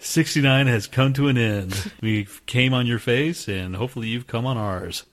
69 0.00 0.66
has 0.66 0.86
come 0.86 1.12
to 1.12 1.28
an 1.28 1.36
end. 1.36 1.92
We 2.00 2.26
came 2.46 2.72
on 2.72 2.86
your 2.86 2.98
face, 2.98 3.48
and 3.48 3.76
hopefully 3.76 4.08
you've 4.08 4.26
come 4.26 4.46
on 4.46 4.56
ours. 4.56 5.04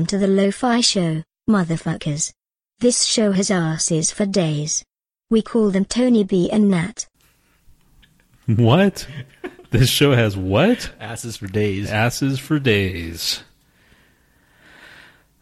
Welcome 0.00 0.18
to 0.18 0.26
the 0.26 0.32
Lo-Fi 0.32 0.80
Show, 0.80 1.22
motherfuckers. 1.46 2.32
This 2.78 3.04
show 3.04 3.32
has 3.32 3.50
asses 3.50 4.10
for 4.10 4.24
days. 4.24 4.82
We 5.28 5.42
call 5.42 5.68
them 5.68 5.84
Tony 5.84 6.24
B 6.24 6.50
and 6.50 6.70
Nat. 6.70 7.06
What? 8.46 9.06
this 9.72 9.90
show 9.90 10.12
has 10.12 10.38
what? 10.38 10.90
Asses 10.98 11.36
for 11.36 11.48
days. 11.48 11.90
Asses 11.90 12.38
for 12.38 12.58
days. 12.58 13.42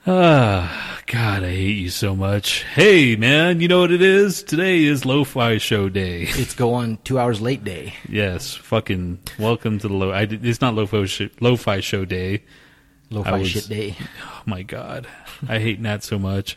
Ah, 0.05 1.01
God, 1.07 1.45
I 1.45 1.51
hate 1.51 1.77
you 1.77 1.91
so 1.91 2.17
much. 2.17 2.65
Hey, 2.65 3.15
man, 3.15 3.61
you 3.61 3.69
know 3.69 3.83
what 3.83 3.93
it 3.93 4.03
is? 4.03 4.43
Today 4.43 4.83
is 4.83 5.07
Lo-Fi 5.07 5.59
Show 5.59 5.89
Day. 5.89 6.23
It's 6.31 6.57
going 6.57 6.99
two 7.05 7.17
hours 7.17 7.41
late 7.41 7.63
day. 7.63 7.95
Yes, 8.09 8.57
fucking 8.57 9.21
welcome 9.39 9.79
to 9.79 9.87
the 9.87 9.95
Lo. 9.95 10.11
I, 10.11 10.23
it's 10.29 10.61
not 10.61 10.75
Lo-Fi, 10.75 11.05
sh- 11.05 11.31
Lo-Fi 11.41 11.79
Show 11.79 12.05
Day. 12.05 12.43
I 13.11 13.15
Lo-fi 13.15 13.39
was- 13.39 13.49
shit 13.49 13.69
day. 13.69 13.97
Oh 14.25 14.43
my 14.51 14.63
god, 14.63 15.07
I 15.49 15.59
hate 15.59 15.79
Nat 15.81 16.03
so 16.03 16.19
much. 16.19 16.57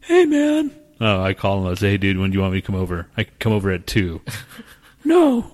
Hey 0.00 0.26
man. 0.26 0.70
Oh, 1.00 1.22
I 1.22 1.32
call 1.34 1.60
him. 1.66 1.72
I 1.72 1.74
say, 1.74 1.90
hey 1.92 1.96
dude, 1.96 2.18
when 2.18 2.30
do 2.30 2.34
you 2.36 2.40
want 2.42 2.52
me 2.54 2.60
to 2.60 2.66
come 2.66 2.74
over? 2.76 3.06
I 3.16 3.24
come 3.24 3.52
over 3.52 3.70
at 3.70 3.86
two. 3.86 4.20
no. 5.04 5.50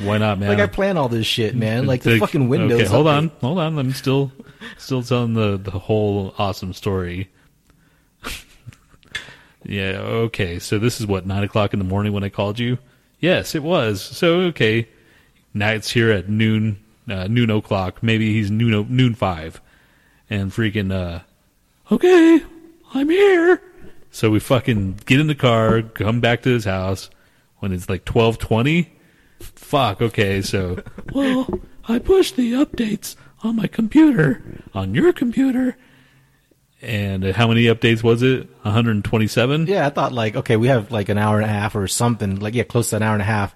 Why 0.00 0.18
not, 0.18 0.38
man? 0.38 0.48
Like 0.48 0.58
I 0.58 0.66
plan 0.66 0.96
all 0.96 1.08
this 1.08 1.26
shit, 1.26 1.54
man. 1.54 1.86
Like 1.86 2.02
the 2.02 2.12
Like, 2.12 2.20
fucking 2.20 2.48
windows. 2.48 2.80
Okay, 2.80 2.88
hold 2.90 3.06
update. 3.06 3.16
on, 3.16 3.28
hold 3.40 3.58
on. 3.58 3.78
I'm 3.78 3.92
still, 3.92 4.32
still 4.76 5.02
telling 5.02 5.34
the 5.34 5.56
the 5.56 5.70
whole 5.72 6.34
awesome 6.38 6.72
story. 6.72 7.28
yeah. 9.64 9.98
Okay. 10.00 10.58
So 10.58 10.78
this 10.78 11.00
is 11.00 11.06
what 11.06 11.26
nine 11.26 11.42
o'clock 11.44 11.72
in 11.72 11.78
the 11.78 11.84
morning 11.84 12.12
when 12.12 12.24
I 12.24 12.28
called 12.28 12.58
you. 12.58 12.78
Yes, 13.20 13.54
it 13.54 13.62
was. 13.62 14.02
So 14.02 14.40
okay, 14.40 14.88
Nat's 15.54 15.90
here 15.90 16.10
at 16.10 16.28
noon, 16.28 16.78
uh, 17.10 17.26
noon 17.26 17.50
o'clock. 17.50 18.02
Maybe 18.02 18.32
he's 18.32 18.50
noon 18.50 18.86
noon 18.94 19.14
five, 19.14 19.60
and 20.28 20.50
freaking. 20.50 20.92
uh 20.92 21.20
Okay, 21.92 22.40
I'm 22.94 23.08
here. 23.08 23.60
So 24.10 24.30
we 24.30 24.40
fucking 24.40 25.00
get 25.06 25.20
in 25.20 25.26
the 25.26 25.34
car, 25.34 25.82
come 25.82 26.20
back 26.20 26.42
to 26.42 26.50
his 26.50 26.64
house 26.64 27.10
when 27.58 27.72
it's 27.72 27.88
like 27.88 28.04
twelve 28.04 28.38
twenty. 28.38 28.92
Fuck. 29.40 30.02
Okay. 30.02 30.42
So, 30.42 30.82
well, 31.12 31.48
I 31.88 31.98
pushed 31.98 32.36
the 32.36 32.52
updates 32.52 33.16
on 33.42 33.56
my 33.56 33.66
computer, 33.66 34.42
on 34.74 34.94
your 34.94 35.12
computer, 35.12 35.76
and 36.82 37.24
how 37.24 37.48
many 37.48 37.64
updates 37.64 38.02
was 38.02 38.22
it? 38.22 38.48
One 38.62 38.74
hundred 38.74 38.96
and 38.96 39.04
twenty-seven. 39.04 39.66
Yeah, 39.66 39.86
I 39.86 39.90
thought 39.90 40.12
like 40.12 40.36
okay, 40.36 40.56
we 40.56 40.68
have 40.68 40.90
like 40.90 41.08
an 41.08 41.18
hour 41.18 41.36
and 41.36 41.44
a 41.44 41.52
half 41.52 41.74
or 41.74 41.86
something. 41.88 42.38
Like 42.40 42.54
yeah, 42.54 42.64
close 42.64 42.90
to 42.90 42.96
an 42.96 43.02
hour 43.02 43.14
and 43.14 43.22
a 43.22 43.26
half. 43.26 43.54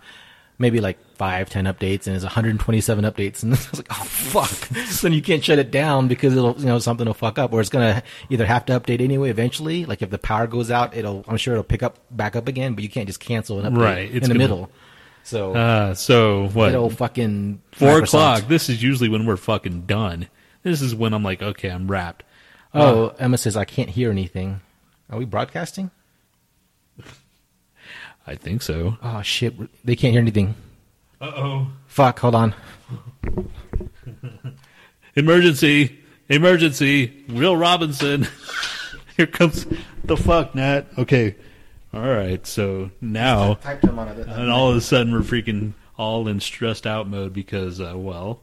Maybe 0.56 0.80
like 0.80 0.98
five, 1.16 1.50
ten 1.50 1.64
updates, 1.64 2.06
and 2.06 2.14
it's 2.14 2.24
127 2.24 3.04
updates, 3.04 3.42
and 3.42 3.52
I 3.54 3.56
was 3.56 3.74
like, 3.78 3.88
oh 3.90 4.04
fuck. 4.04 4.68
then 5.00 5.12
you 5.12 5.20
can't 5.20 5.42
shut 5.44 5.58
it 5.58 5.72
down 5.72 6.06
because 6.06 6.36
it'll, 6.36 6.56
you 6.58 6.66
know, 6.66 6.78
something 6.78 7.06
will 7.06 7.14
fuck 7.14 7.38
up, 7.40 7.52
or 7.52 7.60
it's 7.60 7.70
gonna 7.70 8.02
either 8.30 8.46
have 8.46 8.64
to 8.66 8.78
update 8.78 9.00
anyway 9.00 9.30
eventually. 9.30 9.84
Like 9.84 10.00
if 10.00 10.10
the 10.10 10.18
power 10.18 10.46
goes 10.46 10.70
out, 10.70 10.96
it'll, 10.96 11.24
I'm 11.26 11.36
sure 11.38 11.54
it'll 11.54 11.64
pick 11.64 11.82
up 11.82 11.98
back 12.10 12.36
up 12.36 12.46
again, 12.46 12.74
but 12.74 12.84
you 12.84 12.88
can't 12.88 13.08
just 13.08 13.18
cancel 13.18 13.58
an 13.58 13.72
update 13.74 13.78
Right, 13.82 14.08
in 14.10 14.14
the 14.14 14.28
gonna- 14.28 14.34
middle. 14.38 14.70
So 15.24 15.54
Uh, 15.54 15.94
so 15.94 16.48
what? 16.48 16.68
it'll 16.68 16.90
fucking 16.90 17.60
Four 17.72 18.00
Microsoft- 18.02 18.04
o'clock. 18.08 18.42
This 18.48 18.68
is 18.68 18.82
usually 18.82 19.08
when 19.08 19.26
we're 19.26 19.36
fucking 19.38 19.86
done. 19.86 20.28
This 20.62 20.80
is 20.82 20.94
when 20.94 21.14
I'm 21.14 21.22
like, 21.24 21.42
okay, 21.42 21.70
I'm 21.70 21.88
wrapped. 21.90 22.22
Oh, 22.74 23.08
Emma 23.18 23.38
says 23.38 23.56
I 23.56 23.64
can't 23.64 23.88
hear 23.90 24.10
anything. 24.10 24.60
Are 25.10 25.18
we 25.18 25.24
broadcasting? 25.24 25.90
I 28.26 28.34
think 28.34 28.62
so. 28.62 28.96
Oh 29.02 29.22
shit, 29.22 29.54
they 29.84 29.96
can't 29.96 30.12
hear 30.12 30.20
anything. 30.22 30.54
Uh 31.20 31.32
oh. 31.36 31.66
Fuck, 31.86 32.18
hold 32.20 32.34
on. 32.34 32.54
Emergency! 35.16 35.98
Emergency! 36.28 37.24
Will 37.28 37.56
Robinson! 37.56 38.26
Here 39.16 39.26
comes 39.26 39.66
the 40.02 40.16
fuck, 40.16 40.54
Nat. 40.54 40.86
Okay. 40.98 41.36
All 41.92 42.00
right. 42.02 42.44
So 42.46 42.90
now, 43.00 43.54
Type 43.54 43.80
them 43.82 43.98
on 43.98 44.08
it. 44.08 44.26
and 44.26 44.50
all 44.50 44.70
of 44.70 44.76
a 44.76 44.80
sudden, 44.80 45.12
we're 45.12 45.20
freaking 45.20 45.74
all 45.96 46.26
in 46.26 46.40
stressed 46.40 46.86
out 46.86 47.06
mode 47.08 47.32
because, 47.32 47.80
uh, 47.80 47.92
well, 47.94 48.40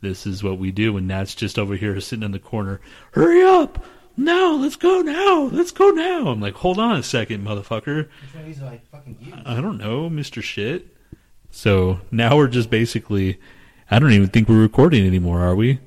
this 0.00 0.26
is 0.26 0.42
what 0.42 0.58
we 0.58 0.72
do 0.72 0.94
when 0.94 1.06
Nat's 1.06 1.34
just 1.36 1.58
over 1.58 1.76
here 1.76 2.00
sitting 2.00 2.24
in 2.24 2.32
the 2.32 2.40
corner. 2.40 2.80
Hurry 3.12 3.42
up! 3.42 3.84
Now, 4.16 4.52
let's 4.52 4.76
go 4.76 5.02
now! 5.02 5.50
Let's 5.52 5.72
go 5.72 5.90
now! 5.90 6.28
I'm 6.28 6.40
like, 6.40 6.54
hold 6.54 6.78
on 6.78 6.96
a 6.96 7.02
second, 7.02 7.44
motherfucker. 7.44 8.08
Which 8.08 8.34
one 8.34 8.40
of 8.40 8.46
these 8.46 8.58
do 8.58 8.66
I 8.66 8.80
fucking 8.90 9.18
use? 9.20 9.34
I 9.44 9.60
don't 9.60 9.76
know, 9.76 10.08
Mr. 10.08 10.42
Shit. 10.42 10.96
So 11.50 12.00
now 12.10 12.36
we're 12.36 12.48
just 12.48 12.70
basically, 12.70 13.38
I 13.90 13.98
don't 13.98 14.12
even 14.12 14.28
think 14.28 14.48
we're 14.48 14.60
recording 14.60 15.06
anymore, 15.06 15.40
are 15.40 15.54
we? 15.54 15.80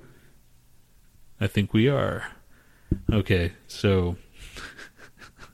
I 1.42 1.48
think 1.48 1.74
we 1.74 1.88
are. 1.88 2.28
Okay, 3.12 3.54
so 3.68 4.18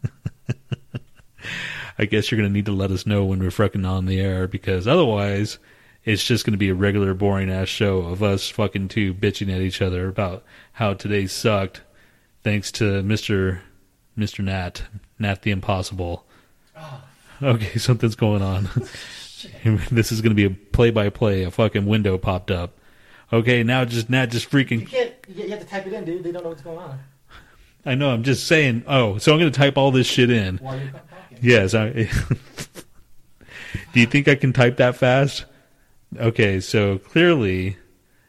I 1.98 2.06
guess 2.06 2.30
you're 2.30 2.40
going 2.40 2.50
to 2.50 2.54
need 2.54 2.66
to 2.66 2.72
let 2.72 2.92
us 2.92 3.06
know 3.06 3.24
when 3.24 3.40
we're 3.40 3.52
fucking 3.52 3.86
on 3.86 4.06
the 4.06 4.20
air 4.20 4.48
because 4.48 4.88
otherwise 4.88 5.60
it's 6.04 6.24
just 6.24 6.46
going 6.46 6.54
to 6.54 6.58
be 6.58 6.70
a 6.70 6.76
regular 6.76 7.14
boring 7.14 7.50
ass 7.50 7.68
show 7.68 8.00
of 8.00 8.22
us 8.22 8.50
fucking 8.50 8.90
two 8.90 9.14
bitching 9.14 9.54
at 9.54 9.62
each 9.62 9.82
other 9.82 10.08
about 10.08 10.44
how 10.74 10.94
today 10.94 11.28
sucked 11.28 11.82
thanks 12.46 12.72
to 12.72 13.02
Mr. 13.02 13.60
Mr. 14.18 14.44
Nat, 14.44 14.84
Nat 15.18 15.42
the 15.42 15.52
Impossible. 15.52 16.26
Ah. 16.78 17.04
Okay, 17.42 17.78
something's 17.80 18.16
going 18.16 18.42
on. 18.42 18.70
this 19.92 20.12
is 20.12 20.22
going 20.22 20.30
to 20.30 20.36
be 20.36 20.46
a 20.46 20.50
play 20.50 20.92
by 20.92 21.10
play. 21.10 21.44
A 21.44 21.52
fucking 21.52 21.86
window 21.86 22.18
popped 22.18 22.52
up. 22.52 22.78
Okay, 23.34 23.64
now 23.64 23.84
just 23.84 24.10
Nat 24.10 24.28
just 24.28 24.50
freaking 24.50 24.82
You 24.82 24.88
can't. 24.88 25.14
You 25.28 25.50
have 25.50 25.60
to 25.60 25.66
type 25.66 25.88
it 25.88 25.94
in, 25.94 26.06
dude. 26.06 26.24
They 26.24 26.32
don't 26.32 26.44
know 26.44 26.50
what's 26.50 26.62
going 26.62 26.78
on. 26.78 27.00
I 27.84 27.96
know. 27.96 28.12
I'm 28.12 28.24
just 28.24 28.48
saying. 28.48 28.84
Oh, 28.88 29.18
so 29.18 29.34
I'm 29.34 29.40
going 29.40 29.52
to 29.52 29.58
type 29.58 29.78
all 29.78 29.92
this 29.92 30.08
shit 30.08 30.30
in. 30.30 30.58
While 30.58 30.78
you're 30.78 30.92
talking. 30.92 31.38
Yes. 31.42 31.74
I, 31.74 31.90
do 33.94 34.00
you 34.00 34.06
think 34.06 34.28
I 34.28 34.36
can 34.36 34.54
type 34.54 34.78
that 34.78 34.96
fast? 34.96 35.46
Okay. 36.16 36.60
So 36.60 37.00
clearly, 37.00 37.78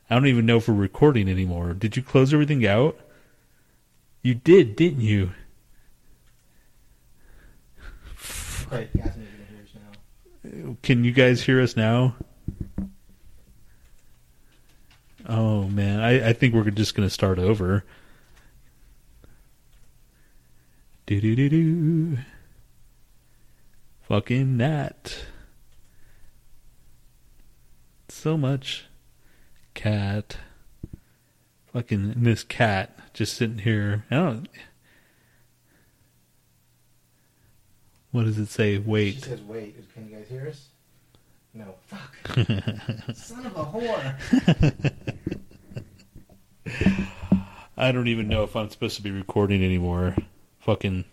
I 0.08 0.14
don't 0.14 0.26
even 0.26 0.46
know 0.46 0.56
if 0.56 0.68
we're 0.68 0.74
recording 0.74 1.28
anymore. 1.28 1.74
Did 1.74 1.96
you 1.96 2.02
close 2.02 2.32
everything 2.32 2.66
out? 2.66 2.98
You 4.26 4.34
did, 4.34 4.74
didn't 4.74 5.02
you? 5.02 5.30
Right, 8.72 8.90
you 8.92 9.00
guys 9.00 9.16
need 9.16 9.28
hear 9.48 9.62
us 9.62 10.64
now. 10.64 10.76
Can 10.82 11.04
you 11.04 11.12
guys 11.12 11.42
hear 11.44 11.60
us 11.62 11.76
now? 11.76 12.16
Oh 15.28 15.68
man, 15.68 16.00
I, 16.00 16.30
I 16.30 16.32
think 16.32 16.54
we're 16.54 16.68
just 16.70 16.96
going 16.96 17.06
to 17.06 17.14
start 17.14 17.38
over. 17.38 17.84
Do 21.06 21.20
do 21.20 21.36
do 21.36 21.48
do. 21.48 22.18
Fucking 24.08 24.56
Nat. 24.56 25.24
So 28.08 28.36
much 28.36 28.86
cat. 29.74 30.38
Fucking 31.72 32.14
Miss 32.16 32.42
Cat 32.42 32.95
just 33.16 33.34
sitting 33.34 33.58
here. 33.58 34.04
I 34.10 34.16
don't. 34.16 34.48
What 38.12 38.24
does 38.24 38.38
it 38.38 38.48
say? 38.48 38.76
Wait. 38.78 39.14
She 39.14 39.20
says, 39.20 39.40
"Wait, 39.42 39.74
can 39.94 40.08
you 40.08 40.16
guys 40.16 40.28
hear 40.28 40.46
us?" 40.48 40.68
No. 41.54 41.74
Fuck. 41.86 42.14
Son 43.14 43.46
of 43.46 43.56
a 43.56 43.64
whore. 43.64 44.14
I 47.78 47.92
don't 47.92 48.08
even 48.08 48.28
know 48.28 48.42
if 48.42 48.54
I'm 48.54 48.68
supposed 48.68 48.96
to 48.96 49.02
be 49.02 49.10
recording 49.10 49.64
anymore. 49.64 50.14
Fucking 50.58 51.04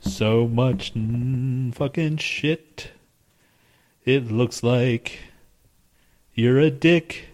So 0.00 0.48
much 0.48 0.94
mm, 0.94 1.72
fucking 1.74 2.16
shit. 2.16 2.90
It 4.04 4.32
looks 4.32 4.64
like 4.64 5.20
you're 6.34 6.58
a 6.58 6.70
dick. 6.70 7.27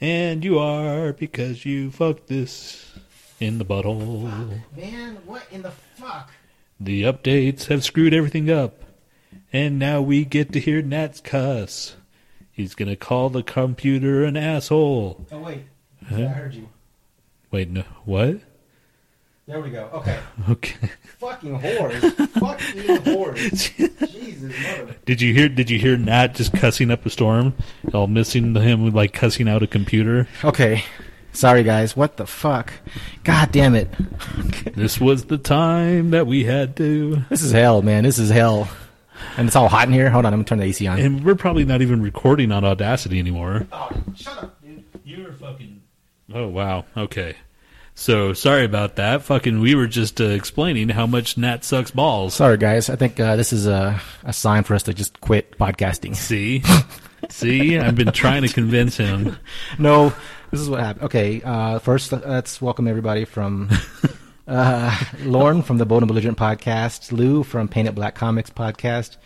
And 0.00 0.44
you 0.44 0.58
are 0.58 1.12
because 1.12 1.66
you 1.66 1.90
fucked 1.90 2.28
this 2.28 2.92
in 3.38 3.58
the 3.58 3.64
butthole. 3.64 4.60
Man, 4.76 5.18
what 5.26 5.42
in 5.50 5.62
the 5.62 5.70
fuck? 5.70 6.30
The 6.78 7.02
updates 7.02 7.66
have 7.66 7.84
screwed 7.84 8.14
everything 8.14 8.50
up. 8.50 8.82
And 9.52 9.78
now 9.78 10.00
we 10.00 10.24
get 10.24 10.52
to 10.52 10.60
hear 10.60 10.80
Nat's 10.80 11.20
cuss. 11.20 11.96
He's 12.50 12.74
gonna 12.74 12.96
call 12.96 13.30
the 13.30 13.42
computer 13.42 14.24
an 14.24 14.36
asshole. 14.36 15.26
Oh 15.32 15.38
wait, 15.40 15.64
Huh? 16.08 16.16
I 16.16 16.26
heard 16.28 16.54
you. 16.54 16.68
Wait, 17.50 17.68
no, 17.68 17.82
what? 18.04 18.38
There 19.50 19.60
we 19.60 19.70
go. 19.70 19.90
Okay. 19.94 20.16
Okay. 20.48 20.88
Fucking 21.18 21.58
whores. 21.58 22.00
Fucking 22.38 22.82
whores. 23.02 24.08
Jesus, 24.12 24.54
mother. 24.62 24.94
Did 25.04 25.20
you 25.20 25.34
hear? 25.34 25.48
Did 25.48 25.68
you 25.68 25.78
hear 25.80 25.96
Nat 25.96 26.36
just 26.36 26.52
cussing 26.52 26.88
up 26.92 27.04
a 27.04 27.10
storm? 27.10 27.54
All 27.92 28.06
missing 28.06 28.54
him 28.54 28.90
like 28.92 29.12
cussing 29.12 29.48
out 29.48 29.64
a 29.64 29.66
computer. 29.66 30.28
Okay. 30.44 30.84
Sorry, 31.32 31.64
guys. 31.64 31.96
What 31.96 32.16
the 32.16 32.26
fuck? 32.28 32.72
God 33.24 33.50
damn 33.50 33.74
it. 33.74 33.88
This 34.76 35.00
was 35.00 35.24
the 35.24 35.38
time 35.38 36.10
that 36.10 36.28
we 36.28 36.44
had 36.44 36.76
to, 36.76 37.24
This 37.28 37.42
is 37.42 37.50
hell, 37.50 37.82
man. 37.82 38.04
This 38.04 38.18
is 38.20 38.30
hell. 38.30 38.68
And 39.36 39.48
it's 39.48 39.56
all 39.56 39.68
hot 39.68 39.88
in 39.88 39.92
here. 39.94 40.10
Hold 40.10 40.26
on, 40.26 40.32
I'm 40.32 40.38
gonna 40.40 40.46
turn 40.46 40.58
the 40.58 40.64
AC 40.64 40.86
on. 40.86 40.98
and 41.00 41.24
we're 41.24 41.34
probably 41.34 41.64
not 41.64 41.82
even 41.82 42.00
recording 42.02 42.52
on 42.52 42.64
Audacity 42.64 43.18
anymore. 43.18 43.66
Oh, 43.72 43.90
shut 44.16 44.38
up, 44.38 44.62
dude. 44.62 44.84
You're 45.04 45.32
fucking. 45.32 45.82
Oh 46.32 46.46
wow. 46.46 46.84
Okay. 46.96 47.34
So 47.94 48.32
sorry 48.32 48.64
about 48.64 48.96
that. 48.96 49.22
Fucking, 49.22 49.60
we 49.60 49.74
were 49.74 49.86
just 49.86 50.20
uh, 50.20 50.24
explaining 50.24 50.88
how 50.88 51.06
much 51.06 51.36
Nat 51.36 51.64
sucks 51.64 51.90
balls. 51.90 52.34
Sorry, 52.34 52.56
guys. 52.56 52.88
I 52.88 52.96
think 52.96 53.20
uh, 53.20 53.36
this 53.36 53.52
is 53.52 53.66
a, 53.66 54.00
a 54.24 54.32
sign 54.32 54.64
for 54.64 54.74
us 54.74 54.84
to 54.84 54.94
just 54.94 55.20
quit 55.20 55.58
podcasting. 55.58 56.16
See, 56.30 56.62
see, 57.28 57.78
I've 57.78 57.96
been 57.96 58.12
trying 58.12 58.42
to 58.42 58.48
convince 58.48 58.96
him. 58.96 59.36
No, 59.78 60.12
this 60.50 60.60
is 60.60 60.68
what 60.70 60.80
happened. 60.80 61.04
Okay, 61.06 61.42
uh, 61.42 61.78
first 61.78 62.12
uh, 62.12 62.20
let's 62.24 62.60
welcome 62.62 62.88
everybody 62.88 63.24
from 63.24 63.70
uh, 64.48 64.98
Lauren 65.20 65.62
from 65.62 65.78
the 65.78 65.86
Bold 65.86 66.02
and 66.02 66.08
Belligerent 66.08 66.38
podcast, 66.38 67.12
Lou 67.12 67.42
from 67.42 67.68
Painted 67.68 67.94
Black 67.94 68.14
Comics 68.14 68.50
podcast, 68.50 69.16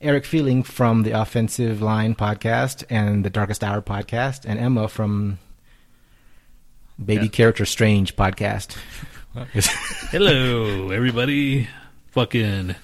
Eric 0.00 0.24
Feeling 0.24 0.62
from 0.62 1.04
the 1.04 1.12
Offensive 1.12 1.80
Line 1.80 2.14
podcast 2.14 2.84
and 2.90 3.24
the 3.24 3.30
Darkest 3.30 3.62
Hour 3.62 3.80
podcast, 3.82 4.44
and 4.44 4.58
Emma 4.58 4.88
from 4.88 5.38
Baby 7.04 7.24
Yeah. 7.24 7.30
Character 7.30 7.64
Strange 7.64 8.16
podcast. 8.16 8.76
Hello, 10.10 10.90
everybody. 10.90 11.68
Fucking. 12.10 12.74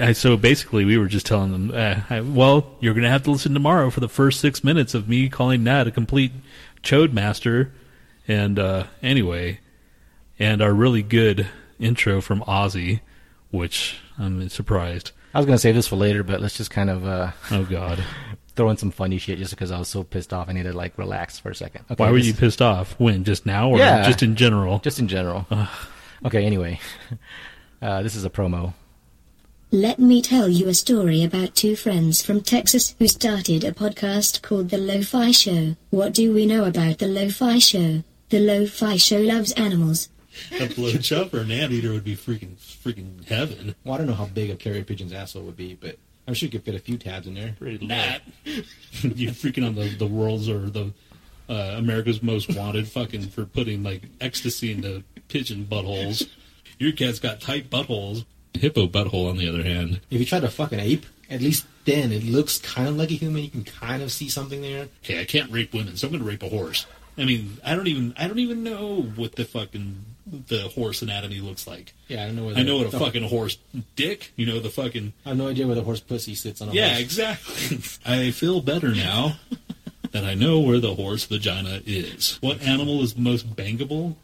I, 0.00 0.12
so 0.12 0.36
basically, 0.36 0.84
we 0.84 0.96
were 0.98 1.08
just 1.08 1.26
telling 1.26 1.52
them, 1.52 1.70
uh, 1.74 2.00
I, 2.08 2.20
well, 2.20 2.76
you're 2.80 2.94
going 2.94 3.04
to 3.04 3.10
have 3.10 3.24
to 3.24 3.30
listen 3.30 3.52
tomorrow 3.54 3.90
for 3.90 4.00
the 4.00 4.08
first 4.08 4.40
six 4.40 4.62
minutes 4.64 4.94
of 4.94 5.08
me 5.08 5.28
calling 5.28 5.64
Nat 5.64 5.86
a 5.86 5.90
complete 5.90 6.32
chode 6.82 7.12
master. 7.12 7.72
And 8.28 8.58
uh, 8.58 8.84
anyway, 9.02 9.60
and 10.38 10.62
our 10.62 10.72
really 10.72 11.02
good 11.02 11.46
intro 11.80 12.20
from 12.20 12.40
Ozzy, 12.42 13.00
which 13.50 13.96
I'm 14.18 14.48
surprised. 14.48 15.10
I 15.34 15.38
was 15.38 15.46
gonna 15.46 15.58
save 15.58 15.74
this 15.74 15.88
for 15.88 15.96
later, 15.96 16.22
but 16.22 16.40
let's 16.40 16.56
just 16.56 16.70
kind 16.70 16.90
of 16.90 17.06
uh, 17.06 17.32
Oh, 17.50 17.64
God. 17.64 18.04
throw 18.54 18.68
in 18.70 18.76
some 18.76 18.90
funny 18.90 19.18
shit 19.18 19.38
just 19.38 19.50
because 19.52 19.70
I 19.70 19.78
was 19.78 19.88
so 19.88 20.02
pissed 20.04 20.32
off. 20.32 20.48
I 20.48 20.52
need 20.52 20.64
to 20.64 20.72
like 20.72 20.96
relax 20.98 21.38
for 21.38 21.50
a 21.50 21.54
second. 21.54 21.84
Okay, 21.90 22.02
Why 22.02 22.10
were 22.10 22.18
this- 22.18 22.26
you 22.26 22.34
pissed 22.34 22.60
off? 22.62 22.94
When? 22.98 23.24
Just 23.24 23.46
now? 23.46 23.70
Or 23.70 23.78
Yeah. 23.78 24.04
just 24.06 24.22
in 24.22 24.36
general? 24.36 24.78
Just 24.80 24.98
in 24.98 25.08
general. 25.08 25.46
okay, 26.24 26.44
anyway. 26.44 26.80
Uh, 27.80 28.00
this 28.00 28.14
is 28.14 28.24
a 28.24 28.30
promo. 28.30 28.74
Let 29.72 29.98
me 29.98 30.22
tell 30.22 30.48
you 30.48 30.68
a 30.68 30.74
story 30.74 31.24
about 31.24 31.56
two 31.56 31.74
friends 31.74 32.22
from 32.22 32.42
Texas 32.42 32.94
who 32.98 33.08
started 33.08 33.64
a 33.64 33.72
podcast 33.72 34.40
called 34.40 34.68
The 34.68 34.78
Lo-Fi 34.78 35.32
Show. 35.32 35.74
What 35.90 36.14
do 36.14 36.32
we 36.32 36.46
know 36.46 36.64
about 36.64 36.98
The 36.98 37.08
Lo-Fi 37.08 37.58
Show? 37.58 38.04
The 38.28 38.38
Lo-Fi 38.38 38.96
Show 38.98 39.18
loves 39.18 39.50
animals. 39.54 40.10
a 40.52 40.68
blowjob 40.68 41.34
or 41.34 41.40
an 41.40 41.50
anteater 41.50 41.90
would 41.90 42.04
be 42.04 42.14
freaking, 42.14 42.54
freaking 42.56 43.24
heaven. 43.26 43.74
Well, 43.82 43.94
I 43.94 43.98
don't 43.98 44.06
know 44.06 44.14
how 44.14 44.26
big 44.26 44.50
a 44.50 44.54
carrier 44.54 44.84
pigeon's 44.84 45.12
asshole 45.12 45.42
would 45.42 45.56
be, 45.56 45.74
but 45.74 45.98
I'm 46.26 46.34
sure 46.34 46.46
you 46.46 46.52
could 46.52 46.64
fit 46.64 46.74
a 46.74 46.78
few 46.78 46.98
tabs 46.98 47.26
in 47.26 47.34
there. 47.34 47.54
Nat, 47.80 48.20
you're 48.44 49.32
freaking 49.32 49.66
on 49.66 49.74
the 49.74 49.88
the 49.88 50.06
world's 50.06 50.48
or 50.48 50.70
the 50.70 50.92
uh, 51.48 51.74
America's 51.76 52.22
most 52.22 52.54
wanted 52.54 52.88
fucking 52.88 53.28
for 53.28 53.44
putting 53.44 53.82
like 53.82 54.02
ecstasy 54.20 54.72
into 54.72 55.02
pigeon 55.28 55.66
buttholes. 55.70 56.28
Your 56.78 56.92
cat's 56.92 57.18
got 57.18 57.40
tight 57.40 57.70
buttholes. 57.70 58.24
Hippo 58.54 58.86
butthole, 58.86 59.30
on 59.30 59.38
the 59.38 59.48
other 59.48 59.62
hand. 59.62 60.00
If 60.10 60.20
you 60.20 60.26
try 60.26 60.40
to 60.40 60.48
fuck 60.48 60.72
an 60.72 60.80
ape, 60.80 61.06
at 61.30 61.40
least 61.40 61.66
then 61.84 62.12
it 62.12 62.22
looks 62.22 62.58
kind 62.58 62.88
of 62.88 62.96
like 62.96 63.10
a 63.10 63.14
human. 63.14 63.42
You 63.42 63.50
can 63.50 63.64
kind 63.64 64.02
of 64.02 64.12
see 64.12 64.28
something 64.28 64.62
there. 64.62 64.88
Okay, 65.04 65.20
I 65.20 65.24
can't 65.24 65.50
rape 65.50 65.72
women, 65.72 65.96
so 65.96 66.06
I'm 66.06 66.12
gonna 66.12 66.24
rape 66.24 66.42
a 66.42 66.48
horse. 66.48 66.86
I 67.18 67.24
mean, 67.24 67.58
I 67.64 67.74
don't 67.74 67.86
even 67.88 68.14
I 68.18 68.26
don't 68.28 68.38
even 68.38 68.62
know 68.64 69.02
what 69.16 69.36
the 69.36 69.44
fucking 69.44 70.04
the 70.48 70.68
horse 70.68 71.02
anatomy 71.02 71.40
looks 71.40 71.66
like. 71.66 71.92
Yeah, 72.08 72.22
I 72.22 72.26
don't 72.26 72.36
know. 72.36 72.46
Where 72.46 72.56
I 72.56 72.62
know 72.62 72.78
what 72.78 72.86
a 72.86 72.90
the- 72.90 72.98
fucking 72.98 73.24
horse 73.28 73.58
dick. 73.96 74.32
You 74.36 74.46
know 74.46 74.60
the 74.60 74.70
fucking 74.70 75.12
I 75.26 75.30
have 75.30 75.38
no 75.38 75.48
idea 75.48 75.66
where 75.66 75.74
the 75.76 75.82
horse 75.82 76.00
pussy 76.00 76.34
sits 76.34 76.60
on 76.62 76.68
a 76.70 76.72
Yeah, 76.72 76.88
horse. 76.94 77.18
Yeah, 77.18 77.32
exactly. 77.36 77.78
I 78.06 78.30
feel 78.30 78.60
better 78.62 78.94
now 78.94 79.36
that 80.12 80.24
I 80.24 80.34
know 80.34 80.60
where 80.60 80.78
the 80.80 80.94
horse 80.94 81.24
vagina 81.26 81.80
is. 81.84 82.38
What 82.40 82.62
animal 82.62 83.02
is 83.02 83.14
the 83.14 83.20
most 83.20 83.54
bangable? 83.56 84.16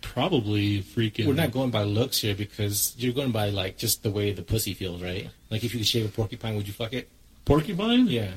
Probably 0.00 0.82
freaking. 0.82 1.26
We're 1.26 1.34
not 1.34 1.50
going 1.52 1.70
by 1.70 1.82
looks 1.82 2.20
here 2.20 2.34
because 2.34 2.94
you're 2.98 3.12
going 3.12 3.32
by 3.32 3.50
like 3.50 3.78
just 3.78 4.02
the 4.02 4.10
way 4.10 4.32
the 4.32 4.42
pussy 4.42 4.72
feels, 4.74 5.02
right? 5.02 5.28
Like 5.50 5.64
if 5.64 5.72
you 5.72 5.80
could 5.80 5.86
shave 5.88 6.06
a 6.06 6.08
porcupine, 6.08 6.56
would 6.56 6.66
you 6.66 6.72
fuck 6.72 6.92
it? 6.92 7.08
porcupine. 7.44 8.06
Yeah. 8.06 8.30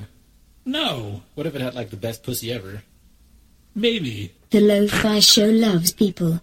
No, 0.64 1.22
What 1.34 1.46
if 1.46 1.54
it 1.54 1.60
had 1.60 1.74
like 1.74 1.90
the 1.90 1.96
best 1.96 2.22
pussy 2.22 2.52
ever? 2.52 2.82
Maybe. 3.74 4.32
The 4.50 4.60
Lo-Fi 4.60 5.20
Show 5.20 5.46
loves 5.46 5.92
people. 5.92 6.40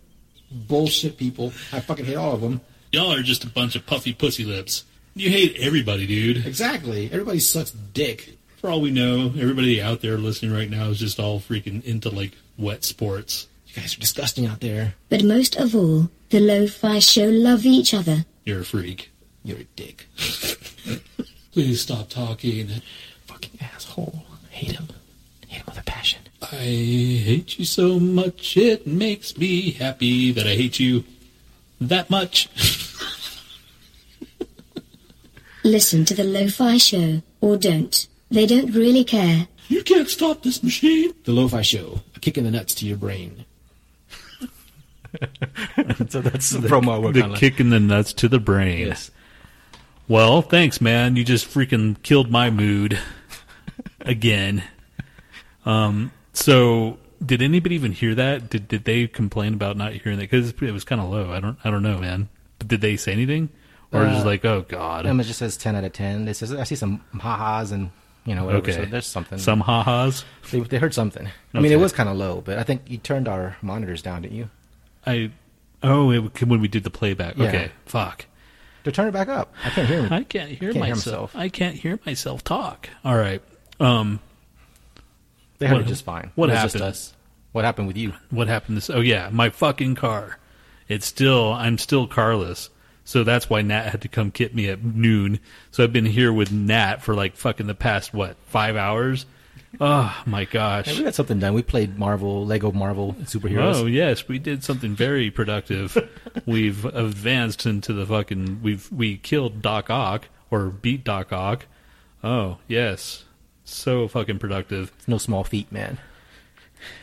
Bullshit, 0.52 1.18
people. 1.18 1.54
I 1.72 1.80
fucking 1.80 2.06
hate 2.06 2.16
all 2.16 2.34
of 2.34 2.42
them. 2.42 2.62
Y'all 2.92 3.14
are 3.14 3.22
just 3.22 3.44
a 3.44 3.48
bunch 3.50 3.76
of 3.76 3.86
puffy 3.86 4.14
pussy 4.14 4.44
lips. 4.44 4.84
You 5.16 5.30
hate 5.30 5.58
everybody, 5.60 6.08
dude. 6.08 6.46
Exactly. 6.46 7.06
Everybody 7.12 7.40
sucks 7.40 7.72
dick. 7.72 8.38
For 8.58 8.70
all 8.70 8.82
we 8.82 8.92
know, 8.92 9.28
everybody 9.38 9.82
out 9.82 10.02
there 10.02 10.18
listening 10.18 10.52
right 10.52 10.70
now 10.70 10.90
is 10.90 11.00
just 11.00 11.20
all 11.20 11.40
freaking 11.40 11.84
into 11.84 12.10
like 12.10 12.32
wet 12.58 12.84
sports. 12.84 13.48
You 13.68 13.76
guys 13.82 13.96
are 13.96 14.00
disgusting 14.00 14.46
out 14.48 14.60
there. 14.60 14.96
But 15.10 15.24
most 15.24 15.56
of 15.56 15.76
all, 15.76 16.10
the 16.30 16.40
Lo-Fi 16.40 17.00
Show 17.00 17.26
love 17.30 17.66
each 17.66 17.94
other. 17.94 18.26
You're 18.44 18.62
a 18.62 18.66
freak. 18.66 19.12
You're 19.44 19.60
a 19.60 19.64
dick. 19.76 20.08
Please 21.52 21.82
stop 21.82 22.10
talking. 22.10 22.70
fucking 23.28 23.60
asshole. 23.62 24.24
Hate 24.50 24.72
him. 24.74 24.88
Hate 25.50 25.58
him 25.58 25.66
with 25.66 25.80
a 25.80 25.84
passion. 25.84 26.22
I 26.42 26.56
hate 26.56 27.58
you 27.58 27.66
so 27.66 28.00
much, 28.00 28.56
it 28.56 28.86
makes 28.86 29.38
me 29.38 29.72
happy 29.72 30.32
that 30.32 30.46
I 30.46 30.56
hate 30.56 30.80
you 30.80 31.04
that 31.82 32.10
much. 32.10 32.50
Listen 35.64 36.06
to 36.06 36.14
the 36.14 36.24
Lo-Fi 36.24 36.78
Show, 36.78 37.22
or 37.42 37.58
don't. 37.58 38.08
They 38.30 38.46
don't 38.46 38.74
really 38.74 39.04
care. 39.04 39.48
You 39.68 39.84
can't 39.84 40.08
stop 40.08 40.44
this 40.44 40.64
machine. 40.64 41.14
The 41.24 41.32
Lo-Fi 41.32 41.64
Show. 41.64 42.02
A 42.16 42.20
kick 42.20 42.38
in 42.38 42.44
the 42.44 42.52
nuts 42.52 42.76
to 42.76 42.86
your 42.86 42.98
brain. 42.98 43.46
so 46.10 46.22
that's 46.22 46.52
the 46.52 46.68
promo 46.68 47.02
we're 47.02 47.12
The 47.12 47.22
kind 47.22 47.34
of 47.34 47.40
kick 47.40 47.60
in 47.60 47.72
the 47.72 47.80
nuts 47.80 48.14
to 48.14 48.30
the 48.30 48.40
brain. 48.40 48.88
Yes. 48.88 49.10
Well, 50.08 50.42
thanks, 50.44 50.80
man. 50.80 51.16
You 51.16 51.24
just 51.24 51.48
freaking 51.48 52.02
killed 52.04 52.30
my 52.32 52.50
mood 52.50 53.00
again. 54.02 54.64
Um. 55.66 56.12
So, 56.34 56.98
did 57.26 57.42
anybody 57.42 57.76
even 57.76 57.92
hear 57.92 58.16
that? 58.16 58.50
Did 58.50 58.68
Did 58.68 58.86
they 58.86 59.08
complain 59.08 59.54
about 59.54 59.78
not 59.78 59.94
hearing 59.94 60.18
that? 60.20 60.30
Because 60.30 60.50
it 60.50 60.72
was 60.72 60.84
kind 60.84 61.02
of 61.02 61.10
low. 61.10 61.32
I 61.32 61.40
don't. 61.40 61.58
I 61.64 61.70
don't 61.72 61.84
know, 61.84 61.98
man. 61.98 62.30
But 62.60 62.68
did 62.68 62.82
they 62.82 62.98
say 62.98 63.12
anything, 63.14 63.50
or 63.92 64.06
just 64.06 64.24
Uh, 64.26 64.30
like, 64.30 64.46
oh 64.46 64.66
god, 64.68 65.06
Emma 65.06 65.24
just 65.24 65.40
says 65.40 65.58
ten 65.58 65.76
out 65.76 65.84
of 65.84 65.94
ten. 65.94 66.28
It 66.28 66.36
says 66.36 66.54
I 66.54 66.64
see 66.64 66.76
some 66.76 67.02
ha-has 67.20 67.72
and 67.72 67.90
you 68.26 68.36
know 68.36 68.46
whatever. 68.46 68.64
okay, 68.64 68.74
So 68.74 68.86
there's 68.86 69.06
something. 69.08 69.38
Some 69.40 69.62
ha-has. 69.62 70.24
They, 70.52 70.60
they 70.62 70.78
heard 70.78 70.94
something. 70.94 71.28
I 71.54 71.60
mean, 71.60 71.72
it 71.72 71.80
was 71.80 71.94
kind 71.94 72.10
of 72.10 72.18
low, 72.18 72.42
but 72.42 72.58
I 72.58 72.64
think 72.64 72.84
you 72.88 72.98
turned 72.98 73.28
our 73.28 73.58
monitors 73.62 74.02
down, 74.02 74.22
didn't 74.24 74.38
you? 74.38 74.50
I. 75.06 75.32
Oh, 75.82 76.12
it, 76.12 76.42
when 76.46 76.60
we 76.60 76.68
did 76.68 76.84
the 76.84 76.90
playback. 76.90 77.38
Yeah. 77.38 77.48
Okay. 77.48 77.72
Fuck. 77.86 78.26
To 78.84 78.92
turn 78.92 79.08
it 79.08 79.12
back 79.12 79.30
up. 79.30 79.54
I 79.64 79.70
can't 79.70 79.88
hear. 79.88 80.08
I 80.12 80.24
can't 80.24 80.50
hear 80.50 80.74
Can't 80.74 80.86
hear 80.86 80.96
myself. 80.96 81.36
I 81.36 81.48
can't 81.50 81.76
hear 81.76 82.00
myself 82.06 82.44
talk. 82.44 82.90
All 83.06 83.16
right. 83.16 83.42
Um. 83.80 84.20
They 85.60 85.68
heard 85.68 85.76
What- 85.76 85.86
it 85.86 85.88
just 85.90 86.04
fine. 86.06 86.32
what 86.36 86.50
happened? 86.50 86.72
Just 86.72 86.84
us. 86.84 87.14
What 87.52 87.66
happened 87.66 87.88
with 87.88 87.98
you? 87.98 88.14
what 88.30 88.48
happened 88.48 88.78
this 88.78 88.90
oh 88.90 89.00
yeah 89.02 89.30
my 89.32 89.50
fucking 89.50 89.96
car 89.96 90.38
it's 90.88 91.06
still 91.08 91.52
i'm 91.54 91.78
still 91.80 92.06
carless 92.06 92.70
so 93.04 93.24
that's 93.24 93.50
why 93.50 93.62
nat 93.64 93.90
had 93.90 94.02
to 94.02 94.08
come 94.08 94.30
get 94.30 94.54
me 94.54 94.70
at 94.70 94.84
noon 94.84 95.40
so 95.72 95.84
i've 95.84 95.92
been 95.92 96.06
here 96.06 96.32
with 96.32 96.52
nat 96.52 96.98
for 97.02 97.16
like 97.16 97.36
fucking 97.36 97.66
the 97.66 97.74
past 97.74 98.14
what 98.14 98.36
five 98.46 98.76
hours 98.76 99.26
Oh 99.80 100.24
my 100.26 100.46
gosh. 100.46 100.88
Hey, 100.88 100.98
we 100.98 101.04
got 101.04 101.14
something 101.14 101.38
done. 101.38 101.54
We 101.54 101.62
played 101.62 101.96
Marvel, 101.96 102.44
Lego 102.44 102.72
Marvel 102.72 103.14
superheroes. 103.22 103.76
Oh 103.76 103.86
yes, 103.86 104.28
we 104.28 104.40
did 104.40 104.64
something 104.64 104.96
very 104.96 105.30
productive. 105.30 105.96
we've 106.48 106.86
advanced 106.86 107.68
into 107.68 107.94
the 107.94 108.04
fucking. 108.04 108.62
We've 108.64 108.92
we 108.92 109.18
killed 109.18 109.62
Doc 109.62 109.92
Ock 109.92 110.28
or 110.50 110.70
beat 110.70 111.04
Doc 111.04 111.32
Ock. 111.32 111.68
Oh 112.24 112.58
yes, 112.68 113.26
so 113.70 114.08
fucking 114.08 114.40
productive. 114.40 114.92
It's 114.98 115.08
no 115.08 115.18
small 115.18 115.44
feat, 115.44 115.72
man. 115.72 115.98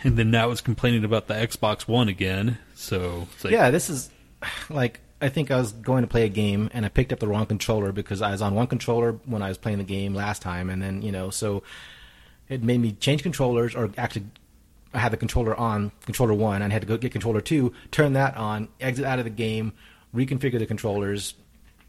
And 0.02 0.16
then 0.16 0.30
now 0.30 0.50
it's 0.50 0.60
complaining 0.60 1.04
about 1.04 1.26
the 1.26 1.34
Xbox 1.34 1.86
One 1.86 2.08
again. 2.08 2.58
So 2.74 3.28
it's 3.32 3.44
like, 3.44 3.52
yeah, 3.52 3.70
this 3.70 3.90
is 3.90 4.10
like 4.70 5.00
I 5.20 5.28
think 5.28 5.50
I 5.50 5.56
was 5.56 5.72
going 5.72 6.02
to 6.02 6.08
play 6.08 6.24
a 6.24 6.28
game 6.28 6.70
and 6.72 6.84
I 6.84 6.88
picked 6.88 7.12
up 7.12 7.20
the 7.20 7.28
wrong 7.28 7.46
controller 7.46 7.92
because 7.92 8.22
I 8.22 8.30
was 8.30 8.42
on 8.42 8.54
one 8.54 8.66
controller 8.66 9.12
when 9.24 9.42
I 9.42 9.48
was 9.48 9.58
playing 9.58 9.78
the 9.78 9.84
game 9.84 10.14
last 10.14 10.42
time, 10.42 10.70
and 10.70 10.82
then 10.82 11.02
you 11.02 11.12
know 11.12 11.30
so 11.30 11.62
it 12.48 12.62
made 12.62 12.80
me 12.80 12.92
change 12.92 13.22
controllers 13.22 13.74
or 13.74 13.90
actually. 13.96 14.26
I 14.94 14.98
had 14.98 15.12
the 15.12 15.18
controller 15.18 15.54
on 15.54 15.92
controller 16.06 16.32
one, 16.32 16.62
and 16.62 16.72
I 16.72 16.74
had 16.74 16.80
to 16.80 16.88
go 16.88 16.96
get 16.96 17.12
controller 17.12 17.42
two, 17.42 17.74
turn 17.90 18.14
that 18.14 18.34
on, 18.34 18.68
exit 18.80 19.04
out 19.04 19.18
of 19.18 19.26
the 19.26 19.30
game, 19.30 19.74
reconfigure 20.14 20.58
the 20.58 20.64
controllers, 20.64 21.34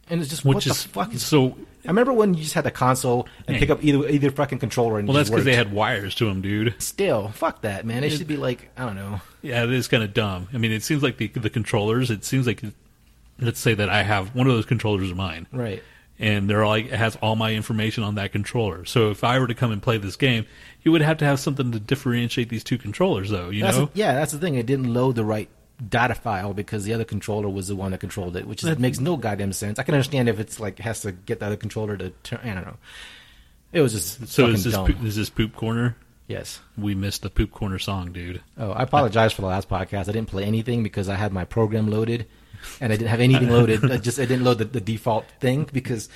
and 0.10 0.22
it's 0.22 0.30
just 0.30 0.46
which 0.46 0.56
what 0.56 0.66
is 0.68 0.84
the 0.84 0.90
fuck 0.90 1.14
is 1.14 1.26
so. 1.26 1.58
I 1.86 1.90
remember 1.92 2.12
when 2.12 2.34
you 2.34 2.42
just 2.42 2.54
had 2.54 2.66
the 2.66 2.72
console 2.72 3.28
and 3.48 3.56
Hey. 3.56 3.62
pick 3.62 3.70
up 3.70 3.82
either 3.84 4.08
either 4.10 4.30
fucking 4.32 4.60
controller 4.60 5.00
and 5.00 5.08
Well, 5.08 5.16
that's 5.16 5.30
because 5.30 5.46
they 5.46 5.56
had 5.56 5.72
wires 5.72 6.16
to 6.16 6.26
them, 6.26 6.42
dude. 6.42 6.76
Still, 6.80 7.30
fuck 7.30 7.62
that, 7.62 7.86
man. 7.86 8.04
It 8.04 8.10
should 8.12 8.28
be 8.28 8.36
like 8.38 8.70
I 8.78 8.86
don't 8.86 8.96
know. 8.96 9.22
Yeah, 9.42 9.64
it 9.64 9.72
is 9.72 9.88
kind 9.88 10.04
of 10.04 10.14
dumb. 10.14 10.50
I 10.54 10.58
mean, 10.58 10.72
it 10.72 10.84
seems 10.84 11.02
like 11.02 11.18
the 11.18 11.28
the 11.28 11.50
controllers. 11.50 12.12
It 12.12 12.26
seems 12.26 12.46
like, 12.46 12.62
let's 13.40 13.60
say 13.60 13.74
that 13.74 13.90
I 13.90 14.04
have 14.04 14.36
one 14.36 14.48
of 14.48 14.54
those 14.54 14.66
controllers 14.66 15.10
of 15.12 15.16
mine, 15.18 15.48
Right. 15.54 15.82
and 16.20 16.50
they're 16.50 16.66
like 16.68 16.86
it 16.88 16.94
has 16.94 17.16
all 17.18 17.36
my 17.38 17.54
information 17.54 18.04
on 18.04 18.16
that 18.16 18.32
controller. 18.34 18.84
So 18.86 19.10
if 19.12 19.24
I 19.24 19.40
were 19.40 19.48
to 19.48 19.56
come 19.56 19.72
and 19.72 19.82
play 19.82 19.98
this 19.98 20.16
game, 20.18 20.46
you 20.84 20.92
would 20.92 21.02
have 21.02 21.18
to 21.20 21.26
have 21.26 21.40
something 21.40 21.72
to 21.72 21.80
differentiate 21.80 22.50
these 22.50 22.64
two 22.66 22.78
controllers, 22.78 23.30
though. 23.30 23.50
You 23.50 23.62
That's 23.64 23.78
know, 23.78 23.86
the- 23.86 23.92
yeah, 24.00 24.14
that's 24.14 24.32
the 24.34 24.40
thing. 24.40 24.56
It 24.56 24.66
didn't 24.66 24.94
load 24.94 25.16
the 25.16 25.24
right 25.24 25.48
data 25.90 26.16
file 26.16 26.54
because 26.54 26.84
the 26.86 26.94
other 26.94 27.04
controller 27.04 27.50
was 27.50 27.68
the 27.68 27.76
one 27.76 27.92
that 27.92 28.00
controlled 28.00 28.36
it, 28.36 28.48
which 28.48 28.64
is, 28.64 28.70
That- 28.70 28.80
makes 28.80 29.00
no 29.00 29.18
goddamn 29.18 29.54
sense. 29.54 29.78
I 29.80 29.84
can 29.84 29.94
understand 29.94 30.28
if 30.30 30.40
it's 30.40 30.60
like 30.60 30.80
has 30.80 31.02
to 31.02 31.12
get 31.12 31.40
the 31.40 31.46
other 31.48 31.56
controller 31.58 31.96
to 31.98 32.10
turn. 32.24 32.40
I 32.44 32.54
don't 32.54 32.66
know. 32.66 32.78
It 33.74 33.82
was 33.82 33.94
just 33.94 34.28
so 34.28 34.48
is 34.48 34.64
this 34.64 34.74
dumb. 34.74 34.88
poop, 34.88 35.04
is 35.04 35.16
this 35.16 35.30
poop 35.30 35.56
corner? 35.56 35.96
yes. 36.28 36.60
We 36.78 36.96
missed 36.96 37.22
the 37.22 37.30
poop 37.30 37.52
corner 37.52 37.80
song, 37.80 38.12
dude. 38.12 38.42
Oh, 38.58 38.72
I 38.72 38.84
apologize 38.84 39.34
for 39.34 39.42
the 39.42 39.48
last 39.48 39.70
podcast. 39.70 40.10
I 40.10 40.14
didn't 40.14 40.28
play 40.28 40.44
anything 40.44 40.84
because 40.84 41.10
I 41.10 41.16
had 41.16 41.32
my 41.32 41.46
program 41.46 41.90
loaded, 41.90 42.28
and 42.82 42.92
I 42.92 42.96
didn't 42.98 43.10
have 43.10 43.20
anything 43.22 43.50
loaded. 43.50 43.90
I 43.92 43.98
just 43.98 44.20
I 44.20 44.26
didn't 44.26 44.44
load 44.46 44.58
the, 44.60 44.66
the 44.66 44.82
default 44.82 45.26
thing 45.40 45.70
because 45.72 46.10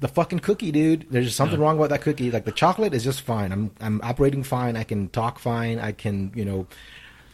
the 0.00 0.08
fucking 0.08 0.38
cookie, 0.40 0.72
dude. 0.72 1.06
There's 1.10 1.26
just 1.26 1.36
something 1.36 1.58
Yeah. 1.60 1.64
wrong 1.66 1.76
about 1.76 1.90
that 1.90 2.00
cookie. 2.02 2.30
Like 2.30 2.44
the 2.46 2.52
chocolate 2.52 2.92
is 2.94 3.04
just 3.04 3.20
fine. 3.20 3.52
I'm 3.52 3.70
I'm 3.80 4.00
operating 4.02 4.42
fine. 4.42 4.76
I 4.76 4.84
can 4.84 5.08
talk 5.10 5.38
fine. 5.38 5.78
I 5.78 5.92
can 5.92 6.32
you 6.34 6.44
know 6.44 6.66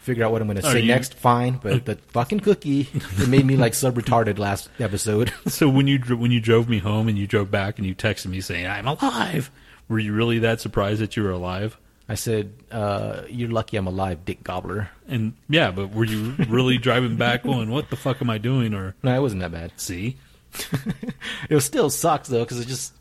figure 0.06 0.24
out 0.24 0.30
what 0.32 0.40
I'm 0.40 0.46
going 0.46 0.56
to 0.56 0.62
say 0.62 0.80
you- 0.80 0.86
next. 0.86 1.14
Fine, 1.14 1.58
but 1.62 1.84
the 1.84 1.96
fucking 1.96 2.40
cookie 2.40 2.88
it 2.94 3.28
made 3.28 3.44
me 3.44 3.56
like 3.56 3.74
sub 3.74 3.96
retarded 3.96 4.38
last 4.38 4.70
episode. 4.78 5.32
So 5.48 5.68
when 5.68 5.86
you 5.86 5.98
when 5.98 6.30
you 6.30 6.40
drove 6.40 6.68
me 6.68 6.78
home 6.78 7.08
and 7.08 7.18
you 7.18 7.26
drove 7.26 7.50
back 7.50 7.78
and 7.78 7.86
you 7.86 7.94
texted 7.94 8.26
me 8.26 8.40
saying 8.40 8.66
I'm 8.66 8.86
alive, 8.86 9.50
were 9.88 9.98
you 9.98 10.12
really 10.12 10.38
that 10.40 10.60
surprised 10.60 11.00
that 11.00 11.16
you 11.16 11.22
were 11.24 11.30
alive? 11.30 11.76
I 12.08 12.14
said, 12.14 12.52
uh, 12.70 13.22
"You're 13.28 13.50
lucky 13.50 13.76
I'm 13.76 13.88
alive, 13.88 14.24
Dick 14.24 14.44
Gobbler." 14.44 14.90
And 15.08 15.32
yeah, 15.48 15.72
but 15.72 15.92
were 15.92 16.04
you 16.04 16.34
really 16.48 16.78
driving 16.86 17.16
back 17.16 17.42
going, 17.42 17.70
"What 17.70 17.90
the 17.90 17.96
fuck 17.96 18.22
am 18.22 18.30
I 18.30 18.38
doing?" 18.38 18.74
Or 18.74 18.94
No, 19.02 19.12
it 19.14 19.20
wasn't 19.20 19.40
that 19.42 19.50
bad. 19.50 19.72
see, 19.76 20.16
it 21.50 21.58
still 21.60 21.90
sucks 21.90 22.28
though 22.28 22.44
because 22.44 22.60
it 22.60 22.68
just 22.68 22.92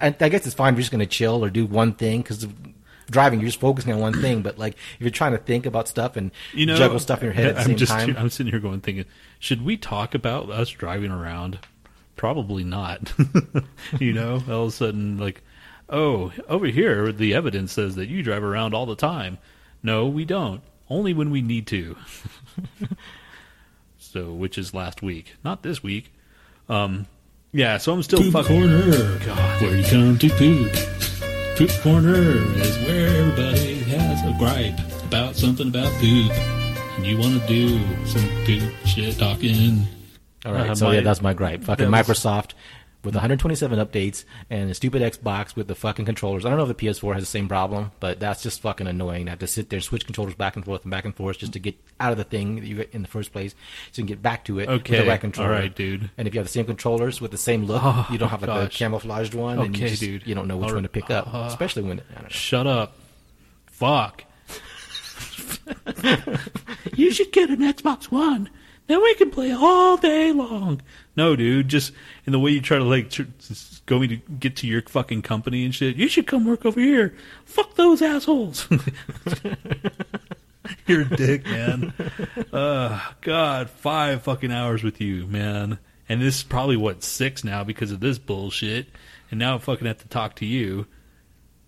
I, 0.00 0.08
I 0.08 0.28
guess 0.28 0.44
it's 0.46 0.54
fine 0.54 0.74
if 0.74 0.78
you're 0.78 0.82
just 0.82 0.90
going 0.92 1.00
to 1.00 1.06
chill 1.06 1.44
or 1.44 1.50
do 1.50 1.66
one 1.66 1.92
thing 1.94 2.22
because 2.22 2.46
driving 3.10 3.40
you're 3.40 3.48
just 3.48 3.60
focusing 3.60 3.92
on 3.92 4.00
one 4.00 4.12
thing 4.12 4.42
but 4.42 4.58
like 4.58 4.74
if 4.74 5.00
you're 5.00 5.10
trying 5.10 5.32
to 5.32 5.38
think 5.38 5.66
about 5.66 5.88
stuff 5.88 6.16
and 6.16 6.30
you 6.52 6.66
know, 6.66 6.76
juggle 6.76 6.98
stuff 6.98 7.20
in 7.20 7.26
your 7.26 7.34
head 7.34 7.46
at 7.46 7.54
the 7.54 7.60
I'm 7.60 7.66
same 7.66 7.76
just 7.76 7.92
time 7.92 8.16
I'm 8.18 8.30
sitting 8.30 8.52
here 8.52 8.60
going 8.60 8.80
thinking, 8.80 9.04
should 9.38 9.64
we 9.64 9.76
talk 9.76 10.14
about 10.14 10.50
us 10.50 10.70
driving 10.70 11.10
around? 11.10 11.58
Probably 12.16 12.64
not. 12.64 13.12
you 14.00 14.12
know, 14.12 14.42
all 14.48 14.62
of 14.64 14.68
a 14.68 14.70
sudden 14.70 15.18
like, 15.18 15.42
oh, 15.88 16.32
over 16.48 16.66
here 16.66 17.12
the 17.12 17.34
evidence 17.34 17.72
says 17.72 17.94
that 17.96 18.08
you 18.08 18.22
drive 18.22 18.42
around 18.42 18.74
all 18.74 18.86
the 18.86 18.96
time. 18.96 19.38
No, 19.82 20.06
we 20.06 20.24
don't. 20.24 20.62
Only 20.88 21.12
when 21.12 21.30
we 21.30 21.42
need 21.42 21.66
to. 21.68 21.96
so, 23.98 24.32
which 24.32 24.56
is 24.56 24.72
last 24.72 25.02
week, 25.02 25.34
not 25.44 25.62
this 25.62 25.82
week. 25.82 26.12
Um, 26.68 27.06
yeah. 27.52 27.78
So 27.78 27.92
I'm 27.92 28.02
still 28.02 28.20
Poop 28.20 28.32
fucking. 28.32 28.56
Corner, 28.56 29.18
God. 29.24 29.62
where 29.62 29.76
you 29.76 29.84
come 29.84 30.18
to 30.18 30.28
poop. 30.30 31.15
Poop 31.56 31.70
Corner 31.82 32.20
is 32.60 32.76
where 32.86 33.08
everybody 33.08 33.76
has 33.84 34.20
a 34.28 34.36
gripe 34.38 34.78
about 35.04 35.34
something 35.36 35.68
about 35.68 35.90
poop. 35.94 36.30
And 36.96 37.06
you 37.06 37.16
want 37.18 37.40
to 37.40 37.46
do 37.48 37.78
some 38.06 38.28
poop 38.44 38.70
shit 38.84 39.18
talking. 39.18 39.86
all 40.44 40.52
right 40.52 40.70
Uh, 40.70 40.74
so 40.74 40.86
my- 40.86 40.94
yeah 40.96 41.00
that's 41.00 41.22
my 41.22 41.32
gripe 41.32 41.64
fucking 41.64 41.90
that 41.90 42.06
was- 42.08 42.18
Microsoft 42.18 42.50
with 43.06 43.14
127 43.14 43.78
updates 43.78 44.24
and 44.50 44.70
a 44.70 44.74
stupid 44.74 45.00
Xbox 45.00 45.56
with 45.56 45.68
the 45.68 45.74
fucking 45.74 46.04
controllers 46.04 46.44
I 46.44 46.50
don't 46.50 46.58
know 46.58 46.66
if 46.68 46.76
the 46.76 46.86
PS4 46.86 47.14
has 47.14 47.22
the 47.22 47.26
same 47.26 47.48
problem 47.48 47.92
but 48.00 48.20
that's 48.20 48.42
just 48.42 48.60
fucking 48.60 48.86
annoying 48.86 49.28
I 49.28 49.30
have 49.30 49.38
to 49.38 49.46
sit 49.46 49.70
there 49.70 49.78
and 49.78 49.84
switch 49.84 50.04
controllers 50.04 50.34
back 50.34 50.56
and 50.56 50.64
forth 50.64 50.82
and 50.82 50.90
back 50.90 51.04
and 51.06 51.14
forth 51.16 51.38
just 51.38 51.54
to 51.54 51.58
get 51.58 51.76
out 52.00 52.12
of 52.12 52.18
the 52.18 52.24
thing 52.24 52.56
that 52.56 52.66
you 52.66 52.76
get 52.76 52.90
in 52.92 53.00
the 53.02 53.08
first 53.08 53.32
place 53.32 53.54
so 53.92 54.02
you 54.02 54.06
can 54.06 54.06
get 54.14 54.20
back 54.22 54.44
to 54.46 54.58
it 54.58 54.68
with 54.68 54.80
Okay, 54.80 54.98
the 55.00 55.06
right 55.08 55.20
controller 55.20 55.54
all 55.54 55.58
right, 55.60 55.74
dude. 55.74 56.10
and 56.18 56.28
if 56.28 56.34
you 56.34 56.40
have 56.40 56.46
the 56.46 56.52
same 56.52 56.66
controllers 56.66 57.20
with 57.20 57.30
the 57.30 57.38
same 57.38 57.64
look 57.64 57.80
Oh, 57.82 58.06
you 58.10 58.18
don't 58.18 58.28
have 58.28 58.42
like 58.42 58.48
the 58.50 58.64
gosh. 58.66 58.78
camouflaged 58.78 59.34
one 59.34 59.58
and 59.60 59.78
you 59.78 59.88
just- 59.88 60.00
dude. 60.02 60.26
you 60.26 60.34
don't 60.34 60.48
know 60.48 60.56
which 60.58 60.68
All 60.68 60.74
one 60.74 60.82
to 60.82 60.88
pick 60.88 61.08
up 61.10 61.32
uh, 61.32 61.44
especially 61.48 61.82
when 61.84 62.00
I 62.10 62.14
don't 62.14 62.22
know. 62.24 62.28
Shut 62.28 62.66
up. 62.66 62.96
Fuck. 63.66 64.24
you 66.96 67.10
should 67.10 67.32
get 67.32 67.50
an 67.50 67.60
Xbox 67.60 68.04
One. 68.10 68.48
Then 68.86 69.02
we 69.02 69.14
can 69.14 69.30
play 69.30 69.52
all 69.52 69.96
day 69.96 70.32
long. 70.32 70.80
No, 71.16 71.34
dude, 71.34 71.68
just 71.68 71.92
in 72.26 72.32
the 72.32 72.38
way 72.38 72.50
you 72.50 72.60
try 72.60 72.78
to 72.78 72.84
like 72.84 73.10
tr- 73.10 73.22
going 73.86 74.10
to 74.10 74.16
get 74.16 74.56
to 74.56 74.66
your 74.66 74.82
fucking 74.82 75.22
company 75.22 75.64
and 75.64 75.74
shit. 75.74 75.96
You 75.96 76.08
should 76.08 76.26
come 76.26 76.44
work 76.44 76.66
over 76.66 76.78
here. 76.78 77.14
Fuck 77.46 77.74
those 77.74 78.02
assholes. 78.02 78.68
You're 80.86 81.02
a 81.02 81.16
dick, 81.16 81.44
man. 81.44 81.92
Uh, 82.52 83.00
God, 83.20 83.70
five 83.70 84.22
fucking 84.22 84.52
hours 84.52 84.82
with 84.82 85.00
you, 85.00 85.26
man. 85.26 85.78
And 86.08 86.20
this 86.20 86.38
is 86.38 86.42
probably 86.42 86.76
what 86.76 87.02
six 87.02 87.44
now 87.44 87.64
because 87.64 87.92
of 87.92 88.00
this 88.00 88.18
bullshit. 88.18 88.88
And 89.30 89.40
now 89.40 89.56
I 89.56 89.58
fucking 89.58 89.86
have 89.86 90.02
to 90.02 90.08
talk 90.08 90.36
to 90.36 90.46
you. 90.46 90.86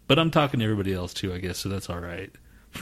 But 0.07 0.19
I'm 0.19 0.31
talking 0.31 0.61
to 0.61 0.65
everybody 0.65 0.93
else 0.93 1.15
too, 1.15 1.33
I 1.33 1.39
guess, 1.39 1.59
so 1.59 1.69
that's 1.69 1.91
all 1.91 2.01
right. 2.01 2.31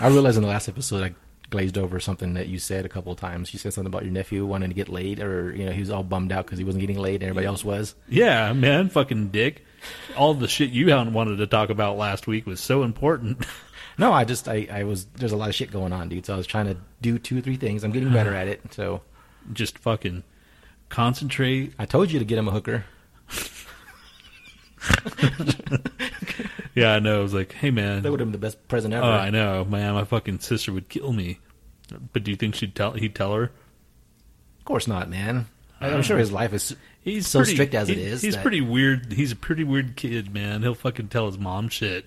I 0.01 0.09
realized 0.09 0.37
in 0.37 0.43
the 0.43 0.49
last 0.49 0.69
episode 0.69 1.03
I 1.03 1.15
glazed 1.57 1.79
over 1.79 1.99
something 1.99 2.35
that 2.35 2.49
you 2.49 2.59
said 2.59 2.85
a 2.85 2.89
couple 2.89 3.11
of 3.11 3.19
times. 3.19 3.51
You 3.55 3.59
said 3.59 3.73
something 3.73 3.91
about 3.91 4.03
your 4.03 4.13
nephew 4.13 4.45
wanting 4.45 4.69
to 4.69 4.75
get 4.75 4.91
laid, 4.91 5.21
or 5.21 5.57
you 5.57 5.65
know 5.65 5.73
he 5.73 5.81
was 5.81 5.89
all 5.89 6.03
bummed 6.03 6.31
out 6.31 6.45
because 6.45 6.59
he 6.59 6.65
wasn't 6.65 6.83
getting 6.83 6.99
laid, 6.99 7.23
and 7.23 7.31
everybody 7.31 7.47
else 7.47 7.65
was. 7.65 7.95
Yeah, 8.11 8.53
man, 8.53 8.91
fucking 8.91 9.29
dick. 9.29 9.65
All 10.19 10.35
the 10.35 10.49
shit 10.49 10.69
you 10.69 10.89
wanted 10.89 11.37
to 11.37 11.47
talk 11.47 11.71
about 11.71 11.97
last 11.97 12.27
week 12.27 12.47
was 12.47 12.61
so 12.61 12.83
important. 12.83 13.45
No, 13.99 14.13
I 14.13 14.25
just 14.25 14.47
I, 14.47 14.69
I 14.71 14.85
was 14.85 15.07
there's 15.07 15.33
a 15.33 15.39
lot 15.39 15.49
of 15.49 15.55
shit 15.55 15.71
going 15.71 15.91
on, 15.91 16.11
dude. 16.11 16.27
So 16.27 16.35
I 16.35 16.37
was 16.37 16.47
trying 16.47 16.67
to 16.67 16.77
do 17.01 17.19
two 17.19 17.39
or 17.39 17.41
three 17.41 17.57
things. 17.57 17.83
I'm 17.83 17.93
getting 17.93 18.13
better 18.13 18.35
at 18.35 18.47
it. 18.47 18.61
So 18.75 19.01
Just 19.55 19.79
fucking 19.79 20.23
concentrate. 20.91 21.73
I 21.79 21.87
told 21.87 22.13
you 22.13 22.19
to 22.19 22.27
get 22.27 22.37
him 22.37 22.47
a 22.47 22.51
hooker. 22.51 22.85
Yeah, 26.77 26.93
I 26.93 26.99
know. 26.99 27.21
I 27.21 27.23
was 27.23 27.33
like, 27.33 27.53
hey, 27.53 27.71
man. 27.71 28.03
That 28.03 28.11
would 28.11 28.21
have 28.21 28.27
been 28.27 28.39
the 28.39 28.47
best 28.47 28.69
present 28.69 28.93
oh, 28.93 28.99
ever. 28.99 29.07
Oh, 29.07 29.11
I 29.11 29.31
know, 29.31 29.65
man. 29.65 29.95
My 29.95 30.05
fucking 30.05 30.41
sister 30.41 30.75
would 30.75 30.91
kill 30.91 31.11
me. 31.11 31.39
But 32.13 32.25
do 32.25 32.31
you 32.31 32.37
think 32.37 32.55
she'd 32.55 32.75
tell? 32.75 32.93
He'd 32.93 33.15
tell 33.15 33.35
her? 33.35 33.45
Of 34.59 34.65
course 34.65 34.87
not, 34.87 35.09
man. 35.09 35.47
I- 35.81 35.91
I'm 35.91 36.03
sure 36.03 36.19
his 36.19 36.33
life 36.33 36.53
is 36.53 36.75
He's 37.01 37.29
so 37.29 37.41
pretty, 37.41 37.53
strict 37.55 37.75
as 37.75 37.89
it 37.89 37.99
he- 37.99 38.05
is. 38.05 38.23
He's 38.23 38.35
that- 38.35 38.43
pretty 38.43 38.61
weird. 38.61 39.13
He's 39.13 39.31
a 39.33 39.37
pretty 39.37 39.63
weird 39.65 39.95
kid, 39.97 40.33
man. 40.35 40.63
He'll 40.63 40.75
fucking 40.75 41.09
tell 41.09 41.27
his 41.27 41.39
mom 41.39 41.69
shit. 41.69 42.07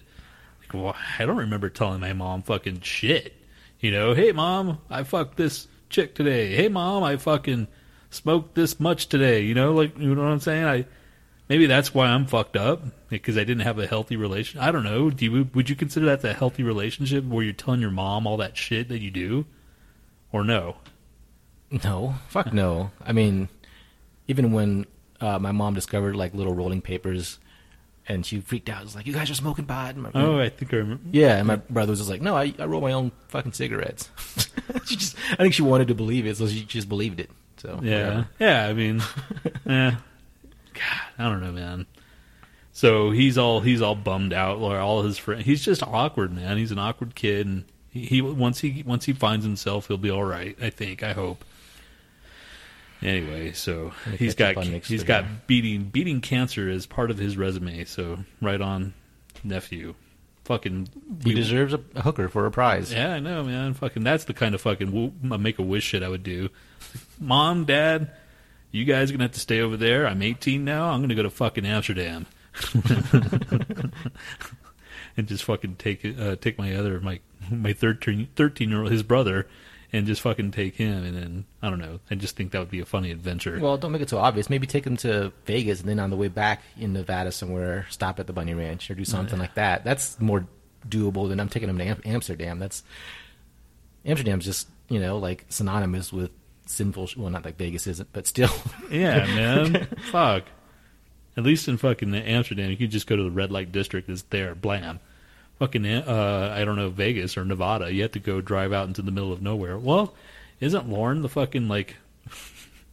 Like, 0.61 0.73
well, 0.73 0.95
I 1.17 1.25
don't 1.25 1.37
remember 1.37 1.69
telling 1.69 2.01
my 2.01 2.13
mom 2.13 2.41
fucking 2.41 2.81
shit. 2.81 3.35
You 3.79 3.91
know, 3.91 4.13
hey 4.13 4.33
mom, 4.33 4.79
I 4.89 5.03
fucked 5.03 5.37
this 5.37 5.67
chick 5.89 6.13
today. 6.15 6.53
Hey 6.55 6.67
mom, 6.67 7.03
I 7.03 7.15
fucking 7.15 7.67
smoked 8.09 8.55
this 8.55 8.77
much 8.79 9.07
today. 9.07 9.41
You 9.43 9.53
know, 9.53 9.73
like 9.73 9.97
you 9.97 10.13
know 10.13 10.21
what 10.23 10.31
I'm 10.31 10.39
saying? 10.41 10.65
I 10.65 10.85
maybe 11.47 11.65
that's 11.65 11.93
why 11.93 12.07
I'm 12.07 12.25
fucked 12.25 12.57
up 12.57 12.83
because 13.07 13.37
I 13.37 13.45
didn't 13.45 13.61
have 13.61 13.79
a 13.79 13.87
healthy 13.87 14.17
relation. 14.17 14.59
I 14.59 14.71
don't 14.71 14.83
know. 14.83 15.09
Do 15.09 15.23
you 15.23 15.47
would 15.53 15.69
you 15.69 15.75
consider 15.77 16.07
that 16.07 16.23
a 16.25 16.33
healthy 16.33 16.63
relationship 16.63 17.23
where 17.23 17.43
you're 17.43 17.53
telling 17.53 17.79
your 17.79 17.91
mom 17.91 18.27
all 18.27 18.35
that 18.37 18.57
shit 18.57 18.89
that 18.89 18.99
you 18.99 19.11
do, 19.11 19.45
or 20.31 20.43
no? 20.43 20.77
No, 21.83 22.15
fuck 22.29 22.51
no. 22.53 22.91
I 23.05 23.11
mean, 23.13 23.49
even 24.27 24.51
when 24.51 24.85
uh, 25.21 25.37
my 25.39 25.51
mom 25.51 25.73
discovered 25.73 26.15
like 26.15 26.33
little 26.33 26.53
rolling 26.53 26.81
papers, 26.81 27.39
and 28.07 28.25
she 28.25 28.39
freaked 28.39 28.69
out. 28.69 28.83
Was 28.83 28.95
like, 28.95 29.05
"You 29.05 29.13
guys 29.13 29.29
are 29.29 29.35
smoking 29.35 29.65
pot." 29.65 29.95
My- 29.95 30.09
Oh, 30.15 30.39
I 30.39 30.49
think 30.49 30.73
I 30.73 30.77
remember. 30.77 31.03
yeah. 31.11 31.37
And 31.37 31.45
my 31.47 31.57
brother 31.57 31.91
was 31.91 31.99
just 31.99 32.09
like, 32.09 32.21
"No, 32.23 32.35
I, 32.35 32.53
I 32.57 32.65
roll 32.65 32.81
my 32.81 32.91
own 32.93 33.11
fucking 33.27 33.53
cigarettes." 33.53 34.09
she 34.85 34.95
just, 34.95 35.15
I 35.33 35.35
think 35.35 35.53
she 35.53 35.61
wanted 35.61 35.89
to 35.89 35.95
believe 35.95 36.25
it, 36.25 36.37
so 36.37 36.47
she 36.47 36.63
just 36.65 36.89
believed 36.89 37.19
it. 37.19 37.29
So 37.57 37.79
Yeah, 37.83 38.05
whatever. 38.07 38.27
yeah. 38.39 38.65
I 38.67 38.73
mean, 38.73 39.01
eh. 39.67 39.91
God, 40.73 41.01
I 41.19 41.23
don't 41.29 41.41
know, 41.41 41.51
man. 41.51 41.85
So 42.71 43.11
he's 43.11 43.37
all 43.37 43.59
he's 43.59 43.81
all 43.81 43.95
bummed 43.95 44.33
out. 44.33 44.57
Or 44.57 44.79
all 44.79 45.03
his 45.03 45.17
friends, 45.19 45.45
he's 45.45 45.63
just 45.63 45.83
awkward, 45.83 46.33
man. 46.33 46.57
He's 46.57 46.71
an 46.71 46.79
awkward 46.79 47.13
kid, 47.13 47.45
and 47.45 47.65
he, 47.91 48.21
once 48.21 48.59
he 48.59 48.83
once 48.85 49.05
he 49.05 49.13
finds 49.13 49.45
himself, 49.45 49.87
he'll 49.87 49.97
be 49.97 50.09
all 50.11 50.23
right. 50.23 50.55
I 50.61 50.69
think. 50.69 51.03
I 51.03 51.13
hope. 51.13 51.43
Anyway, 53.01 53.53
so 53.53 53.93
he's 54.17 54.35
got 54.35 54.57
up 54.57 54.65
on 54.65 54.71
Nick's 54.71 54.89
he's 54.89 55.03
got 55.03 55.47
beating 55.47 55.85
beating 55.85 56.19
cancer 56.19 56.69
as 56.69 56.85
part 56.85 57.09
of 57.11 57.17
his 57.17 57.37
resume. 57.37 57.85
So 57.85 58.19
right 58.41 58.59
on, 58.59 58.93
nephew. 59.43 59.95
Fucking 60.45 60.89
He 61.23 61.33
deserves 61.35 61.73
a, 61.73 61.79
a 61.93 62.01
hooker 62.01 62.27
for 62.27 62.45
a 62.47 62.51
prize. 62.51 62.91
yeah, 62.91 63.13
I 63.13 63.19
know, 63.19 63.43
man. 63.43 63.75
Fucking, 63.75 64.03
that's 64.03 64.23
the 64.25 64.33
kind 64.33 64.55
of 64.55 64.61
fucking 64.61 65.13
make 65.21 65.59
a 65.59 65.61
wish 65.61 65.83
shit 65.83 66.01
I 66.01 66.09
would 66.09 66.23
do. 66.23 66.49
Mom, 67.19 67.65
Dad, 67.65 68.09
you 68.71 68.83
guys 68.83 69.09
are 69.09 69.13
gonna 69.13 69.25
have 69.25 69.33
to 69.33 69.39
stay 69.39 69.61
over 69.61 69.77
there. 69.77 70.07
I'm 70.07 70.23
18 70.23 70.65
now. 70.65 70.89
I'm 70.89 71.01
gonna 71.01 71.13
go 71.13 71.21
to 71.23 71.29
fucking 71.29 71.67
Amsterdam, 71.67 72.25
and 75.19 75.27
just 75.27 75.43
fucking 75.43 75.75
take 75.75 76.03
uh, 76.19 76.35
take 76.37 76.57
my 76.57 76.73
other 76.73 76.99
my 76.99 77.19
my 77.51 77.73
13 77.73 78.29
13 78.35 78.69
year 78.69 78.81
old 78.81 78.91
his 78.91 79.03
brother, 79.03 79.47
and 79.93 80.07
just 80.07 80.21
fucking 80.21 80.51
take 80.51 80.75
him, 80.75 81.03
and 81.03 81.15
then 81.15 81.45
I 81.61 81.69
don't 81.69 81.79
know. 81.79 81.99
I 82.09 82.15
just 82.15 82.35
think 82.35 82.51
that 82.51 82.59
would 82.59 82.71
be 82.71 82.79
a 82.79 82.85
funny 82.85 83.11
adventure. 83.11 83.59
Well, 83.61 83.77
don't 83.77 83.91
make 83.91 84.01
it 84.01 84.09
so 84.09 84.17
obvious. 84.17 84.49
Maybe 84.49 84.65
take 84.65 84.85
him 84.87 84.97
to 84.97 85.31
Vegas 85.45 85.81
and 85.81 85.89
then 85.89 85.99
on 85.99 86.09
the 86.09 86.15
way 86.15 86.27
back 86.29 86.63
in 86.77 86.93
Nevada 86.93 87.31
somewhere, 87.31 87.85
stop 87.89 88.19
at 88.19 88.27
the 88.27 88.33
Bunny 88.33 88.53
Ranch 88.53 88.89
or 88.89 88.95
do 88.95 89.05
something 89.05 89.37
like 89.37 89.55
that. 89.55 89.83
That's 89.83 90.19
more 90.19 90.47
doable 90.87 91.27
than 91.27 91.39
I'm 91.39 91.49
taking 91.49 91.69
him 91.69 91.77
to 91.77 91.83
Am- 91.83 92.01
Amsterdam. 92.05 92.59
That's 92.59 92.83
Amsterdam's 94.05 94.45
just 94.45 94.67
you 94.89 94.99
know 94.99 95.17
like 95.17 95.45
synonymous 95.49 96.11
with 96.13 96.31
sinful. 96.65 97.07
Sh- 97.07 97.17
well, 97.17 97.29
not 97.29 97.45
like 97.45 97.57
Vegas 97.57 97.87
isn't, 97.87 98.09
but 98.13 98.25
still. 98.27 98.49
Yeah, 98.89 99.25
man. 99.27 99.87
Fuck. 100.11 100.45
At 101.37 101.43
least 101.43 101.67
in 101.67 101.77
fucking 101.77 102.13
Amsterdam, 102.15 102.71
you 102.71 102.75
could 102.75 102.89
just 102.89 103.05
go 103.07 103.15
to 103.15 103.23
the 103.23 103.29
red 103.31 103.51
light 103.51 103.71
district. 103.71 104.09
It's 104.09 104.23
there. 104.23 104.55
Blam. 104.55 104.99
Fucking, 105.59 105.85
uh, 105.85 106.55
I 106.57 106.63
don't 106.63 106.77
know, 106.77 106.89
Vegas 106.89 107.37
or 107.37 107.43
Nevada. 107.45 107.91
You 107.93 108.01
have 108.03 108.13
to 108.13 108.19
go 108.19 108.39
drive 108.41 108.71
out 108.71 108.87
into 108.87 109.01
the 109.01 109.11
middle 109.11 109.33
of 109.33 109.41
nowhere. 109.41 109.77
Well, 109.77 110.15
isn't 110.59 110.89
Lauren 110.89 111.21
the 111.21 111.29
fucking 111.29 111.67
like? 111.67 111.97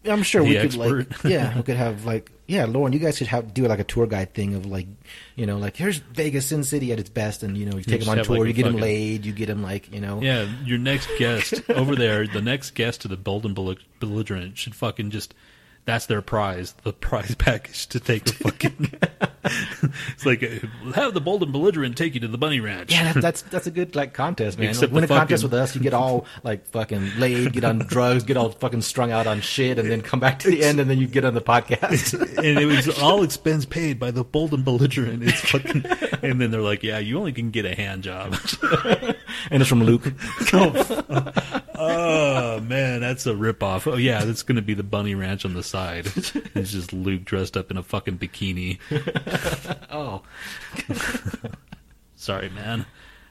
I'm 0.04 0.22
sure 0.22 0.42
we 0.42 0.56
could 0.56 0.76
like 0.76 1.06
yeah, 1.24 1.56
we 1.56 1.62
could 1.62 1.76
have 1.76 2.04
like 2.04 2.30
yeah, 2.46 2.64
Lauren, 2.66 2.92
you 2.92 3.00
guys 3.00 3.16
should 3.16 3.26
have 3.26 3.52
do 3.52 3.66
like 3.66 3.80
a 3.80 3.84
tour 3.84 4.06
guide 4.06 4.34
thing 4.34 4.54
of 4.54 4.66
like 4.66 4.86
you 5.34 5.46
know 5.46 5.58
like 5.58 5.76
here's 5.76 5.98
Vegas 5.98 6.46
Sin 6.46 6.62
City 6.62 6.92
at 6.92 7.00
its 7.00 7.08
best, 7.08 7.42
and 7.42 7.56
you 7.56 7.66
know 7.66 7.76
you 7.76 7.82
take 7.82 8.02
him 8.02 8.08
on 8.08 8.22
tour, 8.24 8.38
like, 8.38 8.46
you 8.48 8.52
get 8.52 8.66
fucking- 8.66 8.80
laid, 8.80 9.26
you 9.26 9.32
get 9.32 9.46
them 9.46 9.62
like 9.62 9.92
you 9.92 10.00
know 10.00 10.20
Yeah, 10.20 10.48
your 10.64 10.78
next 10.78 11.08
guest 11.18 11.60
over 11.70 11.96
there, 11.96 12.26
the 12.26 12.42
next 12.42 12.72
guest 12.76 13.00
to 13.02 13.08
the 13.08 13.16
Bold 13.16 13.44
and 13.46 13.54
Belli- 13.54 13.78
Belligerent 14.00 14.58
should 14.58 14.74
fucking 14.74 15.10
just. 15.10 15.34
That's 15.86 16.06
their 16.06 16.20
prize, 16.20 16.74
the 16.82 16.92
prize 16.92 17.34
package 17.38 17.86
to 17.88 18.00
take 18.00 18.24
the 18.24 18.32
fucking. 18.32 18.90
it's 20.12 20.26
like 20.26 20.40
have 20.94 21.14
the 21.14 21.20
Bold 21.20 21.42
and 21.42 21.52
Belligerent 21.52 21.96
take 21.96 22.14
you 22.14 22.20
to 22.20 22.28
the 22.28 22.38
Bunny 22.38 22.60
Ranch. 22.60 22.92
Yeah, 22.92 23.12
that, 23.12 23.22
that's 23.22 23.42
that's 23.42 23.66
a 23.66 23.70
good 23.70 23.94
like 23.94 24.14
contest, 24.14 24.58
man. 24.58 24.70
Except 24.70 24.92
Win 24.92 25.04
a 25.04 25.06
contest 25.06 25.42
with 25.42 25.54
us, 25.54 25.74
you 25.74 25.80
get 25.80 25.94
all 25.94 26.26
like 26.42 26.66
fucking 26.66 27.18
laid, 27.18 27.52
get 27.52 27.64
on 27.64 27.78
drugs, 27.86 28.24
get 28.24 28.36
all 28.36 28.50
fucking 28.50 28.82
strung 28.82 29.12
out 29.12 29.26
on 29.26 29.40
shit, 29.40 29.78
and 29.78 29.90
then 29.90 30.02
come 30.02 30.20
back 30.20 30.38
to 30.40 30.50
the 30.50 30.64
end, 30.64 30.80
and 30.80 30.90
then 30.90 30.98
you 30.98 31.06
get 31.06 31.24
on 31.24 31.34
the 31.34 31.40
podcast. 31.40 32.14
and 32.38 32.58
it 32.58 32.66
was 32.66 32.98
all 32.98 33.22
expense 33.22 33.64
paid 33.64 33.98
by 33.98 34.10
the 34.10 34.24
Bold 34.24 34.52
and 34.52 34.64
Belligerent. 34.64 35.22
It's 35.22 35.40
fucking, 35.40 35.84
and 36.22 36.40
then 36.40 36.50
they're 36.50 36.60
like, 36.60 36.82
"Yeah, 36.82 36.98
you 36.98 37.18
only 37.18 37.32
can 37.32 37.50
get 37.50 37.64
a 37.64 37.74
hand 37.74 38.02
job." 38.02 38.36
and 39.50 39.62
it's 39.62 39.68
from 39.68 39.82
Luke. 39.82 40.12
Oh, 40.52 41.32
oh 41.74 42.60
man, 42.60 43.00
that's 43.00 43.26
a 43.26 43.32
ripoff. 43.32 43.90
Oh 43.90 43.96
yeah, 43.96 44.24
that's 44.24 44.42
gonna 44.42 44.62
be 44.62 44.74
the 44.74 44.82
Bunny 44.82 45.14
Ranch 45.14 45.44
on 45.44 45.54
the 45.54 45.62
side. 45.62 46.06
It's 46.06 46.72
just 46.72 46.92
Luke 46.92 47.24
dressed 47.24 47.56
up 47.56 47.70
in 47.70 47.76
a 47.76 47.82
fucking 47.82 48.18
bikini. 48.18 48.78
Oh, 49.90 50.22
Sorry, 52.16 52.48
man. 52.48 52.86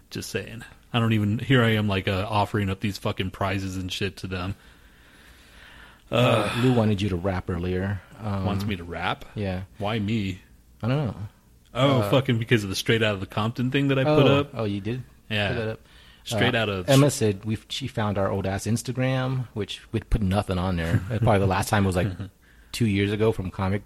Just 0.10 0.30
saying. 0.30 0.64
I 0.94 1.00
don't 1.00 1.14
even. 1.14 1.40
Here 1.40 1.64
I 1.64 1.72
am, 1.72 1.88
like 1.88 2.08
uh, 2.08 2.26
offering 2.30 2.70
up 2.70 2.80
these 2.80 2.98
fucking 2.98 3.32
prizes 3.32 3.76
and 3.78 3.92
shit 3.92 4.18
to 4.18 4.28
them. 4.28 4.56
uh, 6.12 6.52
Lou 6.64 6.74
wanted 6.74 7.02
you 7.02 7.10
to 7.10 7.16
rap 7.16 7.50
earlier. 7.50 8.02
Um, 8.24 8.46
Wants 8.46 8.66
me 8.66 8.76
to 8.78 8.84
rap. 8.84 9.26
Yeah, 9.36 9.64
Why 9.78 10.00
me? 10.00 10.42
I 10.82 10.88
don't 10.88 11.06
know. 11.08 11.16
Oh, 11.74 12.10
fucking 12.10 12.40
because 12.40 12.64
of 12.64 12.70
the 12.70 12.76
straight 12.76 13.04
out 13.04 13.14
of 13.16 13.20
the 13.20 13.26
Compton 13.26 13.70
thing 13.72 13.90
that 13.90 14.00
I 14.00 14.04
oh, 14.04 14.22
put 14.22 14.32
up. 14.32 14.50
Oh, 14.54 14.64
you 14.64 14.80
did. 14.80 15.04
Yeah. 15.30 15.50
Put 15.50 15.56
that 15.58 15.68
up. 15.68 15.80
Straight 16.24 16.56
Uh, 16.56 16.60
out 16.60 16.70
of 16.70 16.90
Emma 16.90 17.12
said 17.12 17.44
we 17.46 17.58
she 17.68 17.88
found 17.88 18.18
our 18.18 18.32
old 18.32 18.48
ass 18.48 18.66
Instagram, 18.66 19.48
which 19.54 19.82
we'd 19.92 20.10
put 20.10 20.22
nothing 20.22 20.58
on 20.58 20.78
there. 20.78 21.04
Uh, 21.12 21.20
Probably 21.20 21.40
the 21.40 21.46
last 21.48 21.70
time 21.70 21.84
was 21.86 21.96
like 21.96 22.08
two 22.72 22.88
years 22.88 23.12
ago 23.12 23.32
from 23.32 23.52
Comic 23.52 23.84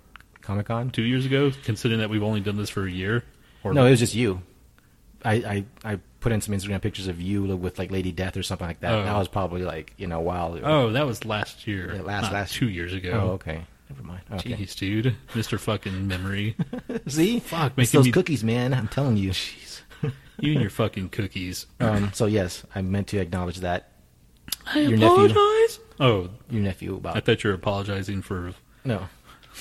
Comic 0.50 0.66
Con. 0.66 0.90
two 0.90 1.04
years 1.04 1.26
ago. 1.26 1.52
Considering 1.64 2.00
that 2.00 2.10
we've 2.10 2.24
only 2.24 2.40
done 2.42 2.58
this 2.58 2.70
for 2.70 2.86
a 2.86 2.92
year. 2.92 3.24
Or 3.64 3.74
No, 3.74 3.86
it 3.86 3.92
was 3.92 4.00
just 4.00 4.16
you. 4.16 4.42
I, 5.24 5.34
I 5.34 5.66
I 5.94 6.00
put 6.22 6.32
in 6.32 6.42
some 6.42 6.56
Instagram 6.56 6.82
pictures 6.82 7.08
of 7.08 7.22
you 7.22 7.44
with 7.56 7.78
like 7.78 7.92
Lady 7.92 8.12
Death 8.12 8.36
or 8.38 8.44
something 8.44 8.66
like 8.68 8.80
that. 8.80 8.94
Oh. 8.94 9.04
That 9.04 9.18
was 9.18 9.28
probably 9.28 9.64
like 9.64 9.94
you 9.98 10.08
know 10.08 10.18
a 10.20 10.22
while. 10.24 10.56
ago. 10.56 10.66
Oh, 10.66 10.92
that 10.94 11.06
was 11.06 11.26
last 11.26 11.68
year. 11.68 11.94
Yeah, 11.96 12.02
last- 12.02 12.32
last- 12.32 12.54
two 12.56 12.70
years 12.70 12.94
ago. 12.94 13.12
Oh, 13.12 13.30
okay. 13.34 13.62
Never 13.90 14.04
mind. 14.04 14.22
Okay. 14.34 14.52
Jeez, 14.54 14.76
dude, 14.76 15.16
Mister 15.36 15.58
fucking 15.58 16.08
memory. 16.08 16.56
See, 17.08 17.40
Fuck, 17.40 17.74
it's 17.78 17.92
those 17.92 18.06
me- 18.06 18.12
cookies, 18.12 18.44
man. 18.44 18.74
I'm 18.74 18.88
telling 18.88 19.18
you. 19.18 19.32
Jeez, 19.32 19.82
you 20.40 20.52
and 20.54 20.62
your 20.62 20.70
fucking 20.70 21.10
cookies. 21.10 21.66
Um, 21.80 22.12
so 22.14 22.26
yes, 22.28 22.64
I 22.74 22.82
meant 22.82 23.08
to 23.08 23.18
acknowledge 23.20 23.58
that 23.58 23.90
I 24.68 24.80
Your 24.82 24.98
nephew. 24.98 25.26
apologize. 25.26 25.80
Oh, 26.00 26.30
your 26.50 26.62
nephew 26.62 26.96
about 26.96 27.18
I 27.18 27.20
thought 27.20 27.44
you 27.44 27.50
were 27.50 27.56
apologizing 27.56 28.22
for. 28.22 28.54
no. 28.86 29.08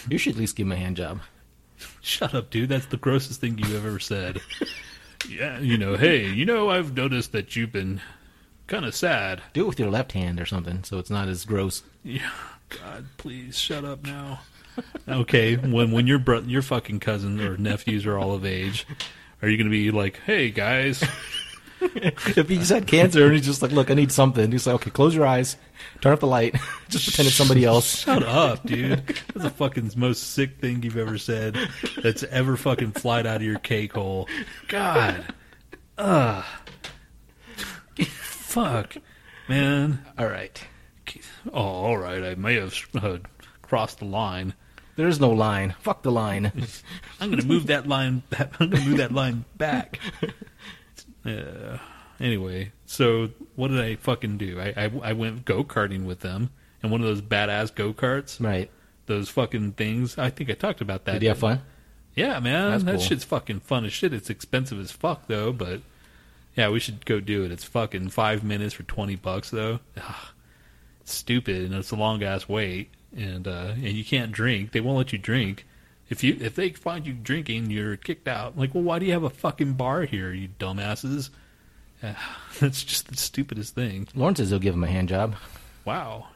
You 0.09 0.19
should 0.19 0.35
at 0.35 0.39
least 0.39 0.57
give 0.57 0.67
him 0.67 0.73
a 0.73 0.77
hand 0.77 0.97
job. 0.97 1.21
Shut 2.01 2.35
up, 2.35 2.51
dude. 2.51 2.69
That's 2.69 2.87
the 2.87 2.97
grossest 2.97 3.41
thing 3.41 3.59
you've 3.59 3.75
ever 3.87 3.99
said. 3.99 4.41
yeah, 5.29 5.59
you 5.61 5.79
know. 5.79 5.97
Hey, 5.97 6.27
you 6.29 6.45
know, 6.45 6.71
I've 6.71 6.95
noticed 6.97 7.33
that 7.33 7.57
you've 7.57 7.73
been 7.73 8.01
kind 8.67 8.85
of 8.85 8.95
sad. 8.95 9.43
Do 9.53 9.63
it 9.65 9.69
with 9.69 9.81
your 9.81 9.91
left 9.91 10.13
hand 10.13 10.41
or 10.41 10.47
something, 10.47 10.85
so 10.85 10.99
it's 10.99 11.11
not 11.11 11.29
as 11.29 11.45
gross. 11.45 11.83
Yeah. 12.03 12.31
God, 12.69 13.07
please 13.17 13.59
shut 13.59 13.85
up 13.85 14.05
now. 14.05 14.41
okay, 15.09 15.57
when 15.57 15.91
when 15.91 16.07
your 16.07 16.19
bro- 16.19 16.41
your 16.41 16.63
fucking 16.63 17.01
cousins 17.01 17.41
or 17.41 17.57
nephews 17.57 18.07
are 18.07 18.19
all 18.19 18.33
of 18.33 18.45
age, 18.45 18.87
are 19.43 19.49
you 19.49 19.57
going 19.57 19.67
to 19.67 19.71
be 19.71 19.91
like, 19.91 20.21
"Hey 20.25 20.51
guys, 20.51 21.03
if 21.81 22.49
he 22.49 22.57
just 22.57 22.71
had 22.71 22.87
cancer 22.87 23.25
and 23.25 23.35
he's 23.35 23.47
just 23.47 23.63
like, 23.63 23.73
look, 23.73 23.91
I 23.91 23.95
need 23.95 24.13
something. 24.13 24.51
He's 24.51 24.67
like, 24.67 24.75
okay, 24.77 24.91
close 24.91 25.15
your 25.15 25.27
eyes, 25.27 25.57
turn 26.01 26.13
up 26.13 26.21
the 26.21 26.27
light, 26.27 26.55
just 26.89 27.05
pretend 27.07 27.29
it's 27.29 27.37
somebody 27.37 27.65
else. 27.65 28.01
shut 28.01 28.23
up, 28.23 28.65
dude. 28.65 29.07
That's 29.07 29.45
the 29.45 29.51
fucking 29.51 29.93
most 29.97 30.33
sick 30.35 30.59
thing 30.59 30.83
you've 30.83 30.97
ever 30.97 31.19
said. 31.19 31.57
That's 32.03 32.23
ever 32.25 32.57
fucking 32.57 32.93
flied 32.93 33.27
out 33.27 33.37
of 33.37 33.43
your 33.43 33.59
cake 33.59 33.93
hole. 33.93 34.29
God, 34.69 35.25
ugh, 35.97 36.45
fuck, 38.49 38.97
man. 39.49 40.05
All 40.19 40.27
right. 40.27 40.61
Oh, 41.53 41.61
all 41.61 41.99
right. 41.99 42.23
I 42.23 42.35
may 42.35 42.55
have 42.55 42.75
uh, 43.01 43.19
crossed 43.63 44.01
the 44.01 44.05
line. 44.05 44.55
There's 44.97 45.21
no 45.21 45.31
line. 45.31 45.75
Fuck 45.81 46.03
the 46.03 46.11
line. 46.11 46.51
I'm 47.21 47.31
going 47.31 47.41
to 47.41 47.47
move 47.47 47.69
that 47.69 47.87
line. 47.87 48.23
Back. 48.31 48.53
I'm 48.59 48.71
going 48.71 48.83
to 48.83 48.89
move 48.89 48.99
that 48.99 49.13
line 49.13 49.45
back. 49.57 50.01
Uh, 51.25 51.79
anyway, 52.21 52.73
so 52.87 53.31
what 53.57 53.69
did 53.69 53.81
I 53.81 53.97
fucking 53.97 54.39
do? 54.39 54.61
I 54.61 54.73
I, 54.77 54.91
I 55.03 55.13
went 55.13 55.45
go 55.45 55.65
karting 55.65 56.05
with 56.05 56.21
them, 56.21 56.51
and 56.83 56.91
one 56.93 57.01
of 57.01 57.07
those 57.07 57.23
badass 57.23 57.75
go 57.75 57.93
karts, 57.93 58.43
right. 58.43 58.71
those 59.07 59.29
fucking 59.29 59.73
things. 59.73 60.17
I 60.19 60.31
think 60.31 60.51
I 60.51 60.55
talked 60.55 60.81
about 60.81 61.05
that. 61.07 61.15
Did 61.15 61.23
you 61.23 61.29
have 61.31 61.39
fun? 61.39 61.61
Yeah, 62.15 62.41
man, 62.41 62.71
That's 62.71 62.85
that 62.85 62.95
cool. 62.97 63.01
shit's 63.01 63.25
fucking 63.25 63.61
fun 63.61 63.85
as 63.85 63.93
shit. 63.93 64.13
It's 64.13 64.31
expensive 64.31 64.81
as 64.81 64.91
fuck 64.91 65.27
though, 65.29 65.53
but 65.53 65.83
yeah, 66.57 66.69
we 66.71 66.81
should 66.81 67.07
go 67.07 67.21
do 67.21 67.45
it. 67.45 67.53
It's 67.53 67.65
fucking 67.65 68.09
five 68.09 68.43
minutes 68.43 68.75
for 68.75 68.83
twenty 68.85 69.15
bucks 69.17 69.51
though. 69.51 69.81
Ugh, 69.97 70.15
stupid, 71.05 71.65
and 71.67 71.75
it's 71.75 71.91
a 71.91 71.97
long 71.97 72.23
ass 72.23 72.49
wait, 72.49 72.91
and 73.17 73.47
uh, 73.47 73.73
and 73.75 73.93
you 73.93 74.05
can't 74.05 74.33
drink. 74.33 74.73
They 74.73 74.81
won't 74.81 74.99
let 74.99 75.13
you 75.13 75.19
drink. 75.19 75.65
If 76.11 76.25
you 76.25 76.37
if 76.41 76.55
they 76.55 76.71
find 76.71 77.07
you 77.07 77.13
drinking, 77.13 77.71
you're 77.71 77.97
kicked 77.97 78.29
out. 78.29 78.57
Like, 78.57 78.75
well, 78.75 78.85
why 78.85 78.99
do 78.99 79.07
you 79.07 79.13
have 79.13 79.25
a 79.25 79.31
fucking 79.31 79.75
bar 79.75 80.03
here, 80.03 80.33
you 80.33 80.49
dumbasses? 80.59 81.31
Uh, 82.03 82.15
that's 82.61 82.83
just 82.83 83.09
the 83.09 83.17
stupidest 83.17 83.75
thing. 83.75 84.09
Lauren 84.15 84.37
says 84.37 84.51
he'll 84.51 84.59
give 84.59 84.75
him 84.75 84.85
a 84.85 84.89
hand 84.89 85.09
job. 85.09 85.37
Wow. 85.85 86.29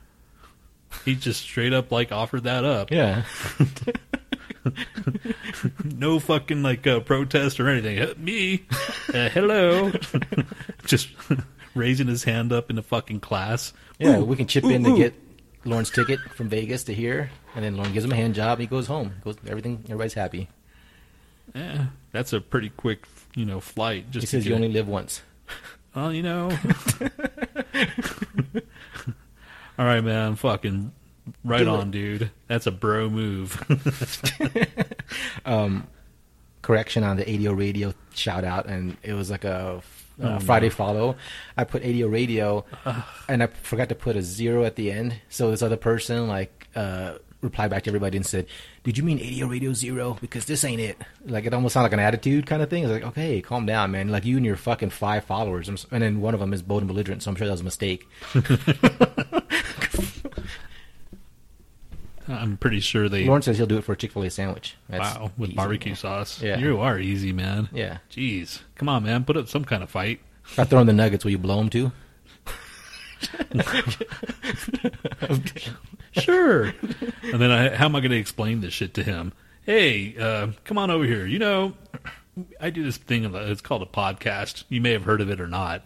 He 1.04 1.14
just 1.14 1.40
straight 1.40 1.72
up 1.72 1.90
like 1.90 2.12
offered 2.12 2.44
that 2.44 2.64
up. 2.64 2.90
Yeah. 2.90 3.24
no 5.84 6.18
fucking 6.18 6.62
like 6.62 6.86
uh, 6.86 7.00
protest 7.00 7.60
or 7.60 7.68
anything. 7.68 7.98
Uh, 7.98 8.14
me, 8.16 8.64
uh, 9.12 9.28
hello, 9.30 9.92
just 10.84 11.08
raising 11.74 12.06
his 12.06 12.24
hand 12.24 12.52
up 12.52 12.70
in 12.70 12.76
the 12.76 12.82
fucking 12.82 13.20
class. 13.20 13.72
Yeah, 13.98 14.18
Ooh, 14.18 14.24
we 14.24 14.36
can 14.36 14.46
chip 14.46 14.64
ooh, 14.64 14.70
in 14.70 14.84
to 14.84 14.90
ooh. 14.90 14.96
get 14.96 15.14
Lauren's 15.64 15.90
ticket 15.90 16.20
from 16.20 16.48
Vegas 16.48 16.84
to 16.84 16.94
here, 16.94 17.30
and 17.54 17.64
then 17.64 17.76
Lauren 17.76 17.92
gives 17.92 18.04
him 18.04 18.12
a 18.12 18.16
hand 18.16 18.34
job. 18.34 18.58
He 18.58 18.66
goes 18.66 18.86
home. 18.86 19.12
He 19.16 19.20
Goes 19.24 19.36
everything. 19.46 19.80
Everybody's 19.84 20.14
happy. 20.14 20.48
Yeah, 21.54 21.86
that's 22.12 22.32
a 22.32 22.40
pretty 22.40 22.70
quick, 22.70 23.06
you 23.34 23.44
know, 23.44 23.60
flight. 23.60 24.10
Just 24.10 24.22
He 24.22 24.26
says 24.26 24.46
you 24.46 24.52
it. 24.52 24.56
only 24.56 24.68
live 24.68 24.88
once. 24.88 25.22
Well, 25.94 26.12
you 26.12 26.22
know. 26.22 26.50
All 29.78 29.84
right, 29.86 30.00
man. 30.02 30.36
Fucking 30.36 30.92
right 31.44 31.58
Do 31.64 31.68
on, 31.70 31.88
it. 31.88 31.90
dude. 31.92 32.30
That's 32.48 32.66
a 32.66 32.70
bro 32.70 33.08
move. 33.10 33.62
um, 35.44 35.86
correction 36.62 37.02
on 37.04 37.16
the 37.16 37.28
ADO 37.28 37.52
radio 37.52 37.92
shout 38.14 38.44
out, 38.44 38.66
and 38.66 38.96
it 39.02 39.14
was 39.14 39.30
like 39.30 39.44
a 39.44 39.82
uh, 40.22 40.38
Friday 40.40 40.68
follow. 40.68 41.16
I 41.56 41.64
put 41.64 41.82
ADO 41.84 42.08
radio, 42.08 42.64
and 43.28 43.42
I 43.42 43.46
forgot 43.48 43.88
to 43.88 43.94
put 43.94 44.16
a 44.16 44.22
zero 44.22 44.64
at 44.64 44.76
the 44.76 44.90
end. 44.92 45.16
So 45.28 45.50
this 45.50 45.62
other 45.62 45.76
person 45.76 46.28
like 46.28 46.68
uh, 46.76 47.14
replied 47.42 47.70
back 47.70 47.82
to 47.84 47.90
everybody 47.90 48.16
and 48.16 48.24
said, 48.24 48.46
"Did 48.84 48.96
you 48.96 49.04
mean 49.04 49.18
ADO 49.18 49.46
radio 49.48 49.72
zero? 49.74 50.16
Because 50.20 50.46
this 50.46 50.64
ain't 50.64 50.80
it." 50.80 50.96
Like 51.26 51.44
it 51.44 51.52
almost 51.52 51.74
sounded 51.74 51.86
like 51.86 51.92
an 51.92 52.00
attitude 52.00 52.46
kind 52.46 52.62
of 52.62 52.70
thing. 52.70 52.84
It's 52.84 52.92
like, 52.92 53.04
okay, 53.04 53.42
calm 53.42 53.66
down, 53.66 53.90
man. 53.90 54.08
Like 54.08 54.24
you 54.24 54.36
and 54.36 54.46
your 54.46 54.56
fucking 54.56 54.90
five 54.90 55.24
followers, 55.24 55.68
and 55.68 56.02
then 56.02 56.20
one 56.20 56.34
of 56.34 56.40
them 56.40 56.52
is 56.52 56.62
bold 56.62 56.82
and 56.82 56.88
belligerent. 56.88 57.22
So 57.22 57.30
I'm 57.30 57.36
sure 57.36 57.46
that 57.46 57.52
was 57.52 57.60
a 57.60 57.64
mistake. 57.64 58.06
I'm 62.28 62.56
pretty 62.56 62.80
sure 62.80 63.08
they. 63.08 63.24
Lauren 63.24 63.42
says 63.42 63.58
he'll 63.58 63.66
do 63.66 63.78
it 63.78 63.84
for 63.84 63.92
a 63.92 63.96
Chick 63.96 64.12
Fil 64.12 64.22
A 64.22 64.30
sandwich. 64.30 64.76
That's 64.88 65.16
wow, 65.16 65.32
with 65.36 65.50
easy, 65.50 65.56
barbecue 65.56 65.90
man. 65.90 65.96
sauce. 65.96 66.40
Yeah. 66.40 66.58
You 66.58 66.80
are 66.80 66.98
easy, 66.98 67.32
man. 67.32 67.68
Yeah. 67.72 67.98
Jeez. 68.10 68.60
Come 68.76 68.88
on, 68.88 69.02
man. 69.02 69.24
Put 69.24 69.36
up 69.36 69.48
some 69.48 69.64
kind 69.64 69.82
of 69.82 69.90
fight. 69.90 70.20
If 70.44 70.58
I 70.58 70.64
throw 70.64 70.80
in 70.80 70.86
the 70.86 70.92
nuggets, 70.92 71.24
will 71.24 71.32
you 71.32 71.38
blow 71.38 71.58
them 71.58 71.68
too? 71.68 71.92
Sure. 76.14 76.64
and 76.64 77.40
then 77.40 77.50
I, 77.50 77.74
how 77.74 77.86
am 77.86 77.96
I 77.96 78.00
going 78.00 78.10
to 78.10 78.18
explain 78.18 78.60
this 78.60 78.74
shit 78.74 78.92
to 78.94 79.02
him? 79.02 79.32
Hey, 79.64 80.14
uh, 80.18 80.48
come 80.64 80.76
on 80.76 80.90
over 80.90 81.04
here. 81.04 81.24
You 81.26 81.38
know, 81.38 81.72
I 82.60 82.68
do 82.70 82.82
this 82.82 82.98
thing. 82.98 83.34
It's 83.34 83.60
called 83.62 83.80
a 83.82 83.86
podcast. 83.86 84.64
You 84.68 84.80
may 84.82 84.92
have 84.92 85.04
heard 85.04 85.20
of 85.22 85.30
it 85.30 85.40
or 85.40 85.48
not. 85.48 85.82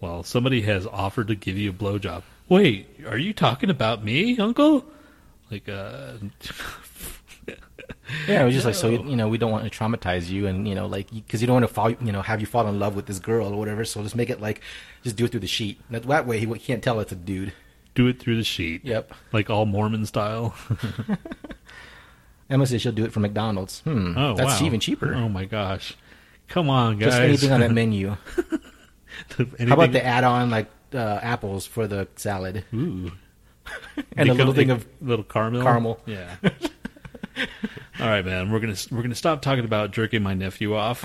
Well, 0.00 0.22
somebody 0.22 0.60
has 0.62 0.86
offered 0.86 1.28
to 1.28 1.34
give 1.34 1.56
you 1.56 1.70
a 1.70 1.72
blowjob. 1.72 2.24
Wait, 2.48 2.88
are 3.06 3.16
you 3.16 3.32
talking 3.32 3.70
about 3.70 4.04
me, 4.04 4.38
Uncle? 4.38 4.84
Like, 5.50 5.66
uh, 5.68 6.14
Yeah, 8.28 8.42
it 8.42 8.44
was 8.44 8.54
just 8.54 8.66
like 8.66 8.74
so. 8.74 8.88
You 8.90 9.16
know, 9.16 9.28
we 9.28 9.38
don't 9.38 9.50
want 9.50 9.70
to 9.70 9.78
traumatize 9.78 10.28
you, 10.28 10.46
and 10.46 10.68
you 10.68 10.74
know, 10.74 10.86
like 10.86 11.10
because 11.10 11.40
you 11.40 11.46
don't 11.46 11.54
want 11.54 11.66
to 11.66 11.72
fall, 11.72 11.90
you 11.90 12.12
know, 12.12 12.22
have 12.22 12.40
you 12.40 12.46
fall 12.46 12.66
in 12.68 12.78
love 12.78 12.94
with 12.94 13.06
this 13.06 13.18
girl 13.18 13.52
or 13.52 13.58
whatever. 13.58 13.84
So 13.84 14.02
just 14.02 14.14
make 14.14 14.30
it 14.30 14.40
like, 14.40 14.60
just 15.02 15.16
do 15.16 15.24
it 15.24 15.30
through 15.30 15.40
the 15.40 15.46
sheet. 15.46 15.80
That, 15.90 16.02
that 16.04 16.26
way, 16.26 16.38
he 16.38 16.46
can't 16.58 16.82
tell 16.82 17.00
it's 17.00 17.12
a 17.12 17.16
dude. 17.16 17.52
do 17.94 18.06
it 18.06 18.20
through 18.20 18.36
the 18.36 18.44
sheet. 18.44 18.84
Yep. 18.84 19.12
Like 19.32 19.50
all 19.50 19.64
Mormon 19.66 20.04
style. 20.06 20.54
Emma 22.50 22.66
says 22.66 22.82
she'll 22.82 22.92
do 22.92 23.04
it 23.04 23.12
from 23.12 23.22
McDonald's. 23.22 23.80
Hmm. 23.80 24.16
Oh, 24.16 24.34
that's 24.34 24.60
wow. 24.60 24.66
even 24.66 24.80
cheaper. 24.80 25.14
Oh 25.14 25.28
my 25.28 25.44
gosh. 25.46 25.96
Come 26.48 26.68
on, 26.70 26.98
guys. 26.98 27.08
just 27.08 27.20
anything 27.20 27.52
on 27.52 27.60
that 27.60 27.72
menu. 27.72 28.16
Anything- 29.38 29.68
How 29.68 29.74
about 29.74 29.92
the 29.92 30.04
add-on 30.04 30.50
like 30.50 30.68
uh, 30.92 31.18
apples 31.22 31.66
for 31.66 31.86
the 31.86 32.06
salad 32.16 32.64
Ooh. 32.74 33.12
and 34.16 34.28
a 34.28 34.34
little 34.34 34.52
thing 34.52 34.70
of 34.70 34.86
little 35.00 35.24
caramel. 35.24 35.62
caramel. 35.62 36.00
Yeah. 36.06 36.36
All 38.00 38.06
right, 38.08 38.24
man. 38.24 38.50
We're 38.50 38.60
gonna 38.60 38.76
we're 38.90 39.02
gonna 39.02 39.14
stop 39.14 39.42
talking 39.42 39.64
about 39.64 39.90
jerking 39.92 40.22
my 40.22 40.34
nephew 40.34 40.74
off 40.76 41.02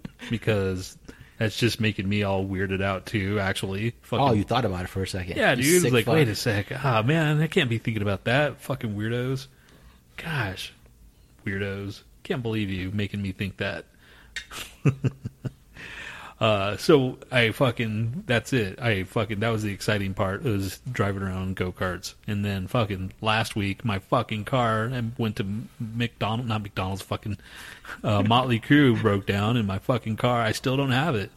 because 0.30 0.96
that's 1.38 1.56
just 1.56 1.80
making 1.80 2.08
me 2.08 2.22
all 2.22 2.44
weirded 2.44 2.82
out 2.82 3.06
too. 3.06 3.40
Actually, 3.40 3.94
Fucking, 4.02 4.24
Oh, 4.28 4.32
you 4.32 4.44
thought 4.44 4.64
about 4.64 4.82
it 4.84 4.88
for 4.88 5.02
a 5.02 5.06
second. 5.08 5.36
yeah, 5.36 5.52
You 5.52 5.62
dude. 5.62 5.82
Sick 5.82 5.92
like, 5.92 6.04
fuck. 6.04 6.14
wait 6.14 6.28
a 6.28 6.34
sec. 6.34 6.66
Ah, 6.84 7.02
man, 7.02 7.40
I 7.40 7.46
can't 7.46 7.70
be 7.70 7.78
thinking 7.78 8.02
about 8.02 8.24
that. 8.24 8.60
Fucking 8.60 8.94
weirdos. 8.94 9.46
Gosh, 10.18 10.72
weirdos. 11.46 12.02
Can't 12.24 12.42
believe 12.42 12.68
you 12.70 12.90
making 12.90 13.22
me 13.22 13.32
think 13.32 13.56
that. 13.58 13.86
Uh, 16.40 16.74
so 16.78 17.18
I 17.30 17.50
fucking 17.50 18.24
that's 18.26 18.54
it. 18.54 18.80
I 18.80 19.02
fucking 19.02 19.40
that 19.40 19.50
was 19.50 19.62
the 19.62 19.72
exciting 19.72 20.14
part. 20.14 20.46
It 20.46 20.50
was 20.50 20.80
driving 20.90 21.22
around 21.22 21.56
go 21.56 21.70
karts, 21.70 22.14
and 22.26 22.42
then 22.42 22.66
fucking 22.66 23.12
last 23.20 23.54
week 23.54 23.84
my 23.84 23.98
fucking 23.98 24.46
car 24.46 24.84
and 24.84 25.12
went 25.18 25.36
to 25.36 25.46
McDonald, 25.78 26.48
not 26.48 26.62
McDonald's, 26.62 27.02
fucking 27.02 27.36
uh, 28.02 28.22
Motley 28.22 28.58
Crue 28.66 29.00
broke 29.00 29.26
down, 29.26 29.58
and 29.58 29.66
my 29.68 29.78
fucking 29.78 30.16
car 30.16 30.40
I 30.40 30.52
still 30.52 30.78
don't 30.78 30.92
have 30.92 31.14
it. 31.14 31.30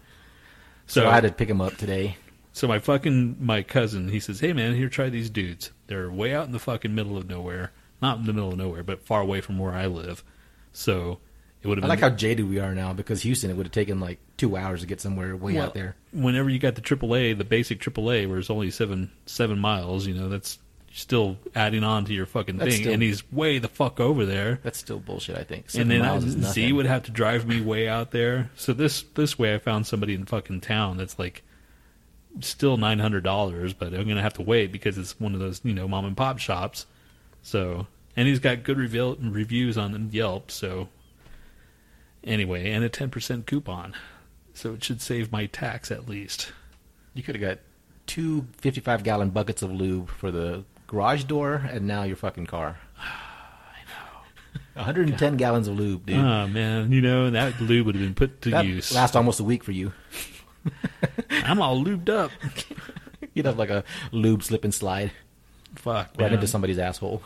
So 0.88 1.02
So 1.02 1.10
I 1.10 1.16
had 1.16 1.24
to 1.24 1.32
pick 1.34 1.50
him 1.50 1.60
up 1.60 1.76
today. 1.76 2.16
so 2.54 2.66
my 2.68 2.80
fucking 2.80 3.38
my 3.42 3.62
cousin, 3.62 4.08
he 4.08 4.22
says, 4.22 4.40
"Hey 4.40 4.54
man, 4.54 4.74
here 4.74 4.88
try 4.88 5.10
these 5.10 5.30
dudes. 5.30 5.72
They're 5.88 6.10
way 6.10 6.34
out 6.34 6.46
in 6.46 6.54
the 6.54 6.60
fucking 6.60 6.96
middle 6.96 7.18
of 7.18 7.28
nowhere, 7.28 7.74
not 8.02 8.20
in 8.20 8.26
the 8.26 8.32
middle 8.34 8.54
of 8.54 8.58
nowhere, 8.58 8.84
but 8.84 9.06
far 9.06 9.20
away 9.20 9.42
from 9.42 9.58
where 9.60 9.74
I 9.74 9.86
live." 9.88 10.24
So 10.72 11.20
it 11.64 11.68
would 11.68 11.78
have 11.78 11.84
I 11.86 11.88
been 11.96 12.02
like 12.02 12.12
how 12.12 12.16
jaded 12.16 12.48
we 12.50 12.60
are 12.60 12.76
now 12.76 12.94
because 12.94 13.22
Houston, 13.24 13.50
it 13.50 13.56
would 13.56 13.66
have 13.66 13.74
taken 13.74 14.00
like 14.00 14.20
two 14.38 14.56
hours 14.58 14.82
to 14.82 14.86
get 14.88 15.00
somewhere 15.02 15.36
way 15.36 15.54
Well, 15.56 15.66
out 15.68 15.74
there. 15.74 15.96
Whenever 16.12 16.50
you 16.50 16.60
got 16.60 16.76
the 16.76 16.82
AAA, 16.82 17.38
the 17.38 17.44
basic 17.44 17.80
AAA, 17.80 18.28
where 18.30 18.38
it's 18.38 18.50
only 18.50 18.70
seven 18.70 19.12
seven 19.26 19.58
miles, 19.60 20.06
you 20.06 20.14
know, 20.14 20.30
that's 20.30 20.60
still 20.96 21.38
adding 21.56 21.84
on 21.84 22.06
to 22.06 22.14
your 22.14 22.28
fucking 22.28 22.58
That's 22.58 22.72
thing. 22.76 22.82
still- 22.84 22.94
and 22.94 23.02
he's 23.02 23.24
way 23.32 23.58
the 23.58 23.68
fuck 23.68 24.00
over 24.00 24.26
there. 24.28 24.60
That's 24.62 24.78
still 24.78 25.00
bullshit. 25.00 25.38
I 25.38 25.44
think. 25.44 25.66
and 25.74 25.90
then 25.90 26.02
miles 26.02 26.24
Z 26.26 26.72
would 26.74 26.86
have 26.86 27.04
to 27.04 27.12
drive 27.12 27.48
me 27.48 27.62
way 27.62 27.88
out 27.88 28.12
there. 28.12 28.52
So 28.56 28.74
this 28.74 29.04
this 29.16 29.40
way, 29.40 29.56
I 29.56 29.58
found 29.58 29.88
somebody 29.88 30.14
in 30.14 30.26
fucking 30.26 30.62
town 30.62 30.98
that's 30.98 31.18
like 31.18 31.44
still 32.42 32.78
nine 32.78 33.00
hundred 33.00 33.24
dollars, 33.24 33.74
but 33.74 33.94
I'm 33.94 34.08
gonna 34.08 34.22
have 34.22 34.34
to 34.34 34.42
wait 34.42 34.72
because 34.72 34.98
it's 34.98 35.20
one 35.20 35.34
of 35.34 35.40
those 35.40 35.62
you 35.64 35.74
know 35.74 35.88
mom 35.88 36.06
and 36.06 36.18
pop 36.18 36.40
shops. 36.40 36.86
So 37.42 37.88
and 38.16 38.28
he's 38.28 38.40
got 38.40 38.64
good 38.64 38.78
review, 38.78 39.18
reviews 39.20 39.78
on 39.78 40.10
Yelp. 40.12 40.52
So 40.52 40.90
anyway, 42.24 42.72
and 42.72 42.84
a 42.84 42.90
ten 42.90 43.10
percent 43.10 43.46
coupon, 43.46 43.96
so 44.54 44.74
it 44.74 44.84
should 44.84 45.02
save 45.02 45.32
my 45.32 45.46
tax 45.48 45.92
at 45.92 46.08
least. 46.08 46.52
You 47.14 47.24
could 47.24 47.36
have 47.36 47.42
got 47.42 47.60
two 48.06 48.48
55 48.58 49.04
gallon 49.04 49.30
buckets 49.30 49.62
of 49.62 49.72
lube 49.72 50.10
for 50.10 50.32
the 50.32 50.64
garage 50.88 51.24
door 51.24 51.56
and 51.72 51.88
now 51.88 52.04
your 52.04 52.16
fucking 52.16 52.48
car. 52.48 52.78
I 53.00 53.80
know. 53.88 54.62
110 54.82 55.38
gallons 55.38 55.68
of 55.68 55.76
lube, 55.78 56.06
dude. 56.06 56.18
Oh 56.18 56.48
man, 56.48 56.92
you 56.92 57.02
know 57.02 57.30
that 57.30 57.60
lube 57.62 57.86
would 57.86 57.96
have 57.96 58.04
been 58.04 58.16
put 58.16 58.42
to 58.44 58.50
that 58.52 58.66
use. 58.66 58.94
Last 58.94 59.16
almost 59.16 59.40
a 59.40 59.44
week 59.44 59.64
for 59.64 59.72
you. 59.72 59.94
I'm 61.30 61.62
all 61.62 61.84
lubed 61.84 62.10
up. 62.10 62.32
You'd 63.34 63.46
have 63.46 63.58
like 63.58 63.70
a 63.70 63.84
lube 64.12 64.44
slip 64.44 64.64
and 64.64 64.74
slide 64.74 65.12
Fuck, 65.76 66.10
right 66.18 66.26
man. 66.26 66.34
into 66.34 66.48
somebody's 66.48 66.78
asshole. 66.80 67.24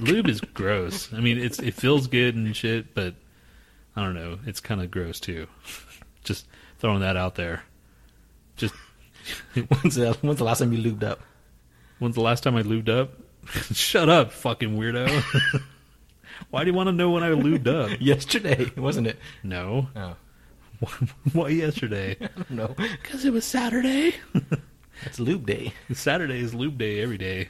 lube 0.00 0.28
is 0.28 0.40
gross. 0.40 1.12
I 1.12 1.20
mean, 1.20 1.38
it's 1.38 1.58
it 1.58 1.74
feels 1.74 2.06
good 2.06 2.34
and 2.34 2.54
shit, 2.54 2.94
but 2.94 3.14
I 3.96 4.04
don't 4.04 4.14
know. 4.14 4.38
It's 4.46 4.60
kind 4.60 4.80
of 4.82 4.90
gross 4.90 5.20
too. 5.20 5.46
Just 6.24 6.46
throwing 6.78 7.00
that 7.00 7.16
out 7.16 7.34
there. 7.36 7.62
Just 8.56 8.74
when's, 9.54 9.94
the, 9.96 10.16
when's 10.20 10.38
the 10.38 10.44
last 10.44 10.58
time 10.58 10.72
you 10.72 10.82
lubed 10.82 11.02
up? 11.02 11.20
when's 11.98 12.14
the 12.14 12.20
last 12.20 12.42
time 12.42 12.56
I 12.56 12.62
lubed 12.62 12.88
up? 12.88 13.10
Shut 13.72 14.08
up, 14.08 14.32
fucking 14.32 14.76
weirdo. 14.76 15.22
Why 16.50 16.64
do 16.64 16.70
you 16.70 16.74
want 16.76 16.88
to 16.88 16.92
know 16.92 17.10
when 17.10 17.22
I 17.22 17.30
lubed 17.30 17.66
up? 17.68 17.98
Yesterday, 18.00 18.70
wasn't 18.76 19.06
it? 19.06 19.18
No. 19.42 19.88
Oh, 19.96 20.16
Why 21.32 21.48
yesterday? 21.48 22.16
no. 22.50 22.74
Because 22.76 23.24
it 23.24 23.32
was 23.32 23.44
Saturday. 23.46 24.14
It's 25.04 25.18
lube 25.18 25.46
day. 25.46 25.72
Saturday 25.94 26.40
is 26.40 26.54
lube 26.54 26.76
day 26.76 27.00
every 27.00 27.16
day. 27.18 27.48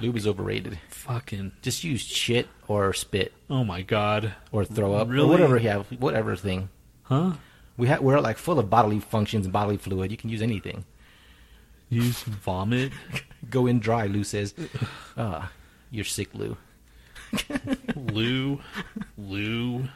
Lube 0.00 0.16
is 0.16 0.26
overrated. 0.26 0.78
Fucking. 0.88 1.52
Just 1.62 1.84
use 1.84 2.00
shit 2.00 2.48
or 2.68 2.92
spit 2.92 3.32
Oh 3.50 3.64
my 3.64 3.82
god. 3.82 4.34
or 4.52 4.64
throw 4.64 4.94
up 4.94 5.08
Really? 5.08 5.26
or 5.26 5.30
whatever 5.30 5.56
you 5.58 5.68
have, 5.68 5.86
whatever 6.00 6.36
thing. 6.36 6.68
Huh? 7.04 7.32
We 7.76 7.88
ha- 7.88 7.98
we're 8.00 8.20
like 8.20 8.38
full 8.38 8.58
of 8.58 8.70
bodily 8.70 9.00
functions 9.00 9.46
and 9.46 9.52
bodily 9.52 9.76
fluid. 9.78 10.10
You 10.10 10.16
can 10.16 10.30
use 10.30 10.42
anything. 10.42 10.84
Use 11.88 12.22
vomit. 12.22 12.92
Go 13.50 13.66
in 13.66 13.80
dry, 13.80 14.06
Lou 14.06 14.24
says. 14.24 14.54
Ah, 15.16 15.50
you're 15.90 16.04
sick, 16.06 16.28
Lou. 16.34 16.56
Lou. 17.96 18.60
Lou. 19.18 19.88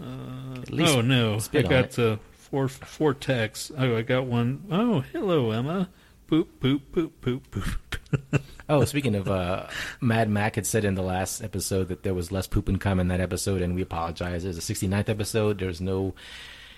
At 0.00 0.70
least 0.70 0.94
oh 0.96 1.00
no! 1.00 1.34
I 1.34 1.38
spit 1.38 1.64
on 1.64 1.70
got 1.70 1.98
uh, 1.98 2.16
four 2.32 2.68
four 2.68 3.12
texts. 3.14 3.72
Oh, 3.76 3.96
I 3.96 4.02
got 4.02 4.26
one. 4.26 4.62
Oh, 4.70 5.00
hello, 5.12 5.50
Emma. 5.50 5.88
Poop, 6.28 6.60
poop, 6.60 6.92
poop, 6.92 7.20
poop, 7.20 7.50
poop. 7.50 7.64
Oh, 8.70 8.84
speaking 8.84 9.14
of, 9.14 9.28
uh, 9.28 9.66
Mad 10.02 10.28
Mac 10.28 10.56
had 10.56 10.66
said 10.66 10.84
in 10.84 10.94
the 10.94 11.02
last 11.02 11.42
episode 11.42 11.88
that 11.88 12.02
there 12.02 12.12
was 12.12 12.30
less 12.30 12.46
poop 12.46 12.68
and 12.68 12.78
cum 12.78 13.00
in 13.00 13.08
that 13.08 13.18
episode, 13.20 13.62
and 13.62 13.74
we 13.74 13.80
apologize. 13.80 14.44
It's 14.44 14.58
a 14.58 14.74
69th 14.74 15.08
episode. 15.08 15.58
There's 15.58 15.80
no 15.80 16.14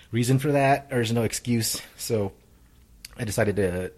reason 0.09 0.39
for 0.39 0.53
that. 0.53 0.87
Or 0.89 0.95
there's 0.95 1.11
no 1.11 1.23
excuse. 1.23 1.81
So 1.97 2.31
I 3.17 3.25
decided 3.25 3.57
to 3.57 3.91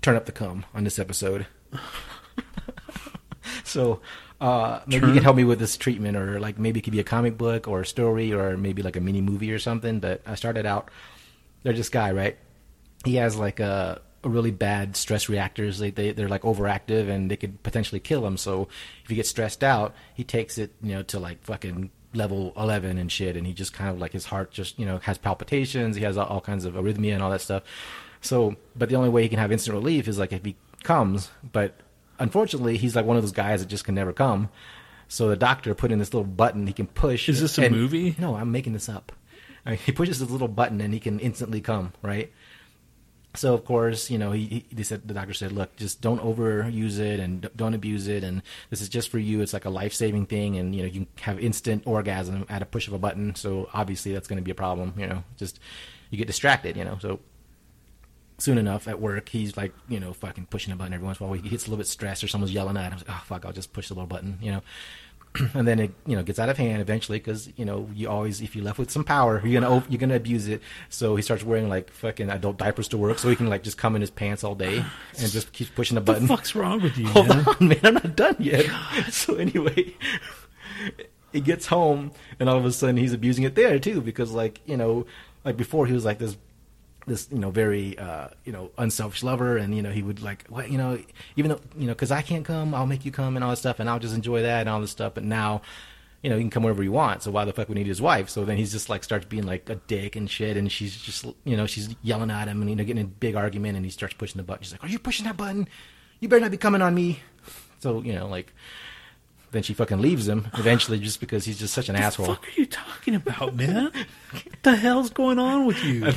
turn 0.00 0.14
up 0.14 0.26
the 0.26 0.32
cum 0.32 0.64
on 0.74 0.84
this 0.84 1.00
episode. 1.00 1.48
so 3.64 4.00
uh, 4.40 4.80
maybe 4.86 5.00
Turn- 5.00 5.08
you 5.08 5.14
can 5.16 5.24
help 5.24 5.36
me 5.36 5.42
with 5.42 5.58
this 5.58 5.76
treatment, 5.76 6.16
or 6.16 6.38
like 6.38 6.56
maybe 6.56 6.78
it 6.78 6.82
could 6.82 6.92
be 6.92 7.00
a 7.00 7.04
comic 7.04 7.36
book 7.36 7.66
or 7.66 7.80
a 7.80 7.86
story, 7.86 8.32
or 8.32 8.56
maybe 8.56 8.82
like 8.82 8.94
a 8.94 9.00
mini 9.00 9.20
movie 9.20 9.50
or 9.50 9.58
something. 9.58 9.98
But 9.98 10.22
I 10.24 10.36
started 10.36 10.66
out. 10.66 10.88
There's 11.64 11.78
this 11.78 11.88
guy, 11.88 12.12
right? 12.12 12.38
He 13.04 13.16
has 13.16 13.36
like 13.36 13.58
a 13.58 14.02
really 14.24 14.50
bad 14.50 14.96
stress 14.96 15.28
reactors. 15.28 15.78
They, 15.78 15.90
they 15.90 16.12
they're 16.12 16.28
like 16.28 16.42
overactive 16.42 17.08
and 17.08 17.30
they 17.30 17.36
could 17.36 17.62
potentially 17.62 18.00
kill 18.00 18.26
him. 18.26 18.36
So 18.36 18.68
if 19.02 19.10
he 19.10 19.16
gets 19.16 19.28
stressed 19.28 19.62
out, 19.64 19.94
he 20.14 20.24
takes 20.24 20.58
it 20.58 20.72
you 20.82 20.94
know 20.94 21.02
to 21.04 21.18
like 21.18 21.42
fucking 21.44 21.90
level 22.14 22.52
11 22.56 22.96
and 22.96 23.10
shit 23.10 23.36
and 23.36 23.44
he 23.44 23.52
just 23.52 23.72
kind 23.72 23.90
of 23.90 23.98
like 23.98 24.12
his 24.12 24.26
heart 24.26 24.52
just 24.52 24.78
you 24.78 24.86
know 24.86 24.98
has 24.98 25.18
palpitations 25.18 25.96
he 25.96 26.04
has 26.04 26.16
all, 26.16 26.26
all 26.26 26.40
kinds 26.40 26.64
of 26.64 26.74
arrhythmia 26.74 27.12
and 27.12 27.20
all 27.24 27.30
that 27.30 27.40
stuff 27.40 27.64
so 28.20 28.54
but 28.76 28.88
the 28.88 28.94
only 28.94 29.08
way 29.08 29.24
he 29.24 29.28
can 29.28 29.40
have 29.40 29.50
instant 29.50 29.74
relief 29.74 30.06
is 30.06 30.16
like 30.16 30.32
if 30.32 30.44
he 30.44 30.54
comes 30.84 31.32
but 31.52 31.80
unfortunately 32.20 32.76
he's 32.76 32.94
like 32.94 33.04
one 33.04 33.16
of 33.16 33.24
those 33.24 33.32
guys 33.32 33.58
that 33.60 33.66
just 33.66 33.84
can 33.84 33.96
never 33.96 34.12
come 34.12 34.48
So 35.08 35.28
the 35.28 35.34
doctor 35.34 35.74
put 35.74 35.90
in 35.90 35.98
this 35.98 36.14
little 36.14 36.22
button 36.26 36.68
he 36.68 36.72
can 36.72 36.86
push. 36.86 37.28
Is 37.28 37.40
this 37.40 37.58
a 37.58 37.64
and- 37.64 37.74
movie? 37.74 38.14
No, 38.16 38.36
I'm 38.36 38.52
making 38.52 38.74
this 38.74 38.88
up. 38.88 39.10
I 39.66 39.70
mean, 39.70 39.78
he 39.80 39.90
pushes 39.90 40.20
this 40.20 40.30
little 40.30 40.46
button 40.46 40.80
and 40.80 40.94
he 40.94 41.00
can 41.00 41.18
instantly 41.18 41.60
come, 41.60 41.94
right? 42.00 42.32
So 43.36 43.52
of 43.52 43.64
course, 43.64 44.10
you 44.10 44.18
know, 44.18 44.30
he, 44.30 44.64
he 44.74 44.82
said 44.84 45.08
the 45.08 45.14
doctor 45.14 45.34
said, 45.34 45.50
look, 45.50 45.74
just 45.74 46.00
don't 46.00 46.22
overuse 46.22 47.00
it 47.00 47.18
and 47.18 47.50
don't 47.56 47.74
abuse 47.74 48.06
it, 48.06 48.22
and 48.22 48.42
this 48.70 48.80
is 48.80 48.88
just 48.88 49.08
for 49.08 49.18
you. 49.18 49.40
It's 49.40 49.52
like 49.52 49.64
a 49.64 49.70
life 49.70 49.92
saving 49.92 50.26
thing, 50.26 50.56
and 50.56 50.74
you 50.74 50.82
know, 50.82 50.88
you 50.88 51.06
have 51.20 51.40
instant 51.40 51.82
orgasm 51.84 52.46
at 52.48 52.62
a 52.62 52.66
push 52.66 52.86
of 52.86 52.94
a 52.94 52.98
button. 52.98 53.34
So 53.34 53.68
obviously, 53.74 54.12
that's 54.12 54.28
going 54.28 54.36
to 54.36 54.42
be 54.42 54.52
a 54.52 54.54
problem. 54.54 54.94
You 54.96 55.08
know, 55.08 55.24
just 55.36 55.58
you 56.10 56.18
get 56.18 56.28
distracted. 56.28 56.76
You 56.76 56.84
know, 56.84 56.98
so 57.00 57.18
soon 58.38 58.56
enough 58.56 58.86
at 58.86 59.00
work, 59.00 59.28
he's 59.28 59.56
like, 59.56 59.72
you 59.88 59.98
know, 59.98 60.12
fucking 60.12 60.46
pushing 60.46 60.72
a 60.72 60.76
button 60.76 60.92
every 60.94 61.06
once 61.06 61.18
in 61.18 61.26
a 61.26 61.28
while. 61.28 61.38
He 61.38 61.48
gets 61.48 61.64
a 61.64 61.70
little 61.70 61.78
bit 61.78 61.88
stressed 61.88 62.22
or 62.22 62.28
someone's 62.28 62.52
yelling 62.52 62.76
at 62.76 62.92
him. 62.92 62.98
Like, 62.98 63.10
oh 63.10 63.22
fuck, 63.26 63.44
I'll 63.44 63.52
just 63.52 63.72
push 63.72 63.88
the 63.88 63.94
little 63.94 64.06
button. 64.06 64.38
You 64.40 64.52
know. 64.52 64.62
and 65.54 65.66
then 65.66 65.80
it 65.80 65.90
you 66.06 66.14
know 66.16 66.22
gets 66.22 66.38
out 66.38 66.48
of 66.48 66.56
hand 66.56 66.80
eventually 66.80 67.18
because 67.18 67.50
you 67.56 67.64
know 67.64 67.88
you 67.94 68.08
always 68.08 68.40
if 68.40 68.54
you're 68.54 68.64
left 68.64 68.78
with 68.78 68.90
some 68.90 69.02
power 69.04 69.40
you're 69.44 69.60
gonna 69.60 69.84
you're 69.88 69.98
gonna 69.98 70.14
abuse 70.14 70.46
it. 70.48 70.62
So 70.88 71.16
he 71.16 71.22
starts 71.22 71.42
wearing 71.42 71.68
like 71.68 71.90
fucking 71.90 72.30
adult 72.30 72.56
diapers 72.56 72.88
to 72.88 72.96
work 72.98 73.18
so 73.18 73.28
he 73.28 73.36
can 73.36 73.48
like 73.48 73.62
just 73.62 73.76
come 73.76 73.94
in 73.96 74.00
his 74.00 74.10
pants 74.10 74.44
all 74.44 74.54
day 74.54 74.76
and 75.18 75.30
just 75.32 75.52
keeps 75.52 75.70
pushing 75.70 75.96
the 75.96 76.00
What 76.00 76.06
the 76.06 76.12
button. 76.12 76.28
fuck's 76.28 76.54
wrong 76.54 76.80
with 76.82 76.96
you, 76.96 77.08
hold 77.08 77.28
man? 77.28 77.44
on 77.46 77.68
man 77.68 77.78
i'm 77.82 77.94
not 77.94 78.14
done 78.16 78.36
yet. 78.38 78.66
So 79.10 79.34
anyway 79.36 79.94
he 81.32 81.40
gets 81.40 81.66
home 81.66 82.12
and 82.38 82.48
all 82.48 82.56
of 82.58 82.64
a 82.64 82.70
sudden 82.72 82.96
he's 82.96 83.12
abusing 83.12 83.44
it 83.44 83.54
there 83.54 83.78
too 83.78 84.00
because 84.00 84.30
like 84.32 84.60
you 84.66 84.76
know 84.76 85.04
like 85.44 85.56
before 85.56 85.86
he 85.86 85.92
was 85.92 86.04
like 86.04 86.18
this 86.18 86.36
this 87.06 87.28
you 87.30 87.38
know 87.38 87.50
very 87.50 87.98
uh 87.98 88.28
you 88.44 88.52
know 88.52 88.70
unselfish 88.78 89.22
lover. 89.22 89.56
And 89.56 89.74
you 89.76 89.82
know 89.82 89.90
he 89.90 90.02
would 90.02 90.22
like 90.22 90.46
what 90.48 90.70
you 90.70 90.78
know 90.78 90.98
even 91.36 91.50
though 91.50 91.60
you 91.76 91.86
know 91.86 91.92
because 91.92 92.10
i 92.10 92.22
can't 92.22 92.44
come 92.44 92.74
i'll 92.74 92.86
make 92.86 93.04
you 93.04 93.12
come 93.12 93.36
and 93.36 93.44
all 93.44 93.50
this 93.50 93.60
stuff. 93.60 93.80
And 93.80 93.88
i'll 93.88 93.98
just 93.98 94.14
enjoy 94.14 94.42
that 94.42 94.60
and 94.60 94.68
all 94.68 94.80
this 94.80 94.90
stuff. 94.90 95.14
But 95.14 95.24
now 95.24 95.62
you 96.22 96.30
know 96.30 96.36
he 96.36 96.42
can 96.42 96.50
come 96.50 96.62
whenever 96.62 96.82
he 96.82 96.88
wants. 96.88 97.24
So 97.24 97.30
why 97.30 97.44
the 97.44 97.52
fuck 97.52 97.68
would 97.68 97.76
he 97.76 97.84
need 97.84 97.88
his 97.88 98.00
wife? 98.00 98.30
So 98.30 98.44
then 98.44 98.56
he's 98.56 98.72
just 98.72 98.88
like 98.88 99.04
starts 99.04 99.26
being 99.26 99.44
like 99.44 99.68
a 99.68 99.76
dick 99.76 100.16
and 100.16 100.28
shit. 100.30 100.56
And 100.56 100.70
she's 100.72 100.96
just 100.96 101.26
you 101.44 101.56
know 101.56 101.66
she's 101.66 101.94
yelling 102.02 102.30
at 102.30 102.48
him 102.48 102.60
and 102.60 102.70
you 102.70 102.76
know 102.76 102.84
getting 102.84 103.04
a 103.04 103.06
big 103.06 103.34
argument. 103.34 103.76
And 103.76 103.84
he 103.84 103.90
starts 103.90 104.14
pushing 104.14 104.38
the 104.38 104.42
button. 104.42 104.62
She's 104.64 104.72
like 104.72 104.84
are 104.84 104.88
you 104.88 104.98
pushing 104.98 105.26
that 105.26 105.36
button? 105.36 105.68
You 106.20 106.28
better 106.28 106.40
not 106.40 106.50
be 106.50 106.56
coming 106.56 106.82
on 106.82 106.94
me. 106.94 107.20
So 107.80 108.00
you 108.02 108.14
know 108.14 108.26
like 108.26 108.52
then 109.54 109.62
she 109.62 109.72
fucking 109.72 110.00
leaves 110.00 110.26
him 110.26 110.48
eventually 110.54 110.98
just 110.98 111.20
because 111.20 111.44
he's 111.44 111.58
just 111.58 111.72
such 111.72 111.88
an 111.88 111.94
asshole 111.94 112.26
What 112.26 112.40
the 112.40 112.46
fuck 112.46 112.58
are 112.58 112.60
you 112.60 112.66
talking 112.66 113.14
about, 113.14 113.54
man? 113.54 113.84
what 114.32 114.62
the 114.62 114.74
hell's 114.74 115.10
going 115.10 115.38
on 115.38 115.64
with 115.64 115.82
you? 115.84 116.06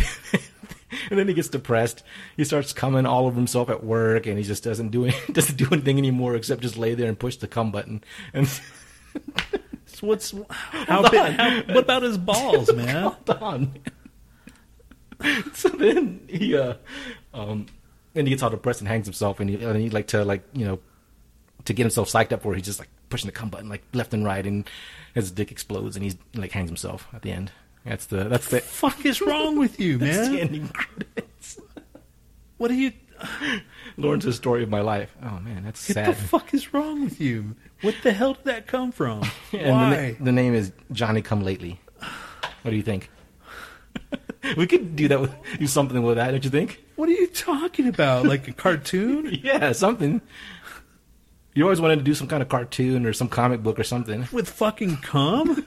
and 1.09 1.19
then 1.19 1.27
he 1.27 1.33
gets 1.33 1.49
depressed. 1.49 2.03
He 2.35 2.43
starts 2.43 2.73
coming 2.73 3.05
all 3.05 3.25
over 3.25 3.35
himself 3.35 3.69
at 3.69 3.83
work, 3.83 4.25
and 4.25 4.37
he 4.37 4.43
just 4.43 4.63
doesn't 4.63 4.89
do 4.89 5.05
any, 5.05 5.15
doesn't 5.31 5.57
do 5.57 5.67
anything 5.71 5.97
anymore 5.97 6.35
except 6.35 6.61
just 6.61 6.77
lay 6.77 6.93
there 6.95 7.07
and 7.07 7.19
push 7.19 7.37
the 7.37 7.47
come 7.47 7.71
button. 7.71 8.03
And 8.33 8.47
what's 10.01 10.33
how, 10.49 11.09
big, 11.09 11.33
how 11.33 11.61
what 11.73 11.83
about 11.83 12.03
his 12.03 12.17
balls, 12.17 12.73
man? 12.73 13.03
hold 13.03 13.29
on. 13.41 13.79
so 15.53 15.69
then 15.69 16.21
he, 16.27 16.55
uh, 16.55 16.75
um, 17.33 17.65
then 18.13 18.25
he 18.25 18.29
gets 18.31 18.43
all 18.43 18.49
depressed 18.49 18.81
and 18.81 18.87
hangs 18.87 19.07
himself, 19.07 19.39
and 19.39 19.49
he, 19.49 19.63
and 19.63 19.77
he 19.77 19.89
like 19.89 20.07
to 20.07 20.23
like 20.23 20.43
you 20.53 20.65
know 20.65 20.79
to 21.65 21.73
get 21.73 21.83
himself 21.83 22.09
psyched 22.09 22.31
up 22.31 22.43
for. 22.43 22.53
He's 22.53 22.65
just 22.65 22.79
like 22.79 22.89
pushing 23.09 23.27
the 23.27 23.31
come 23.31 23.49
button 23.49 23.69
like 23.69 23.83
left 23.93 24.13
and 24.13 24.23
right, 24.23 24.45
and 24.45 24.69
his 25.13 25.31
dick 25.31 25.51
explodes, 25.51 25.95
and 25.95 26.03
he's 26.03 26.17
like 26.35 26.51
hangs 26.51 26.69
himself 26.69 27.07
at 27.13 27.23
the 27.23 27.31
end. 27.31 27.51
That's 27.87 28.05
the 28.07 28.25
that's 28.25 28.49
the 28.49 28.59
fuck 28.61 29.05
is 29.05 29.21
wrong 29.21 29.57
with 29.57 29.79
you, 29.79 29.97
that's 29.99 30.27
the 30.27 30.33
man? 30.33 30.39
ending 30.39 30.67
credits. 30.69 31.59
What 32.57 32.71
are 32.71 32.75
you? 32.75 32.91
Lauren 33.97 34.21
says 34.21 34.35
story 34.35 34.61
of 34.63 34.69
my 34.69 34.81
life. 34.81 35.15
Oh 35.23 35.39
man, 35.39 35.63
that's 35.63 35.87
What 35.87 35.93
sad. 35.95 36.07
What 36.07 36.17
the 36.17 36.23
fuck 36.27 36.53
is 36.53 36.73
wrong 36.73 37.03
with 37.03 37.19
you? 37.19 37.55
What 37.81 37.95
the 38.03 38.11
hell 38.11 38.33
did 38.33 38.43
that 38.45 38.67
come 38.67 38.91
from? 38.91 39.23
And 39.53 39.61
the, 39.65 39.71
Why? 39.71 40.15
na- 40.19 40.25
the 40.25 40.31
name 40.31 40.53
is 40.53 40.71
Johnny 40.91 41.21
Come 41.21 41.43
Lately. 41.43 41.79
What 42.61 42.71
do 42.71 42.77
you 42.77 42.83
think? 42.83 43.09
we 44.57 44.67
could 44.67 44.95
do 44.95 45.07
that. 45.07 45.19
With, 45.21 45.33
do 45.57 45.65
something 45.67 46.03
with 46.03 46.17
that, 46.17 46.31
don't 46.31 46.43
you 46.43 46.49
think? 46.51 46.83
What 46.95 47.09
are 47.09 47.13
you 47.13 47.27
talking 47.27 47.87
about? 47.87 48.25
Like 48.25 48.47
a 48.47 48.51
cartoon 48.53 49.39
Yeah, 49.43 49.71
something. 49.71 50.21
You 51.55 51.63
always 51.63 51.81
wanted 51.81 51.95
to 51.97 52.03
do 52.03 52.13
some 52.13 52.27
kind 52.27 52.43
of 52.43 52.49
cartoon 52.49 53.05
or 53.05 53.13
some 53.13 53.29
comic 53.29 53.63
book 53.63 53.79
or 53.79 53.83
something. 53.83 54.27
with 54.31 54.47
fucking 54.49 54.97
cum? 54.97 55.65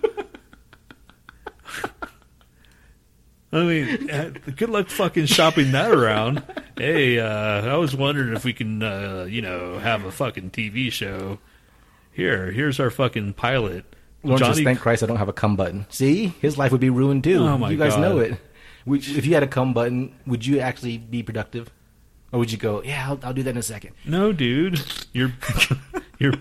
I 3.53 3.65
mean, 3.65 4.11
uh, 4.11 4.31
good 4.57 4.71
luck 4.71 4.89
fucking 4.89 5.27
shopping 5.27 5.73
that 5.73 5.91
around. 5.91 6.43
Hey, 6.77 7.19
uh, 7.19 7.67
I 7.67 7.77
was 7.77 7.97
wondering 7.97 8.35
if 8.35 8.45
we 8.45 8.53
can, 8.53 8.83
uh, 8.83 9.27
you 9.29 9.43
know, 9.43 9.79
have 9.79 10.05
a 10.05 10.13
fucking 10.13 10.51
TV 10.51 10.91
show. 10.93 11.39
Here, 12.13 12.53
here's 12.53 12.79
our 12.79 12.91
fucking 12.91 13.35
pilot. 13.35 13.85
Says, 14.25 14.39
Johnny, 14.39 14.65
thank 14.65 14.81
Christ 14.81 15.03
I 15.03 15.07
don't 15.07 15.17
have 15.17 15.29
a 15.29 15.33
come 15.33 15.57
button. 15.57 15.87
See, 15.89 16.29
his 16.41 16.59
life 16.59 16.71
would 16.73 16.81
be 16.81 16.91
ruined 16.91 17.25
too. 17.25 17.39
Oh, 17.39 17.59
my 17.59 17.71
you 17.71 17.77
guys 17.79 17.93
God. 17.95 18.01
know 18.03 18.19
it. 18.19 18.39
Would, 18.87 19.07
if 19.09 19.27
you 19.27 19.35
had 19.35 19.43
a 19.43 19.47
come 19.49 19.73
button, 19.75 20.15
would 20.27 20.45
you 20.47 20.61
actually 20.61 20.99
be 20.99 21.23
productive, 21.23 21.71
or 22.33 22.39
would 22.39 22.51
you 22.53 22.59
go, 22.59 22.83
"Yeah, 22.83 23.09
I'll, 23.11 23.19
I'll 23.23 23.35
do 23.35 23.43
that 23.43 23.51
in 23.51 23.57
a 23.57 23.63
second? 23.63 23.95
no, 24.07 24.33
dude, 24.33 24.83
your 25.13 25.33
your 26.19 26.33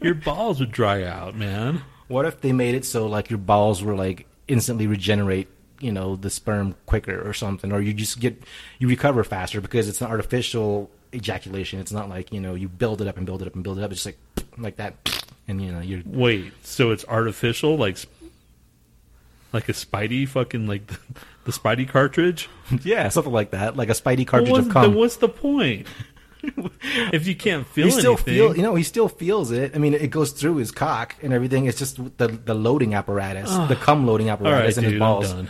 your 0.00 0.14
balls 0.14 0.60
would 0.60 0.70
dry 0.72 1.02
out, 1.04 1.34
man. 1.34 1.82
What 2.08 2.24
if 2.24 2.40
they 2.40 2.52
made 2.52 2.74
it 2.74 2.84
so 2.84 3.06
like 3.06 3.28
your 3.28 3.38
balls 3.38 3.82
were 3.82 3.94
like 3.94 4.26
instantly 4.48 4.86
regenerate, 4.86 5.48
you 5.80 5.92
know, 5.92 6.16
the 6.16 6.30
sperm 6.30 6.74
quicker 6.86 7.26
or 7.26 7.32
something, 7.32 7.72
or 7.72 7.80
you 7.80 7.94
just 7.94 8.20
get 8.20 8.42
you 8.78 8.88
recover 8.88 9.24
faster 9.24 9.60
because 9.60 9.88
it's 9.88 10.00
an 10.00 10.08
artificial 10.08 10.90
ejaculation. 11.14 11.80
It's 11.80 11.92
not 11.92 12.08
like 12.08 12.32
you 12.32 12.40
know 12.40 12.54
you 12.54 12.68
build 12.68 13.00
it 13.00 13.08
up 13.08 13.16
and 13.16 13.26
build 13.26 13.42
it 13.42 13.48
up 13.48 13.54
and 13.54 13.64
build 13.64 13.78
it 13.78 13.84
up. 13.84 13.92
It's 13.92 14.02
just 14.02 14.16
like 14.36 14.46
like 14.58 14.76
that, 14.76 14.94
and 15.46 15.60
you 15.62 15.72
know 15.72 15.80
you're 15.80 16.02
Wait, 16.06 16.52
so 16.62 16.90
it's 16.90 17.04
artificial, 17.06 17.76
like 17.76 17.98
like 19.52 19.68
a 19.68 19.72
Spidey 19.72 20.28
fucking 20.28 20.66
like 20.66 20.86
the, 20.86 20.98
the 21.44 21.52
Spidey 21.52 21.88
cartridge? 21.88 22.48
yeah 22.82 23.08
something 23.08 23.32
like 23.32 23.50
that, 23.50 23.76
like 23.76 23.88
a 23.88 23.92
Spidey 23.92 24.26
cartridge 24.26 24.58
of 24.58 24.68
cum. 24.68 24.82
then 24.82 24.94
what's 24.94 25.16
the 25.16 25.28
point? 25.28 25.86
if 27.12 27.26
you 27.26 27.34
can't 27.34 27.66
feel 27.66 27.86
he 27.86 27.90
still 27.90 28.12
anything, 28.12 28.34
feel 28.34 28.56
you 28.56 28.62
know 28.62 28.74
he 28.74 28.82
still 28.82 29.08
feels 29.08 29.50
it. 29.50 29.74
I 29.74 29.78
mean, 29.78 29.94
it 29.94 30.10
goes 30.10 30.32
through 30.32 30.56
his 30.56 30.70
cock 30.70 31.16
and 31.22 31.32
everything. 31.32 31.66
It's 31.66 31.78
just 31.78 31.96
the 32.18 32.28
the 32.28 32.54
loading 32.54 32.94
apparatus, 32.94 33.50
the 33.68 33.76
cum 33.76 34.06
loading 34.06 34.30
all 34.30 34.36
right, 34.36 34.46
apparatus 34.46 34.78
in 34.78 34.84
his 34.84 34.92
dude, 34.94 35.02
I'm 35.02 35.08
balls. 35.08 35.32
done. 35.32 35.48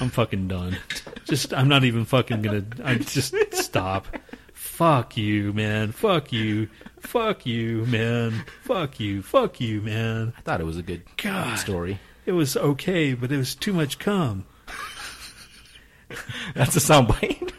I'm 0.00 0.10
fucking 0.10 0.48
done. 0.48 0.78
Just, 1.24 1.54
I'm 1.54 1.68
not 1.68 1.84
even 1.84 2.04
fucking 2.04 2.42
gonna. 2.42 2.64
I 2.84 2.96
just 2.96 3.34
stop. 3.52 4.06
Fuck 4.52 5.16
you, 5.16 5.52
man. 5.52 5.92
Fuck 5.92 6.32
you. 6.32 6.68
Fuck 7.00 7.46
you, 7.46 7.84
man. 7.86 8.44
Fuck 8.62 9.00
you. 9.00 9.22
Fuck 9.22 9.60
you, 9.60 9.80
man. 9.82 10.32
I 10.36 10.40
thought 10.40 10.60
it 10.60 10.64
was 10.64 10.78
a 10.78 10.82
good 10.82 11.02
God. 11.16 11.58
story. 11.58 11.98
It 12.24 12.32
was 12.32 12.56
okay, 12.56 13.14
but 13.14 13.32
it 13.32 13.36
was 13.36 13.54
too 13.54 13.72
much 13.72 13.98
cum. 13.98 14.46
That's 16.54 16.76
a 16.76 16.80
soundbite. 16.80 17.52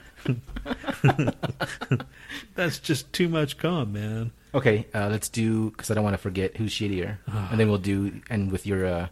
That's 2.55 2.79
just 2.79 3.11
too 3.13 3.29
much 3.29 3.57
cum, 3.57 3.93
man. 3.93 4.31
Okay, 4.53 4.85
uh, 4.93 5.09
let's 5.09 5.29
do 5.29 5.71
because 5.71 5.89
I 5.91 5.93
don't 5.93 6.03
want 6.03 6.13
to 6.13 6.19
forget 6.21 6.57
who's 6.57 6.73
shittier, 6.73 7.17
and 7.27 7.59
then 7.59 7.69
we'll 7.69 7.77
do 7.77 8.21
and 8.29 8.51
with 8.51 8.65
your 8.67 8.85
uh, 8.85 9.07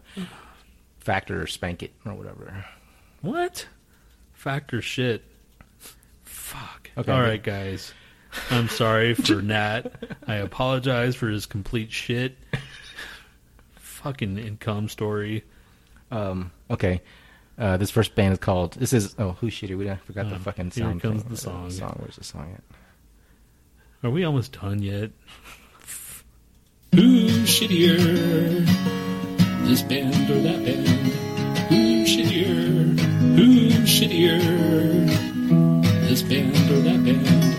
factor 1.00 1.42
or 1.42 1.48
spank 1.48 1.84
it 1.84 1.92
or 2.06 2.14
whatever. 2.14 2.66
What? 3.22 3.68
Factor 4.34 4.82
shit. 4.82 5.24
Fuck. 6.24 6.92
Okay. 6.98 7.12
All 7.12 7.22
right, 7.22 7.42
guys. 7.42 7.94
I'm 8.50 8.70
sorry 8.70 9.14
for 9.16 9.42
Nat. 9.42 9.92
I 10.28 10.36
apologize 10.36 11.16
for 11.16 11.30
his 11.30 11.46
complete 11.46 11.92
shit. 11.92 12.38
Fucking 13.76 14.38
income 14.38 14.90
story. 14.90 15.44
Um, 16.10 16.52
okay, 16.70 17.02
uh, 17.58 17.78
this 17.78 17.90
first 17.92 18.16
band 18.16 18.34
is 18.34 18.40
called. 18.40 18.74
This 18.74 18.94
is 18.94 19.16
oh 19.20 19.32
who's 19.40 19.54
shittier? 19.54 19.78
We 19.78 19.90
I 19.90 19.96
forgot 19.98 20.30
the 20.30 20.36
Um, 20.36 20.42
fucking 20.42 20.72
here 20.72 20.86
sound. 20.86 21.02
comes 21.02 21.22
thing. 21.24 21.32
the 21.32 21.38
song. 21.38 21.70
song. 21.72 21.96
Where's 22.00 22.16
the 22.16 22.24
song 22.24 22.54
at? 22.56 22.64
Are 24.04 24.10
we 24.10 24.24
almost 24.24 24.54
done 24.60 24.82
yet? 24.82 25.12
Who's 26.96 27.48
shittier? 27.48 28.66
This 29.68 29.82
band 29.84 30.30
or 30.30 30.40
that 30.42 30.66
band? 30.66 30.88
Who's 31.70 32.10
shittier? 32.10 33.00
Who's 33.36 33.74
shittier? 33.88 34.40
This 36.10 36.22
band 36.24 36.72
or 36.72 36.82
that 36.82 37.06
band? 37.06 37.58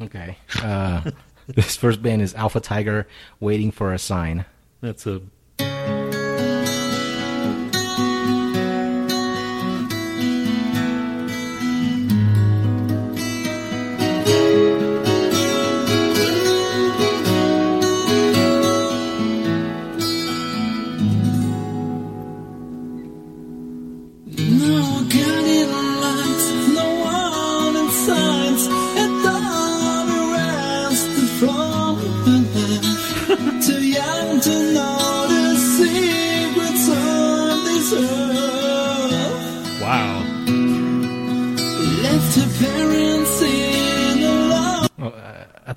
Okay, 0.00 0.38
uh, 0.62 1.10
this 1.48 1.76
first 1.76 2.00
band 2.02 2.22
is 2.22 2.34
Alpha 2.34 2.60
Tiger, 2.60 3.06
waiting 3.40 3.72
for 3.72 3.92
a 3.92 3.98
sign. 3.98 4.44
That's 4.80 5.06
a. 5.06 5.20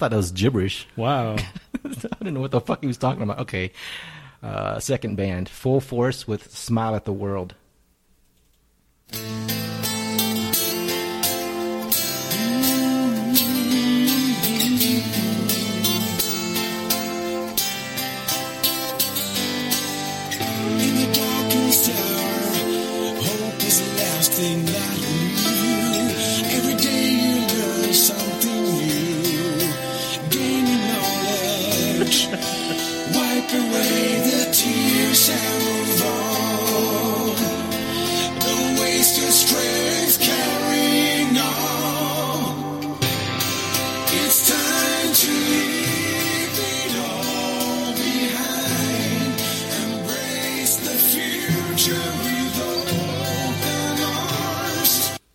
thought 0.01 0.09
that 0.09 0.17
was 0.17 0.31
gibberish. 0.31 0.87
Wow. 0.95 1.35
I 1.85 1.89
didn't 2.17 2.33
know 2.33 2.39
what 2.39 2.49
the 2.49 2.59
fuck 2.59 2.81
he 2.81 2.87
was 2.87 2.97
talking 2.97 3.21
about. 3.21 3.37
Okay. 3.37 3.71
Uh, 4.41 4.79
second 4.79 5.15
band, 5.15 5.47
Full 5.47 5.79
Force 5.79 6.27
with 6.27 6.51
Smile 6.55 6.95
at 6.95 7.05
the 7.05 7.13
World. 7.13 7.53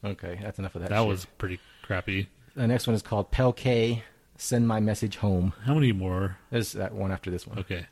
Okay, 0.04 0.38
that's 0.40 0.58
enough 0.60 0.76
of 0.76 0.82
that. 0.82 0.90
That 0.90 1.00
shit. 1.00 1.08
was 1.08 1.24
pretty 1.38 1.58
crappy. 1.82 2.28
The 2.54 2.66
next 2.68 2.86
one 2.86 2.94
is 2.94 3.02
called 3.02 3.32
Pel 3.32 3.52
K. 3.52 4.04
Send 4.36 4.68
my 4.68 4.78
message 4.78 5.16
home. 5.16 5.52
How 5.64 5.74
many 5.74 5.92
more? 5.92 6.38
There's 6.50 6.72
that 6.72 6.94
one 6.94 7.10
after 7.10 7.30
this 7.30 7.46
one. 7.46 7.58
Okay. 7.58 7.86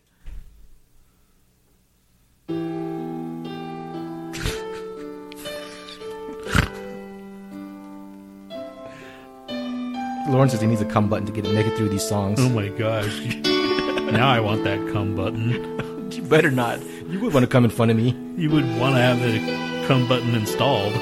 Lauren 10.28 10.48
says 10.48 10.60
he 10.60 10.66
needs 10.66 10.80
a 10.80 10.84
come 10.84 11.08
button 11.08 11.26
to 11.26 11.32
get 11.32 11.44
it, 11.44 11.52
make 11.52 11.66
it 11.66 11.76
through 11.76 11.88
these 11.88 12.06
songs. 12.06 12.38
Oh 12.40 12.48
my 12.48 12.68
gosh. 12.68 13.34
now 13.44 14.28
I 14.28 14.40
want 14.40 14.64
that 14.64 14.78
come 14.92 15.16
button. 15.16 15.93
You 16.14 16.22
better 16.22 16.50
not. 16.50 16.80
You 17.08 17.20
would 17.20 17.34
want 17.34 17.44
to 17.44 17.50
come 17.50 17.64
in 17.64 17.70
front 17.70 17.90
of 17.90 17.96
me 17.96 18.14
You 18.36 18.50
would 18.50 18.64
want 18.78 18.94
to 18.94 19.00
have 19.00 19.20
the 19.20 19.84
come 19.86 20.06
button 20.08 20.34
installed. 20.34 20.92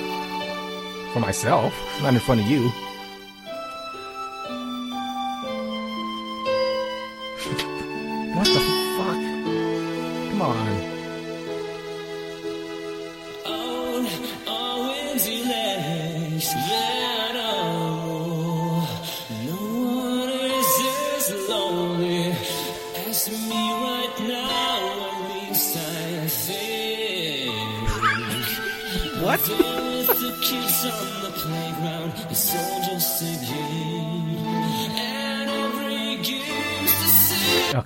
for 1.13 1.21
myself, 1.21 1.75
not 2.03 2.15
in 2.15 2.21
front 2.21 2.41
of 2.41 2.47
you. 2.47 2.71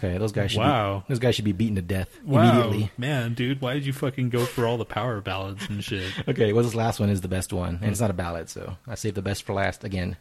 Okay, 0.07 0.19
those 0.19 0.33
guys 0.33 0.53
should 0.53 0.61
Wow. 0.61 1.01
be, 1.07 1.13
those 1.13 1.19
guys 1.19 1.35
should 1.35 1.45
be 1.45 1.53
beaten 1.53 1.77
to 1.77 1.83
death 1.83 2.09
Wow. 2.25 2.43
immediately. 2.43 2.91
Man, 2.99 3.35
dude, 3.35 3.61
why 3.61 3.75
did 3.75 3.87
you 3.87 3.93
fucking 3.93 4.31
go 4.31 4.45
for 4.45 4.67
all 4.67 4.79
the 4.79 4.85
power 4.85 5.21
ballads 5.21 5.69
and 5.69 5.83
shit? 5.83 6.13
Okay, 6.29 6.53
well, 6.53 6.63
this 6.65 6.75
last 6.75 7.01
one 7.01 7.09
is 7.11 7.21
the 7.21 7.29
best 7.29 7.53
one, 7.53 7.79
and 7.83 7.91
it's 7.91 8.01
not 8.01 8.11
a 8.11 8.15
ballad, 8.15 8.49
so 8.49 8.77
I 8.87 8.95
saved 8.95 9.17
the 9.17 9.23
best 9.23 9.43
for 9.45 9.53
last 9.55 9.85
again. 9.85 10.17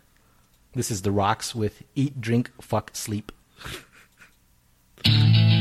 This 0.74 0.92
is 0.92 1.02
The 1.04 1.12
Rocks 1.12 1.54
with 1.56 1.84
Eat, 1.96 2.20
Drink, 2.20 2.52
Fuck, 2.62 2.92
Sleep. 2.94 3.32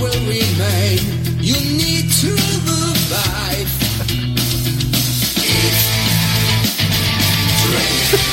will 0.00 0.20
remain. 0.20 0.98
You 1.38 1.54
need 1.76 2.10
to 2.22 2.30
revive. 2.30 3.70
Eat, 5.44 5.76
drink, 7.62 8.30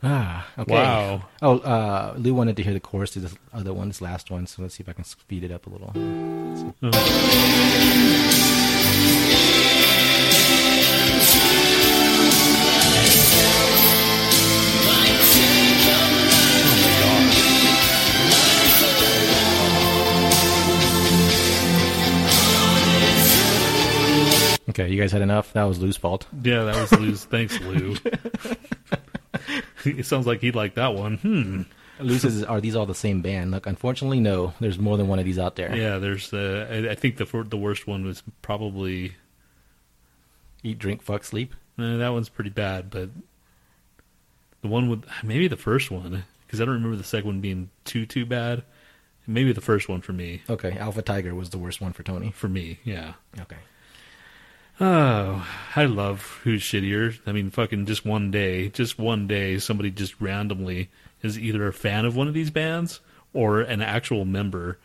Ah, 0.00 0.46
okay. 0.58 0.72
Wow. 0.72 1.22
Oh, 1.42 1.58
uh, 1.58 2.14
Lou 2.16 2.32
wanted 2.32 2.56
to 2.56 2.62
hear 2.62 2.72
the 2.72 2.80
chorus 2.80 3.10
to 3.10 3.20
this 3.20 3.34
other 3.52 3.74
one, 3.74 3.88
this 3.88 4.00
last 4.00 4.30
one, 4.30 4.46
so 4.46 4.62
let's 4.62 4.76
see 4.76 4.82
if 4.82 4.88
I 4.88 4.92
can 4.92 5.04
speed 5.04 5.44
it 5.44 5.50
up 5.50 5.66
a 5.66 5.70
little. 5.70 5.92
Okay, 24.78 24.92
you 24.92 25.00
guys 25.00 25.10
had 25.10 25.22
enough? 25.22 25.52
That 25.54 25.64
was 25.64 25.80
Lou's 25.80 25.96
fault. 25.96 26.26
Yeah, 26.42 26.64
that 26.64 26.76
was 26.76 26.92
Lou's. 26.92 27.24
Thanks, 27.30 27.58
Lou. 27.60 27.96
it 29.84 30.06
sounds 30.06 30.26
like 30.26 30.40
he'd 30.40 30.54
like 30.54 30.74
that 30.74 30.94
one. 30.94 31.16
Hmm. 31.18 31.62
Lou 32.00 32.16
says, 32.18 32.44
are 32.44 32.60
these 32.60 32.76
all 32.76 32.86
the 32.86 32.94
same 32.94 33.20
band? 33.22 33.50
Look, 33.50 33.66
unfortunately, 33.66 34.20
no. 34.20 34.54
There's 34.60 34.78
more 34.78 34.96
than 34.96 35.08
one 35.08 35.18
of 35.18 35.24
these 35.24 35.38
out 35.38 35.56
there. 35.56 35.74
Yeah, 35.74 35.98
there's. 35.98 36.32
Uh, 36.32 36.68
I, 36.70 36.92
I 36.92 36.94
think 36.94 37.16
the 37.16 37.24
the 37.48 37.56
worst 37.56 37.88
one 37.88 38.04
was 38.04 38.22
probably 38.40 39.14
Eat, 40.62 40.78
drink, 40.78 41.02
fuck, 41.02 41.24
sleep. 41.24 41.54
uh, 41.78 41.96
that 41.96 42.08
one's 42.10 42.28
pretty 42.28 42.50
bad, 42.50 42.90
but 42.90 43.10
the 44.62 44.68
one 44.68 44.88
with 44.88 45.04
maybe 45.22 45.48
the 45.48 45.56
first 45.56 45.90
one 45.90 46.24
because 46.46 46.60
I 46.60 46.64
don't 46.64 46.74
remember 46.74 46.96
the 46.96 47.04
second 47.04 47.26
one 47.26 47.40
being 47.40 47.70
too 47.84 48.06
too 48.06 48.26
bad. 48.26 48.62
Maybe 49.26 49.52
the 49.52 49.60
first 49.60 49.88
one 49.88 50.00
for 50.00 50.12
me. 50.12 50.42
Okay, 50.48 50.78
Alpha 50.78 51.02
Tiger 51.02 51.34
was 51.34 51.50
the 51.50 51.58
worst 51.58 51.80
one 51.80 51.92
for 51.92 52.02
Tony. 52.02 52.30
For 52.30 52.48
me, 52.48 52.78
yeah. 52.84 53.14
Okay. 53.40 53.56
Oh, 54.80 55.46
I 55.74 55.84
love 55.86 56.40
who's 56.44 56.62
shittier. 56.62 57.18
I 57.26 57.32
mean, 57.32 57.50
fucking 57.50 57.86
just 57.86 58.04
one 58.04 58.30
day, 58.30 58.68
just 58.68 58.98
one 58.98 59.26
day, 59.26 59.58
somebody 59.58 59.90
just 59.90 60.20
randomly 60.20 60.88
is 61.22 61.38
either 61.38 61.66
a 61.66 61.72
fan 61.72 62.04
of 62.04 62.14
one 62.14 62.28
of 62.28 62.34
these 62.34 62.50
bands 62.50 63.00
or 63.32 63.60
an 63.60 63.82
actual 63.82 64.24
member. 64.24 64.78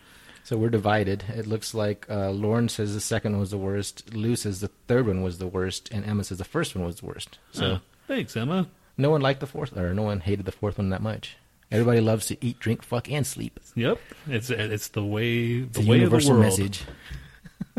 So 0.43 0.57
we're 0.57 0.69
divided. 0.69 1.23
It 1.29 1.45
looks 1.47 1.73
like 1.73 2.05
uh, 2.09 2.31
Lauren 2.31 2.69
says 2.69 2.93
the 2.93 2.99
second 3.01 3.33
one 3.33 3.39
was 3.41 3.51
the 3.51 3.57
worst. 3.57 4.13
Lou 4.13 4.35
says 4.35 4.59
the 4.61 4.71
third 4.87 5.07
one 5.07 5.21
was 5.21 5.37
the 5.37 5.47
worst, 5.47 5.89
and 5.91 6.03
Emma 6.05 6.23
says 6.23 6.39
the 6.39 6.43
first 6.43 6.75
one 6.75 6.83
was 6.85 6.97
the 6.97 7.05
worst. 7.05 7.37
So 7.51 7.65
Oh, 7.65 7.79
thanks, 8.07 8.35
Emma. 8.35 8.67
no 8.97 9.09
one 9.11 9.21
liked 9.21 9.39
the 9.41 9.47
fourth, 9.47 9.77
or 9.77 9.93
no 9.93 10.01
one 10.01 10.19
hated 10.21 10.45
the 10.45 10.51
fourth 10.51 10.79
one 10.79 10.89
that 10.89 11.01
much. 11.03 11.37
Everybody 11.71 12.01
loves 12.01 12.25
to 12.27 12.45
eat, 12.45 12.59
drink, 12.59 12.83
fuck, 12.83 13.09
and 13.09 13.25
sleep. 13.25 13.59
Yep, 13.75 13.99
it's 14.27 14.49
it's 14.49 14.89
the 14.89 15.03
way 15.03 15.61
the 15.61 15.65
It's 15.67 15.77
a 15.77 15.81
way 15.81 15.85
of 15.85 15.87
the 15.87 15.95
universal 15.97 16.31
world. 16.31 16.43
message. 16.43 16.81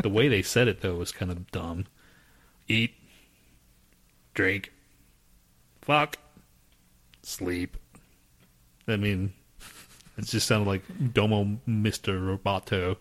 the 0.01 0.09
way 0.09 0.27
they 0.27 0.41
said 0.41 0.67
it 0.67 0.81
though 0.81 0.95
was 0.95 1.11
kind 1.11 1.31
of 1.31 1.51
dumb. 1.51 1.85
Eat, 2.67 2.93
drink, 4.33 4.71
fuck, 5.81 6.17
sleep. 7.21 7.77
I 8.87 8.95
mean, 8.97 9.33
it 10.17 10.25
just 10.25 10.47
sounded 10.47 10.67
like 10.67 11.13
Domo 11.13 11.57
Mister 11.65 12.19
Roboto, 12.19 12.97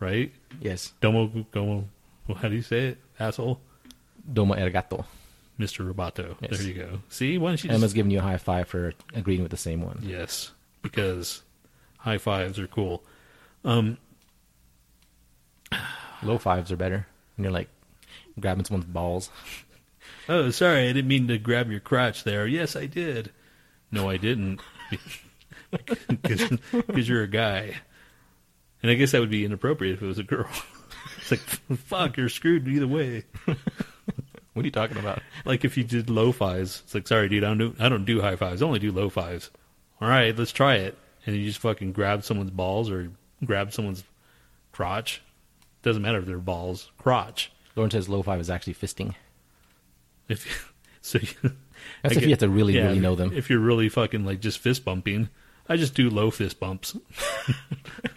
right? 0.00 0.32
Yes, 0.60 0.92
Domo 1.00 1.28
Domo. 1.52 1.88
How 2.36 2.48
do 2.48 2.54
you 2.54 2.62
say 2.62 2.88
it, 2.88 2.98
asshole? 3.18 3.60
Domo 4.32 4.54
arigato. 4.54 5.04
Mister 5.58 5.82
Roboto. 5.84 6.36
Yes. 6.40 6.58
There 6.58 6.68
you 6.68 6.74
go. 6.74 7.00
See, 7.08 7.36
why 7.38 7.50
don't 7.50 7.64
you 7.64 7.70
Emma's 7.70 7.82
just 7.82 7.94
giving 7.94 8.10
you 8.12 8.18
a 8.18 8.22
high 8.22 8.38
five 8.38 8.68
for 8.68 8.92
agreeing 9.14 9.42
with 9.42 9.50
the 9.50 9.56
same 9.56 9.82
one. 9.82 9.98
yes? 10.02 10.52
Because 10.82 11.42
high 11.98 12.16
fives 12.18 12.58
are 12.58 12.66
cool. 12.66 13.02
Um, 13.64 13.98
Low 16.22 16.38
fives 16.38 16.70
are 16.72 16.76
better. 16.76 17.06
And 17.36 17.44
you're 17.44 17.52
like 17.52 17.68
grabbing 18.40 18.64
someone's 18.64 18.86
balls. 18.86 19.30
Oh, 20.28 20.50
sorry, 20.50 20.88
I 20.88 20.92
didn't 20.92 21.08
mean 21.08 21.28
to 21.28 21.38
grab 21.38 21.70
your 21.70 21.80
crotch 21.80 22.24
there. 22.24 22.46
Yes, 22.46 22.76
I 22.76 22.86
did. 22.86 23.30
No, 23.90 24.08
I 24.08 24.16
didn't. 24.16 24.60
Because 26.10 27.08
you're 27.08 27.22
a 27.22 27.28
guy. 27.28 27.76
And 28.82 28.90
I 28.90 28.94
guess 28.94 29.12
that 29.12 29.20
would 29.20 29.30
be 29.30 29.44
inappropriate 29.44 29.94
if 29.94 30.02
it 30.02 30.06
was 30.06 30.18
a 30.18 30.24
girl. 30.24 30.48
It's 31.18 31.30
like, 31.30 31.40
fuck, 31.78 32.16
you're 32.16 32.28
screwed 32.28 32.66
either 32.66 32.88
way. 32.88 33.24
What 33.46 34.64
are 34.64 34.66
you 34.66 34.72
talking 34.72 34.98
about? 34.98 35.22
Like 35.44 35.64
if 35.64 35.76
you 35.76 35.84
did 35.84 36.10
low 36.10 36.32
fives, 36.32 36.82
it's 36.84 36.94
like, 36.94 37.06
sorry, 37.06 37.28
dude, 37.28 37.44
I 37.44 37.48
don't 37.48 37.58
do, 37.58 37.74
I 37.78 37.88
don't 37.88 38.04
do 38.04 38.20
high 38.20 38.34
fives. 38.36 38.62
I 38.62 38.66
only 38.66 38.80
do 38.80 38.90
low 38.90 39.08
fives. 39.08 39.50
All 40.00 40.08
right, 40.08 40.36
let's 40.36 40.50
try 40.50 40.74
it. 40.74 40.98
And 41.24 41.36
you 41.36 41.46
just 41.46 41.60
fucking 41.60 41.92
grab 41.92 42.24
someone's 42.24 42.50
balls 42.50 42.90
or 42.90 43.12
grab 43.44 43.72
someone's 43.72 44.02
crotch. 44.72 45.22
Doesn't 45.82 46.02
matter 46.02 46.18
if 46.18 46.26
they're 46.26 46.38
balls, 46.38 46.90
crotch. 46.98 47.52
Lauren 47.76 47.90
says 47.90 48.08
low 48.08 48.22
five 48.22 48.40
is 48.40 48.50
actually 48.50 48.74
fisting. 48.74 49.14
If 50.28 50.72
so, 51.00 51.18
you, 51.18 51.28
That's 52.02 52.16
I 52.16 52.18
if 52.18 52.22
you 52.22 52.30
have 52.30 52.38
to 52.40 52.48
really, 52.48 52.76
yeah, 52.76 52.86
really 52.86 53.00
know 53.00 53.14
them. 53.14 53.32
If 53.34 53.50
you're 53.50 53.60
really 53.60 53.88
fucking 53.88 54.24
like 54.24 54.40
just 54.40 54.58
fist 54.58 54.84
bumping, 54.84 55.28
I 55.68 55.76
just 55.76 55.94
do 55.94 56.10
low 56.10 56.30
fist 56.30 56.58
bumps. 56.60 56.96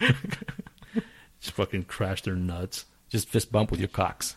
just 1.40 1.54
fucking 1.54 1.84
crash 1.84 2.22
their 2.22 2.34
nuts. 2.36 2.84
Just 3.08 3.28
fist 3.28 3.52
bump 3.52 3.70
with 3.70 3.80
your 3.80 3.88
cocks. 3.88 4.36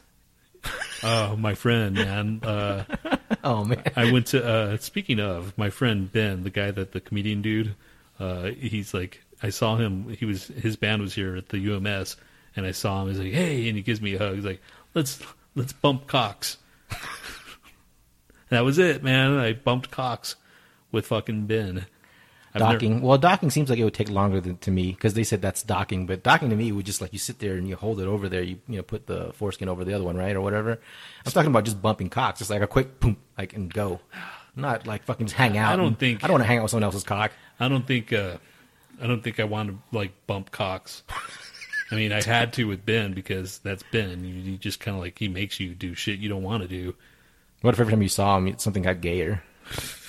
Oh, 1.04 1.36
my 1.38 1.54
friend, 1.54 1.96
man. 1.96 2.42
Uh, 2.44 2.84
Oh 3.44 3.64
man. 3.64 3.82
I 3.96 4.12
went 4.12 4.28
to. 4.28 4.46
Uh, 4.46 4.78
speaking 4.78 5.20
of 5.20 5.58
my 5.58 5.70
friend 5.70 6.12
Ben, 6.12 6.44
the 6.44 6.50
guy 6.50 6.72
that 6.72 6.92
the 6.92 7.00
comedian 7.00 7.42
dude, 7.42 7.76
uh, 8.20 8.48
he's 8.48 8.94
like, 8.94 9.24
I 9.42 9.52
saw 9.52 9.78
him. 9.78 10.10
He 10.10 10.26
was 10.26 10.48
his 10.48 10.76
band 10.76 11.02
was 11.02 11.14
here 11.14 11.36
at 11.36 11.50
the 11.50 11.74
UMS, 11.74 12.18
and 12.56 12.66
I 12.66 12.72
saw 12.72 13.02
him. 13.02 13.10
He's 13.10 13.20
like, 13.20 13.32
hey, 13.32 13.68
and 13.68 13.78
he 13.78 13.84
gives 13.84 14.02
me 14.02 14.16
a 14.16 14.20
hug. 14.20 14.36
He's 14.36 14.46
like, 14.46 14.62
let's 14.98 15.20
let's 15.56 15.74
bump 15.74 16.08
cocks. 16.08 16.58
that 18.50 18.62
was 18.62 18.78
it, 18.80 19.04
man. 19.04 19.38
I 19.38 19.54
bumped 19.54 19.92
cocks 19.92 20.36
with 20.92 21.06
fucking 21.08 21.46
Ben. 21.46 21.86
I've 22.54 22.62
never- 22.62 22.74
docking. 22.74 23.02
well, 23.02 23.18
docking 23.18 23.50
seems 23.52 23.70
like 23.70 23.78
it 23.78 23.84
would 23.84 23.94
take 23.94 24.10
longer 24.10 24.42
than 24.42 24.58
to 24.60 24.72
me 24.72 24.92
because 24.92 25.14
they 25.14 25.24
said 25.24 25.42
that's 25.42 25.62
docking, 25.62 26.06
but 26.08 26.24
docking 26.24 26.50
to 26.50 26.56
me 26.56 26.72
would 26.72 26.86
just 26.86 27.02
like 27.02 27.14
you 27.14 27.20
sit 27.20 27.38
there 27.40 27.54
and 27.56 27.68
you 27.68 27.76
hold 27.76 28.00
it 28.00 28.08
over 28.08 28.28
there. 28.28 28.42
You 28.42 28.58
you 28.68 28.78
know 28.78 28.84
put 28.84 29.06
the 29.06 29.32
foreskin 29.34 29.70
over 29.70 29.84
the 29.86 29.94
other 29.94 30.04
one, 30.04 30.18
right, 30.18 30.36
or 30.36 30.42
whatever. 30.42 30.80
I'm 31.26 31.32
talking 31.32 31.52
about 31.52 31.66
just 31.66 31.82
bumping 31.82 32.10
cocks, 32.10 32.40
just 32.40 32.50
like 32.50 32.62
a 32.62 32.68
quick 32.68 33.00
boom, 33.00 33.18
like 33.38 33.54
and 33.54 33.72
go. 33.72 34.00
Not 34.56 34.88
like 34.88 35.04
fucking 35.04 35.28
just 35.28 35.36
hang 35.38 35.56
out. 35.58 35.74
I 35.74 35.76
don't 35.76 35.88
and- 35.88 36.00
think- 36.00 36.24
I 36.24 36.28
don't 36.28 36.34
want 36.36 36.44
to 36.44 36.48
hang 36.48 36.58
out 36.58 36.64
with 36.64 36.72
someone 36.72 36.86
else's 36.86 37.04
cock. 37.04 37.32
I 37.60 37.68
don't 37.68 37.86
think 37.86 38.12
uh, 38.12 38.38
I 39.00 39.06
don't 39.06 39.24
think 39.24 39.40
I 39.40 39.44
want 39.44 39.70
to 39.70 39.78
like 39.96 40.14
bump 40.26 40.50
cocks. 40.52 41.04
I 41.92 41.96
mean, 41.96 42.12
I 42.12 42.22
had 42.22 42.54
to 42.54 42.66
with 42.66 42.86
Ben 42.86 43.14
because 43.14 43.60
that's 43.60 43.84
Ben. 43.92 44.24
You, 44.26 44.34
you 44.34 44.58
just 44.58 44.80
kind 44.80 44.96
of 44.98 45.02
like 45.04 45.18
he 45.20 45.28
makes 45.28 45.60
you 45.60 45.74
do 45.74 45.94
shit 45.94 46.20
you 46.20 46.30
don't 46.30 46.44
want 46.44 46.64
to 46.64 46.68
do. 46.68 46.96
What 47.62 47.74
if 47.74 47.80
every 47.80 47.92
time 47.94 48.02
you 48.02 48.10
saw 48.10 48.38
him, 48.38 48.58
something 48.58 48.84
got 48.84 49.02
gayer? 49.02 49.44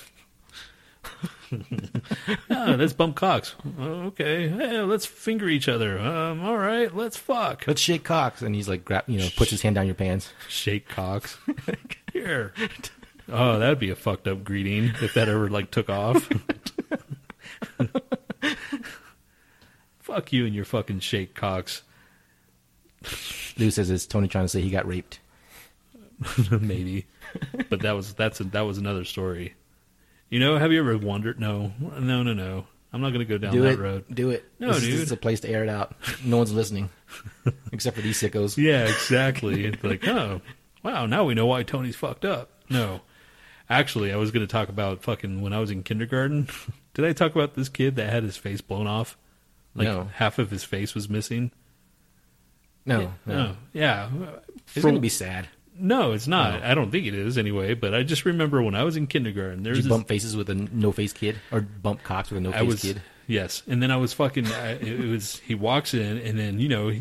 Oh, 2.50 2.76
let's 2.78 2.92
bump 2.92 3.16
cocks. 3.16 3.54
Oh, 3.78 4.02
okay, 4.08 4.48
hey, 4.48 4.80
let's 4.80 5.06
finger 5.06 5.48
each 5.48 5.68
other. 5.68 5.98
Um, 5.98 6.44
all 6.44 6.58
right, 6.58 6.94
let's 6.94 7.16
fuck. 7.16 7.66
Let's 7.66 7.80
shake 7.80 8.04
cocks, 8.04 8.42
and 8.42 8.54
he's 8.54 8.68
like, 8.68 8.84
grab, 8.84 9.04
you 9.06 9.18
know, 9.18 9.28
puts 9.36 9.50
his 9.50 9.62
hand 9.62 9.74
down 9.76 9.86
your 9.86 9.94
pants. 9.94 10.30
Shake 10.48 10.88
cocks. 10.88 11.38
Here. 12.12 12.52
Oh, 13.30 13.58
that'd 13.58 13.78
be 13.78 13.90
a 13.90 13.96
fucked 13.96 14.28
up 14.28 14.44
greeting 14.44 14.92
if 15.00 15.14
that 15.14 15.28
ever 15.28 15.48
like 15.48 15.70
took 15.70 15.88
off. 15.88 16.28
Fuck 20.08 20.32
you 20.32 20.46
and 20.46 20.54
your 20.54 20.64
fucking 20.64 21.00
shake 21.00 21.34
cocks. 21.34 21.82
Lou 23.58 23.70
says, 23.70 23.90
"Is 23.90 24.06
Tony 24.06 24.26
trying 24.26 24.44
to 24.44 24.48
say 24.48 24.62
he 24.62 24.70
got 24.70 24.86
raped?" 24.86 25.20
maybe. 26.50 27.06
But 27.68 27.80
that 27.80 27.92
was 27.92 28.14
that's 28.14 28.40
a, 28.40 28.44
that 28.44 28.62
was 28.62 28.78
another 28.78 29.04
story. 29.04 29.54
You 30.30 30.40
know, 30.40 30.56
have 30.56 30.72
you 30.72 30.80
ever 30.80 30.96
wondered? 30.96 31.38
No, 31.38 31.72
no, 31.78 32.22
no, 32.22 32.32
no. 32.32 32.66
I'm 32.90 33.02
not 33.02 33.10
going 33.10 33.20
to 33.20 33.26
go 33.26 33.36
down 33.36 33.52
Do 33.52 33.62
that 33.62 33.74
it. 33.74 33.78
road. 33.78 34.04
Do 34.10 34.30
it. 34.30 34.50
No, 34.58 34.68
this, 34.68 34.78
Is, 34.78 34.82
dude. 34.84 34.92
this 34.94 35.00
is 35.02 35.12
a 35.12 35.16
place 35.18 35.40
to 35.40 35.48
air 35.50 35.62
it 35.62 35.68
out. 35.68 35.94
No 36.24 36.38
one's 36.38 36.52
listening, 36.54 36.88
except 37.72 37.96
for 37.96 38.02
these 38.02 38.18
sickos. 38.20 38.56
Yeah, 38.56 38.84
exactly. 38.84 39.66
it's 39.66 39.84
like, 39.84 40.08
oh, 40.08 40.40
wow, 40.82 41.04
now 41.04 41.24
we 41.24 41.34
know 41.34 41.44
why 41.44 41.64
Tony's 41.64 41.96
fucked 41.96 42.24
up. 42.24 42.50
No. 42.70 43.02
Actually, 43.68 44.10
I 44.10 44.16
was 44.16 44.30
going 44.30 44.46
to 44.46 44.50
talk 44.50 44.70
about 44.70 45.02
fucking 45.02 45.42
when 45.42 45.52
I 45.52 45.60
was 45.60 45.70
in 45.70 45.82
kindergarten. 45.82 46.48
Did 46.94 47.04
I 47.04 47.12
talk 47.12 47.34
about 47.34 47.52
this 47.54 47.68
kid 47.68 47.96
that 47.96 48.08
had 48.10 48.22
his 48.22 48.38
face 48.38 48.62
blown 48.62 48.86
off? 48.86 49.18
Like 49.78 49.88
No. 49.88 50.08
half 50.14 50.38
of 50.38 50.50
his 50.50 50.64
face 50.64 50.94
was 50.94 51.08
missing? 51.08 51.50
No, 52.84 53.12
no. 53.26 53.34
Oh, 53.52 53.56
yeah. 53.72 54.08
It's 54.74 54.82
going 54.82 54.94
to 54.94 55.00
be 55.00 55.08
sad. 55.08 55.48
No, 55.80 56.12
it's 56.12 56.26
not. 56.26 56.62
I 56.62 56.74
don't 56.74 56.90
think 56.90 57.06
it 57.06 57.14
is 57.14 57.38
anyway, 57.38 57.74
but 57.74 57.94
I 57.94 58.02
just 58.02 58.24
remember 58.24 58.62
when 58.62 58.74
I 58.74 58.82
was 58.82 58.96
in 58.96 59.06
kindergarten, 59.06 59.62
there 59.62 59.72
Did 59.74 59.78
was 59.78 59.86
you 59.86 59.90
this 59.90 59.96
bump 59.96 60.08
faces 60.08 60.36
with 60.36 60.50
a 60.50 60.54
no 60.54 60.90
face 60.90 61.12
kid, 61.12 61.36
or 61.52 61.60
bump 61.60 62.02
cocks 62.02 62.30
with 62.30 62.38
a 62.38 62.40
no 62.40 62.50
face 62.52 62.82
kid? 62.82 63.02
yes, 63.28 63.62
and 63.68 63.80
then 63.82 63.90
I 63.92 63.96
was 63.96 64.12
fucking. 64.12 64.46
I, 64.46 64.70
it 64.72 64.98
was 65.08 65.38
he 65.40 65.54
walks 65.54 65.94
in, 65.94 66.18
and 66.18 66.36
then 66.36 66.58
you 66.58 66.68
know, 66.68 66.92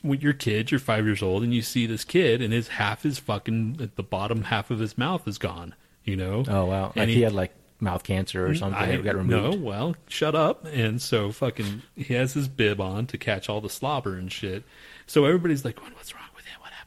when 0.00 0.20
you're 0.20 0.32
kids, 0.32 0.70
you're 0.70 0.80
five 0.80 1.04
years 1.04 1.22
old, 1.22 1.42
and 1.42 1.52
you 1.52 1.60
see 1.60 1.84
this 1.86 2.02
kid, 2.04 2.40
and 2.40 2.50
his 2.52 2.68
half 2.68 3.02
his 3.02 3.18
fucking 3.18 3.90
the 3.94 4.02
bottom 4.02 4.44
half 4.44 4.70
of 4.70 4.78
his 4.78 4.96
mouth 4.96 5.28
is 5.28 5.36
gone. 5.36 5.74
You 6.04 6.16
know. 6.16 6.44
Oh 6.48 6.64
wow! 6.64 6.92
And 6.96 7.08
Like 7.08 7.08
he, 7.10 7.20
had 7.22 7.32
like 7.34 7.54
mouth 7.84 8.02
cancer 8.02 8.46
or 8.46 8.50
mm, 8.50 8.58
something. 8.58 8.80
I, 8.80 8.96
got 8.96 9.24
no, 9.24 9.52
well, 9.52 9.94
shut 10.08 10.34
up. 10.34 10.66
And 10.66 11.00
so 11.00 11.30
fucking, 11.30 11.82
he 11.94 12.14
has 12.14 12.32
his 12.32 12.48
bib 12.48 12.80
on 12.80 13.06
to 13.08 13.18
catch 13.18 13.48
all 13.48 13.60
the 13.60 13.70
slobber 13.70 14.16
and 14.16 14.32
shit. 14.32 14.64
So 15.06 15.24
everybody's 15.24 15.64
like, 15.64 15.80
"What's 15.80 16.14
wrong 16.14 16.24
with 16.34 16.44
him? 16.44 16.60
What 16.60 16.72
happened?" 16.72 16.80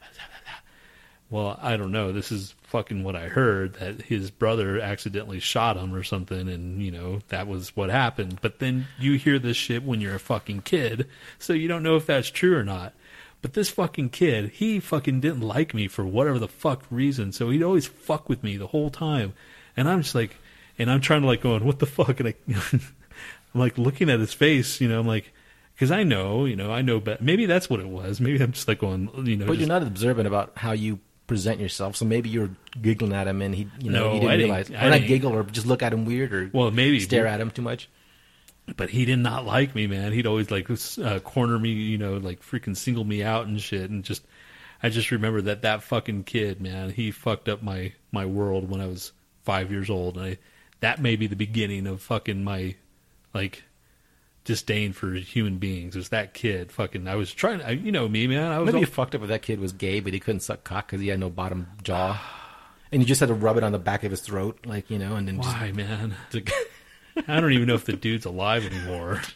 Well, 1.30 1.58
I 1.60 1.76
don't 1.76 1.92
know. 1.92 2.12
This 2.12 2.32
is 2.32 2.54
fucking 2.62 3.04
what 3.04 3.14
I 3.14 3.28
heard 3.28 3.74
that 3.74 4.02
his 4.02 4.30
brother 4.30 4.80
accidentally 4.80 5.40
shot 5.40 5.76
him 5.76 5.94
or 5.94 6.02
something, 6.02 6.48
and 6.48 6.82
you 6.82 6.90
know 6.90 7.20
that 7.28 7.46
was 7.46 7.76
what 7.76 7.90
happened. 7.90 8.38
But 8.40 8.60
then 8.60 8.86
you 8.98 9.14
hear 9.18 9.38
this 9.38 9.56
shit 9.56 9.82
when 9.82 10.00
you're 10.00 10.14
a 10.14 10.20
fucking 10.20 10.62
kid, 10.62 11.06
so 11.38 11.52
you 11.52 11.68
don't 11.68 11.82
know 11.82 11.96
if 11.96 12.06
that's 12.06 12.30
true 12.30 12.56
or 12.56 12.64
not. 12.64 12.94
But 13.42 13.52
this 13.52 13.68
fucking 13.68 14.10
kid, 14.10 14.50
he 14.50 14.80
fucking 14.80 15.20
didn't 15.20 15.42
like 15.42 15.74
me 15.74 15.86
for 15.86 16.04
whatever 16.04 16.38
the 16.38 16.48
fuck 16.48 16.82
reason, 16.90 17.32
so 17.32 17.50
he'd 17.50 17.62
always 17.62 17.86
fuck 17.86 18.28
with 18.28 18.42
me 18.42 18.56
the 18.56 18.66
whole 18.68 18.90
time, 18.90 19.34
and 19.76 19.88
I'm 19.88 20.02
just 20.02 20.14
like, 20.14 20.36
and 20.78 20.90
I'm 20.90 21.00
trying 21.00 21.22
to 21.22 21.26
like 21.26 21.40
going, 21.42 21.64
what 21.64 21.78
the 21.78 21.86
fuck, 21.86 22.20
and 22.20 22.28
I, 22.28 22.34
I'm 22.72 22.80
like 23.54 23.78
looking 23.78 24.10
at 24.10 24.20
his 24.20 24.32
face, 24.32 24.80
you 24.80 24.88
know, 24.88 25.00
I'm 25.00 25.06
like. 25.06 25.32
Because 25.74 25.92
I 25.92 26.02
know, 26.02 26.44
you 26.44 26.56
know, 26.56 26.72
I 26.72 26.82
know, 26.82 26.98
but 26.98 27.22
maybe 27.22 27.46
that's 27.46 27.70
what 27.70 27.78
it 27.78 27.86
was. 27.86 28.20
Maybe 28.20 28.42
I'm 28.42 28.50
just 28.50 28.66
like 28.66 28.80
going, 28.80 29.08
you 29.24 29.36
know, 29.36 29.46
But 29.46 29.52
just- 29.52 29.60
you're 29.60 29.68
not 29.68 29.84
observant 29.86 30.26
about 30.26 30.50
how 30.56 30.72
you 30.72 30.98
present 31.28 31.60
yourself. 31.60 31.94
So 31.94 32.04
maybe 32.04 32.28
you're 32.28 32.50
giggling 32.82 33.12
at 33.12 33.28
him, 33.28 33.40
and 33.42 33.54
he, 33.54 33.68
you 33.78 33.92
know, 33.92 34.06
No, 34.08 34.12
he 34.14 34.18
didn't 34.18 34.28
I 34.32 34.36
didn't- 34.38 34.50
realize. 34.50 34.70
I 34.72 34.86
or 34.88 34.90
not 34.90 35.06
giggle, 35.06 35.32
or 35.36 35.44
just 35.44 35.68
look 35.68 35.84
at 35.84 35.92
him 35.92 36.04
weird, 36.04 36.34
or 36.34 36.50
Well, 36.52 36.72
maybe 36.72 36.98
stare 36.98 37.28
at 37.28 37.40
him 37.40 37.52
too 37.52 37.62
much. 37.62 37.88
but 38.76 38.90
he 38.90 39.04
did 39.04 39.20
not 39.20 39.46
like 39.46 39.76
me, 39.76 39.86
man. 39.86 40.10
He'd 40.12 40.26
always 40.26 40.50
like 40.50 40.68
uh, 40.68 41.20
corner 41.20 41.60
me, 41.60 41.70
you 41.70 41.96
know, 41.96 42.16
like 42.16 42.42
freaking 42.42 42.76
single 42.76 43.04
me 43.04 43.22
out 43.22 43.46
and 43.46 43.60
shit. 43.60 43.88
And 43.88 44.02
just, 44.02 44.24
I 44.82 44.88
just 44.88 45.12
remember 45.12 45.42
that 45.42 45.62
that 45.62 45.84
fucking 45.84 46.24
kid, 46.24 46.60
man, 46.60 46.90
he 46.90 47.12
fucked 47.12 47.48
up 47.48 47.62
my 47.62 47.92
my 48.10 48.26
world 48.26 48.68
when 48.68 48.80
I 48.80 48.88
was 48.88 49.12
five 49.44 49.70
years 49.70 49.90
old, 49.90 50.16
and 50.16 50.26
I 50.26 50.38
that 50.80 51.00
may 51.00 51.16
be 51.16 51.26
the 51.26 51.36
beginning 51.36 51.86
of 51.86 52.00
fucking 52.02 52.42
my 52.44 52.74
like 53.34 53.64
disdain 54.44 54.92
for 54.92 55.12
human 55.12 55.58
beings. 55.58 55.94
It 55.94 55.98
Was 55.98 56.08
that 56.10 56.32
kid 56.34 56.72
fucking? 56.72 57.06
I 57.06 57.16
was 57.16 57.32
trying, 57.32 57.60
I, 57.62 57.70
you 57.72 57.92
know 57.92 58.08
me, 58.08 58.26
man. 58.26 58.50
I 58.50 58.58
was 58.58 58.66
Maybe 58.66 58.76
all- 58.76 58.80
you 58.80 58.86
fucked 58.86 59.14
up 59.14 59.22
if 59.22 59.28
that 59.28 59.42
kid 59.42 59.60
was 59.60 59.72
gay, 59.72 60.00
but 60.00 60.12
he 60.14 60.20
couldn't 60.20 60.40
suck 60.40 60.64
cock 60.64 60.86
because 60.86 61.00
he 61.00 61.08
had 61.08 61.20
no 61.20 61.28
bottom 61.30 61.66
jaw, 61.82 62.18
and 62.90 63.02
you 63.02 63.06
just 63.06 63.20
had 63.20 63.28
to 63.28 63.34
rub 63.34 63.56
it 63.58 63.62
on 63.64 63.72
the 63.72 63.78
back 63.78 64.04
of 64.04 64.10
his 64.10 64.20
throat, 64.20 64.58
like 64.64 64.88
you 64.90 64.98
know, 64.98 65.16
and 65.16 65.28
then 65.28 65.38
why, 65.38 65.72
man. 65.72 66.14
just. 66.30 66.50
I 67.28 67.40
don't 67.40 67.52
even 67.52 67.66
know 67.66 67.74
if 67.74 67.84
the 67.84 67.94
dude's 67.94 68.24
alive 68.26 68.64
anymore. 68.64 69.20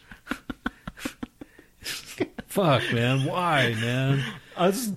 Fuck, 2.47 2.83
man. 2.93 3.25
Why, 3.25 3.73
man? 3.79 4.23
I 4.55 4.67
was, 4.67 4.93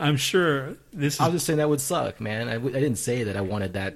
I'm 0.00 0.16
sure 0.16 0.76
this 0.92 1.14
is 1.14 1.20
I 1.20 1.26
was 1.26 1.34
just 1.34 1.46
saying 1.46 1.58
that 1.58 1.68
would 1.68 1.80
suck, 1.80 2.20
man. 2.20 2.48
I, 2.48 2.54
w- 2.54 2.74
I 2.76 2.80
didn't 2.80 2.98
say 2.98 3.24
that 3.24 3.36
I 3.36 3.40
wanted 3.42 3.74
that. 3.74 3.94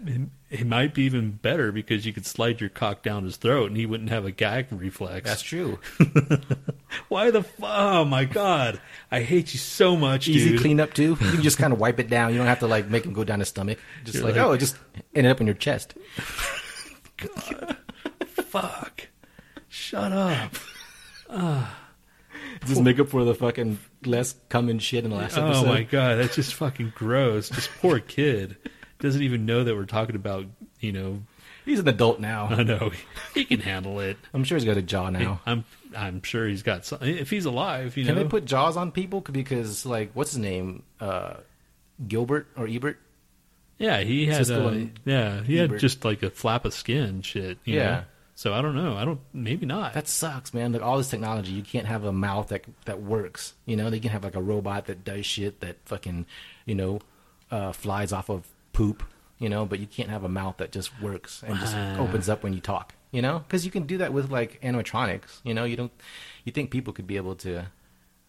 it 0.50 0.66
might 0.66 0.92
be 0.94 1.02
even 1.04 1.32
better 1.32 1.72
because 1.72 2.04
you 2.06 2.12
could 2.12 2.26
slide 2.26 2.60
your 2.60 2.70
cock 2.70 3.02
down 3.02 3.24
his 3.24 3.36
throat 3.36 3.68
and 3.68 3.76
he 3.76 3.86
wouldn't 3.86 4.10
have 4.10 4.24
a 4.26 4.30
gag 4.30 4.66
reflex. 4.70 5.28
That's 5.28 5.42
true. 5.42 5.78
Why 7.08 7.30
the 7.30 7.42
fu- 7.42 7.64
Oh 7.64 8.04
my 8.04 8.24
god. 8.24 8.80
I 9.10 9.22
hate 9.22 9.52
you 9.54 9.58
so 9.58 9.96
much, 9.96 10.28
Easy 10.28 10.50
dude. 10.50 10.60
clean 10.60 10.78
up 10.80 10.92
too. 10.94 11.16
You 11.20 11.30
can 11.32 11.42
just 11.42 11.58
kind 11.62 11.72
of 11.72 11.80
wipe 11.80 11.98
it 11.98 12.08
down. 12.10 12.32
You 12.32 12.38
don't 12.38 12.46
have 12.46 12.60
to 12.60 12.66
like 12.66 12.88
make 12.88 13.04
him 13.04 13.12
go 13.14 13.24
down 13.24 13.38
his 13.40 13.48
stomach. 13.48 13.78
Just 14.04 14.22
like, 14.22 14.34
like- 14.36 14.44
oh, 14.44 14.52
it 14.52 14.58
just 14.58 14.76
ended 15.14 15.32
up 15.32 15.40
in 15.40 15.46
your 15.46 15.56
chest. 15.56 15.94
Fuck. 18.26 19.08
Shut 19.68 20.12
up. 20.12 20.54
Ah. 21.30 21.80
Just 22.66 22.82
make 22.82 22.98
up 22.98 23.08
for 23.08 23.24
the 23.24 23.34
fucking 23.34 23.78
less 24.04 24.34
cum 24.48 24.68
and 24.68 24.82
shit 24.82 25.04
in 25.04 25.10
the 25.10 25.16
last 25.16 25.36
episode. 25.36 25.64
Oh 25.66 25.68
my 25.68 25.82
god, 25.82 26.16
that's 26.18 26.34
just 26.36 26.54
fucking 26.54 26.92
gross. 26.94 27.48
This 27.48 27.68
poor 27.80 28.00
kid 28.00 28.56
doesn't 28.98 29.22
even 29.22 29.46
know 29.46 29.64
that 29.64 29.74
we're 29.74 29.84
talking 29.84 30.16
about, 30.16 30.46
you 30.80 30.92
know, 30.92 31.22
He's 31.64 31.78
an 31.78 31.88
adult 31.88 32.20
now. 32.20 32.48
I 32.50 32.62
know 32.62 32.92
he 33.32 33.46
can 33.46 33.60
handle 33.60 33.98
it. 34.00 34.18
I'm 34.34 34.44
sure 34.44 34.58
he's 34.58 34.66
got 34.66 34.76
a 34.76 34.82
jaw 34.82 35.08
now. 35.08 35.40
I'm 35.46 35.64
I'm 35.96 36.22
sure 36.22 36.46
he's 36.46 36.62
got 36.62 36.84
some. 36.84 36.98
If 37.00 37.30
he's 37.30 37.46
alive, 37.46 37.96
you 37.96 38.04
Can 38.04 38.14
know. 38.14 38.20
Can 38.20 38.28
they 38.28 38.30
put 38.30 38.44
jaws 38.44 38.76
on 38.76 38.92
people? 38.92 39.22
Because 39.22 39.86
like, 39.86 40.10
what's 40.12 40.32
his 40.32 40.40
name? 40.40 40.82
Uh, 41.00 41.34
Gilbert 42.06 42.48
or 42.56 42.66
Ebert? 42.68 42.98
yeah, 43.78 44.00
he 44.00 44.26
had. 44.26 44.46
Yeah, 45.06 45.42
he 45.42 45.56
had 45.56 45.78
just 45.78 46.04
like 46.04 46.22
a 46.22 46.28
flap 46.30 46.66
of 46.66 46.74
skin, 46.74 47.22
shit. 47.22 47.56
you 47.64 47.76
Yeah. 47.76 47.84
know? 47.90 48.04
So 48.36 48.52
I 48.52 48.62
don't 48.62 48.74
know. 48.74 48.96
I 48.96 49.04
don't. 49.04 49.20
Maybe 49.32 49.64
not. 49.64 49.94
That 49.94 50.08
sucks, 50.08 50.52
man. 50.52 50.72
Like 50.72 50.82
all 50.82 50.98
this 50.98 51.08
technology, 51.08 51.52
you 51.52 51.62
can't 51.62 51.86
have 51.86 52.04
a 52.04 52.12
mouth 52.12 52.48
that 52.48 52.64
that 52.84 53.00
works. 53.00 53.54
You 53.64 53.76
know, 53.76 53.90
they 53.90 54.00
can 54.00 54.10
have 54.10 54.24
like 54.24 54.34
a 54.34 54.42
robot 54.42 54.86
that 54.86 55.04
does 55.04 55.24
shit 55.24 55.60
that 55.60 55.76
fucking, 55.84 56.26
you 56.66 56.74
know, 56.74 57.00
uh, 57.50 57.72
flies 57.72 58.12
off 58.12 58.28
of 58.28 58.48
poop. 58.72 59.04
You 59.38 59.48
know, 59.48 59.66
but 59.66 59.78
you 59.78 59.86
can't 59.86 60.08
have 60.08 60.24
a 60.24 60.28
mouth 60.28 60.56
that 60.58 60.72
just 60.72 60.90
works 61.00 61.42
and 61.46 61.58
just 61.58 61.76
opens 61.98 62.28
up 62.28 62.42
when 62.42 62.54
you 62.54 62.60
talk. 62.60 62.94
You 63.10 63.22
know, 63.22 63.40
because 63.40 63.64
you 63.64 63.70
can 63.70 63.84
do 63.84 63.98
that 63.98 64.12
with 64.12 64.30
like 64.30 64.60
animatronics. 64.62 65.40
You 65.44 65.54
know, 65.54 65.64
you 65.64 65.76
don't. 65.76 65.92
You 66.44 66.52
think 66.52 66.70
people 66.70 66.92
could 66.92 67.06
be 67.06 67.16
able 67.16 67.36
to, 67.36 67.66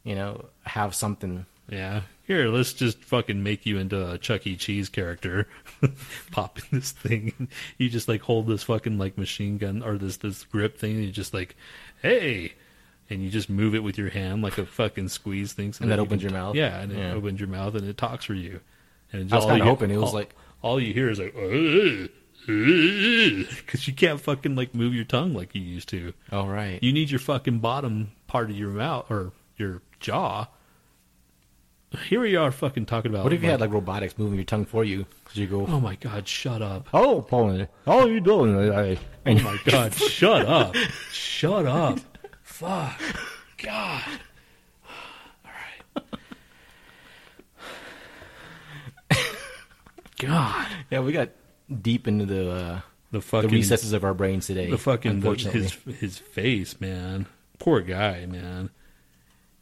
you 0.03 0.15
know, 0.15 0.45
have 0.63 0.93
something. 0.93 1.45
Yeah. 1.69 2.01
Here, 2.27 2.47
let's 2.47 2.73
just 2.73 3.03
fucking 3.03 3.41
make 3.43 3.65
you 3.65 3.77
into 3.77 4.11
a 4.11 4.17
Chuck 4.17 4.45
E. 4.47 4.55
Cheese 4.55 4.89
character. 4.89 5.47
Pop 6.31 6.59
in 6.59 6.79
this 6.79 6.91
thing. 6.91 7.47
You 7.77 7.89
just 7.89 8.07
like 8.07 8.21
hold 8.21 8.47
this 8.47 8.63
fucking 8.63 8.97
like 8.97 9.17
machine 9.17 9.57
gun 9.57 9.81
or 9.83 9.97
this 9.97 10.17
this 10.17 10.43
grip 10.43 10.77
thing. 10.77 10.95
And 10.95 11.05
you 11.05 11.11
just 11.11 11.33
like, 11.33 11.55
hey, 12.01 12.53
and 13.09 13.21
you 13.23 13.29
just 13.29 13.49
move 13.49 13.75
it 13.75 13.83
with 13.83 13.97
your 13.97 14.09
hand 14.09 14.41
like 14.41 14.57
a 14.57 14.65
fucking 14.65 15.09
squeeze 15.09 15.53
thing. 15.53 15.73
So 15.73 15.83
And 15.83 15.91
that 15.91 15.95
you 15.97 16.01
opens 16.01 16.21
can- 16.23 16.31
your 16.31 16.39
mouth? 16.39 16.55
Yeah, 16.55 16.79
and 16.79 16.91
it 16.91 16.97
Yeah. 16.97 17.13
opens 17.13 17.39
your 17.39 17.49
mouth 17.49 17.75
and 17.75 17.87
it 17.87 17.97
talks 17.97 18.25
for 18.25 18.33
you. 18.33 18.59
And 19.13 19.31
I 19.31 19.35
was 19.35 19.45
kinda 19.45 19.59
you- 19.59 19.63
hoping 19.63 19.91
it 19.91 19.97
was 19.97 20.09
all- 20.09 20.15
like- 20.15 20.35
all 20.61 20.79
you 20.79 20.93
hear 20.93 21.09
is 21.09 21.19
like, 21.19 21.33
because 21.35 22.09
you 23.87 23.93
can't 23.93 24.19
fucking 24.19 24.55
like 24.55 24.73
move 24.73 24.93
your 24.93 25.03
tongue 25.05 25.33
like 25.33 25.53
you 25.55 25.61
used 25.61 25.89
to. 25.89 26.13
All 26.31 26.47
right. 26.47 26.81
You 26.81 26.91
need 26.93 27.09
your 27.11 27.19
fucking 27.19 27.59
bottom 27.59 28.11
part 28.27 28.49
of 28.49 28.57
your 28.57 28.69
mouth 28.71 29.05
or 29.11 29.31
your 29.57 29.81
jaw. 29.99 30.47
Here 32.09 32.19
we 32.21 32.35
are 32.35 32.51
fucking 32.51 32.85
talking 32.85 33.11
about. 33.11 33.23
what 33.23 33.33
if 33.33 33.41
you 33.43 33.49
had 33.49 33.59
like 33.61 33.71
robotics 33.71 34.17
moving 34.17 34.35
your 34.35 34.45
tongue 34.45 34.65
for 34.65 34.83
you? 34.83 35.05
Cause 35.25 35.35
you 35.37 35.47
go, 35.47 35.65
Oh 35.67 35.79
my 35.79 35.95
god, 35.95 36.27
shut 36.27 36.61
up. 36.61 36.87
oh, 36.93 37.21
Paul, 37.21 37.67
how 37.85 37.99
are 37.99 38.09
you 38.09 38.19
doing? 38.19 38.55
Oh 38.55 38.97
my 39.25 39.57
god, 39.65 39.93
shut 39.93 40.45
up. 40.45 40.75
Shut 41.11 41.65
up. 41.65 41.99
Fuck. 42.43 43.01
God. 43.57 44.03
Alright. 45.45 46.05
God. 50.19 50.67
Yeah, 50.89 50.99
we 51.01 51.11
got 51.11 51.29
deep 51.81 52.07
into 52.07 52.25
the 52.25 52.49
uh, 52.51 52.79
The 53.11 53.17
the 53.19 53.21
fucking 53.21 53.49
recesses 53.49 53.93
of 53.93 54.03
our 54.03 54.13
brains 54.13 54.47
today. 54.47 54.69
the 54.69 54.77
fucking 54.77 55.11
the, 55.19 55.29
unfortunately. 55.29 55.61
his 55.61 55.99
his 55.99 56.17
face, 56.19 56.79
man. 56.79 57.25
Poor 57.59 57.81
guy, 57.81 58.25
man. 58.25 58.69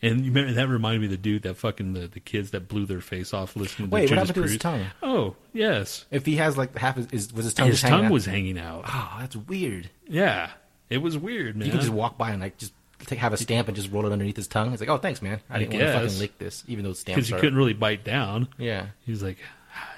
And 0.03 0.19
you 0.25 0.31
remember 0.31 0.53
that 0.53 0.67
reminded 0.67 0.99
me 0.99 1.05
of 1.07 1.11
the 1.11 1.17
dude 1.17 1.43
that 1.43 1.55
fucking 1.57 1.93
the, 1.93 2.07
the 2.07 2.19
kids 2.19 2.51
that 2.51 2.67
blew 2.67 2.85
their 2.85 3.01
face 3.01 3.33
off 3.33 3.55
listening 3.55 3.89
to 3.89 3.93
Wait, 3.95 4.01
what 4.01 4.09
Judas 4.09 4.19
happened 4.29 4.35
to 4.35 4.41
his 4.43 4.51
Priest. 4.51 4.61
tongue? 4.61 4.85
Oh, 5.01 5.35
yes. 5.53 6.05
If 6.11 6.25
he 6.25 6.35
has 6.35 6.57
like 6.57 6.77
half 6.77 6.97
his, 6.97 7.07
is, 7.07 7.33
was 7.33 7.45
his 7.45 7.53
tongue 7.53 7.67
His 7.67 7.75
just 7.77 7.83
hanging 7.83 7.97
tongue 7.99 8.05
out? 8.07 8.11
was 8.11 8.25
hanging 8.25 8.59
out. 8.59 8.83
Oh, 8.87 9.15
that's 9.19 9.35
weird. 9.35 9.89
Yeah. 10.07 10.51
It 10.89 10.97
was 10.97 11.17
weird, 11.17 11.55
man. 11.55 11.65
You 11.67 11.71
can 11.71 11.79
just 11.81 11.93
walk 11.93 12.17
by 12.17 12.31
and 12.31 12.41
like 12.41 12.57
just 12.57 12.73
take, 13.05 13.19
have 13.19 13.33
a 13.33 13.37
stamp 13.37 13.67
and 13.69 13.75
just 13.77 13.91
roll 13.91 14.05
it 14.05 14.11
underneath 14.11 14.35
his 14.35 14.47
tongue. 14.47 14.73
It's 14.73 14.81
like, 14.81 14.89
oh, 14.89 14.97
thanks, 14.97 15.21
man. 15.21 15.39
I 15.49 15.55
I 15.55 15.59
didn't 15.59 15.71
want 15.73 15.79
to 15.81 15.85
guess. 15.87 16.03
fucking 16.03 16.19
lick 16.19 16.37
this, 16.37 16.63
even 16.67 16.83
though 16.83 16.89
because 16.89 16.99
stamps 16.99 17.19
Cuz 17.21 17.27
he 17.29 17.33
are. 17.35 17.39
couldn't 17.39 17.57
really 17.57 17.73
bite 17.73 18.03
down. 18.03 18.49
Yeah. 18.57 18.87
He 19.05 19.11
was 19.11 19.23
like, 19.23 19.37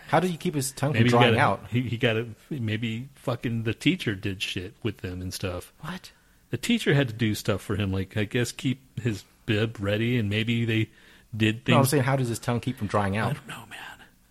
How 0.08 0.20
did 0.20 0.30
you 0.30 0.38
keep 0.38 0.54
his 0.54 0.72
tongue 0.72 0.94
maybe 0.94 1.10
from 1.10 1.20
he 1.20 1.24
drying 1.32 1.36
got 1.36 1.42
out? 1.62 1.66
He, 1.72 1.82
he 1.82 1.98
got 1.98 2.16
it. 2.16 2.28
Maybe 2.52 3.10
fucking 3.16 3.64
the 3.64 3.74
teacher 3.74 4.14
did 4.14 4.42
shit 4.44 4.76
with 4.84 4.98
them 4.98 5.20
and 5.22 5.34
stuff. 5.34 5.74
What? 5.82 6.12
The 6.52 6.58
teacher 6.58 6.94
had 6.94 7.08
to 7.08 7.14
do 7.14 7.34
stuff 7.34 7.62
for 7.62 7.76
him, 7.76 7.92
like 7.92 8.16
I 8.16 8.24
guess 8.26 8.52
keep 8.52 9.00
his 9.02 9.24
bib 9.46 9.78
ready, 9.80 10.18
and 10.18 10.30
maybe 10.30 10.66
they 10.66 10.90
did 11.36 11.68
No, 11.68 11.80
I'm 11.80 11.86
saying, 11.86 12.04
how 12.04 12.16
does 12.16 12.30
his 12.30 12.40
tongue 12.40 12.60
keep 12.60 12.78
from 12.78 12.88
drying 12.88 13.18
out? 13.18 13.32
I 13.32 13.34
don't 13.34 13.48
know, 13.48 13.66
man. 13.70 13.80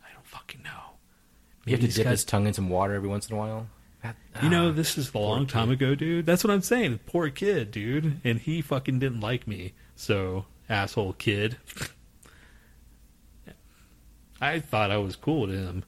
I 0.08 0.12
don't 0.12 0.26
fucking 0.26 0.62
know. 0.62 0.70
You 1.66 1.72
have 1.72 1.80
to 1.80 1.88
dip 1.88 2.06
his 2.06 2.24
tongue 2.24 2.46
in 2.46 2.54
some 2.54 2.68
water 2.68 2.94
every 2.94 3.08
once 3.08 3.28
in 3.28 3.36
a 3.36 3.38
while. 3.38 3.66
That- 4.02 4.16
You 4.42 4.48
know, 4.50 4.68
ah. 4.68 4.72
this 4.72 4.98
is 4.98 5.12
a 5.14 5.18
long 5.18 5.46
time 5.46 5.70
ago, 5.70 5.94
dude. 5.94 6.26
That's 6.26 6.44
what 6.44 6.50
I'm 6.52 6.62
saying. 6.62 7.00
Poor 7.06 7.30
kid, 7.30 7.70
dude. 7.70 8.20
And 8.24 8.38
he 8.38 8.60
fucking 8.62 8.98
didn't 8.98 9.20
like 9.20 9.46
me. 9.46 9.72
So, 9.96 10.46
asshole 10.68 11.14
kid. 11.14 11.56
I 14.40 14.60
thought 14.60 14.90
I 14.90 14.98
was 14.98 15.16
cool 15.16 15.46
to 15.46 15.52
him. 15.52 15.84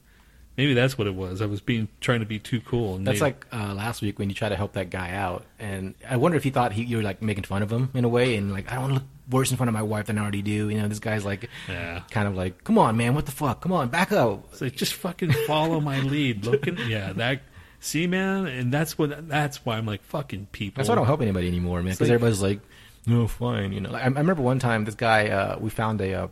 Maybe 0.55 0.73
that's 0.73 0.97
what 0.97 1.05
it 1.05 1.13
was. 1.13 1.41
I 1.41 1.45
was 1.45 1.61
being 1.61 1.87
trying 2.01 2.21
to 2.21 2.25
be 2.25 2.39
too 2.39 2.59
cool. 2.61 2.95
And 2.95 3.05
That's 3.05 3.21
maybe- 3.21 3.35
like 3.35 3.47
uh, 3.53 3.73
last 3.75 4.01
week 4.01 4.17
when 4.17 4.29
you 4.29 4.35
tried 4.35 4.49
to 4.49 4.55
help 4.55 4.73
that 4.73 4.89
guy 4.89 5.11
out, 5.11 5.45
and 5.59 5.93
I 6.09 6.17
wonder 6.17 6.35
if 6.37 6.43
he 6.43 6.49
thought 6.49 6.71
he, 6.71 6.83
you 6.83 6.97
were 6.97 7.03
like 7.03 7.21
making 7.21 7.43
fun 7.43 7.61
of 7.61 7.71
him 7.71 7.91
in 7.93 8.03
a 8.03 8.09
way, 8.09 8.35
and 8.35 8.51
like 8.51 8.71
I 8.71 8.75
don't 8.75 8.83
want 8.83 8.93
to 8.95 8.99
look 9.01 9.09
worse 9.29 9.51
in 9.51 9.57
front 9.57 9.67
of 9.69 9.73
my 9.73 9.81
wife 9.81 10.05
than 10.07 10.17
I 10.17 10.21
already 10.21 10.41
do. 10.41 10.69
You 10.69 10.81
know, 10.81 10.87
this 10.87 10.99
guy's 10.99 11.25
like, 11.25 11.49
Yeah. 11.67 12.01
kind 12.11 12.27
of 12.27 12.35
like, 12.35 12.63
come 12.63 12.77
on, 12.77 12.95
man, 12.97 13.13
what 13.15 13.25
the 13.25 13.31
fuck? 13.31 13.61
Come 13.61 13.71
on, 13.73 13.89
back 13.89 14.11
up. 14.11 14.61
Like 14.61 14.75
just 14.75 14.93
fucking 14.93 15.31
follow 15.45 15.79
my 15.81 15.99
lead. 16.01 16.45
Looking, 16.45 16.77
yeah, 16.87 17.13
that. 17.13 17.41
See, 17.79 18.07
man, 18.07 18.47
and 18.47 18.73
that's 18.73 18.97
what. 18.97 19.27
That's 19.29 19.63
why 19.65 19.77
I'm 19.77 19.85
like 19.85 20.03
fucking 20.03 20.47
people. 20.51 20.77
That's 20.79 20.89
why 20.89 20.93
I 20.93 20.95
don't 20.95 21.05
help 21.05 21.21
anybody 21.21 21.47
anymore, 21.47 21.83
man. 21.83 21.93
Because 21.93 22.01
like- 22.09 22.15
everybody's 22.15 22.41
like, 22.41 22.59
no, 23.05 23.27
fine. 23.27 23.71
You 23.71 23.81
know, 23.81 23.91
like, 23.91 24.01
I, 24.01 24.05
I 24.05 24.09
remember 24.09 24.41
one 24.41 24.59
time 24.59 24.83
this 24.85 24.95
guy, 24.95 25.29
uh, 25.29 25.57
we 25.59 25.69
found 25.69 26.01
a 26.01 26.13
uh, 26.13 26.27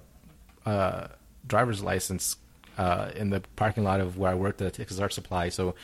uh, 0.70 1.08
driver's 1.48 1.84
license 1.84 2.38
uh, 2.78 3.12
in 3.16 3.30
the 3.30 3.42
parking 3.56 3.84
lot 3.84 4.00
of 4.02 4.18
where 4.18 4.32
I 4.32 4.34
worked 4.36 4.62
at 4.62 4.74
Texas 4.74 5.00
Art 5.00 5.14
Supply. 5.14 5.50
So 5.50 5.76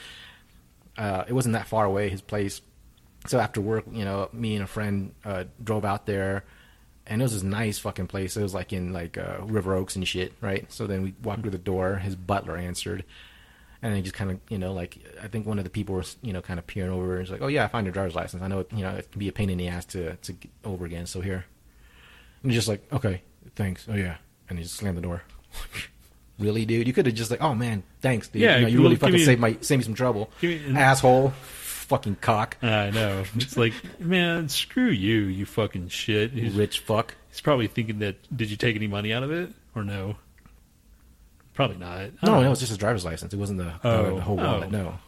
uh, 0.98 1.24
it 1.28 1.34
wasn't 1.34 1.54
that 1.54 1.68
far 1.68 1.86
away, 1.86 2.10
his 2.10 2.22
place. 2.22 2.62
So 3.28 3.40
after 3.40 3.62
work, 3.62 3.86
you 3.92 4.04
know, 4.04 4.30
me 4.34 4.56
and 4.56 4.64
a 4.64 4.68
friend 4.68 5.14
uh, 5.24 5.44
drove 5.64 5.86
out 5.86 6.06
there, 6.08 6.44
and 7.08 7.22
it 7.22 7.24
was 7.24 7.34
this 7.34 7.44
nice 7.44 7.80
fucking 7.80 8.08
place. 8.08 8.38
It 8.38 8.44
was 8.44 8.54
like 8.54 8.74
in 8.74 8.94
like 8.94 9.18
uh, 9.18 9.38
River 9.42 9.76
Oaks 9.76 9.96
and 9.96 10.08
shit, 10.08 10.34
right? 10.42 10.72
So 10.72 10.88
then 10.88 11.04
we 11.04 11.14
walked 11.24 11.42
through 11.42 11.52
the 11.52 11.58
door. 11.58 11.96
His 11.98 12.16
butler 12.16 12.58
answered, 12.58 13.04
and 13.82 13.96
he 13.96 14.02
just 14.02 14.16
kind 14.16 14.32
of, 14.32 14.40
you 14.50 14.58
know, 14.58 14.74
like 14.74 14.98
I 15.22 15.28
think 15.28 15.46
one 15.46 15.58
of 15.58 15.64
the 15.64 15.70
people 15.70 15.96
was, 15.96 16.18
you 16.22 16.34
know, 16.34 16.42
kind 16.42 16.60
of 16.60 16.68
peering 16.68 16.92
over. 16.92 17.18
And 17.18 17.26
he's 17.26 17.32
like, 17.32 17.42
"Oh 17.42 17.48
yeah, 17.48 17.66
I 17.66 17.68
found 17.68 17.86
your 17.86 17.94
driver's 17.94 18.16
license. 18.16 18.44
I 18.44 18.48
know, 18.48 18.60
it, 18.60 18.72
you 18.72 18.84
know, 18.84 18.92
it 18.92 19.12
can 19.12 19.20
be 19.20 19.28
a 19.28 19.32
pain 19.32 19.50
in 19.50 19.58
the 19.58 19.68
ass 19.68 19.86
to 19.86 20.16
to 20.16 20.34
get 20.34 20.52
over 20.64 20.86
again. 20.86 21.06
So 21.06 21.22
here." 21.22 21.46
And 22.44 22.52
he's 22.52 22.58
just 22.60 22.68
like, 22.68 22.84
"Okay, 22.94 23.22
thanks. 23.56 23.88
Oh 23.90 23.96
yeah," 23.96 24.18
and 24.50 24.58
he 24.58 24.64
just 24.64 24.76
slammed 24.76 24.98
the 24.98 25.02
door. 25.02 25.24
really, 26.40 26.66
dude? 26.66 26.88
You 26.88 26.94
could 26.94 27.06
have 27.06 27.16
just 27.16 27.32
like, 27.32 27.42
"Oh 27.42 27.56
man, 27.56 27.84
thanks, 28.02 28.28
dude. 28.28 28.42
Yeah, 28.42 28.58
you, 28.58 28.62
know, 28.64 28.68
you 28.68 28.82
really 28.82 28.96
fucking 28.96 29.16
me- 29.16 29.26
saved 29.26 29.42
my 29.42 29.58
saved 29.62 29.80
me 29.80 29.84
some 29.84 29.94
trouble, 29.94 30.30
me 30.42 30.76
asshole, 30.76 31.34
fucking 31.92 32.16
cock, 32.22 32.56
I 32.62 32.90
know. 32.90 33.26
It's 33.36 33.58
like, 33.58 33.74
man, 34.00 34.48
screw 34.48 34.88
you, 34.88 35.24
you 35.24 35.46
fucking 35.46 35.90
shit. 35.90 36.32
He's, 36.32 36.56
rich 36.56 36.80
fuck." 36.80 37.16
he's 37.30 37.42
probably 37.42 37.68
thinking 37.68 38.00
that. 38.00 38.16
Did 38.36 38.50
you 38.50 38.56
take 38.56 38.78
any 38.78 38.88
money 38.88 39.12
out 39.12 39.24
of 39.24 39.32
it 39.32 39.52
or 39.76 39.84
no? 39.84 40.16
Probably 41.54 41.76
not. 41.76 42.12
No, 42.24 42.40
no, 42.40 42.42
it 42.42 42.50
was 42.50 42.60
just 42.60 42.70
his 42.70 42.78
driver's 42.78 43.04
license. 43.04 43.34
It 43.34 43.38
wasn't 43.38 43.60
the, 43.60 43.74
Oh, 43.84 44.16
the 44.16 44.22
whole 44.22 44.40
oh. 44.40 44.44
wallet. 44.44 44.70
oh. 44.70 44.72
No, 44.72 45.00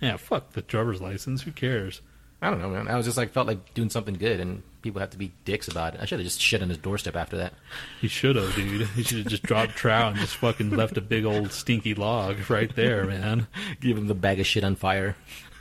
Yeah, 0.00 0.18
fuck 0.18 0.52
the 0.52 0.60
driver's 0.60 1.00
license. 1.00 1.42
Who 1.42 1.52
cares? 1.52 2.02
I 2.42 2.50
don't 2.50 2.60
know, 2.60 2.68
man. 2.68 2.86
I 2.86 2.96
was 2.96 3.06
just 3.06 3.16
like 3.16 3.32
felt 3.32 3.46
like 3.46 3.72
doing 3.72 3.88
something 3.88 4.14
good, 4.14 4.40
and 4.40 4.62
people 4.82 5.00
have 5.00 5.08
to 5.10 5.16
be 5.16 5.32
dicks 5.46 5.68
about 5.68 5.94
it. 5.94 6.00
I 6.02 6.04
should 6.04 6.18
have 6.18 6.26
just 6.26 6.40
shit 6.40 6.60
on 6.60 6.68
his 6.68 6.76
doorstep 6.76 7.16
after 7.16 7.38
that. 7.38 7.54
He 8.02 8.08
should 8.08 8.36
have, 8.36 8.54
dude. 8.54 8.86
He 8.88 9.02
should 9.02 9.18
have 9.18 9.28
just 9.28 9.42
dropped 9.50 9.74
trout 9.74 10.12
and 10.12 10.20
just 10.20 10.36
fucking 10.36 10.70
left 10.70 10.98
a 10.98 11.00
big 11.00 11.24
old 11.24 11.50
stinky 11.50 11.94
log 11.94 12.50
right 12.50 12.72
there, 12.76 13.06
man. 13.06 13.46
Give 13.80 13.96
him 13.96 14.06
the 14.06 14.14
bag 14.14 14.38
of 14.38 14.46
shit 14.46 14.64
on 14.64 14.76
fire. 14.76 15.16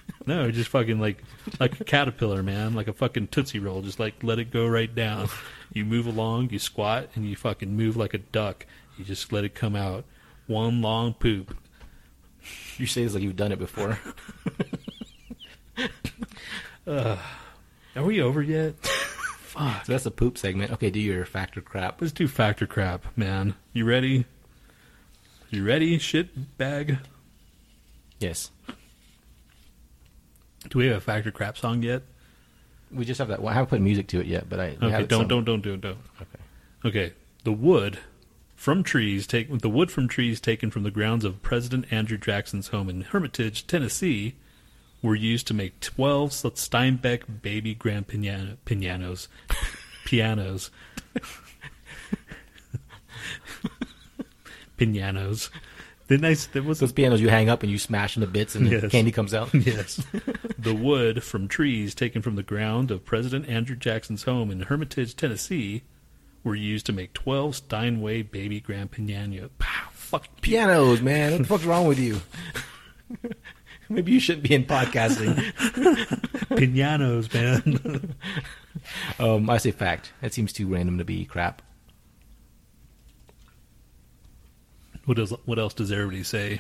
No, 0.28 0.50
just 0.50 0.70
fucking 0.70 1.00
like 1.00 1.24
like 1.60 1.80
a 1.80 1.84
caterpillar, 1.84 2.42
man, 2.42 2.74
like 2.74 2.88
a 2.88 2.94
fucking 2.94 3.28
tootsie 3.28 3.60
roll. 3.60 3.84
Just 3.84 4.00
like 4.00 4.24
let 4.24 4.40
it 4.40 4.52
go 4.52 4.66
right 4.68 4.94
down. 4.94 5.30
You 5.72 5.86
move 5.86 6.08
along, 6.08 6.50
you 6.50 6.58
squat, 6.58 7.10
and 7.14 7.30
you 7.30 7.36
fucking 7.36 7.76
move 7.76 7.96
like 7.96 8.16
a 8.16 8.18
duck. 8.18 8.66
You 8.98 9.06
just 9.06 9.32
let 9.32 9.44
it 9.44 9.54
come 9.54 9.76
out. 9.76 10.04
One 10.48 10.82
long 10.82 11.14
poop. 11.14 11.56
You 12.78 12.88
say 12.88 13.04
this 13.04 13.14
like 13.14 13.24
you've 13.24 13.36
done 13.36 13.52
it 13.52 13.60
before. 13.60 14.00
Are 16.88 18.04
we 18.04 18.22
over 18.22 18.42
yet? 18.42 18.76
Fuck. 18.84 19.86
So 19.86 19.92
that's 19.94 20.04
the 20.04 20.12
poop 20.12 20.38
segment. 20.38 20.72
Okay, 20.72 20.90
do 20.90 21.00
your 21.00 21.26
factor 21.26 21.62
crap. 21.62 22.02
Let's 22.02 22.14
do 22.14 22.28
factor 22.28 22.68
crap, 22.68 23.06
man. 23.18 23.56
You 23.74 23.86
ready? 23.86 24.26
You 25.50 25.64
ready? 25.64 25.98
Shit 25.98 26.58
bag. 26.58 26.98
Yes. 28.20 28.52
Do 30.70 30.80
we 30.80 30.88
have 30.88 30.98
a 30.98 31.02
factor 31.02 31.32
crap 31.32 31.58
song 31.58 31.84
yet? 31.84 32.02
We 32.92 33.06
just 33.06 33.18
have 33.20 33.28
that. 33.30 33.42
Well, 33.42 33.52
I 33.52 33.54
haven't 33.56 33.70
put 33.70 33.82
music 33.82 34.08
to 34.08 34.20
it 34.20 34.28
yet, 34.28 34.50
but 34.50 34.60
I. 34.60 34.70
we 34.80 34.88
Okay, 34.88 34.90
have 34.92 35.08
don't 35.08 35.22
some- 35.22 35.28
don't 35.28 35.44
don't 35.46 35.62
don't 35.62 35.82
don't. 35.82 35.98
Okay. 36.22 36.40
Okay, 36.86 37.14
the 37.44 37.52
wood 37.52 38.00
from 38.56 38.84
trees 38.84 39.28
take 39.28 39.60
the 39.60 39.70
wood 39.70 39.92
from 39.92 40.08
trees 40.08 40.40
taken 40.40 40.70
from 40.72 40.84
the 40.84 40.92
grounds 40.92 41.26
of 41.26 41.42
President 41.42 41.86
Andrew 41.92 42.18
Jackson's 42.18 42.70
home 42.70 42.90
in 42.90 43.02
Hermitage, 43.02 43.68
Tennessee, 43.68 44.36
were 45.02 45.16
used 45.16 45.48
to 45.48 45.54
make 45.54 45.80
twelve 45.80 46.32
Steinbeck 46.32 47.42
baby 47.42 47.74
grand 47.76 48.08
piano, 48.08 48.58
pianos, 48.66 49.28
pianos, 50.06 50.70
pianos. 54.78 55.50
The 56.08 56.18
nice 56.20 56.46
there 56.48 56.62
was 56.62 56.80
Those 56.80 56.92
pianos 56.92 57.20
you 57.20 57.30
hang 57.30 57.50
up 57.50 57.64
and 57.64 57.72
you 57.72 57.80
smash 57.80 58.16
into 58.16 58.28
bits 58.28 58.54
and 58.56 58.68
the 58.68 58.72
Yes. 58.82 58.92
candy 58.92 59.12
comes 59.12 59.34
out. 59.34 59.52
yes. 59.54 60.04
the 60.60 60.76
wood 60.76 61.24
from 61.24 61.48
trees 61.48 61.96
taken 61.96 62.22
from 62.22 62.36
the 62.36 62.44
ground 62.44 62.92
of 62.92 63.04
President 63.06 63.50
Andrew 63.50 63.76
Jackson's 63.76 64.24
home 64.24 64.52
in 64.52 64.62
Hermitage, 64.62 65.16
Tennessee, 65.16 65.82
were 66.44 66.54
used 66.56 66.86
to 66.86 66.94
make 66.94 67.14
12 67.14 67.56
Steinway 67.56 68.22
baby 68.22 68.60
grand 68.60 68.92
piano. 68.92 69.50
Pow, 69.58 69.90
fuck 69.94 70.28
Pianos, 70.42 71.02
man. 71.02 71.32
What 71.32 71.38
the 71.40 71.46
fuck's 71.46 71.64
wrong 71.66 71.88
with 71.88 71.98
you? 72.00 72.22
Maybe 73.90 74.12
you 74.14 74.20
shouldn't 74.20 74.48
be 74.48 74.54
in 74.56 74.66
podcasting. 74.66 75.36
pianos, 76.56 77.32
man. 77.34 78.16
um, 79.20 79.50
I 79.50 79.58
say 79.58 79.72
fact. 79.72 80.12
That 80.22 80.34
seems 80.34 80.54
too 80.54 80.68
random 80.68 80.98
to 81.00 81.06
be 81.06 81.26
crap. 81.26 81.62
What 85.06 85.20
else? 85.20 85.34
What 85.46 85.60
else 85.60 85.74
does 85.74 85.92
everybody 85.92 86.24
say? 86.24 86.60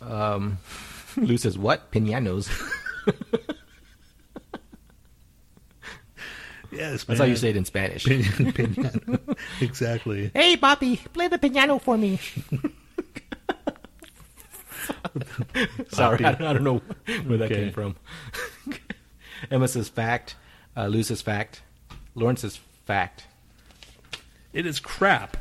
Um, 0.00 0.58
Lou 1.16 1.36
says, 1.36 1.56
what? 1.58 1.90
Pianos. 1.90 2.48
Yes, 6.72 7.02
That's 7.02 7.18
how 7.18 7.26
you 7.26 7.34
say 7.34 7.50
it 7.50 7.56
in 7.56 7.64
Spanish. 7.64 8.04
piano. 8.04 9.18
exactly. 9.60 10.30
Hey, 10.32 10.54
Bobby, 10.54 10.98
play 11.12 11.26
the 11.26 11.36
piano 11.36 11.80
for 11.80 11.98
me. 11.98 12.20
Sorry, 15.88 16.24
I, 16.24 16.30
I 16.30 16.34
don't 16.34 16.62
know 16.62 16.80
where 17.26 17.38
that 17.38 17.50
Okay. 17.50 17.54
came 17.64 17.72
from. 17.72 17.96
Emma 19.50 19.66
says 19.66 19.88
fact. 19.88 20.36
Uh, 20.76 20.86
Lou 20.86 21.02
says 21.02 21.20
fact. 21.20 21.62
Lauren 22.14 22.36
says 22.36 22.60
fact. 22.86 23.24
It 24.52 24.66
is 24.66 24.80
crap. 24.80 25.36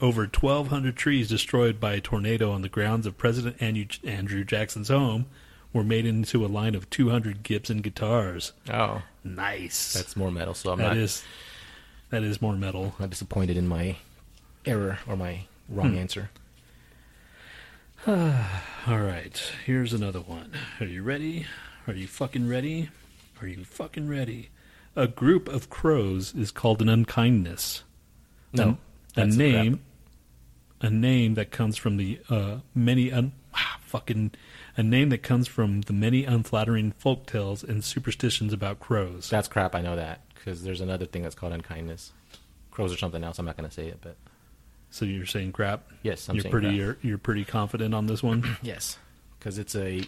Over 0.00 0.22
1,200 0.22 0.96
trees 0.96 1.28
destroyed 1.28 1.80
by 1.80 1.94
a 1.94 2.00
tornado 2.00 2.50
on 2.50 2.62
the 2.62 2.68
grounds 2.68 3.06
of 3.06 3.16
President 3.16 3.62
Andrew, 3.62 4.44
Jackson's 4.44 4.88
home 4.88 5.26
were 5.72 5.84
made 5.84 6.04
into 6.04 6.44
a 6.44 6.48
line 6.48 6.74
of 6.74 6.90
200 6.90 7.42
Gibson 7.42 7.78
guitars. 7.80 8.52
Oh, 8.70 9.02
Nice. 9.24 9.94
that's 9.94 10.16
more 10.16 10.30
metal. 10.30 10.54
So 10.54 10.72
I'm 10.72 10.78
That 10.78 10.88
not, 10.88 10.96
is 10.96 11.22
that 12.10 12.22
is 12.22 12.42
more 12.42 12.54
metal. 12.54 12.94
not 12.98 13.10
disappointed 13.10 13.56
in 13.56 13.66
my 13.66 13.96
error 14.66 14.98
or 15.08 15.16
my 15.16 15.44
wrong 15.68 15.92
hmm. 15.92 15.98
answer. 15.98 16.30
All 18.06 19.00
right, 19.00 19.52
here's 19.64 19.92
another 19.92 20.20
one. 20.20 20.52
Are 20.80 20.86
you 20.86 21.02
ready? 21.02 21.46
Are 21.86 21.94
you 21.94 22.06
fucking 22.06 22.48
ready? 22.48 22.90
Are 23.40 23.46
you 23.46 23.64
fucking 23.64 24.08
ready? 24.08 24.50
A 24.94 25.06
group 25.06 25.48
of 25.48 25.70
crows 25.70 26.34
is 26.34 26.50
called 26.50 26.82
an 26.82 26.88
unkindness. 26.88 27.82
No, 28.52 28.78
a, 29.16 29.22
a 29.22 29.26
name, 29.26 29.80
a 30.80 30.90
name 30.90 31.34
that 31.34 31.50
comes 31.50 31.76
from 31.76 31.96
the 31.96 32.20
uh, 32.28 32.58
many 32.74 33.10
un, 33.12 33.32
ah, 33.54 33.78
fucking 33.82 34.32
a 34.76 34.82
name 34.82 35.08
that 35.10 35.22
comes 35.22 35.46
from 35.48 35.82
the 35.82 35.92
many 35.92 36.24
unflattering 36.24 36.92
folk 36.92 37.26
tales 37.26 37.62
and 37.62 37.84
superstitions 37.84 38.52
about 38.52 38.80
crows. 38.80 39.28
That's 39.30 39.48
crap. 39.48 39.74
I 39.74 39.80
know 39.82 39.96
that 39.96 40.20
because 40.34 40.62
there's 40.62 40.80
another 40.80 41.06
thing 41.06 41.22
that's 41.22 41.34
called 41.34 41.52
unkindness. 41.52 42.12
Crows 42.70 42.92
or 42.92 42.96
something 42.96 43.22
else. 43.22 43.38
I'm 43.38 43.44
not 43.46 43.56
going 43.56 43.68
to 43.68 43.74
say 43.74 43.86
it, 43.88 43.98
but 44.00 44.16
So 44.90 45.04
you're 45.04 45.26
saying 45.26 45.52
crap? 45.52 45.90
yes, 46.02 46.28
I'm 46.28 46.36
you're 46.36 46.44
pretty 46.44 46.70
you're, 46.70 46.96
you're 47.02 47.18
pretty 47.18 47.44
confident 47.44 47.94
on 47.94 48.06
this 48.06 48.22
one. 48.22 48.56
Yes, 48.62 48.98
because 49.38 49.58
it's 49.58 49.76
a 49.76 50.02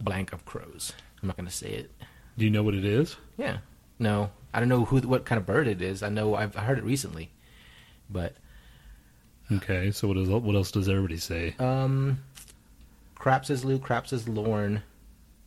blank 0.00 0.32
of 0.32 0.44
crows. 0.44 0.92
I'm 1.20 1.26
not 1.28 1.36
going 1.36 1.48
to 1.48 1.54
say 1.54 1.70
it. 1.70 1.90
Do 2.38 2.44
you 2.44 2.50
know 2.50 2.62
what 2.62 2.74
it 2.74 2.84
is? 2.84 3.16
Yeah. 3.36 3.58
No, 3.98 4.30
I 4.52 4.60
don't 4.60 4.68
know 4.68 4.84
who 4.84 4.98
what 5.00 5.24
kind 5.24 5.38
of 5.38 5.46
bird 5.46 5.66
it 5.66 5.82
is. 5.82 6.02
I 6.02 6.08
know 6.10 6.34
I've 6.36 6.54
heard 6.54 6.78
it 6.78 6.84
recently, 6.84 7.30
but 8.10 8.34
Okay, 9.52 9.90
so 9.90 10.08
what 10.08 10.16
is 10.16 10.28
what 10.28 10.54
else 10.54 10.70
does 10.70 10.88
everybody 10.88 11.18
say? 11.18 11.54
um, 11.58 12.18
crap 13.14 13.44
says 13.44 13.64
Lou, 13.64 13.78
crap 13.78 14.06
says 14.06 14.26
Lauren, 14.28 14.82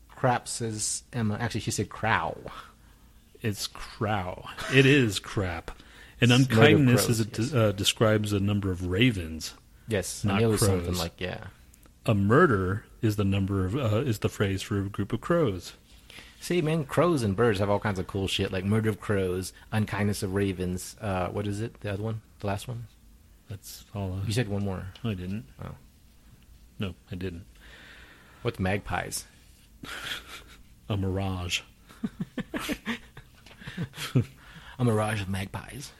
crap 0.10 0.48
says 0.48 1.04
Emma. 1.12 1.36
Actually, 1.40 1.62
she 1.62 1.72
said 1.72 1.90
crow. 1.90 2.38
It's 3.42 3.68
crow. 3.68 4.46
It 4.74 4.86
is 4.86 5.20
crap. 5.20 5.72
And 6.20 6.32
unkindness 6.32 7.10
is 7.10 7.20
it 7.20 7.38
yes. 7.38 7.54
uh, 7.54 7.72
describes 7.72 8.34
a 8.34 8.40
number 8.40 8.72
of 8.72 8.88
ravens. 8.88 9.54
Yes, 9.88 10.24
Not 10.24 10.36
I 10.36 10.40
knew 10.40 10.48
it 10.48 10.52
was 10.52 10.60
crows. 10.62 10.70
something 10.86 10.96
like 10.98 11.20
yeah. 11.20 11.46
A 12.06 12.14
murder 12.16 12.86
is 13.02 13.16
the 13.16 13.24
number 13.24 13.66
of 13.66 13.76
uh, 13.76 13.98
is 13.98 14.20
the 14.20 14.30
phrase 14.30 14.62
for 14.62 14.80
a 14.80 14.84
group 14.90 15.14
of 15.14 15.22
crows. 15.22 15.74
See, 16.40 16.62
man, 16.62 16.86
crows 16.86 17.24
and 17.24 17.36
birds 17.36 17.60
have 17.60 17.70
all 17.70 17.80
kinds 17.80 17.98
of 18.00 18.08
cool 18.08 18.28
shit 18.28 18.52
like 18.52 18.64
murder 18.64 18.90
of 18.90 19.00
crows, 19.00 19.54
unkindness 19.72 20.24
of 20.24 20.34
ravens. 20.36 20.96
Uh, 21.02 21.28
what 21.30 21.48
is 21.48 21.62
it? 21.62 21.80
The 21.82 21.94
other 21.94 22.04
one, 22.04 22.22
the 22.40 22.48
last 22.48 22.68
one. 22.68 22.88
That's 23.50 23.86
all. 23.96 24.20
You 24.26 24.34
said 24.34 24.50
one 24.50 24.66
more. 24.66 24.84
I, 25.04 25.12
I 25.12 25.14
didn't. 25.14 25.46
Oh. 25.64 25.76
No, 26.80 26.94
I 27.12 27.16
didn't. 27.16 27.46
What's 28.42 28.60
magpies? 28.60 29.26
A 30.90 30.98
mirage. 30.98 31.62
A 34.80 34.86
mirage 34.86 35.22
of 35.22 35.30
magpies. 35.30 35.92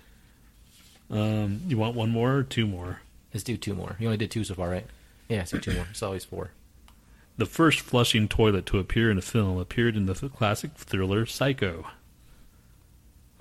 Um, 1.10 1.62
you 1.68 1.78
want 1.78 1.96
one 1.96 2.10
more 2.10 2.36
or 2.36 2.44
two 2.44 2.68
more? 2.68 3.02
Let's 3.34 3.44
do 3.44 3.58
two 3.58 3.74
more. 3.74 3.96
You 4.00 4.08
only 4.08 4.18
did 4.18 4.32
two 4.32 4.44
so 4.44 4.54
far, 4.54 4.70
right? 4.70 4.86
Yeah, 5.30 5.38
let's 5.40 5.52
do 5.52 5.60
two 5.60 5.74
more. 5.74 5.88
It's 5.90 6.04
always 6.04 6.26
four. 6.26 6.52
The 7.38 7.46
first 7.46 7.82
flushing 7.82 8.28
toilet 8.28 8.66
to 8.68 8.80
appear 8.80 9.12
in 9.12 9.18
a 9.18 9.22
film 9.22 9.58
appeared 9.58 9.96
in 9.96 10.06
the 10.06 10.16
classic 10.16 10.72
thriller 10.76 11.26
Psycho. 11.26 11.86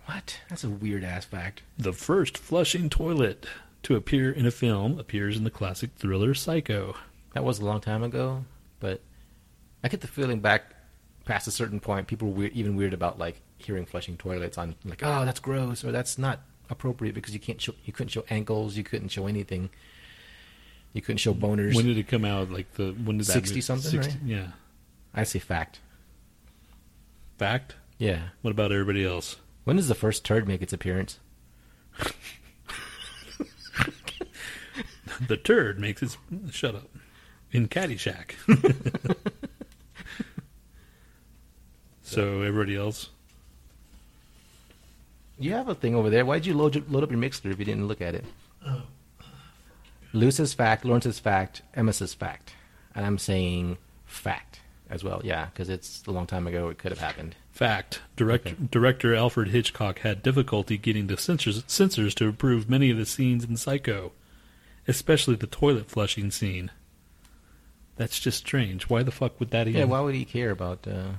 What? 0.06 0.40
That's 0.48 0.64
a 0.64 0.68
weird 0.68 1.04
ass 1.04 1.24
fact. 1.24 1.62
The 1.78 1.92
first 1.92 2.38
flushing 2.38 2.88
toilet 2.88 3.46
to 3.82 3.96
appear 3.96 4.32
in 4.32 4.46
a 4.46 4.50
film 4.50 4.98
appears 4.98 5.36
in 5.36 5.44
the 5.44 5.50
classic 5.50 5.90
thriller 5.96 6.34
Psycho. 6.34 6.96
That 7.34 7.44
was 7.44 7.58
a 7.58 7.64
long 7.64 7.80
time 7.80 8.02
ago, 8.02 8.44
but 8.80 9.00
I 9.84 9.88
get 9.88 10.00
the 10.00 10.06
feeling 10.08 10.40
back 10.40 10.74
past 11.24 11.46
a 11.46 11.50
certain 11.50 11.80
point, 11.80 12.06
people 12.06 12.28
were 12.28 12.34
weird, 12.34 12.52
even 12.52 12.76
weird 12.76 12.94
about 12.94 13.18
like 13.18 13.40
hearing 13.58 13.84
flushing 13.84 14.16
toilets 14.16 14.56
on 14.56 14.74
like, 14.84 15.02
oh, 15.02 15.24
that's 15.24 15.40
gross 15.40 15.84
or 15.84 15.92
that's 15.92 16.16
not 16.18 16.40
appropriate 16.70 17.14
because 17.14 17.34
you 17.34 17.40
can't 17.40 17.60
show, 17.60 17.74
you 17.84 17.92
couldn't 17.92 18.10
show 18.10 18.24
ankles, 18.30 18.76
you 18.76 18.84
couldn't 18.84 19.08
show 19.08 19.26
anything, 19.26 19.68
you 20.92 21.02
couldn't 21.02 21.18
show 21.18 21.34
boners. 21.34 21.74
When 21.74 21.84
did 21.84 21.98
it 21.98 22.08
come 22.08 22.24
out? 22.24 22.50
Like 22.50 22.72
the 22.74 22.92
when 22.92 23.18
did 23.18 23.26
60 23.26 23.56
move- 23.56 23.64
something, 23.64 24.00
right? 24.00 24.16
Yeah. 24.24 24.46
I 25.14 25.24
say 25.24 25.38
fact. 25.40 25.80
Fact. 27.38 27.74
Yeah. 27.98 28.20
What 28.42 28.50
about 28.52 28.72
everybody 28.72 29.04
else? 29.04 29.36
When 29.66 29.74
does 29.74 29.88
the 29.88 29.96
first 29.96 30.24
turd 30.24 30.46
make 30.46 30.62
its 30.62 30.72
appearance? 30.72 31.18
The 35.28 35.36
turd 35.38 35.80
makes 35.80 36.02
its 36.02 36.18
shut 36.50 36.74
up 36.74 36.90
in 37.50 37.68
Caddyshack. 37.68 38.32
so 42.02 42.42
everybody 42.42 42.76
else, 42.76 43.08
You 45.38 45.52
have 45.54 45.68
a 45.68 45.74
thing 45.74 45.94
over 45.94 46.10
there. 46.10 46.24
Why'd 46.26 46.44
you 46.44 46.54
load, 46.54 46.88
load 46.90 47.02
up 47.02 47.10
your 47.10 47.18
mixer 47.18 47.50
if 47.50 47.58
you 47.58 47.64
didn't 47.64 47.88
look 47.88 48.02
at 48.02 48.14
it? 48.14 48.26
Oh. 48.64 48.82
Lou 50.12 50.30
says 50.30 50.52
fact, 50.52 50.84
Lauren's 50.84 51.18
fact, 51.18 51.62
Emma's 51.74 52.14
fact. 52.14 52.52
And 52.94 53.06
I'm 53.06 53.18
saying 53.18 53.78
fact 54.04 54.60
as 54.90 55.02
well. 55.02 55.22
Yeah, 55.24 55.46
because 55.46 55.70
it's 55.70 56.04
a 56.06 56.10
long 56.10 56.26
time 56.26 56.46
ago. 56.46 56.68
It 56.68 56.78
could 56.78 56.92
have 56.92 57.00
happened. 57.00 57.34
Fact. 57.56 58.02
Direct, 58.16 58.70
Director 58.70 59.14
Alfred 59.14 59.48
Hitchcock 59.48 60.00
had 60.00 60.22
difficulty 60.22 60.76
getting 60.76 61.06
the 61.06 61.16
censors, 61.16 61.64
censors 61.66 62.14
to 62.16 62.28
approve 62.28 62.68
many 62.68 62.90
of 62.90 62.98
the 62.98 63.06
scenes 63.06 63.44
in 63.44 63.56
Psycho, 63.56 64.12
especially 64.86 65.36
the 65.36 65.46
toilet 65.46 65.88
flushing 65.90 66.30
scene. 66.30 66.70
That's 67.96 68.20
just 68.20 68.38
strange. 68.38 68.90
Why 68.90 69.02
the 69.02 69.10
fuck 69.10 69.40
would 69.40 69.50
that 69.50 69.68
even? 69.68 69.80
Yeah, 69.80 69.86
why 69.86 70.00
would 70.00 70.14
he 70.14 70.24
care 70.24 70.50
about? 70.50 70.86
Uh... 70.86 71.14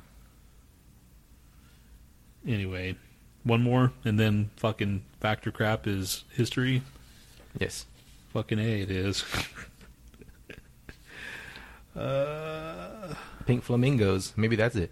Anyway, 2.47 2.95
one 3.43 3.63
more, 3.63 3.91
and 4.05 4.19
then 4.19 4.51
fucking 4.57 5.03
factor 5.19 5.51
crap 5.51 5.87
is 5.87 6.23
history. 6.31 6.83
Yes. 7.59 7.85
Fucking 8.33 8.59
a, 8.59 8.81
it 8.81 8.91
is. 8.91 9.25
uh, 11.95 13.15
Pink 13.47 13.63
flamingos. 13.63 14.33
Maybe 14.37 14.55
that's 14.55 14.75
it. 14.75 14.91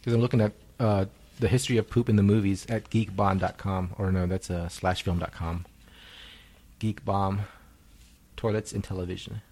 Because 0.00 0.14
I'm 0.14 0.20
looking 0.20 0.40
at 0.40 0.52
uh, 0.78 1.06
the 1.38 1.48
history 1.48 1.76
of 1.76 1.90
poop 1.90 2.08
in 2.08 2.16
the 2.16 2.22
movies 2.22 2.66
at 2.68 2.90
geekbomb.com. 2.90 3.94
Or 3.98 4.10
no, 4.12 4.26
that's 4.26 4.50
uh, 4.50 4.68
slashfilm.com. 4.70 5.66
Geek 6.78 7.04
Bomb. 7.04 7.42
Toilets 8.36 8.72
in 8.72 8.80
television. 8.80 9.42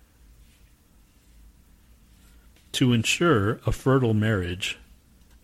To 2.72 2.92
ensure 2.92 3.60
a 3.66 3.72
fertile 3.72 4.14
marriage, 4.14 4.78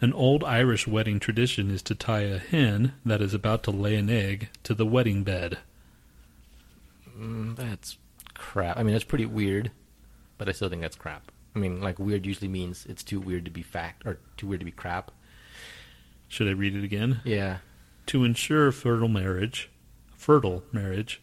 an 0.00 0.12
old 0.12 0.44
Irish 0.44 0.86
wedding 0.86 1.20
tradition 1.20 1.70
is 1.70 1.82
to 1.82 1.94
tie 1.94 2.22
a 2.22 2.38
hen 2.38 2.94
that 3.04 3.20
is 3.20 3.34
about 3.34 3.62
to 3.64 3.70
lay 3.70 3.96
an 3.96 4.08
egg 4.08 4.48
to 4.62 4.74
the 4.74 4.86
wedding 4.86 5.24
bed. 5.24 5.58
Mm, 7.18 7.56
that's 7.56 7.96
crap. 8.34 8.76
I 8.76 8.82
mean, 8.82 8.92
that's 8.92 9.04
pretty 9.04 9.26
weird, 9.26 9.70
but 10.38 10.48
I 10.48 10.52
still 10.52 10.68
think 10.68 10.82
that's 10.82 10.96
crap. 10.96 11.30
I 11.54 11.58
mean, 11.58 11.80
like 11.80 11.98
weird 11.98 12.26
usually 12.26 12.48
means 12.48 12.84
it's 12.86 13.02
too 13.04 13.20
weird 13.20 13.44
to 13.44 13.50
be 13.50 13.62
fact 13.62 14.04
or 14.06 14.18
too 14.36 14.46
weird 14.46 14.60
to 14.60 14.64
be 14.66 14.72
crap. 14.72 15.10
Should 16.28 16.48
I 16.48 16.52
read 16.52 16.74
it 16.74 16.82
again? 16.84 17.20
Yeah. 17.24 17.58
To 18.06 18.24
ensure 18.24 18.72
fertile 18.72 19.08
marriage, 19.08 19.70
fertile 20.16 20.64
marriage, 20.72 21.20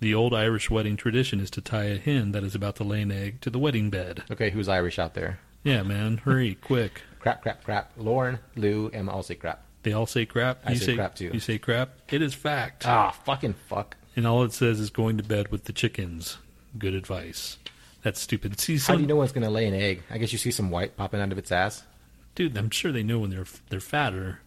The 0.00 0.14
old 0.14 0.32
Irish 0.32 0.70
wedding 0.70 0.96
tradition 0.96 1.40
is 1.40 1.50
to 1.50 1.60
tie 1.60 1.84
a 1.84 1.98
hen 1.98 2.32
that 2.32 2.42
is 2.42 2.54
about 2.54 2.76
to 2.76 2.84
lay 2.84 3.02
an 3.02 3.12
egg 3.12 3.40
to 3.42 3.50
the 3.50 3.58
wedding 3.58 3.90
bed. 3.90 4.22
Okay, 4.30 4.48
who's 4.50 4.66
Irish 4.68 4.98
out 4.98 5.12
there? 5.12 5.40
Yeah, 5.62 5.82
man, 5.82 6.16
hurry, 6.18 6.54
quick. 6.62 7.02
Crap, 7.18 7.42
crap, 7.42 7.62
crap. 7.64 7.92
Lauren, 7.98 8.38
Lou, 8.56 8.88
Emma 8.94 9.12
all 9.12 9.22
say 9.22 9.34
crap. 9.34 9.62
They 9.82 9.92
all 9.92 10.06
say 10.06 10.24
crap. 10.24 10.60
I 10.64 10.72
you 10.72 10.76
say 10.78 10.94
crap, 10.94 11.14
too. 11.16 11.30
You 11.34 11.40
say 11.40 11.58
crap. 11.58 11.90
It 12.08 12.22
is 12.22 12.32
fact. 12.32 12.86
Ah, 12.86 13.10
fucking 13.10 13.54
fuck. 13.68 13.96
And 14.16 14.26
all 14.26 14.42
it 14.42 14.52
says 14.54 14.80
is 14.80 14.88
going 14.90 15.18
to 15.18 15.22
bed 15.22 15.48
with 15.52 15.64
the 15.64 15.72
chickens. 15.74 16.38
Good 16.78 16.94
advice. 16.94 17.58
That's 18.02 18.20
stupid. 18.20 18.58
See, 18.58 18.78
How 18.78 18.94
do 18.94 19.00
you 19.02 19.06
know 19.06 19.16
when 19.16 19.24
it's 19.24 19.32
gonna 19.32 19.50
lay 19.50 19.66
an 19.66 19.74
egg? 19.74 20.02
I 20.10 20.18
guess 20.18 20.32
you 20.32 20.38
see 20.38 20.50
some 20.50 20.70
white 20.70 20.96
popping 20.96 21.20
out 21.20 21.32
of 21.32 21.38
its 21.38 21.52
ass. 21.52 21.82
dude, 22.34 22.56
I'm 22.56 22.70
sure 22.70 22.92
they 22.92 23.02
know 23.02 23.18
when 23.18 23.30
they're 23.30 23.46
they're 23.68 23.80
fatter. 23.80 24.40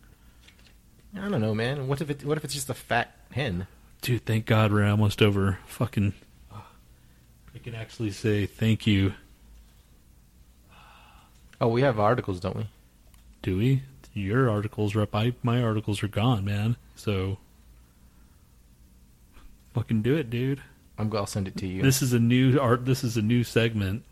I 1.15 1.29
don't 1.29 1.41
know, 1.41 1.53
man. 1.53 1.87
What 1.87 2.01
if 2.01 2.09
it? 2.09 2.25
What 2.25 2.37
if 2.37 2.43
it's 2.43 2.53
just 2.55 2.69
a 2.69 2.73
fat 2.73 3.15
hen? 3.31 3.67
Dude, 4.01 4.25
thank 4.25 4.45
God 4.47 4.71
we're 4.73 4.85
almost 4.89 5.21
over. 5.21 5.59
Fucking, 5.67 6.13
I 6.51 7.59
can 7.63 7.75
actually 7.75 8.11
say 8.11 8.45
thank 8.47 8.87
you. 8.87 9.13
Oh, 11.61 11.67
we 11.67 11.81
have 11.83 11.99
articles, 11.99 12.39
don't 12.39 12.55
we? 12.57 12.67
Do 13.43 13.57
we? 13.57 13.83
Your 14.13 14.49
articles 14.49 14.95
are 14.95 15.01
up. 15.03 15.15
I, 15.15 15.33
my 15.43 15.61
articles 15.63 16.03
are 16.03 16.07
gone, 16.07 16.43
man. 16.43 16.75
So, 16.95 17.37
fucking 19.73 20.01
do 20.01 20.15
it, 20.15 20.29
dude. 20.29 20.61
I'm. 20.97 21.15
I'll 21.15 21.25
send 21.25 21.47
it 21.47 21.57
to 21.57 21.67
you. 21.67 21.81
This 21.81 22.01
is 22.01 22.13
a 22.13 22.19
new 22.19 22.59
art. 22.59 22.85
This 22.85 23.03
is 23.03 23.17
a 23.17 23.21
new 23.21 23.43
segment. 23.43 24.03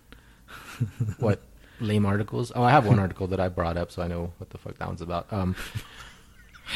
what 1.19 1.41
lame 1.79 2.05
articles? 2.05 2.51
Oh, 2.55 2.63
I 2.63 2.71
have 2.71 2.85
one 2.85 2.99
article 2.99 3.27
that 3.27 3.39
I 3.39 3.49
brought 3.49 3.77
up, 3.77 3.91
so 3.91 4.01
I 4.01 4.07
know 4.07 4.33
what 4.37 4.49
the 4.49 4.57
fuck 4.57 4.77
that 4.77 4.87
one's 4.87 5.01
about. 5.01 5.31
Um, 5.31 5.55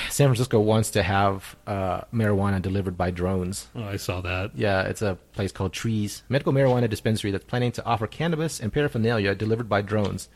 San 0.10 0.28
Francisco 0.28 0.60
wants 0.60 0.92
to 0.92 1.04
have 1.04 1.56
uh, 1.68 2.02
marijuana 2.14 2.62
delivered 2.62 2.98
by 2.98 3.12
drones. 3.12 3.68
Oh, 3.76 3.84
I 3.84 3.98
saw 3.98 4.22
that. 4.22 4.52
Yeah, 4.56 4.84
it's 4.84 5.02
a 5.02 5.18
place 5.34 5.52
called 5.52 5.74
Trees 5.74 6.24
Medical 6.30 6.54
Marijuana 6.54 6.90
Dispensary 6.90 7.32
that's 7.32 7.46
planning 7.46 7.72
to 7.74 7.86
offer 7.86 8.08
cannabis 8.08 8.60
and 8.60 8.74
paraphernalia 8.74 9.36
delivered 9.36 9.70
by 9.70 9.82
drones 9.82 10.30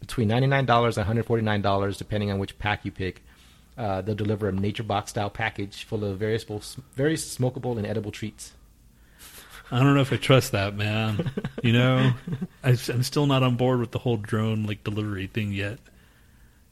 between 0.00 0.28
ninety-nine 0.28 0.66
dollars 0.66 0.96
and 0.96 1.02
one 1.02 1.06
hundred 1.06 1.26
forty-nine 1.26 1.62
dollars, 1.62 1.96
depending 1.96 2.30
on 2.30 2.38
which 2.38 2.58
pack 2.58 2.84
you 2.84 2.90
pick. 2.90 3.22
Uh, 3.76 4.02
they'll 4.02 4.14
deliver 4.14 4.48
a 4.48 4.52
nature 4.52 4.82
box 4.82 5.10
style 5.10 5.30
package 5.30 5.84
full 5.84 6.04
of 6.04 6.18
various, 6.18 6.44
very 6.94 7.14
smokable 7.14 7.76
and 7.78 7.86
edible 7.86 8.10
treats. 8.10 8.52
I 9.72 9.78
don't 9.78 9.94
know 9.94 10.02
if 10.02 10.12
I 10.12 10.16
trust 10.16 10.52
that, 10.52 10.76
man. 10.76 11.30
You 11.62 11.72
know, 11.72 12.12
I, 12.64 12.70
I'm 12.70 13.02
still 13.02 13.26
not 13.26 13.42
on 13.42 13.56
board 13.56 13.80
with 13.80 13.90
the 13.90 13.98
whole 13.98 14.16
drone 14.18 14.64
like 14.64 14.84
delivery 14.84 15.26
thing 15.26 15.52
yet. 15.52 15.78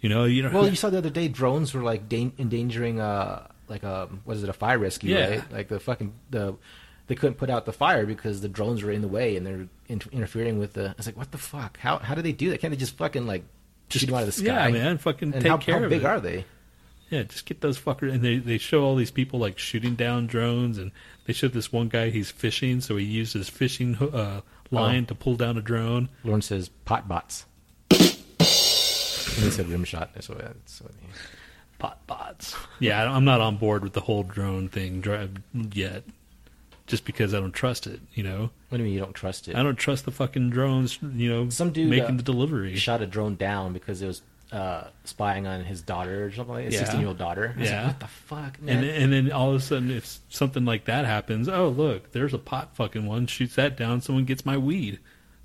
You 0.00 0.08
know, 0.08 0.24
you 0.24 0.42
know. 0.42 0.50
Well, 0.50 0.68
you 0.68 0.76
saw 0.76 0.90
the 0.90 0.98
other 0.98 1.10
day 1.10 1.28
drones 1.28 1.72
were 1.74 1.82
like 1.82 2.08
dan- 2.08 2.32
endangering, 2.38 3.00
uh, 3.00 3.46
like 3.68 3.82
a 3.82 4.08
what 4.24 4.36
is 4.36 4.42
it, 4.42 4.48
a 4.48 4.52
fire 4.52 4.78
rescue, 4.78 5.14
Yeah. 5.16 5.28
right? 5.30 5.52
Like 5.52 5.68
the 5.68 5.80
fucking 5.80 6.12
the 6.30 6.54
they 7.06 7.14
couldn't 7.14 7.34
put 7.38 7.50
out 7.50 7.66
the 7.66 7.72
fire 7.72 8.06
because 8.06 8.40
the 8.40 8.48
drones 8.48 8.82
were 8.82 8.90
in 8.92 9.00
the 9.02 9.08
way 9.08 9.36
and 9.36 9.44
they're 9.46 9.66
inter- 9.88 10.10
interfering 10.12 10.58
with 10.58 10.74
the. 10.74 10.90
I 10.90 10.94
was 10.96 11.06
like, 11.06 11.16
what 11.16 11.32
the 11.32 11.38
fuck? 11.38 11.78
How 11.78 11.98
how 11.98 12.14
do 12.14 12.22
they 12.22 12.32
do 12.32 12.50
that? 12.50 12.60
Can't 12.60 12.70
they 12.70 12.76
just 12.76 12.96
fucking 12.96 13.26
like 13.26 13.44
shoot 13.88 14.06
them 14.06 14.14
out 14.14 14.20
of 14.20 14.26
the 14.26 14.32
sky? 14.32 14.44
yeah, 14.44 14.68
man, 14.70 14.98
fucking 14.98 15.32
And 15.32 15.42
take 15.42 15.50
how, 15.50 15.56
care 15.58 15.78
how 15.78 15.84
of 15.84 15.90
big 15.90 16.02
it. 16.02 16.06
are 16.06 16.20
they? 16.20 16.44
Yeah, 17.10 17.24
just 17.24 17.44
get 17.46 17.60
those 17.60 17.78
fuckers. 17.78 18.12
And 18.12 18.22
they 18.22 18.36
they 18.38 18.56
show 18.58 18.84
all 18.84 18.94
these 18.96 19.10
people 19.10 19.38
like 19.40 19.58
shooting 19.58 19.94
down 19.96 20.26
drones, 20.28 20.78
and 20.78 20.92
they 21.26 21.32
show 21.32 21.48
this 21.48 21.72
one 21.72 21.88
guy 21.88 22.10
he's 22.10 22.30
fishing, 22.30 22.80
so 22.80 22.96
he 22.96 23.04
used 23.04 23.32
his 23.34 23.48
fishing 23.48 23.96
uh, 23.96 24.40
line 24.70 25.02
Oh. 25.04 25.06
to 25.06 25.14
pull 25.16 25.34
down 25.36 25.58
a 25.58 25.62
drone. 25.62 26.08
Lauren 26.24 26.42
says 26.42 26.68
pot 26.84 27.08
bots. 27.08 27.46
and 27.90 27.98
he 29.44 29.50
said 29.50 29.68
rim 29.68 29.84
shot. 29.84 30.10
So 30.20 30.34
that's 30.34 30.80
what 30.80 30.92
he- 31.00 31.06
Pot 31.78 32.06
bots. 32.06 32.54
Yeah, 32.78 33.10
I'm 33.10 33.24
not 33.24 33.40
on 33.40 33.56
board 33.56 33.82
with 33.82 33.94
the 33.94 34.02
whole 34.02 34.22
drone 34.22 34.68
thing 34.68 35.02
yet, 35.72 36.02
just 36.86 37.06
because 37.06 37.32
I 37.32 37.40
don't 37.40 37.52
trust 37.54 37.86
it. 37.86 38.00
You 38.12 38.22
know, 38.22 38.50
what 38.68 38.76
do 38.76 38.78
you 38.78 38.84
mean 38.84 38.92
you 38.92 39.00
don't 39.00 39.14
trust 39.14 39.48
it? 39.48 39.56
I 39.56 39.62
don't 39.62 39.76
trust 39.78 40.04
the 40.04 40.10
fucking 40.10 40.50
drones. 40.50 40.98
You 41.02 41.30
know, 41.32 41.48
Some 41.48 41.70
dude, 41.72 41.88
making 41.88 42.14
uh, 42.14 42.16
the 42.18 42.22
delivery. 42.22 42.76
Shot 42.76 43.00
a 43.00 43.06
drone 43.06 43.34
down 43.36 43.72
because 43.72 44.02
it 44.02 44.06
was 44.08 44.20
uh, 44.52 44.88
spying 45.04 45.46
on 45.46 45.64
his 45.64 45.80
daughter 45.82 46.24
or 46.26 46.32
something 46.32 46.54
like 46.54 46.64
that. 46.66 46.72
Yeah. 46.72 46.78
Sixteen 46.80 47.00
year 47.00 47.08
old 47.08 47.18
daughter. 47.18 47.54
I 47.56 47.60
was 47.60 47.68
like, 47.68 47.68
Yeah. 47.70 47.86
what 47.86 48.00
the 48.00 48.06
fuck, 48.06 48.60
man? 48.62 48.78
And 48.78 48.86
and 48.86 49.12
then 49.12 49.32
all 49.32 49.50
of 49.50 49.56
a 49.56 49.60
sudden, 49.60 49.90
if 49.90 50.18
something 50.28 50.64
like 50.64 50.86
that 50.86 51.04
happens, 51.04 51.48
oh 51.48 51.68
look, 51.68 52.12
there's 52.12 52.34
a 52.34 52.38
pot 52.38 52.74
fucking 52.76 53.06
one. 53.06 53.26
Shoots 53.26 53.54
that 53.56 53.76
down, 53.76 54.00
someone 54.00 54.24
gets 54.24 54.44
my 54.44 54.56
weed. 54.56 54.98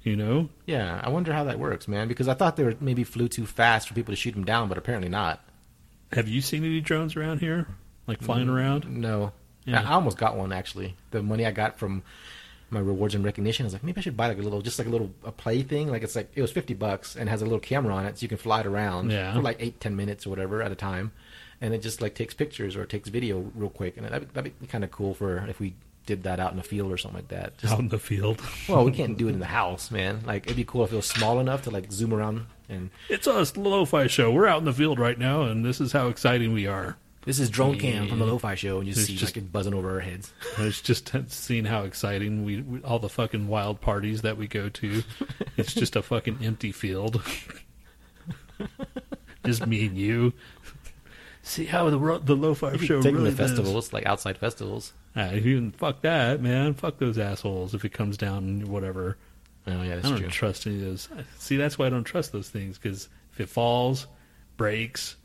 You 0.03 0.15
know, 0.15 0.49
Yeah, 0.67 1.01
I 1.03 1.09
wonder 1.09 1.33
how 1.33 1.43
that 1.45 1.57
works, 1.57 1.87
man. 1.87 2.07
Because 2.07 2.27
I 2.27 2.35
thought 2.35 2.57
they 2.57 2.63
were 2.63 2.75
maybe 2.79 3.03
flew 3.03 3.27
too 3.27 3.47
fast 3.47 3.87
for 3.87 3.95
people 3.95 4.11
to 4.11 4.15
shoot 4.15 4.35
them 4.35 4.43
down, 4.45 4.69
but 4.69 4.77
apparently 4.77 5.09
not. 5.09 5.39
have 6.11 6.27
you 6.27 6.41
seen 6.41 6.63
any 6.63 6.79
drones 6.79 7.15
around 7.15 7.39
here, 7.39 7.67
like 8.05 8.21
flying 8.21 8.47
around? 8.47 8.87
No, 8.87 9.31
Yeah. 9.65 9.81
I 9.81 9.93
almost 9.93 10.17
got 10.17 10.37
one 10.37 10.51
actually. 10.53 10.95
The 11.09 11.23
money 11.23 11.43
I 11.43 11.49
got 11.51 11.79
from 11.79 12.03
my 12.75 12.81
rewards 12.81 13.15
and 13.15 13.25
recognition, 13.25 13.63
I 13.63 13.67
was 13.67 13.73
like, 13.73 13.83
maybe 13.83 13.97
I 13.97 14.01
should 14.01 14.15
buy 14.15 14.27
like 14.27 14.37
a 14.37 14.41
little, 14.41 14.61
just 14.61 14.77
like 14.77 14.87
a 14.87 14.91
little 14.91 15.09
a 15.23 15.31
play 15.31 15.63
thing. 15.63 15.89
Like 15.89 16.03
it's 16.03 16.15
like 16.15 16.29
it 16.35 16.41
was 16.41 16.51
fifty 16.51 16.75
bucks 16.75 17.15
and 17.15 17.27
has 17.29 17.41
a 17.41 17.45
little 17.45 17.59
camera 17.59 17.95
on 17.95 18.05
it, 18.05 18.17
so 18.19 18.23
you 18.23 18.27
can 18.29 18.37
fly 18.37 18.59
it 18.59 18.67
around 18.67 19.11
Yeah. 19.11 19.33
for 19.33 19.41
like 19.41 19.57
eight, 19.59 19.79
ten 19.79 19.95
minutes 19.95 20.27
or 20.27 20.29
whatever 20.29 20.61
at 20.61 20.71
a 20.71 20.75
time, 20.75 21.11
and 21.61 21.73
it 21.73 21.81
just 21.81 22.01
like 22.01 22.13
takes 22.13 22.33
pictures 22.35 22.75
or 22.75 22.85
takes 22.85 23.09
video 23.09 23.51
real 23.55 23.69
quick, 23.71 23.97
and 23.97 24.05
that'd, 24.05 24.27
be- 24.27 24.33
that'd 24.33 24.59
be 24.59 24.67
kind 24.67 24.83
of 24.83 24.91
cool 24.91 25.13
for 25.15 25.37
if 25.47 25.59
we 25.59 25.73
did 26.05 26.21
that 26.21 26.39
out 26.39 26.51
in 26.51 26.57
the 26.57 26.63
field 26.63 26.91
or 26.91 26.97
something 26.97 27.17
like 27.17 27.29
that. 27.29 27.57
Just 27.57 27.73
Out 27.73 27.79
in 27.79 27.87
the 27.89 27.97
field. 27.97 28.39
well, 28.69 28.85
we 28.85 28.91
can't 28.91 29.17
do 29.17 29.27
it 29.27 29.31
in 29.33 29.39
the 29.39 29.45
house, 29.47 29.89
man. 29.89 30.21
Like 30.25 30.45
it'd 30.45 30.55
be 30.55 30.63
cool 30.63 30.83
if 30.83 30.93
it 30.93 30.95
was 30.95 31.07
small 31.07 31.39
enough 31.39 31.63
to 31.63 31.71
like 31.71 31.91
zoom 31.91 32.13
around 32.13 32.45
and 32.69 32.91
It's 33.09 33.27
us, 33.27 33.51
the 33.51 33.61
Lo-Fi 33.61 34.05
Show. 34.07 34.31
We're 34.31 34.45
out 34.47 34.59
in 34.59 34.65
the 34.65 34.73
field 34.73 34.99
right 34.99 35.17
now, 35.17 35.43
and 35.43 35.63
this 35.65 35.79
is 35.81 35.93
how 35.93 36.07
exciting 36.09 36.53
we 36.53 36.67
are. 36.67 36.97
This 37.25 37.39
is 37.39 37.49
drone 37.49 37.79
cam 37.79 38.07
from 38.07 38.19
the. 38.19 38.25
Lo-Fi 38.25 38.55
Show, 38.55 38.77
and 38.77 38.87
you 38.87 38.91
It's 38.91 39.05
see 39.05 39.15
just- 39.15 39.35
like 39.35 39.43
it 39.43 39.51
buzzing 39.51 39.73
over 39.73 39.89
our 39.91 39.99
heads. 39.99 40.31
It's 40.59 40.81
just 40.81 41.11
seeing 41.29 41.65
how 41.65 41.83
exciting 41.83 42.45
we, 42.45 42.61
we 42.61 42.81
all 42.81 42.99
the 42.99 43.09
fucking 43.09 43.47
wild 43.47 43.81
parties 43.81 44.21
that 44.21 44.37
we 44.37 44.47
go 44.47 44.69
to. 44.69 45.03
It's 45.57 45.73
just 45.73 45.95
a 45.95 46.01
fucking 46.01 46.39
empty 46.43 46.71
field. 46.71 47.21
just 49.45 49.65
me 49.65 49.85
and 49.87 49.97
you. 49.97 50.33
See 51.43 51.65
how 51.65 51.89
the 51.89 52.19
the 52.23 52.35
Lo-Fi 52.35 52.77
Show 52.77 53.01
Taking 53.01 53.17
really 53.17 53.29
the 53.31 53.37
festivals, 53.37 53.93
like 53.93 54.05
outside 54.05 54.37
festivals. 54.37 54.93
Does. 55.15 55.31
Ah, 55.31 55.35
even 55.35 55.71
fuck 55.71 56.01
that, 56.01 56.41
man. 56.41 56.73
Fuck 56.73 56.97
those 56.97 57.17
assholes. 57.17 57.73
If 57.73 57.85
it 57.85 57.93
comes 57.93 58.17
down, 58.17 58.67
whatever. 58.67 59.17
Oh 59.67 59.81
yeah, 59.83 59.97
I 59.97 60.01
don't 60.01 60.17
true. 60.17 60.27
trust 60.27 60.65
any 60.67 60.77
of 60.77 60.81
those. 60.81 61.09
See, 61.37 61.57
that's 61.57 61.77
why 61.77 61.85
I 61.85 61.89
don't 61.89 62.03
trust 62.03 62.31
those 62.31 62.49
things 62.49 62.77
because 62.77 63.07
if 63.33 63.39
it 63.39 63.49
falls, 63.49 64.07
breaks, 64.57 65.15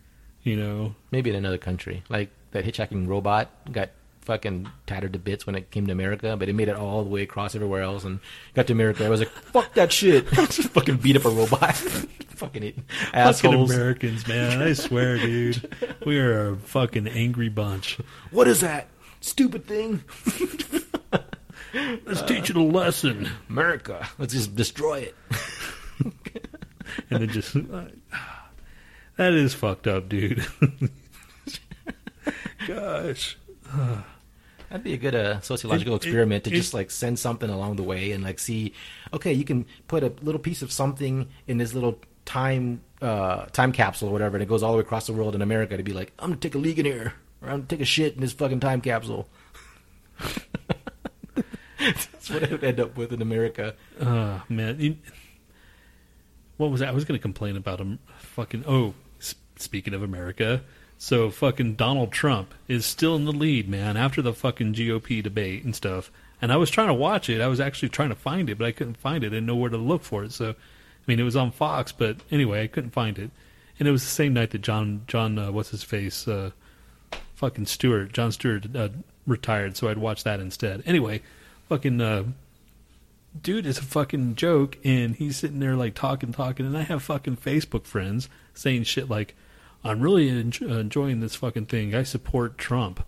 you 0.43 0.57
know, 0.57 0.95
Maybe 1.11 1.30
in 1.30 1.36
another 1.36 1.59
country, 1.59 2.03
like 2.09 2.30
that 2.53 2.64
hitchhiking 2.64 3.07
robot 3.09 3.51
got 3.70 3.91
fucking 4.22 4.70
tattered 4.86 5.12
to 5.12 5.18
bits 5.18 5.47
when 5.47 5.55
it 5.55 5.70
came 5.70 5.86
to 5.86 5.93
America, 5.93 6.36
but 6.36 6.49
it 6.49 6.55
made 6.55 6.68
it 6.68 6.76
all 6.76 7.03
the 7.03 7.11
way 7.11 7.22
across 7.22 7.55
everywhere 7.55 7.82
else 7.82 8.05
and 8.05 8.20
got 8.55 8.66
to 8.68 8.72
America. 8.72 9.05
I 9.05 9.09
was 9.09 9.20
like, 9.20 9.30
fuck 9.30 9.74
that 9.74 9.93
shit. 9.93 10.30
Just 10.32 10.68
fucking 10.68 10.99
beat 10.99 11.16
up 11.16 11.24
a 11.24 11.30
robot. 11.30 11.74
fucking 12.28 12.62
it. 12.62 12.76
Fucking 13.12 13.55
Americans, 13.55 14.26
man. 14.28 14.62
I 14.62 14.72
swear, 14.74 15.18
dude. 15.18 15.68
We 16.07 16.18
are 16.18 16.51
a 16.51 16.57
fucking 16.57 17.09
angry 17.09 17.49
bunch. 17.49 17.99
What 18.30 18.47
is 18.47 18.61
that? 18.61 18.88
Stupid 19.20 19.66
thing. 19.66 20.05
Let's 21.72 22.22
teach 22.22 22.51
it 22.51 22.57
a 22.57 22.62
lesson. 22.62 23.28
America. 23.49 24.09
Let's 24.18 24.32
just 24.32 24.55
destroy 24.57 25.01
it. 25.01 25.16
And 27.11 27.20
then 27.20 27.28
just. 27.28 27.57
That 29.20 29.34
is 29.34 29.52
fucked 29.54 29.86
up, 29.86 30.08
dude. 30.08 30.44
Gosh. 32.66 33.36
That'd 34.70 34.84
be 34.84 34.94
a 34.94 34.96
good 34.96 35.14
uh, 35.14 35.40
sociological 35.40 35.94
It- 35.94 36.04
it- 36.04 36.06
experiment 36.06 36.44
to 36.44 36.50
it- 36.50 36.54
just 36.54 36.72
like 36.74 36.90
send 36.90 37.18
something 37.18 37.50
along 37.50 37.76
the 37.76 37.82
way 37.82 38.12
and 38.12 38.24
like 38.24 38.38
see, 38.38 38.72
okay, 39.12 39.32
you 39.32 39.44
can 39.44 39.66
put 39.88 40.02
a 40.02 40.12
little 40.22 40.38
piece 40.40 40.62
of 40.62 40.72
something 40.72 41.28
in 41.46 41.58
this 41.58 41.74
little 41.74 41.98
time 42.24 42.80
uh, 43.02 43.46
time 43.46 43.72
capsule 43.72 44.08
or 44.08 44.12
whatever, 44.12 44.36
and 44.36 44.42
it 44.42 44.48
goes 44.48 44.62
all 44.62 44.72
the 44.72 44.78
way 44.78 44.82
across 44.82 45.06
the 45.06 45.12
world 45.12 45.34
in 45.34 45.42
America 45.42 45.76
to 45.76 45.82
be 45.82 45.92
like, 45.92 46.12
I'm 46.18 46.30
gonna 46.30 46.40
take 46.40 46.54
a 46.54 46.58
leak 46.58 46.78
in 46.78 46.84
here, 46.86 47.14
or 47.42 47.48
I'm 47.48 47.56
gonna 47.58 47.66
take 47.68 47.80
a 47.80 47.84
shit 47.84 48.14
in 48.14 48.20
this 48.20 48.32
fucking 48.32 48.60
time 48.60 48.80
capsule. 48.80 49.28
That's 51.78 52.30
what 52.30 52.44
I 52.46 52.50
would 52.52 52.62
end 52.64 52.78
up 52.78 52.96
with 52.96 53.12
in 53.12 53.22
America. 53.22 53.74
Uh, 53.98 54.40
man. 54.48 54.78
You, 54.78 54.96
what 56.58 56.70
was 56.70 56.80
that? 56.80 56.90
I 56.90 56.92
was 56.92 57.06
going 57.06 57.18
to 57.18 57.22
complain 57.22 57.56
about 57.56 57.80
him. 57.80 57.98
Fucking. 58.18 58.64
Oh, 58.68 58.92
speaking 59.62 59.94
of 59.94 60.02
America. 60.02 60.62
So 60.98 61.30
fucking 61.30 61.76
Donald 61.76 62.12
Trump 62.12 62.52
is 62.68 62.84
still 62.84 63.16
in 63.16 63.24
the 63.24 63.32
lead, 63.32 63.68
man, 63.68 63.96
after 63.96 64.20
the 64.20 64.34
fucking 64.34 64.74
GOP 64.74 65.22
debate 65.22 65.64
and 65.64 65.74
stuff. 65.74 66.11
And 66.42 66.52
I 66.52 66.56
was 66.56 66.70
trying 66.70 66.88
to 66.88 66.94
watch 66.94 67.28
it. 67.28 67.40
I 67.40 67.46
was 67.48 67.61
actually 67.61 67.88
trying 67.88 68.11
to 68.11 68.14
find 68.14 68.50
it, 68.50 68.58
but 68.58 68.66
I 68.66 68.72
couldn't 68.72 68.98
find 68.98 69.24
it. 69.24 69.28
I 69.28 69.30
didn't 69.30 69.46
know 69.46 69.56
where 69.56 69.70
to 69.70 69.76
look 69.76 70.02
for 70.02 70.24
it. 70.24 70.32
So, 70.32 70.50
I 70.50 70.54
mean, 71.06 71.18
it 71.18 71.24
was 71.24 71.36
on 71.36 71.52
Fox, 71.52 71.92
but 71.92 72.16
anyway, 72.30 72.62
I 72.62 72.66
couldn't 72.66 72.90
find 72.90 73.18
it. 73.18 73.30
And 73.78 73.88
it 73.88 73.92
was 73.92 74.02
the 74.02 74.11
same 74.11 74.34
night 74.34 74.50
that 74.50 74.61
Jon, 74.61 75.04
Jon, 75.06 75.38
uh, 75.38 75.50
what's 75.50 75.70
his 75.70 75.82
face, 75.82 76.28
uh, 76.28 76.50
fucking 77.34 77.66
Stewart, 77.66 78.12
Jon 78.12 78.30
Stewart 78.32 78.66
uh, 78.76 78.90
retired. 79.26 79.76
So 79.78 79.88
I'd 79.88 79.98
watch 79.98 80.24
that 80.24 80.40
instead. 80.40 80.82
Anyway, 80.84 81.22
fucking 81.70 82.00
uh, 82.00 82.24
dude 83.40 83.64
is 83.64 83.78
a 83.78 83.82
fucking 83.82 84.34
joke, 84.34 84.76
and 84.84 85.14
he's 85.14 85.38
sitting 85.38 85.61
there 85.61 85.76
like 85.76 85.94
talking, 85.94 86.32
talking, 86.32 86.66
and 86.66 86.76
I 86.76 86.82
have 86.82 87.02
fucking 87.02 87.38
Facebook 87.38 87.84
friends 87.86 88.28
saying 88.52 88.84
shit 88.84 89.08
like, 89.08 89.34
"I'm 89.84 90.00
really 90.00 90.28
en- 90.28 90.52
enjoying 90.60 91.20
this 91.20 91.34
fucking 91.34 91.66
thing. 91.66 91.94
I 91.94 92.02
support 92.02 92.58
Trump," 92.58 93.04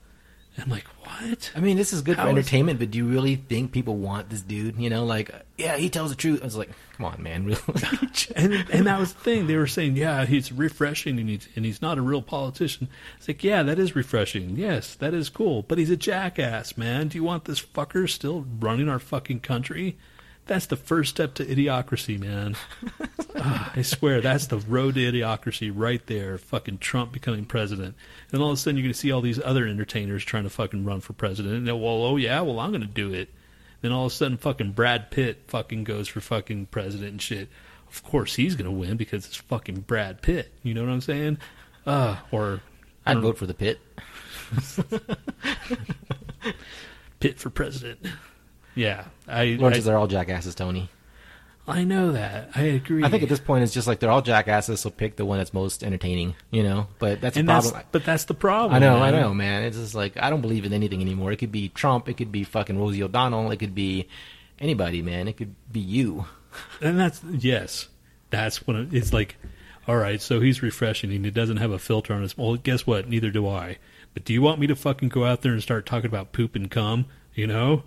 I'm 0.59 0.69
like, 0.71 0.85
what? 1.05 1.51
I 1.57 1.61
mean, 1.61 1.77
this 1.79 1.93
is 1.95 2.03
good 2.03 2.17
How 2.17 2.25
for 2.25 2.31
is- 2.31 2.37
entertainment, 2.37 2.79
but 2.79 2.91
do 2.91 2.99
you 2.99 3.07
really 3.07 3.37
think 3.37 3.73
people 3.73 3.97
want 3.97 4.29
this 4.31 4.43
dude? 4.43 4.77
You 4.77 4.91
know, 4.91 5.05
like, 5.05 5.31
yeah, 5.57 5.77
he 5.77 5.89
tells 5.89 6.11
the 6.11 6.17
truth. 6.17 6.41
I 6.43 6.45
was 6.45 6.57
like, 6.57 6.71
come 6.97 7.07
on, 7.07 7.23
man, 7.23 7.45
really? 7.47 7.61
and 8.37 8.53
and 8.71 8.87
that 8.87 8.99
was 9.01 9.13
the 9.15 9.21
thing. 9.21 9.47
They 9.47 9.57
were 9.57 9.67
saying, 9.67 9.97
yeah, 9.97 10.27
he's 10.27 10.53
refreshing 10.53 11.19
and 11.19 11.29
he's 11.29 11.49
and 11.57 11.65
he's 11.65 11.81
not 11.83 11.97
a 11.99 12.03
real 12.03 12.23
politician. 12.23 12.89
It's 13.19 13.29
like, 13.29 13.43
yeah, 13.43 13.63
that 13.63 13.79
is 13.79 13.97
refreshing. 13.97 14.57
Yes, 14.57 14.95
that 14.97 15.15
is 15.15 15.29
cool. 15.31 15.63
But 15.63 15.79
he's 15.79 15.91
a 15.91 15.97
jackass, 15.97 16.77
man. 16.77 17.09
Do 17.09 17.17
you 17.19 17.25
want 17.25 17.45
this 17.47 17.61
fucker 17.61 18.09
still 18.09 18.45
running 18.61 18.89
our 18.89 18.99
fucking 18.99 19.41
country? 19.41 19.97
That's 20.47 20.67
the 20.67 20.77
first 20.77 21.11
step 21.11 21.35
to 21.35 21.45
idiocracy, 21.45 22.19
man. 22.19 22.57
Ah, 23.45 23.73
I 23.75 23.83
swear, 23.83 24.21
that's 24.21 24.47
the 24.47 24.59
road 24.59 24.95
to 24.95 25.01
idiocracy 25.01 25.73
right 25.75 26.07
there. 26.07 26.39
Fucking 26.39 26.79
Trump 26.79 27.11
becoming 27.11 27.45
president, 27.45 27.97
and 28.31 28.41
all 28.41 28.51
of 28.51 28.55
a 28.55 28.57
sudden 28.57 28.77
you're 28.77 28.85
going 28.85 28.93
to 28.93 28.99
see 28.99 29.11
all 29.11 29.21
these 29.21 29.43
other 29.43 29.67
entertainers 29.67 30.25
trying 30.25 30.45
to 30.45 30.51
fucking 30.51 30.85
run 30.85 31.01
for 31.01 31.13
president. 31.13 31.57
And 31.57 31.67
they're, 31.67 31.75
well, 31.75 32.05
oh 32.05 32.17
yeah, 32.17 32.41
well 32.43 32.61
I'm 32.61 32.71
going 32.71 32.83
to 32.83 32.87
do 32.87 33.13
it. 33.13 33.31
Then 33.81 33.91
all 33.91 34.07
of 34.07 34.13
a 34.13 34.15
sudden, 34.15 34.39
fucking 34.39 34.73
Brad 34.73 35.11
Pitt 35.11 35.43
fucking 35.49 35.83
goes 35.85 36.07
for 36.07 36.21
fucking 36.21 36.67
president 36.67 37.11
and 37.11 37.23
shit. 37.23 37.49
Of 37.89 38.05
course 38.05 38.37
he's 38.37 38.55
gonna 38.55 38.71
win 38.71 38.97
because 38.97 39.27
it's 39.27 39.37
fucking 39.37 39.81
Brad 39.81 40.23
Pitt. 40.23 40.53
You 40.63 40.73
know 40.73 40.83
what 40.83 40.91
I'm 40.91 41.01
saying? 41.01 41.39
Uh, 41.85 42.17
or 42.31 42.61
I'd 43.05 43.19
vote 43.19 43.37
for 43.37 43.47
the 43.47 43.55
pit. 43.55 43.81
Pitt 47.21 47.39
for 47.39 47.51
president. 47.51 48.07
Yeah, 48.75 49.05
I 49.29 49.57
Lauren 49.59 49.75
I, 49.75 49.81
they're 49.81 49.97
all 49.97 50.07
jackasses, 50.07 50.55
Tony. 50.55 50.89
I 51.67 51.85
know 51.85 52.13
that. 52.13 52.51
I 52.57 52.63
agree. 52.63 53.05
I 53.05 53.09
think 53.09 53.23
at 53.23 53.29
this 53.29 53.39
point 53.39 53.63
it's 53.63 53.73
just 53.73 53.87
like 53.87 54.01
they're 54.01 54.11
all 54.11 54.23
jackasses, 54.23 54.81
so 54.81 54.91
pick 54.91 55.15
the 55.15 55.25
one 55.25 55.39
that's 55.39 55.55
most 55.55 55.85
entertaining, 55.85 56.35
you 56.51 56.65
know. 56.65 56.89
But 56.99 57.21
that's 57.21 57.37
and 57.37 57.49
the 57.49 57.53
that's 57.53 57.71
problem. 57.71 57.89
but 57.93 58.05
that's 58.05 58.25
the 58.25 58.35
problem. 58.35 58.75
I 58.75 58.79
know, 58.81 58.97
I 58.97 59.13
man. 59.13 59.21
know, 59.21 59.35
man. 59.35 59.63
It's 59.63 59.77
just 59.77 59.95
like 59.95 60.17
I 60.21 60.29
don't 60.31 60.41
believe 60.41 60.65
in 60.65 60.73
anything 60.73 61.01
anymore. 61.01 61.31
It 61.31 61.37
could 61.37 61.53
be 61.53 61.69
Trump, 61.69 62.09
it 62.09 62.15
could 62.15 62.33
be 62.33 62.43
fucking 62.43 62.79
Rosie 62.79 63.03
O'Donnell, 63.03 63.51
it 63.53 63.59
could 63.59 63.77
be 63.77 64.09
anybody, 64.61 65.03
man. 65.03 65.29
It 65.29 65.37
could 65.37 65.55
be 65.71 65.81
you. 65.81 66.27
And 66.83 67.01
that's 67.01 67.23
yes, 67.25 67.89
that's 68.29 68.67
when 68.67 68.77
it, 68.77 68.93
it's 68.93 69.11
like, 69.11 69.37
all 69.89 69.97
right, 69.97 70.21
so 70.21 70.41
he's 70.41 70.63
refreshing 70.63 71.11
and 71.11 71.25
he 71.25 71.31
doesn't 71.31 71.57
have 71.57 71.71
a 71.71 71.79
filter 71.79 72.13
on 72.13 72.21
his. 72.21 72.37
Well, 72.37 72.57
guess 72.57 72.87
what? 72.87 73.09
Neither 73.09 73.31
do 73.31 73.49
I. 73.49 73.79
But 74.13 74.25
do 74.25 74.35
you 74.35 74.43
want 74.43 74.61
me 74.61 74.67
to 74.67 74.77
fucking 74.77 75.09
go 75.09 75.25
out 75.25 75.41
there 75.41 75.53
and 75.53 75.63
start 75.63 75.87
talking 75.87 76.11
about 76.11 76.33
poop 76.33 76.55
and 76.55 76.71
cum? 76.71 77.07
You 77.35 77.47
know, 77.47 77.85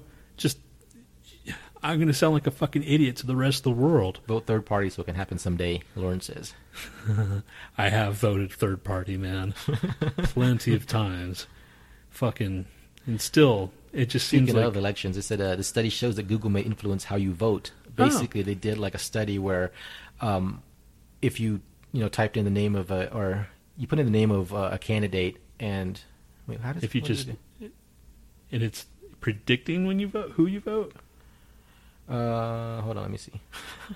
I'm 1.86 2.00
gonna 2.00 2.14
sound 2.14 2.34
like 2.34 2.48
a 2.48 2.52
fucking 2.52 2.84
idiot 2.84 3.18
to 3.18 3.28
the 3.28 3.36
rest 3.36 3.60
of 3.60 3.64
the 3.64 3.82
world. 3.82 4.20
Vote 4.28 4.48
third 4.48 4.66
party 4.66 4.90
so 4.90 5.04
it 5.04 5.06
can 5.06 5.14
happen 5.14 5.38
someday. 5.38 5.84
Lauren 5.96 6.20
says. 6.20 6.56
I 7.78 7.90
have 7.90 8.16
voted 8.16 8.52
third 8.52 8.84
party, 8.84 9.18
man, 9.18 9.54
plenty 10.18 10.74
of 10.74 10.88
times. 10.88 11.46
Fucking, 12.10 12.66
and 13.06 13.22
still, 13.22 13.72
it 13.94 14.08
just 14.08 14.28
seems 14.28 14.50
Speaking 14.50 14.62
like 14.62 14.68
of 14.68 14.76
elections, 14.76 15.16
it 15.16 15.22
said 15.22 15.40
uh, 15.40 15.56
the 15.56 15.64
study 15.64 15.90
shows 15.90 16.16
that 16.16 16.24
Google 16.24 16.50
may 16.50 16.62
influence 16.62 17.04
how 17.04 17.18
you 17.18 17.34
vote. 17.34 17.72
Oh. 17.86 17.92
Basically, 17.96 18.42
they 18.42 18.56
did 18.56 18.80
like 18.80 18.96
a 18.96 19.00
study 19.00 19.38
where, 19.38 19.72
um, 20.22 20.64
if 21.22 21.40
you 21.40 21.62
you 21.92 22.02
know 22.02 22.10
typed 22.10 22.36
in 22.36 22.46
the 22.46 22.52
name 22.52 22.76
of 22.76 22.90
a 22.90 23.14
or 23.14 23.48
you 23.78 23.86
put 23.86 24.00
in 24.00 24.08
the 24.08 24.12
name 24.12 24.32
of 24.32 24.56
uh, 24.56 24.70
a 24.72 24.80
candidate 24.80 25.38
and 25.60 26.02
wait, 26.48 26.62
how 26.62 26.74
does 26.74 26.84
if 26.84 26.96
you 26.96 27.02
just, 27.02 27.28
it? 27.60 27.72
and 28.52 28.64
it's 28.64 28.88
predicting 29.22 29.86
when 29.86 30.00
you 30.00 30.08
vote, 30.08 30.32
who 30.32 30.48
you 30.48 30.60
vote. 30.60 30.96
Uh 32.10 32.82
hold 32.82 32.98
on, 32.98 33.04
let 33.04 33.12
me 33.12 33.18
see. 33.18 33.34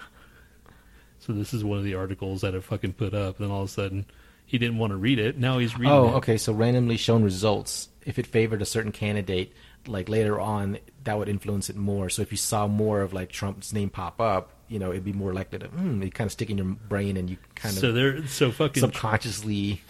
So 1.22 1.34
this 1.34 1.54
is 1.54 1.64
one 1.64 1.78
of 1.78 1.84
the 1.84 1.94
articles 1.96 2.42
that 2.42 2.56
I 2.56 2.60
fucking 2.60 2.94
put 2.94 3.14
up. 3.14 3.38
And 3.40 3.46
then 3.48 3.52
all 3.54 3.62
of 3.64 3.70
a 3.70 3.72
sudden, 3.72 4.06
he 4.46 4.58
didn't 4.58 4.78
want 4.80 4.92
to 4.92 4.98
read 4.98 5.20
it. 5.20 5.38
Now 5.38 5.60
he's 5.60 5.78
reading 5.78 5.92
Oh, 5.92 6.08
it. 6.08 6.14
okay. 6.16 6.38
So 6.38 6.54
randomly 6.54 6.98
shown 6.98 7.24
results. 7.24 7.90
If 8.06 8.18
it 8.18 8.26
favored 8.26 8.62
a 8.64 8.66
certain 8.66 8.92
candidate, 8.92 9.54
like 9.86 10.10
later 10.10 10.40
on, 10.40 10.80
that 11.04 11.20
would 11.20 11.30
influence 11.30 11.70
it 11.70 11.76
more. 11.76 12.10
So 12.10 12.22
if 12.24 12.32
you 12.32 12.38
saw 12.38 12.68
more 12.68 13.02
of 13.02 13.14
like 13.14 13.30
Trump's 13.30 13.74
name 13.74 13.90
pop 13.92 14.20
up, 14.20 14.54
you 14.70 14.80
know, 14.80 14.90
it'd 14.92 15.04
be 15.04 15.14
more 15.14 15.34
likely 15.34 15.60
to 15.60 15.68
mm, 15.68 16.04
it 16.04 16.16
kind 16.16 16.28
of 16.28 16.32
stick 16.32 16.50
in 16.50 16.58
your 16.58 16.66
brain, 16.88 17.18
and 17.18 17.30
you 17.30 17.38
kind 17.54 17.76
of 17.76 17.82
So 17.82 17.92
they're 17.92 18.26
so 18.28 18.52
fucking. 18.52 18.82
subconsciously. 18.82 19.82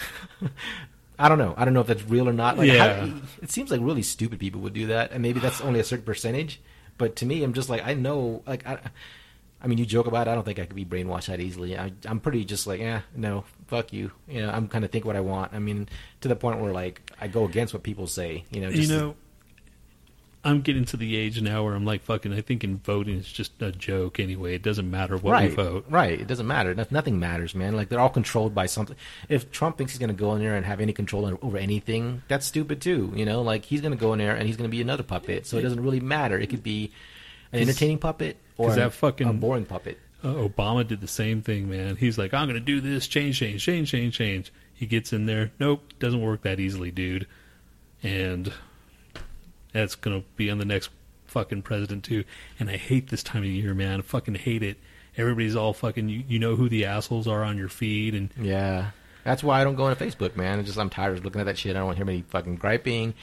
I 1.19 1.29
don't 1.29 1.37
know. 1.37 1.53
I 1.57 1.63
don't 1.63 1.73
know 1.73 1.81
if 1.81 1.87
that's 1.87 2.03
real 2.03 2.27
or 2.27 2.33
not. 2.33 2.57
Like, 2.57 2.67
Yeah. 2.71 3.05
how, 3.05 3.13
it 3.41 3.49
seems 3.51 3.71
like 3.71 3.81
really 3.81 4.03
stupid 4.03 4.39
people 4.39 4.61
would 4.61 4.73
do 4.73 4.87
that, 4.87 5.11
and 5.11 5.21
maybe 5.21 5.39
that's 5.39 5.61
only 5.61 5.79
a 5.79 5.83
certain 5.83 6.05
percentage. 6.05 6.59
But 6.99 7.15
to 7.15 7.25
me, 7.25 7.43
I'm 7.43 7.53
just 7.53 7.69
like 7.69 7.83
I 7.83 7.95
know. 7.95 8.43
Like 8.45 8.67
I, 8.67 8.77
I 9.61 9.67
mean, 9.67 9.79
you 9.79 9.85
joke 9.87 10.05
about. 10.05 10.27
it. 10.27 10.31
I 10.31 10.35
don't 10.35 10.43
think 10.43 10.59
I 10.59 10.65
could 10.65 10.75
be 10.75 10.85
brainwashed 10.85 11.25
that 11.25 11.39
easily. 11.39 11.77
I, 11.77 11.91
I'm 12.05 12.19
pretty 12.19 12.45
just 12.45 12.67
like, 12.67 12.79
yeah, 12.79 13.01
no, 13.15 13.45
fuck 13.67 13.91
you. 13.91 14.11
You 14.27 14.41
know, 14.43 14.49
I'm 14.51 14.67
kind 14.67 14.85
of 14.85 14.91
think 14.91 15.05
what 15.05 15.15
I 15.15 15.21
want. 15.21 15.53
I 15.53 15.59
mean, 15.59 15.89
to 16.21 16.27
the 16.27 16.35
point 16.35 16.59
where 16.59 16.71
like 16.71 17.01
I 17.19 17.27
go 17.27 17.45
against 17.45 17.73
what 17.73 17.81
people 17.81 18.05
say. 18.05 18.45
You 18.51 18.61
know, 18.61 18.69
you 18.69 18.75
just 18.75 18.91
know, 18.91 19.15
I'm 20.43 20.61
getting 20.61 20.85
to 20.85 20.97
the 20.97 21.17
age 21.17 21.41
now 21.41 21.63
where 21.65 21.75
I'm 21.75 21.83
like, 21.85 22.01
fucking, 22.03 22.33
I 22.33 22.39
think 22.41 22.63
in 22.63 22.77
voting 22.77 23.17
is 23.17 23.27
just 23.27 23.61
a 23.61 23.71
joke 23.73 24.19
anyway. 24.21 24.55
It 24.55 24.61
doesn't 24.61 24.89
matter 24.89 25.17
what 25.17 25.31
right, 25.31 25.49
we 25.49 25.55
vote. 25.55 25.85
right. 25.89 26.19
It 26.19 26.27
doesn't 26.27 26.47
matter. 26.47 26.73
Nothing 26.89 27.19
matters, 27.19 27.53
man. 27.53 27.75
Like 27.75 27.89
they're 27.89 27.99
all 27.99 28.09
controlled 28.09 28.55
by 28.55 28.65
something. 28.65 28.95
If 29.27 29.51
Trump 29.51 29.77
thinks 29.77 29.91
he's 29.91 29.99
going 29.99 30.09
to 30.09 30.15
go 30.15 30.33
in 30.35 30.39
there 30.41 30.55
and 30.55 30.65
have 30.65 30.79
any 30.79 30.93
control 30.93 31.37
over 31.41 31.57
anything, 31.57 32.23
that's 32.29 32.45
stupid 32.45 32.81
too. 32.81 33.11
You 33.15 33.25
know, 33.25 33.41
like 33.41 33.65
he's 33.65 33.81
going 33.81 33.91
to 33.91 33.99
go 33.99 34.13
in 34.13 34.19
there 34.19 34.35
and 34.35 34.47
he's 34.47 34.55
going 34.55 34.69
to 34.69 34.75
be 34.75 34.81
another 34.81 35.03
puppet. 35.03 35.45
So 35.45 35.57
it 35.57 35.61
doesn't 35.61 35.83
really 35.83 35.99
matter. 35.99 36.39
It 36.39 36.49
could 36.49 36.63
be 36.63 36.91
an 37.51 37.59
entertaining 37.59 37.97
puppet 37.97 38.37
or 38.57 38.73
that 38.73 38.93
fucking- 38.93 39.27
a 39.27 39.33
boring 39.33 39.65
puppet. 39.65 39.99
Uh, 40.23 40.33
Obama 40.33 40.85
did 40.85 40.99
the 40.99 41.07
same 41.07 41.41
thing, 41.41 41.69
man. 41.69 41.95
He's 41.95 42.17
like, 42.17 42.33
I'm 42.33 42.47
going 42.47 42.59
to 42.59 42.59
do 42.59 42.81
this, 42.81 43.07
change, 43.07 43.39
change, 43.39 43.63
change, 43.63 43.89
change, 43.89 44.17
change. 44.17 44.51
He 44.73 44.85
gets 44.85 45.13
in 45.13 45.25
there. 45.27 45.51
Nope, 45.59 45.93
doesn't 45.99 46.21
work 46.21 46.41
that 46.43 46.59
easily, 46.59 46.91
dude. 46.91 47.25
And 48.03 48.51
that's 49.71 49.95
going 49.95 50.21
to 50.21 50.27
be 50.35 50.49
on 50.49 50.57
the 50.57 50.65
next 50.65 50.89
fucking 51.27 51.61
president, 51.61 52.03
too. 52.03 52.23
And 52.59 52.69
I 52.69 52.77
hate 52.77 53.09
this 53.09 53.23
time 53.23 53.43
of 53.43 53.49
year, 53.49 53.73
man. 53.73 53.99
I 53.99 54.01
fucking 54.01 54.35
hate 54.35 54.63
it. 54.63 54.77
Everybody's 55.17 55.55
all 55.55 55.73
fucking, 55.73 56.09
you, 56.09 56.23
you 56.27 56.39
know 56.39 56.55
who 56.55 56.69
the 56.69 56.85
assholes 56.85 57.27
are 57.27 57.43
on 57.43 57.57
your 57.57 57.69
feed. 57.69 58.15
And 58.15 58.29
Yeah, 58.39 58.91
that's 59.23 59.43
why 59.43 59.59
I 59.59 59.63
don't 59.63 59.75
go 59.75 59.85
on 59.85 59.95
Facebook, 59.95 60.35
man. 60.35 60.59
It's 60.59 60.67
just 60.67 60.79
I'm 60.79 60.89
tired 60.89 61.17
of 61.17 61.25
looking 61.25 61.41
at 61.41 61.45
that 61.45 61.57
shit. 61.57 61.75
I 61.75 61.79
don't 61.79 61.87
want 61.87 61.97
to 61.97 62.03
hear 62.03 62.11
any 62.11 62.23
fucking 62.23 62.55
griping. 62.55 63.13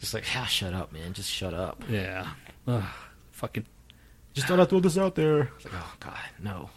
Just 0.00 0.14
like, 0.14 0.24
ah, 0.36 0.44
shut 0.44 0.74
up, 0.74 0.92
man. 0.92 1.12
Just 1.12 1.30
shut 1.30 1.54
up. 1.54 1.82
yeah, 1.88 2.30
Ugh, 2.66 2.84
fucking 3.32 3.66
Just 4.32 4.46
thought 4.46 4.60
I'd 4.60 4.68
throw 4.68 4.80
this 4.80 4.96
out 4.96 5.14
there. 5.14 5.50
It's 5.56 5.64
like, 5.64 5.74
oh 5.76 5.94
god, 6.00 6.18
no. 6.40 6.70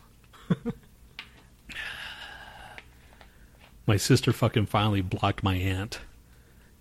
my 3.86 3.97
sister 3.97 4.34
fucking 4.34 4.66
finally 4.66 5.01
blocked 5.01 5.43
my 5.43 5.55
aunt 5.55 5.99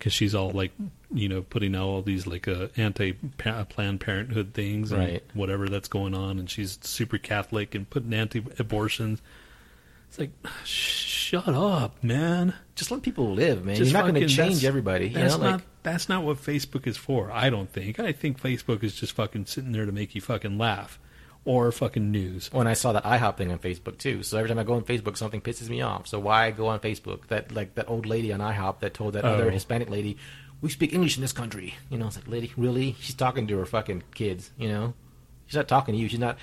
because 0.00 0.12
she's 0.12 0.34
all 0.34 0.50
like, 0.50 0.72
you 1.14 1.28
know, 1.28 1.42
putting 1.42 1.76
out 1.76 1.84
all 1.84 2.02
these 2.02 2.26
like 2.26 2.48
uh, 2.48 2.68
anti 2.76 3.12
Planned 3.12 4.00
Parenthood 4.00 4.54
things 4.54 4.90
and 4.90 5.00
Right. 5.00 5.22
whatever 5.34 5.68
that's 5.68 5.88
going 5.88 6.14
on, 6.14 6.38
and 6.40 6.50
she's 6.50 6.78
super 6.82 7.18
Catholic 7.18 7.74
and 7.74 7.88
putting 7.88 8.12
anti-abortions. 8.12 9.20
It's 10.08 10.18
like, 10.18 10.30
shut 10.64 11.46
up, 11.48 12.02
man. 12.02 12.54
Just 12.74 12.90
let 12.90 13.02
people 13.02 13.30
live, 13.32 13.64
man. 13.64 13.76
Just 13.76 13.92
You're 13.92 14.02
not 14.02 14.10
going 14.12 14.26
to 14.26 14.34
change 14.34 14.64
everybody. 14.64 15.06
You 15.08 15.14
That's 15.14 15.36
know, 15.36 15.44
like 15.44 15.50
not 15.52 15.62
that's 15.84 16.08
not 16.08 16.24
what 16.24 16.38
Facebook 16.38 16.86
is 16.88 16.96
for. 16.96 17.30
I 17.30 17.48
don't 17.50 17.70
think. 17.72 18.00
I 18.00 18.10
think 18.12 18.40
Facebook 18.42 18.82
is 18.82 18.94
just 18.96 19.12
fucking 19.12 19.46
sitting 19.46 19.70
there 19.72 19.86
to 19.86 19.92
make 19.92 20.14
you 20.16 20.20
fucking 20.20 20.58
laugh, 20.58 20.98
or 21.44 21.72
fucking 21.72 22.10
news. 22.10 22.50
when 22.52 22.66
I 22.66 22.74
saw 22.74 22.92
that 22.92 23.04
IHOP 23.04 23.36
thing 23.38 23.50
on 23.50 23.58
Facebook 23.58 23.96
too. 23.98 24.22
So 24.22 24.36
every 24.36 24.48
time 24.48 24.58
I 24.58 24.64
go 24.64 24.74
on 24.74 24.82
Facebook, 24.84 25.16
something 25.16 25.40
pisses 25.40 25.68
me 25.68 25.80
off. 25.80 26.06
So 26.06 26.18
why 26.18 26.50
go 26.50 26.66
on 26.66 26.80
Facebook? 26.80 27.26
That 27.28 27.50
like 27.52 27.74
that 27.76 27.88
old 27.88 28.06
lady 28.06 28.32
on 28.32 28.40
IHOP 28.40 28.80
that 28.80 28.94
told 28.94 29.14
that 29.14 29.24
Oh. 29.24 29.30
other 29.34 29.50
Hispanic 29.50 29.88
lady, 29.88 30.16
"We 30.60 30.68
speak 30.70 30.92
English 30.92 31.16
in 31.16 31.22
this 31.22 31.32
country." 31.32 31.74
You 31.88 31.98
know, 31.98 32.06
it's 32.08 32.16
like, 32.16 32.28
lady, 32.28 32.52
really? 32.56 32.94
She's 33.00 33.14
talking 33.14 33.46
to 33.46 33.56
her 33.58 33.64
fucking 33.66 34.02
kids. 34.14 34.50
You 34.58 34.68
know, 34.68 34.94
she's 35.46 35.56
not 35.56 35.66
talking 35.68 35.94
to 35.94 36.00
you. 36.00 36.08
She's 36.08 36.18
not. 36.18 36.36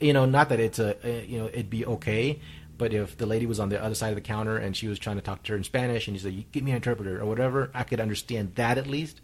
You 0.00 0.12
know, 0.14 0.24
not 0.24 0.48
that 0.48 0.60
it's 0.60 0.78
a, 0.78 0.96
you 1.28 1.38
know 1.38 1.46
it'd 1.46 1.70
be 1.70 1.86
okay. 1.86 2.40
But 2.76 2.94
if 2.94 3.16
the 3.18 3.26
lady 3.26 3.44
was 3.44 3.60
on 3.60 3.68
the 3.68 3.80
other 3.82 3.94
side 3.94 4.08
of 4.08 4.14
the 4.14 4.22
counter 4.22 4.56
and 4.56 4.74
she 4.74 4.88
was 4.88 4.98
trying 4.98 5.16
to 5.16 5.22
talk 5.22 5.42
to 5.42 5.52
her 5.52 5.56
in 5.58 5.64
Spanish 5.64 6.08
and 6.08 6.16
you 6.16 6.20
said, 6.20 6.32
"You 6.32 6.44
"Give 6.50 6.64
me 6.64 6.70
an 6.72 6.76
interpreter" 6.76 7.20
or 7.20 7.26
whatever," 7.26 7.70
I 7.74 7.82
could 7.84 8.00
understand 8.00 8.54
that 8.54 8.78
at 8.78 8.86
least. 8.86 9.20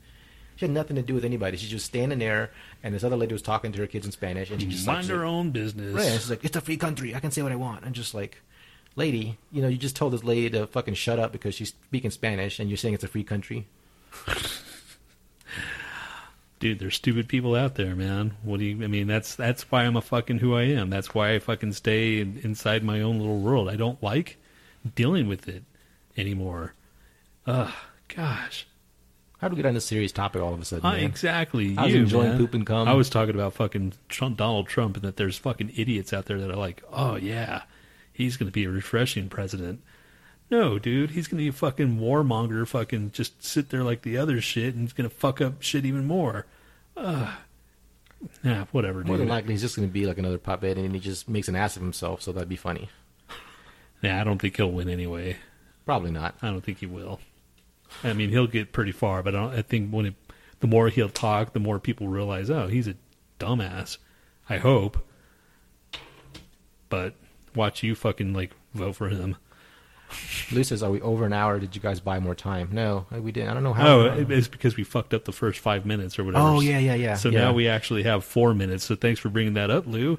She 0.56 0.64
had 0.64 0.72
nothing 0.72 0.96
to 0.96 1.02
do 1.02 1.14
with 1.14 1.24
anybody. 1.24 1.56
She's 1.56 1.70
just 1.70 1.86
standing 1.86 2.18
there, 2.18 2.50
and 2.82 2.94
this 2.94 3.04
other 3.04 3.16
lady 3.16 3.32
was 3.32 3.42
talking 3.42 3.72
to 3.72 3.78
her 3.80 3.86
kids 3.86 4.06
in 4.06 4.12
Spanish, 4.12 4.50
and 4.50 4.60
she 4.60 4.68
just 4.68 4.86
like, 4.86 4.96
Mind 4.96 5.08
her 5.08 5.24
own 5.24 5.50
business. 5.50 5.94
Right. 5.94 6.12
She's 6.12 6.30
like, 6.30 6.44
it's 6.44 6.56
a 6.56 6.60
free 6.60 6.78
country. 6.78 7.14
I 7.14 7.20
can 7.20 7.30
say 7.30 7.42
what 7.42 7.52
I 7.52 7.56
want. 7.56 7.84
I'm 7.84 7.92
just 7.92 8.14
like, 8.14 8.40
lady, 8.96 9.38
you 9.52 9.62
know, 9.62 9.68
you 9.68 9.76
just 9.76 9.96
told 9.96 10.12
this 10.12 10.24
lady 10.24 10.50
to 10.50 10.66
fucking 10.66 10.94
shut 10.94 11.18
up 11.18 11.30
because 11.30 11.54
she's 11.54 11.68
speaking 11.68 12.10
Spanish 12.10 12.58
and 12.58 12.70
you're 12.70 12.78
saying 12.78 12.94
it's 12.94 13.04
a 13.04 13.08
free 13.08 13.24
country. 13.24 13.66
dude, 16.58 16.78
there's 16.78 16.94
stupid 16.94 17.28
people 17.28 17.54
out 17.54 17.74
there, 17.74 17.94
man. 17.94 18.36
What 18.42 18.60
do 18.60 18.64
you? 18.64 18.82
I 18.82 18.86
mean, 18.86 19.06
that's 19.06 19.34
that's 19.34 19.70
why 19.70 19.84
I'm 19.84 19.96
a 19.96 20.02
fucking 20.02 20.38
who 20.38 20.54
I 20.54 20.62
am. 20.62 20.90
That's 20.90 21.14
why 21.14 21.34
I 21.34 21.38
fucking 21.38 21.72
stay 21.74 22.20
in, 22.20 22.40
inside 22.42 22.82
my 22.82 23.02
own 23.02 23.18
little 23.18 23.38
world. 23.38 23.68
I 23.68 23.76
don't 23.76 24.02
like 24.02 24.38
dealing 24.94 25.28
with 25.28 25.48
it 25.48 25.64
anymore. 26.16 26.74
Ugh, 27.46 27.72
gosh. 28.08 28.66
How 29.38 29.48
do 29.48 29.54
we 29.54 29.62
get 29.62 29.68
on 29.68 29.74
this 29.74 29.84
serious 29.84 30.12
topic 30.12 30.40
all 30.40 30.54
of 30.54 30.60
a 30.60 30.64
sudden? 30.64 30.86
Uh, 30.86 30.92
man? 30.92 31.04
exactly. 31.04 31.76
I 31.76 31.84
was 31.84 31.94
you, 31.94 32.00
enjoying 32.00 32.30
man. 32.30 32.38
poop 32.38 32.54
and 32.54 32.66
cum. 32.66 32.88
I 32.88 32.94
was 32.94 33.10
talking 33.10 33.34
about 33.34 33.52
fucking 33.52 33.92
Trump, 34.08 34.38
Donald 34.38 34.66
Trump, 34.66 34.96
and 34.96 35.04
that 35.04 35.16
there's 35.16 35.36
fucking 35.36 35.72
idiots 35.76 36.12
out 36.12 36.26
there 36.26 36.40
that 36.40 36.50
are 36.50 36.56
like, 36.56 36.82
oh 36.92 37.16
yeah, 37.16 37.62
he's 38.12 38.36
going 38.36 38.48
to 38.48 38.52
be 38.52 38.64
a 38.64 38.70
refreshing 38.70 39.28
president. 39.28 39.82
No, 40.50 40.78
dude, 40.78 41.10
he's 41.10 41.26
gonna 41.26 41.42
be 41.42 41.48
a 41.48 41.52
fucking 41.52 41.98
warmonger, 41.98 42.68
fucking 42.68 43.10
just 43.10 43.42
sit 43.42 43.70
there 43.70 43.82
like 43.82 44.02
the 44.02 44.16
other 44.16 44.40
shit, 44.40 44.74
and 44.74 44.84
he's 44.84 44.92
gonna 44.92 45.10
fuck 45.10 45.40
up 45.40 45.60
shit 45.60 45.84
even 45.84 46.06
more. 46.06 46.46
Ugh. 46.96 47.30
Nah, 48.42 48.64
whatever, 48.72 49.04
More 49.04 49.18
than 49.18 49.28
likely, 49.28 49.52
he's 49.52 49.62
just 49.62 49.76
going 49.76 49.86
to 49.86 49.92
be 49.92 50.06
like 50.06 50.18
another 50.18 50.38
puppet, 50.38 50.78
and 50.78 50.94
he 50.94 51.00
just 51.00 51.28
makes 51.28 51.48
an 51.48 51.56
ass 51.56 51.76
of 51.76 51.82
himself. 51.82 52.22
So 52.22 52.32
that'd 52.32 52.48
be 52.48 52.56
funny. 52.56 52.88
yeah, 54.02 54.20
I 54.20 54.24
don't 54.24 54.38
think 54.38 54.56
he'll 54.56 54.72
win 54.72 54.88
anyway. 54.88 55.36
Probably 55.84 56.10
not. 56.10 56.34
I 56.42 56.48
don't 56.48 56.62
think 56.62 56.78
he 56.78 56.86
will. 56.86 57.20
I 58.04 58.12
mean, 58.12 58.30
he'll 58.30 58.46
get 58.46 58.72
pretty 58.72 58.92
far, 58.92 59.22
but 59.22 59.34
I, 59.34 59.38
don't, 59.40 59.54
I 59.54 59.62
think 59.62 59.90
when 59.90 60.06
it, 60.06 60.14
the 60.60 60.66
more 60.66 60.88
he'll 60.88 61.08
talk, 61.08 61.52
the 61.52 61.60
more 61.60 61.78
people 61.78 62.08
realize, 62.08 62.50
oh, 62.50 62.66
he's 62.68 62.88
a 62.88 62.94
dumbass. 63.38 63.98
I 64.48 64.58
hope. 64.58 64.98
But 66.88 67.14
watch 67.54 67.82
you 67.82 67.94
fucking 67.94 68.32
like 68.32 68.52
vote 68.74 68.94
for 68.96 69.08
him. 69.08 69.36
Lou 70.52 70.62
says, 70.62 70.84
"Are 70.84 70.90
we 70.90 71.00
over 71.00 71.26
an 71.26 71.32
hour? 71.32 71.58
Did 71.58 71.74
you 71.74 71.82
guys 71.82 71.98
buy 71.98 72.20
more 72.20 72.36
time?" 72.36 72.68
No, 72.70 73.06
uh, 73.12 73.20
we 73.20 73.32
didn't. 73.32 73.50
I 73.50 73.54
don't 73.54 73.64
know 73.64 73.72
how. 73.72 73.86
Oh, 73.88 74.26
it's 74.28 74.46
because 74.46 74.76
we 74.76 74.84
fucked 74.84 75.12
up 75.12 75.24
the 75.24 75.32
first 75.32 75.58
five 75.58 75.84
minutes 75.84 76.16
or 76.16 76.22
whatever. 76.24 76.44
Oh, 76.44 76.60
yeah, 76.60 76.78
yeah, 76.78 76.94
yeah, 76.94 77.14
So 77.14 77.28
yeah. 77.28 77.40
now 77.40 77.52
we 77.52 77.66
actually 77.66 78.04
have 78.04 78.24
four 78.24 78.54
minutes. 78.54 78.84
So 78.84 78.94
thanks 78.94 79.18
for 79.18 79.30
bringing 79.30 79.54
that 79.54 79.68
up, 79.68 79.84
Lou. 79.86 80.18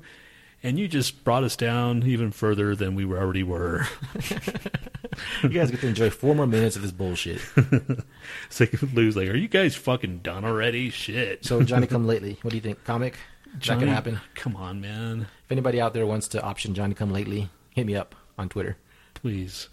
And 0.64 0.80
you 0.80 0.88
just 0.88 1.24
brought 1.24 1.44
us 1.44 1.56
down 1.56 2.04
even 2.04 2.32
further 2.32 2.76
than 2.76 2.96
we 2.96 3.06
already 3.06 3.44
were. 3.44 3.88
you 5.44 5.50
guys 5.50 5.72
get 5.72 5.82
to 5.82 5.88
enjoy 5.88 6.10
four 6.10 6.36
more 6.36 6.48
minutes 6.48 6.76
of 6.76 6.82
this 6.82 6.92
bullshit. 6.92 7.42
Like 8.60 8.82
Lou's 8.94 9.16
like, 9.16 9.30
"Are 9.30 9.36
you 9.36 9.48
guys 9.48 9.76
fucking 9.76 10.20
done 10.20 10.44
already?" 10.44 10.90
Shit. 10.90 11.46
So 11.46 11.62
Johnny 11.64 11.88
Come 11.88 12.08
Lately, 12.08 12.38
what 12.42 12.52
do 12.52 12.58
you 12.58 12.62
think? 12.62 12.84
Comic? 12.84 13.18
that 13.46 13.60
Johnny, 13.60 13.82
can 13.82 13.90
happen. 13.90 14.20
Come 14.36 14.56
on, 14.56 14.82
man. 14.82 15.28
If 15.46 15.52
anybody 15.52 15.80
out 15.80 15.94
there 15.94 16.06
wants 16.06 16.28
to 16.30 16.42
option 16.42 16.74
Johnny 16.74 16.94
Come 16.94 17.12
Lately, 17.12 17.50
hit 17.72 17.86
me 17.86 17.96
up 17.96 18.16
on 18.38 18.50
Twitter. 18.50 18.78
Please, 19.14 19.70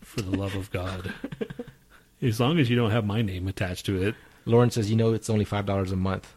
for 0.00 0.20
the 0.20 0.36
love 0.36 0.54
of 0.54 0.70
God. 0.70 1.12
As 2.20 2.40
long 2.40 2.58
as 2.58 2.68
you 2.68 2.76
don't 2.76 2.90
have 2.90 3.04
my 3.04 3.22
name 3.22 3.46
attached 3.48 3.86
to 3.86 4.02
it. 4.02 4.14
Lauren 4.44 4.70
says, 4.70 4.90
"You 4.90 4.96
know, 4.96 5.12
it's 5.12 5.30
only 5.30 5.44
five 5.44 5.66
dollars 5.66 5.92
a 5.92 5.96
month. 5.96 6.34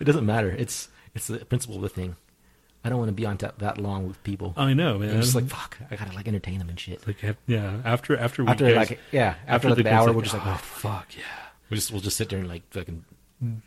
it 0.00 0.04
doesn't 0.04 0.26
matter. 0.26 0.50
It's 0.50 0.88
it's 1.14 1.26
the 1.26 1.44
principle 1.44 1.76
of 1.76 1.82
the 1.82 1.88
thing. 1.88 2.16
I 2.84 2.88
don't 2.88 2.98
want 2.98 3.10
to 3.10 3.12
be 3.14 3.24
on 3.26 3.36
that 3.38 3.58
that 3.60 3.78
long 3.78 4.08
with 4.08 4.22
people. 4.24 4.54
I 4.56 4.74
know, 4.74 4.98
man. 4.98 5.10
I'm 5.14 5.20
just 5.20 5.34
like 5.36 5.46
fuck. 5.48 5.78
I 5.90 5.96
gotta 5.96 6.14
like 6.14 6.26
entertain 6.26 6.58
them 6.58 6.68
and 6.68 6.78
shit. 6.80 7.06
like, 7.06 7.18
yeah. 7.46 7.80
After 7.84 8.16
after 8.16 8.42
we 8.42 8.48
After 8.50 8.64
guys- 8.66 8.90
like 8.90 8.98
yeah, 9.12 9.34
after, 9.46 9.68
like 9.68 9.76
the 9.76 9.84
the 9.84 9.90
hour, 9.92 9.98
consent- 10.12 10.16
we're 10.16 10.22
just 10.22 10.34
like, 10.34 10.46
oh 10.46 10.50
oh, 10.54 10.56
fuck 10.56 11.06
yeah. 11.16 11.22
we'll 11.70 11.76
just 11.76 11.92
we'll 11.92 12.00
just 12.00 12.16
sit 12.16 12.28
there 12.28 12.40
and 12.40 12.48
like 12.48 12.62
fucking 12.70 13.04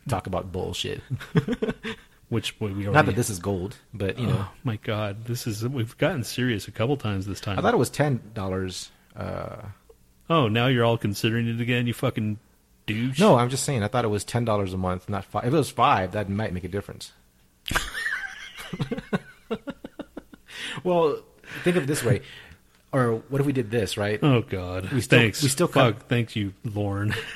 talk 0.09 0.27
about 0.27 0.51
bullshit. 0.51 1.01
Which 2.29 2.59
we 2.59 2.67
already. 2.69 2.91
Not 2.91 3.05
that 3.05 3.15
this 3.15 3.29
is 3.29 3.37
gold, 3.37 3.77
but 3.93 4.17
you 4.17 4.25
know, 4.25 4.37
Oh 4.39 4.51
my 4.63 4.77
god, 4.77 5.25
this 5.25 5.45
is 5.45 5.65
we've 5.67 5.95
gotten 5.99 6.23
serious 6.23 6.67
a 6.67 6.71
couple 6.71 6.97
times 6.97 7.27
this 7.27 7.39
time. 7.39 7.59
I 7.59 7.61
thought 7.61 7.73
it 7.75 7.77
was 7.77 7.91
ten 7.91 8.19
dollars. 8.33 8.89
Uh, 9.15 9.57
oh, 10.29 10.47
now 10.47 10.65
you're 10.67 10.83
all 10.83 10.97
considering 10.97 11.47
it 11.47 11.61
again, 11.61 11.85
you 11.85 11.93
fucking 11.93 12.39
douche. 12.87 13.19
no, 13.19 13.37
I'm 13.37 13.49
just 13.49 13.63
saying. 13.63 13.83
I 13.83 13.87
thought 13.87 14.05
it 14.05 14.09
was 14.09 14.23
ten 14.23 14.43
dollars 14.43 14.73
a 14.73 14.77
month, 14.77 15.07
not 15.07 15.23
five. 15.23 15.45
If 15.45 15.53
it 15.53 15.57
was 15.57 15.69
five, 15.69 16.13
that 16.13 16.27
might 16.27 16.51
make 16.51 16.63
a 16.63 16.67
difference. 16.67 17.13
well, 20.83 21.19
think 21.63 21.75
of 21.77 21.83
it 21.83 21.87
this 21.87 22.03
way. 22.03 22.21
Or 22.91 23.15
what 23.29 23.41
if 23.41 23.47
we 23.47 23.51
did 23.53 23.71
this, 23.71 23.97
right? 23.97 24.19
Oh 24.23 24.41
god. 24.41 24.91
We 24.91 25.01
still- 25.01 25.19
thanks. 25.19 25.41
we 25.43 25.49
still 25.49 25.67
fuck. 25.67 25.97
cut- 25.99 26.07
Thank 26.09 26.35
you, 26.35 26.53
Lauren. 26.63 27.13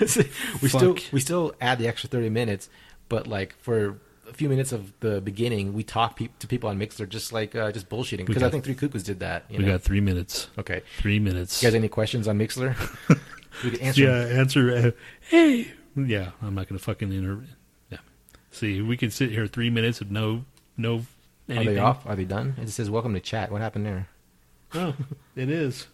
we 0.62 0.70
still 0.70 0.96
we 1.12 1.20
still 1.20 1.54
add 1.60 1.80
the 1.80 1.88
extra 1.88 2.10
30 2.10 2.30
minutes 2.30 2.70
but 3.10 3.28
like 3.28 3.56
for 3.60 3.98
a 4.30 4.34
few 4.34 4.48
minutes 4.48 4.72
of 4.72 4.94
the 5.00 5.20
beginning 5.20 5.74
we 5.74 5.84
talk 5.84 6.16
pe- 6.16 6.30
to 6.40 6.48
people 6.48 6.70
on 6.70 6.78
Mixlr 6.80 7.10
just 7.10 7.34
like 7.34 7.56
uh, 7.56 7.72
just 7.72 7.90
bullshitting 7.90 8.28
because 8.28 8.44
i 8.44 8.50
think 8.50 8.64
three 8.64 8.76
cuckoos 8.76 9.02
did 9.02 9.20
that 9.22 9.44
you 9.50 9.58
we 9.58 9.66
know? 9.66 9.72
got 9.72 9.82
three 9.82 10.00
minutes. 10.00 10.48
okay 10.60 10.84
Three 11.00 11.18
minutes. 11.18 11.62
you 11.64 11.68
guys 11.68 11.74
any 11.76 11.88
questions 11.90 12.28
on 12.28 12.38
Mixlr 12.38 12.76
we 13.64 13.72
can 13.72 13.82
answer 13.82 14.02
yeah, 14.04 14.26
them. 14.26 14.40
answer. 14.40 14.72
Uh, 14.72 14.92
hey, 15.22 15.72
yeah, 15.96 16.30
I'm 16.44 16.54
not 16.56 16.70
gonna 16.70 16.78
fucking 16.80 17.12
inter. 17.12 17.44
See, 18.52 18.82
we 18.82 18.98
could 18.98 19.14
sit 19.14 19.32
here 19.32 19.48
three 19.48 19.70
minutes 19.70 20.02
of 20.02 20.12
no, 20.12 20.46
no. 20.78 20.96
are 20.96 21.02
Anything. 21.50 21.76
they 21.76 21.80
off 21.80 22.06
are 22.06 22.16
they 22.16 22.26
done 22.26 22.56
it 22.62 22.70
says 22.70 22.90
welcome 22.90 23.14
to 23.16 23.20
chat 23.20 23.52
what 23.52 23.62
happened 23.62 23.86
there 23.86 24.08
Oh, 24.76 24.94
it 25.36 25.50
is 25.50 25.88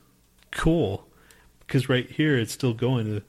cool 0.52 1.08
because 1.60 1.88
right 1.88 2.10
here 2.10 2.38
it's 2.38 2.52
still 2.52 2.74
going 2.74 3.06
to 3.06 3.22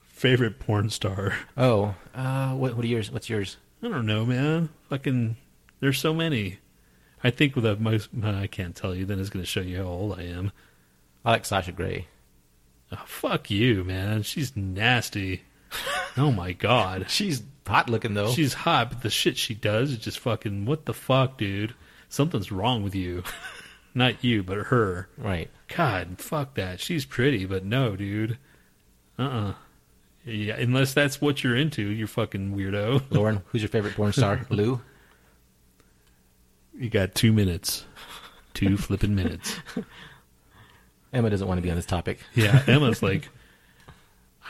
favorite 0.00 0.58
porn 0.58 0.88
star. 0.88 1.34
oh 1.58 1.94
uh 2.14 2.52
what, 2.54 2.74
what 2.74 2.84
are 2.84 2.88
yours 2.88 3.10
what's 3.10 3.28
yours 3.28 3.58
I 3.82 3.88
don't 3.88 4.06
know, 4.06 4.24
man. 4.24 4.70
Fucking, 4.88 5.36
there's 5.80 5.98
so 5.98 6.14
many. 6.14 6.58
I 7.22 7.28
think 7.30 7.54
with 7.54 7.64
the 7.64 7.76
most, 7.76 8.08
uh, 8.24 8.30
I 8.30 8.46
can't 8.46 8.74
tell 8.74 8.94
you. 8.94 9.04
Then 9.04 9.20
it's 9.20 9.28
going 9.28 9.42
to 9.42 9.46
show 9.48 9.60
you 9.60 9.76
how 9.76 9.82
old 9.84 10.18
I 10.18 10.22
am. 10.22 10.50
i 11.24 11.32
like 11.32 11.44
Sasha 11.44 11.72
Grey 11.72 12.08
Oh, 12.90 13.02
fuck 13.04 13.50
you, 13.50 13.84
man. 13.84 14.22
She's 14.22 14.56
nasty. 14.56 15.42
oh 16.16 16.32
my 16.32 16.52
god. 16.52 17.04
she's 17.10 17.42
hot 17.66 17.88
looking 17.90 18.14
though 18.14 18.30
She's 18.30 18.54
hot, 18.54 18.90
but 18.90 19.02
the 19.02 19.10
shit 19.10 19.36
she 19.36 19.54
does 19.54 19.90
is 19.92 19.98
just 19.98 20.18
fucking. 20.18 20.64
What 20.66 20.86
the 20.86 20.94
fuck, 20.94 21.38
dude? 21.38 21.74
Something's 22.08 22.52
wrong 22.52 22.82
with 22.82 22.94
you. 22.94 23.22
Not 23.94 24.22
you, 24.22 24.42
but 24.42 24.58
her. 24.66 25.08
right 25.16 25.50
God, 25.68 26.18
fuck 26.20 26.54
that. 26.54 26.80
She's 26.80 27.04
pretty, 27.04 27.44
but 27.46 27.64
no, 27.64 27.96
dude. 27.96 28.38
Uh 29.18 29.22
uh 29.22 29.54
Yeah, 30.24 30.56
unless 30.56 30.92
that's 30.94 31.20
what 31.20 31.42
you're 31.42 31.56
into, 31.56 31.82
you're 31.82 32.06
fucking 32.06 32.54
weirdo. 32.56 33.02
lauren 33.10 33.42
who's 33.46 33.62
your 33.62 33.68
favorite 33.70 33.94
porn 33.94 34.12
star 34.12 34.46
lou 34.50 34.80
You 36.78 36.90
got 36.90 37.14
two 37.14 37.32
minutes. 37.32 37.84
Two 38.54 38.76
flipping 38.76 39.14
minutes. 39.14 39.56
emma 41.12 41.28
doesn't 41.30 41.46
want 41.48 41.58
to 41.58 41.62
be 41.62 41.70
on 41.70 41.76
this 41.76 41.86
topic 41.86 42.18
Yeah, 42.34 42.62
Emma's 42.66 43.02
like, 43.02 43.28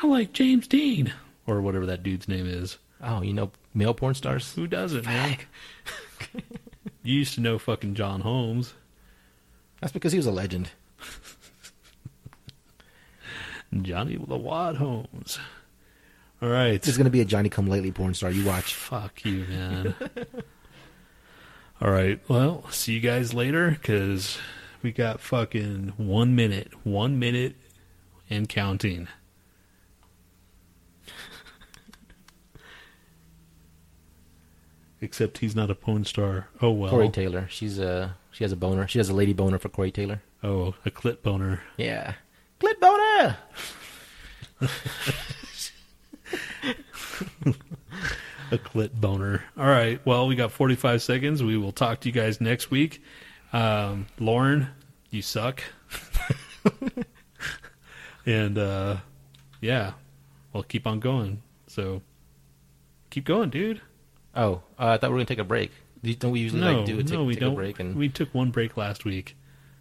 I 0.03 0.07
like 0.07 0.33
James 0.33 0.67
Dean. 0.69 1.13
Or 1.47 1.61
whatever 1.61 1.87
that 1.87 2.03
dude's 2.03 2.27
name 2.29 2.47
is. 2.47 2.79
Oh 3.03 3.23
you 3.23 3.33
know 3.33 3.51
male 3.75 3.95
porn 3.95 4.15
stars 4.15 4.53
Who 4.55 4.67
doesn't, 4.67 5.05
man? 5.05 5.39
you 7.03 7.15
used 7.15 7.35
to 7.35 7.41
know 7.41 7.59
fucking 7.59 7.95
John 7.95 8.21
Holmes. 8.21 8.75
that's 9.81 9.93
because 9.93 10.13
he 10.13 10.19
was 10.19 10.27
a 10.27 10.33
legend 10.33 10.71
Johnny 13.83 14.17
the 14.17 14.37
Wad 14.37 14.77
Holmes. 14.77 15.39
All 16.41 16.49
right. 16.49 16.81
There's 16.81 16.97
gonna 16.97 17.11
be 17.11 17.21
a 17.21 17.25
Johnny 17.25 17.49
Come 17.49 17.67
Lately 17.67 17.93
porn 17.93 18.15
star. 18.15 18.31
You 18.31 18.45
watch. 18.45 18.75
Fuck 18.75 19.25
you, 19.25 19.45
man. 19.49 19.95
All 21.81 21.91
right. 21.91 22.21
Well, 22.29 22.69
see 22.71 22.95
you 22.95 23.01
guys 23.01 23.35
later 23.35 23.71
because 23.71 24.39
we 24.83 24.93
got 24.93 25.21
fucking 25.21 25.95
one 25.97 26.35
minute. 26.35 26.73
One 26.85 27.19
minute 27.19 27.57
and 28.31 28.49
counting. 28.49 29.09
Except 35.07 35.39
he's 35.39 35.55
not 35.55 35.71
a 35.71 35.75
porn 35.77 36.05
star. 36.05 36.49
Oh, 36.61 36.73
well. 36.73 36.91
Corey 36.91 37.09
Taylor. 37.09 37.47
She's 37.49 37.79
a 37.79 38.17
she 38.33 38.43
has 38.43 38.51
a 38.51 38.57
boner. 38.57 38.89
She 38.89 38.99
has 38.99 39.09
a 39.09 39.15
lady 39.15 39.33
boner 39.33 39.57
for 39.57 39.69
Corey 39.69 39.93
Taylor. 39.93 40.21
Oh, 40.43 40.75
a 40.85 40.91
clit 40.91 41.23
boner. 41.23 41.63
Yeah. 41.77 42.15
Clit 42.59 42.81
boner. 42.81 43.37
a 48.51 48.59
clit 48.59 49.01
boner. 49.01 49.45
All 49.57 49.69
right. 49.69 50.05
Well, 50.05 50.27
we 50.27 50.35
got 50.35 50.51
45 50.51 51.01
seconds. 51.03 51.41
We 51.41 51.57
will 51.57 51.71
talk 51.71 52.01
to 52.01 52.09
you 52.09 52.13
guys 52.13 52.41
next 52.41 52.69
week. 52.73 53.01
Um, 53.53 54.09
Lauren, 54.19 54.67
you 55.11 55.23
suck. 55.23 55.63
and 58.27 58.59
uh, 58.59 58.97
yeah, 59.61 59.93
well, 60.53 60.65
keep 60.65 60.85
on 60.85 60.99
going. 60.99 61.43
So 61.69 62.03
keep 63.11 63.25
going, 63.25 63.51
dude. 63.51 63.81
Oh, 64.37 64.63
uh, 64.79 64.89
I 64.91 64.99
thought 64.99 65.09
we 65.11 65.15
were 65.15 65.19
gonna 65.19 65.25
take 65.27 65.39
a 65.39 65.45
break. 65.45 65.73
Don't 66.21 66.31
we 66.31 66.41
usually 66.41 66.61
no, 66.61 66.77
like 66.79 66.87
do 66.87 66.99
a 67.01 67.03
take, 67.03 67.13
no, 67.15 67.25
we 67.25 67.33
take 67.35 67.41
don't. 67.41 67.53
a 67.55 67.57
break 67.57 67.81
and 67.81 67.97
We 67.97 68.09
took 68.09 68.33
one 68.35 68.51
break 68.51 68.77
last 68.77 69.05
week. 69.05 69.35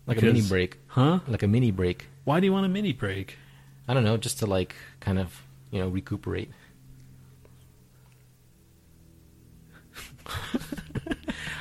like 0.07 0.21
a 0.21 0.25
mini 0.25 0.41
break, 0.41 0.77
Huh? 0.87 1.19
like 1.27 1.43
a 1.43 1.47
mini 1.47 1.69
break? 1.71 2.07
Why 2.23 2.39
do 2.39 2.45
you 2.47 2.53
want 2.53 2.65
a 2.65 2.69
mini 2.69 2.93
break? 2.93 3.37
I 3.87 3.93
don't 3.93 4.03
know, 4.03 4.17
just 4.17 4.39
to 4.39 4.45
like 4.47 4.73
kind 5.01 5.19
of 5.19 5.43
you 5.71 5.79
know 5.79 5.87
recuperate. 5.89 6.49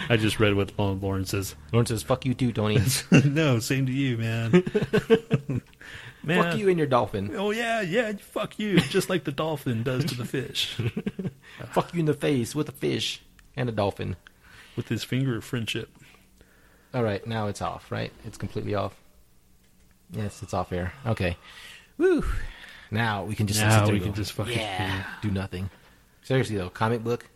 I 0.08 0.16
just 0.16 0.38
read 0.38 0.54
what 0.54 0.72
Lauren 0.78 1.24
says. 1.24 1.54
Lauren 1.72 1.86
says, 1.86 2.02
"Fuck 2.02 2.24
you 2.26 2.34
too, 2.34 2.52
Tony. 2.52 2.78
no, 3.24 3.58
same 3.58 3.86
to 3.86 3.92
you, 3.92 4.16
man. 4.18 4.62
man. 6.24 6.42
Fuck 6.42 6.58
you 6.58 6.68
and 6.68 6.78
your 6.78 6.86
dolphin. 6.86 7.34
Oh 7.36 7.50
yeah, 7.50 7.80
yeah. 7.80 8.12
Fuck 8.14 8.58
you, 8.58 8.78
just 8.90 9.08
like 9.10 9.24
the 9.24 9.32
dolphin 9.32 9.82
does 9.82 10.04
to 10.06 10.14
the 10.16 10.24
fish 10.24 10.76
Fuck 11.72 11.94
you 11.94 12.00
in 12.00 12.06
the 12.06 12.14
face 12.14 12.54
with 12.54 12.68
a 12.68 12.72
fish 12.72 13.22
and 13.56 13.68
a 13.68 13.72
dolphin." 13.72 14.16
with 14.76 14.88
his 14.88 15.04
finger 15.04 15.36
of 15.36 15.44
friendship. 15.44 15.88
All 16.92 17.04
right, 17.04 17.24
now 17.28 17.46
it's 17.46 17.62
off. 17.62 17.92
Right, 17.92 18.12
it's 18.24 18.36
completely 18.36 18.74
off. 18.74 18.92
Yes, 20.10 20.42
it's 20.42 20.52
off 20.52 20.72
air. 20.72 20.92
Okay. 21.06 21.36
Woo. 21.96 22.24
Now 22.90 23.22
we 23.24 23.36
can 23.36 23.46
just 23.46 23.60
Now 23.60 23.88
we 23.88 24.00
can 24.00 24.08
go, 24.10 24.14
just 24.16 24.32
fucking- 24.32 24.58
yeah 24.58 25.04
do 25.22 25.30
nothing. 25.30 25.70
Seriously 26.22 26.56
though, 26.56 26.70
comic 26.70 27.04
book, 27.04 27.26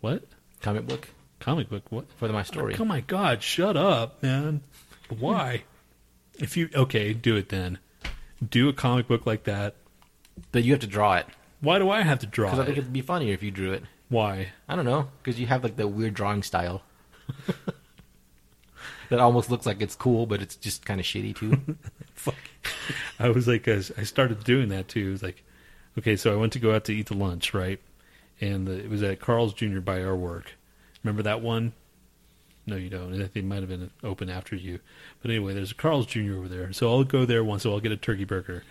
What? 0.00 0.24
comic 0.62 0.86
book 0.86 1.08
Comic 1.38 1.68
book? 1.68 1.82
What? 1.90 2.06
for 2.16 2.28
my 2.28 2.42
story. 2.42 2.76
Oh 2.78 2.84
my 2.86 3.00
god! 3.02 3.42
Shut 3.42 3.76
up, 3.76 4.22
man. 4.22 4.62
Why? 5.18 5.64
If 6.38 6.56
you 6.56 6.68
okay, 6.74 7.12
do 7.12 7.36
it 7.36 7.48
then. 7.48 7.78
Do 8.46 8.68
a 8.68 8.72
comic 8.72 9.08
book 9.08 9.26
like 9.26 9.44
that. 9.44 9.74
But 10.52 10.64
you 10.64 10.72
have 10.72 10.80
to 10.80 10.86
draw 10.86 11.14
it 11.14 11.26
Why 11.60 11.78
do 11.78 11.88
I 11.88 12.02
have 12.02 12.18
to 12.18 12.26
draw 12.26 12.50
because 12.50 12.58
I 12.60 12.64
think 12.66 12.76
it? 12.76 12.80
it'd 12.82 12.92
be 12.92 13.00
funnier 13.00 13.32
if 13.32 13.42
you 13.42 13.50
drew 13.50 13.72
it. 13.72 13.82
Why? 14.08 14.48
I 14.68 14.76
don't 14.76 14.84
know 14.84 15.08
because 15.22 15.40
you 15.40 15.46
have 15.46 15.64
like 15.64 15.76
the 15.76 15.88
weird 15.88 16.14
drawing 16.14 16.42
style 16.42 16.82
that 19.08 19.18
almost 19.18 19.50
looks 19.50 19.66
like 19.66 19.80
it's 19.80 19.94
cool, 19.96 20.26
but 20.26 20.42
it's 20.42 20.56
just 20.56 20.84
kind 20.84 21.00
of 21.00 21.06
shitty 21.06 21.36
too. 21.36 21.76
Fuck. 22.14 22.34
I 23.18 23.30
was 23.30 23.48
like, 23.48 23.66
uh, 23.68 23.80
I 23.96 24.02
started 24.02 24.44
doing 24.44 24.68
that 24.68 24.88
too. 24.88 25.08
It 25.08 25.12
was 25.12 25.22
like, 25.22 25.42
okay, 25.98 26.16
so 26.16 26.32
I 26.32 26.36
went 26.36 26.52
to 26.54 26.58
go 26.58 26.74
out 26.74 26.84
to 26.84 26.92
eat 26.94 27.06
the 27.06 27.14
lunch, 27.16 27.54
right? 27.54 27.80
And 28.40 28.66
the, 28.66 28.72
it 28.78 28.90
was 28.90 29.02
at 29.02 29.20
Carl's 29.20 29.54
Jr. 29.54 29.80
by 29.80 30.02
our 30.02 30.16
work. 30.16 30.52
Remember 31.02 31.22
that 31.22 31.40
one? 31.40 31.72
No, 32.66 32.76
you 32.76 32.90
don't. 32.90 33.14
I 33.14 33.18
think 33.18 33.36
it 33.36 33.44
might 33.44 33.60
have 33.60 33.68
been 33.68 33.90
open 34.02 34.28
after 34.28 34.56
you. 34.56 34.80
But 35.22 35.30
anyway, 35.30 35.54
there's 35.54 35.70
a 35.70 35.74
Carl's 35.76 36.06
Jr. 36.06 36.34
over 36.36 36.48
there. 36.48 36.72
So 36.72 36.90
I'll 36.90 37.04
go 37.04 37.24
there 37.24 37.44
once, 37.44 37.62
so 37.62 37.72
I'll 37.72 37.80
get 37.80 37.92
a 37.92 37.96
turkey 37.96 38.24
burger. 38.24 38.64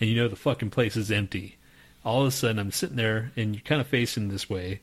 And 0.00 0.08
you 0.10 0.16
know, 0.16 0.28
the 0.28 0.36
fucking 0.36 0.70
place 0.70 0.96
is 0.96 1.10
empty. 1.10 1.56
All 2.04 2.22
of 2.22 2.28
a 2.28 2.30
sudden, 2.30 2.58
I'm 2.58 2.70
sitting 2.70 2.96
there, 2.96 3.32
and 3.36 3.54
you're 3.54 3.62
kind 3.62 3.80
of 3.80 3.86
facing 3.86 4.28
this 4.28 4.48
way, 4.48 4.80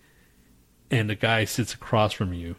and 0.91 1.09
the 1.09 1.16
guy 1.16 1.45
sits 1.45 1.74
across 1.74 2.11
from 2.13 2.34
you. 2.34 2.55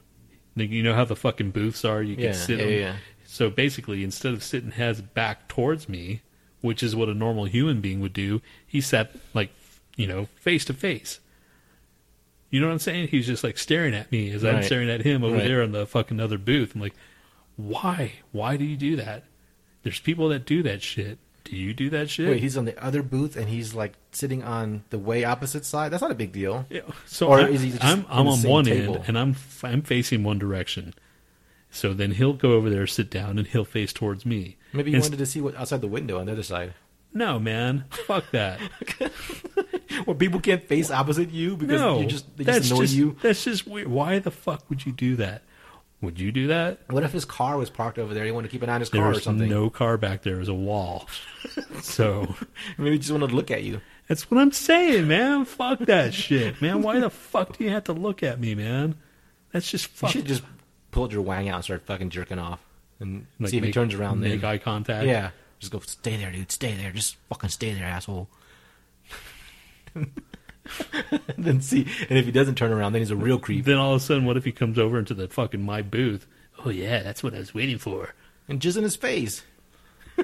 You 0.54 0.82
know 0.82 0.94
how 0.94 1.04
the 1.04 1.16
fucking 1.16 1.50
booths 1.50 1.84
are? 1.84 2.02
You 2.02 2.14
can 2.14 2.24
Yeah, 2.24 2.32
sit 2.32 2.58
yeah, 2.60 2.66
yeah. 2.66 2.96
so 3.26 3.50
basically, 3.50 4.02
instead 4.02 4.32
of 4.32 4.42
sitting 4.42 4.70
his 4.70 5.02
back 5.02 5.48
towards 5.48 5.88
me, 5.88 6.22
which 6.62 6.82
is 6.82 6.96
what 6.96 7.10
a 7.10 7.14
normal 7.14 7.44
human 7.44 7.80
being 7.82 8.00
would 8.00 8.14
do, 8.14 8.40
he 8.66 8.80
sat 8.80 9.12
like, 9.34 9.50
you 9.96 10.06
know, 10.06 10.28
face 10.36 10.64
to 10.64 10.72
face. 10.72 11.20
You 12.50 12.60
know 12.60 12.66
what 12.68 12.72
I'm 12.74 12.78
saying? 12.78 13.08
He's 13.08 13.26
just 13.26 13.42
like 13.44 13.58
staring 13.58 13.94
at 13.94 14.10
me 14.12 14.30
as 14.30 14.44
I'm 14.44 14.62
staring 14.62 14.88
at 14.88 15.02
him 15.02 15.24
over 15.24 15.36
Right. 15.36 15.44
there 15.48 15.62
on 15.62 15.72
the 15.72 15.86
fucking 15.86 16.20
other 16.20 16.38
booth. 16.38 16.74
I'm 16.74 16.80
like, 16.80 16.94
why? 17.56 18.12
Why 18.32 18.56
do 18.56 18.64
you 18.64 18.76
do 18.76 18.96
that? 18.96 19.24
There's 19.82 19.98
people 20.00 20.28
that 20.30 20.44
do 20.46 20.62
that 20.62 20.82
shit. 20.82 21.18
Do 21.44 21.54
you 21.56 21.72
do 21.74 21.90
that 21.90 22.10
shit? 22.10 22.28
Wait, 22.28 22.40
he's 22.40 22.56
on 22.56 22.64
the 22.64 22.82
other 22.82 23.02
booth 23.02 23.36
and 23.36 23.48
he's 23.48 23.72
like 23.74 23.92
sitting 24.10 24.42
on 24.42 24.82
the 24.90 24.98
way 24.98 25.24
opposite 25.24 25.64
side. 25.64 25.92
That's 25.92 26.02
not 26.02 26.10
a 26.10 26.14
big 26.16 26.32
deal. 26.32 26.66
Yeah, 26.70 26.80
So 27.06 27.28
Or 27.28 27.38
I'm, 27.40 27.52
is 27.52 27.62
he 27.62 27.70
just 27.70 27.84
I'm, 27.84 28.04
I'm 28.08 28.26
on 28.26 28.42
one 28.42 28.64
table? 28.64 28.96
end 28.96 29.04
and 29.06 29.18
I'm 29.18 29.30
f- 29.30 29.64
I'm 29.64 29.82
facing 29.82 30.24
one 30.24 30.38
direction. 30.38 30.94
So 31.70 31.92
then 31.94 32.12
he'll 32.12 32.32
go 32.32 32.52
over 32.52 32.68
there, 32.70 32.86
sit 32.86 33.10
down, 33.10 33.38
and 33.38 33.46
he'll 33.46 33.64
face 33.64 33.92
towards 33.92 34.24
me. 34.26 34.56
Maybe 34.72 34.90
you 34.90 34.96
And 34.96 35.04
wanted 35.04 35.18
to 35.18 35.26
see 35.26 35.40
what 35.40 35.54
outside 35.56 35.80
the 35.82 35.88
window 35.88 36.18
on 36.18 36.26
the 36.26 36.32
other 36.32 36.42
side. 36.42 36.74
No, 37.12 37.38
man, 37.38 37.84
fuck 37.90 38.24
that. 38.32 38.60
Well, 40.06 40.16
people 40.16 40.40
can't 40.40 40.64
face 40.64 40.90
opposite 40.90 41.30
you 41.30 41.56
because 41.56 41.80
no, 41.80 42.00
you 42.00 42.06
just 42.06 42.36
they 42.36 42.44
just 42.44 42.70
annoy 42.70 42.80
just 42.82 42.94
you. 42.94 43.16
that's 43.22 43.44
just 43.44 43.66
weird. 43.66 43.88
Why 43.88 44.18
the 44.18 44.30
fuck 44.30 44.68
would 44.68 44.84
you 44.86 44.92
do 44.92 45.16
that? 45.16 45.42
Would 46.02 46.20
you 46.20 46.30
do 46.30 46.48
that? 46.48 46.80
What 46.90 47.04
if 47.04 47.12
his 47.12 47.24
car 47.24 47.56
was 47.56 47.70
parked 47.70 47.98
over 47.98 48.12
there? 48.12 48.24
He 48.24 48.30
wanted 48.30 48.48
to 48.48 48.52
keep 48.52 48.62
an 48.62 48.68
eye 48.68 48.74
on 48.74 48.80
his 48.80 48.90
car 48.90 49.08
or 49.08 49.12
There's 49.12 49.24
something? 49.24 49.48
no 49.48 49.70
car 49.70 49.96
back 49.96 50.22
there. 50.22 50.34
There's 50.36 50.48
a 50.48 50.54
wall. 50.54 51.08
so 51.80 52.34
Maybe 52.78 52.92
he 52.92 52.98
just 52.98 53.10
wanted 53.10 53.30
to 53.30 53.34
look 53.36 53.50
at 53.50 53.62
you. 53.62 53.80
that's 54.08 54.30
what 54.30 54.38
I'm 54.38 54.52
saying, 54.52 55.08
man. 55.08 55.44
Fuck 55.46 55.78
that 55.80 56.12
shit, 56.12 56.60
man. 56.60 56.82
Why 56.82 57.00
the 57.00 57.08
fuck 57.10 57.56
do 57.56 57.64
you 57.64 57.70
have 57.70 57.84
to 57.84 57.92
look 57.94 58.22
at 58.22 58.38
me, 58.38 58.54
man? 58.54 58.96
That's 59.52 59.70
just 59.70 59.86
fuck. 59.86 60.14
You 60.14 60.20
should 60.20 60.28
just 60.28 60.42
pull 60.90 61.10
your 61.10 61.22
wang 61.22 61.48
out 61.48 61.56
and 61.56 61.64
start 61.64 61.86
fucking 61.86 62.10
jerking 62.10 62.38
off 62.38 62.60
and 63.00 63.26
Like, 63.40 63.50
see 63.50 63.56
if 63.58 63.64
he 63.64 63.72
turns 63.72 63.94
around. 63.94 64.20
Make 64.20 64.40
then 64.42 64.50
eye 64.50 64.58
contact. 64.58 65.06
yeah, 65.06 65.30
just 65.60 65.72
go 65.72 65.78
stay 65.80 66.16
there, 66.18 66.30
dude. 66.30 66.52
Stay 66.52 66.74
there. 66.74 66.90
Just 66.92 67.16
fucking 67.30 67.50
stay 67.50 67.72
there, 67.72 67.84
asshole. 67.84 68.28
then 71.38 71.60
see, 71.60 71.86
and 72.08 72.18
if 72.18 72.24
he 72.26 72.32
doesn't 72.32 72.56
turn 72.56 72.72
around, 72.72 72.92
then 72.92 73.02
he's 73.02 73.10
a 73.10 73.16
real 73.16 73.38
creep. 73.38 73.64
Then 73.64 73.76
all 73.76 73.94
of 73.94 74.02
a 74.02 74.04
sudden, 74.04 74.24
what 74.24 74.36
if 74.36 74.44
he 74.44 74.52
comes 74.52 74.78
over 74.78 74.98
into 74.98 75.14
the 75.14 75.28
fucking 75.28 75.62
my 75.62 75.82
booth? 75.82 76.26
Oh 76.64 76.70
yeah, 76.70 77.02
that's 77.02 77.22
what 77.22 77.34
I 77.34 77.38
was 77.38 77.54
waiting 77.54 77.78
for. 77.78 78.14
And 78.48 78.60
just 78.60 78.76
in 78.76 78.82
his 78.84 78.96
face. 78.96 79.42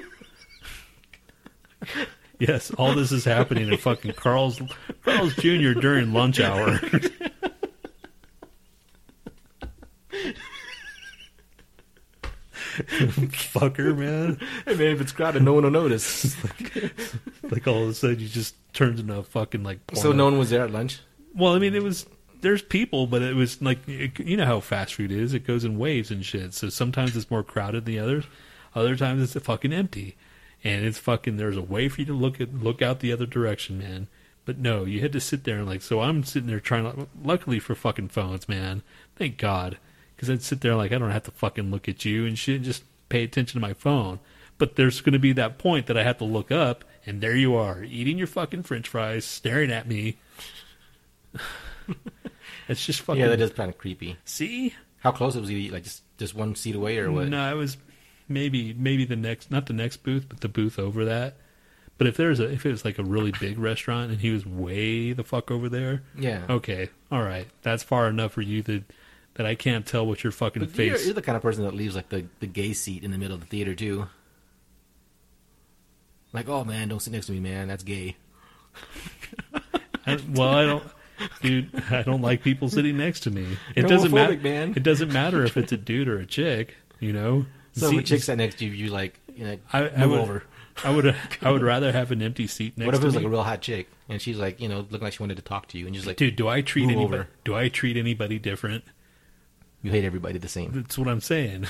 Yes, 2.39 2.71
all 2.71 2.93
this 2.95 3.11
is 3.11 3.23
happening 3.23 3.71
in 3.71 3.77
fucking 3.77 4.13
Carl's 4.13 4.59
Carl's 5.03 5.35
Jr. 5.35 5.79
during 5.79 6.13
lunch 6.13 6.39
hour. 6.41 6.79
Fucker, 12.73 13.97
man. 13.97 14.39
Hey 14.65 14.75
man, 14.75 14.93
if 14.93 15.01
it's 15.01 15.11
crowded, 15.11 15.43
no 15.43 15.53
one 15.53 15.63
will 15.63 15.71
notice. 15.71 16.35
Like 17.43 17.67
all 17.67 17.83
of 17.83 17.89
a 17.89 17.93
sudden, 17.93 18.19
you 18.19 18.27
just 18.27 18.55
turns 18.73 18.99
into 18.99 19.15
a 19.15 19.23
fucking 19.23 19.63
like. 19.63 19.85
Porno. 19.85 20.01
so 20.01 20.11
no 20.11 20.25
one 20.25 20.39
was 20.39 20.49
there 20.49 20.63
at 20.63 20.71
lunch. 20.71 21.01
Well, 21.35 21.53
I 21.53 21.59
mean, 21.59 21.75
it 21.75 21.83
was 21.83 22.07
there's 22.43 22.61
people, 22.61 23.07
but 23.07 23.21
it 23.21 23.35
was 23.35 23.61
like 23.61 23.87
it, 23.87 24.19
you 24.19 24.37
know 24.37 24.45
how 24.45 24.59
fast 24.59 24.95
food 24.95 25.11
is. 25.11 25.33
It 25.33 25.47
goes 25.47 25.63
in 25.63 25.77
waves 25.77 26.11
and 26.11 26.25
shit. 26.25 26.53
So 26.53 26.69
sometimes 26.69 27.15
it's 27.15 27.31
more 27.31 27.43
crowded 27.43 27.85
than 27.85 27.95
the 27.95 27.99
others. 27.99 28.25
Other 28.75 28.95
times 28.95 29.23
it's 29.35 29.45
fucking 29.45 29.73
empty, 29.73 30.15
and 30.63 30.85
it's 30.85 30.97
fucking. 30.97 31.37
There's 31.37 31.57
a 31.57 31.61
way 31.61 31.89
for 31.89 32.01
you 32.01 32.07
to 32.07 32.13
look 32.13 32.39
at 32.39 32.53
look 32.53 32.81
out 32.81 32.99
the 32.99 33.11
other 33.11 33.25
direction, 33.25 33.77
man. 33.79 34.07
But 34.45 34.57
no, 34.57 34.83
you 34.83 34.99
had 34.99 35.13
to 35.13 35.21
sit 35.21 35.43
there 35.43 35.57
and 35.57 35.67
like. 35.67 35.81
So 35.81 36.01
I'm 36.01 36.23
sitting 36.23 36.49
there 36.49 36.59
trying 36.59 36.83
to. 36.83 37.07
Luckily 37.23 37.59
for 37.59 37.75
fucking 37.75 38.09
phones, 38.09 38.47
man. 38.49 38.83
Thank 39.15 39.37
God, 39.37 39.77
because 40.15 40.29
I'd 40.29 40.41
sit 40.41 40.61
there 40.61 40.75
like 40.75 40.91
I 40.91 40.97
don't 40.97 41.11
have 41.11 41.23
to 41.23 41.31
fucking 41.31 41.71
look 41.71 41.87
at 41.89 42.05
you 42.05 42.25
and 42.25 42.37
shit. 42.37 42.61
Just 42.61 42.83
pay 43.09 43.23
attention 43.23 43.59
to 43.59 43.67
my 43.67 43.73
phone. 43.73 44.19
But 44.57 44.75
there's 44.75 45.01
going 45.01 45.13
to 45.13 45.19
be 45.19 45.33
that 45.33 45.57
point 45.57 45.87
that 45.87 45.97
I 45.97 46.03
have 46.03 46.19
to 46.19 46.25
look 46.25 46.51
up, 46.51 46.85
and 47.05 47.19
there 47.21 47.35
you 47.35 47.55
are, 47.55 47.83
eating 47.83 48.17
your 48.17 48.27
fucking 48.27 48.63
French 48.63 48.87
fries, 48.87 49.25
staring 49.25 49.71
at 49.71 49.87
me. 49.87 50.17
It's 52.69 52.85
just 52.85 53.01
fucking. 53.01 53.19
Yeah, 53.21 53.27
that 53.27 53.41
is 53.41 53.51
kind 53.51 53.69
of 53.69 53.77
creepy. 53.77 54.17
See? 54.23 54.73
How 54.99 55.11
close 55.11 55.35
it 55.35 55.41
was 55.41 55.49
he? 55.49 55.69
Like 55.69 55.83
just 55.83 56.01
just 56.17 56.33
one 56.33 56.55
seat 56.55 56.75
away 56.75 56.97
or 56.97 57.11
what? 57.11 57.27
No, 57.27 57.51
it 57.51 57.57
was 57.57 57.75
maybe 58.29 58.73
maybe 58.73 59.03
the 59.03 59.17
next, 59.17 59.51
not 59.51 59.65
the 59.65 59.73
next 59.73 59.97
booth, 59.97 60.27
but 60.29 60.39
the 60.39 60.47
booth 60.47 60.79
over 60.79 61.03
that. 61.03 61.35
But 61.97 62.07
if 62.07 62.15
there's 62.15 62.39
a 62.39 62.49
if 62.49 62.65
it 62.65 62.71
was 62.71 62.85
like 62.85 62.99
a 62.99 63.03
really 63.03 63.33
big 63.37 63.57
restaurant 63.59 64.11
and 64.11 64.21
he 64.21 64.29
was 64.31 64.45
way 64.45 65.11
the 65.11 65.25
fuck 65.25 65.51
over 65.51 65.67
there, 65.67 66.03
Yeah. 66.17 66.43
okay, 66.49 66.89
all 67.11 67.21
right, 67.21 67.47
that's 67.63 67.83
far 67.83 68.07
enough 68.07 68.31
for 68.31 68.41
you 68.41 68.61
that 68.63 68.83
that 69.35 69.45
I 69.45 69.55
can't 69.55 69.85
tell 69.85 70.05
what 70.05 70.23
your 70.23 70.31
fucking 70.31 70.61
But 70.63 70.77
you're, 70.77 70.95
face. 70.95 71.05
you're 71.05 71.13
the 71.15 71.21
kind 71.21 71.35
of 71.35 71.41
person 71.41 71.63
that 71.63 71.73
leaves 71.73 71.95
like 71.95 72.09
the, 72.09 72.25
the 72.39 72.47
gay 72.47 72.73
seat 72.73 73.03
in 73.03 73.11
the 73.11 73.17
middle 73.17 73.33
of 73.35 73.41
the 73.41 73.47
theater 73.47 73.73
too. 73.73 74.07
Like, 76.31 76.49
oh 76.49 76.63
man, 76.63 76.87
don't 76.87 76.99
sit 77.01 77.13
next 77.13 77.27
to 77.27 77.31
me, 77.31 77.39
man. 77.39 77.67
That's 77.67 77.83
gay. 77.83 78.15
I, 80.05 80.19
well, 80.33 80.49
I 80.49 80.65
don't. 80.65 80.83
Dude, 81.41 81.69
I 81.91 82.01
don't 82.01 82.21
like 82.21 82.41
people 82.43 82.69
sitting 82.69 82.97
next 82.97 83.21
to 83.21 83.31
me. 83.31 83.57
It 83.75 83.81
You're 83.81 83.87
doesn't 83.89 84.11
matter. 84.11 84.35
man. 84.37 84.73
It 84.75 84.83
doesn't 84.83 85.13
matter 85.13 85.43
if 85.43 85.55
it's 85.57 85.71
a 85.71 85.77
dude 85.77 86.07
or 86.07 86.19
a 86.19 86.25
chick. 86.25 86.75
You 86.99 87.13
know. 87.13 87.45
So 87.73 87.89
See- 87.89 87.97
if 87.97 88.03
a 88.03 88.05
chick 88.05 88.23
sat 88.23 88.37
next 88.37 88.55
to 88.59 88.65
you, 88.65 88.71
you 88.71 88.89
like, 88.91 89.19
you 89.35 89.45
know, 89.45 89.57
I, 89.71 89.81
move 89.83 89.91
I 89.97 90.05
would, 90.07 90.19
over. 90.19 90.43
I 90.83 90.89
would. 90.89 91.15
I 91.41 91.51
would 91.51 91.61
rather 91.61 91.91
have 91.91 92.11
an 92.11 92.21
empty 92.21 92.47
seat 92.47 92.77
next 92.77 92.77
to 92.77 92.81
you. 92.81 92.85
What 92.87 92.95
if 92.95 93.01
it 93.01 93.05
was 93.05 93.13
me. 93.15 93.19
like 93.19 93.27
a 93.27 93.29
real 93.29 93.43
hot 93.43 93.61
chick 93.61 93.87
and 94.09 94.21
she's 94.21 94.37
like, 94.37 94.59
you 94.59 94.67
know, 94.67 94.79
looking 94.79 95.01
like 95.01 95.13
she 95.13 95.21
wanted 95.23 95.37
to 95.37 95.43
talk 95.43 95.67
to 95.69 95.77
you 95.77 95.85
and 95.85 95.93
just 95.95 96.07
like, 96.07 96.17
Dude, 96.17 96.35
do 96.35 96.47
I 96.47 96.61
treat 96.61 96.83
anybody? 96.85 97.05
over. 97.05 97.27
Do 97.43 97.55
I 97.55 97.69
treat 97.69 97.95
anybody 97.95 98.39
different? 98.39 98.83
You 99.83 99.91
hate 99.91 100.03
everybody 100.05 100.39
the 100.39 100.47
same. 100.47 100.71
That's 100.71 100.97
what 100.97 101.07
I'm 101.07 101.21
saying. 101.21 101.67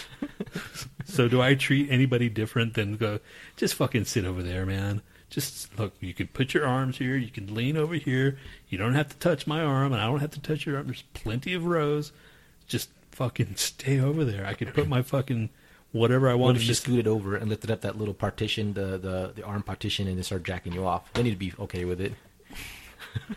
so 1.05 1.27
do 1.27 1.41
I 1.41 1.55
treat 1.55 1.89
anybody 1.91 2.29
different 2.29 2.75
than 2.75 2.95
go? 2.95 3.19
Just 3.57 3.73
fucking 3.73 4.05
sit 4.05 4.23
over 4.23 4.41
there, 4.41 4.65
man. 4.65 5.01
Just 5.29 5.77
look. 5.77 5.93
You 5.99 6.13
can 6.13 6.27
put 6.27 6.53
your 6.53 6.65
arms 6.65 6.97
here. 6.99 7.15
You 7.17 7.29
can 7.31 7.53
lean 7.53 7.75
over 7.75 7.95
here. 7.95 8.37
You 8.69 8.77
don't 8.77 8.93
have 8.93 9.09
to 9.09 9.17
touch 9.17 9.47
my 9.47 9.61
arm, 9.63 9.91
and 9.91 10.01
I 10.01 10.05
don't 10.05 10.19
have 10.19 10.31
to 10.31 10.39
touch 10.39 10.65
your 10.65 10.77
arm. 10.77 10.85
There's 10.85 11.03
plenty 11.13 11.53
of 11.55 11.65
rows. 11.65 12.11
Just 12.67 12.89
fucking 13.11 13.55
stay 13.55 13.99
over 13.99 14.23
there. 14.23 14.45
I 14.45 14.53
could 14.53 14.73
put 14.73 14.87
my 14.87 15.01
fucking 15.01 15.49
whatever 15.91 16.29
I 16.29 16.33
What 16.33 16.39
want. 16.41 16.57
if 16.57 16.61
to 16.61 16.65
she 16.65 16.71
just 16.71 16.83
scooted 16.83 17.07
over 17.07 17.35
and 17.35 17.49
lifted 17.49 17.71
up 17.71 17.81
that 17.81 17.97
little 17.97 18.13
partition, 18.13 18.73
the, 18.73 18.97
the, 18.97 19.33
the 19.35 19.43
arm 19.43 19.63
partition, 19.63 20.07
and 20.07 20.17
they 20.17 20.23
start 20.23 20.43
jacking 20.43 20.73
you 20.73 20.85
off? 20.85 21.11
Then 21.13 21.25
you'd 21.25 21.39
be 21.39 21.53
okay 21.59 21.85
with 21.85 21.99
it. 21.99 22.13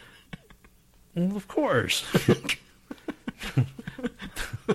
Well, 1.15 1.35
of 1.35 1.49
course. 1.49 2.05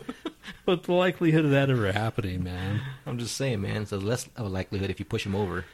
but 0.65 0.83
the 0.83 0.93
likelihood 0.93 1.45
of 1.45 1.51
that 1.51 1.69
ever 1.69 1.91
happening, 1.91 2.43
man. 2.43 2.81
I'm 3.05 3.17
just 3.17 3.35
saying, 3.35 3.61
man. 3.61 3.85
So 3.85 3.97
less 3.97 4.27
of 4.35 4.45
a 4.45 4.49
likelihood 4.49 4.89
if 4.89 4.99
you 4.99 5.05
push 5.05 5.25
him 5.25 5.35
over. 5.35 5.65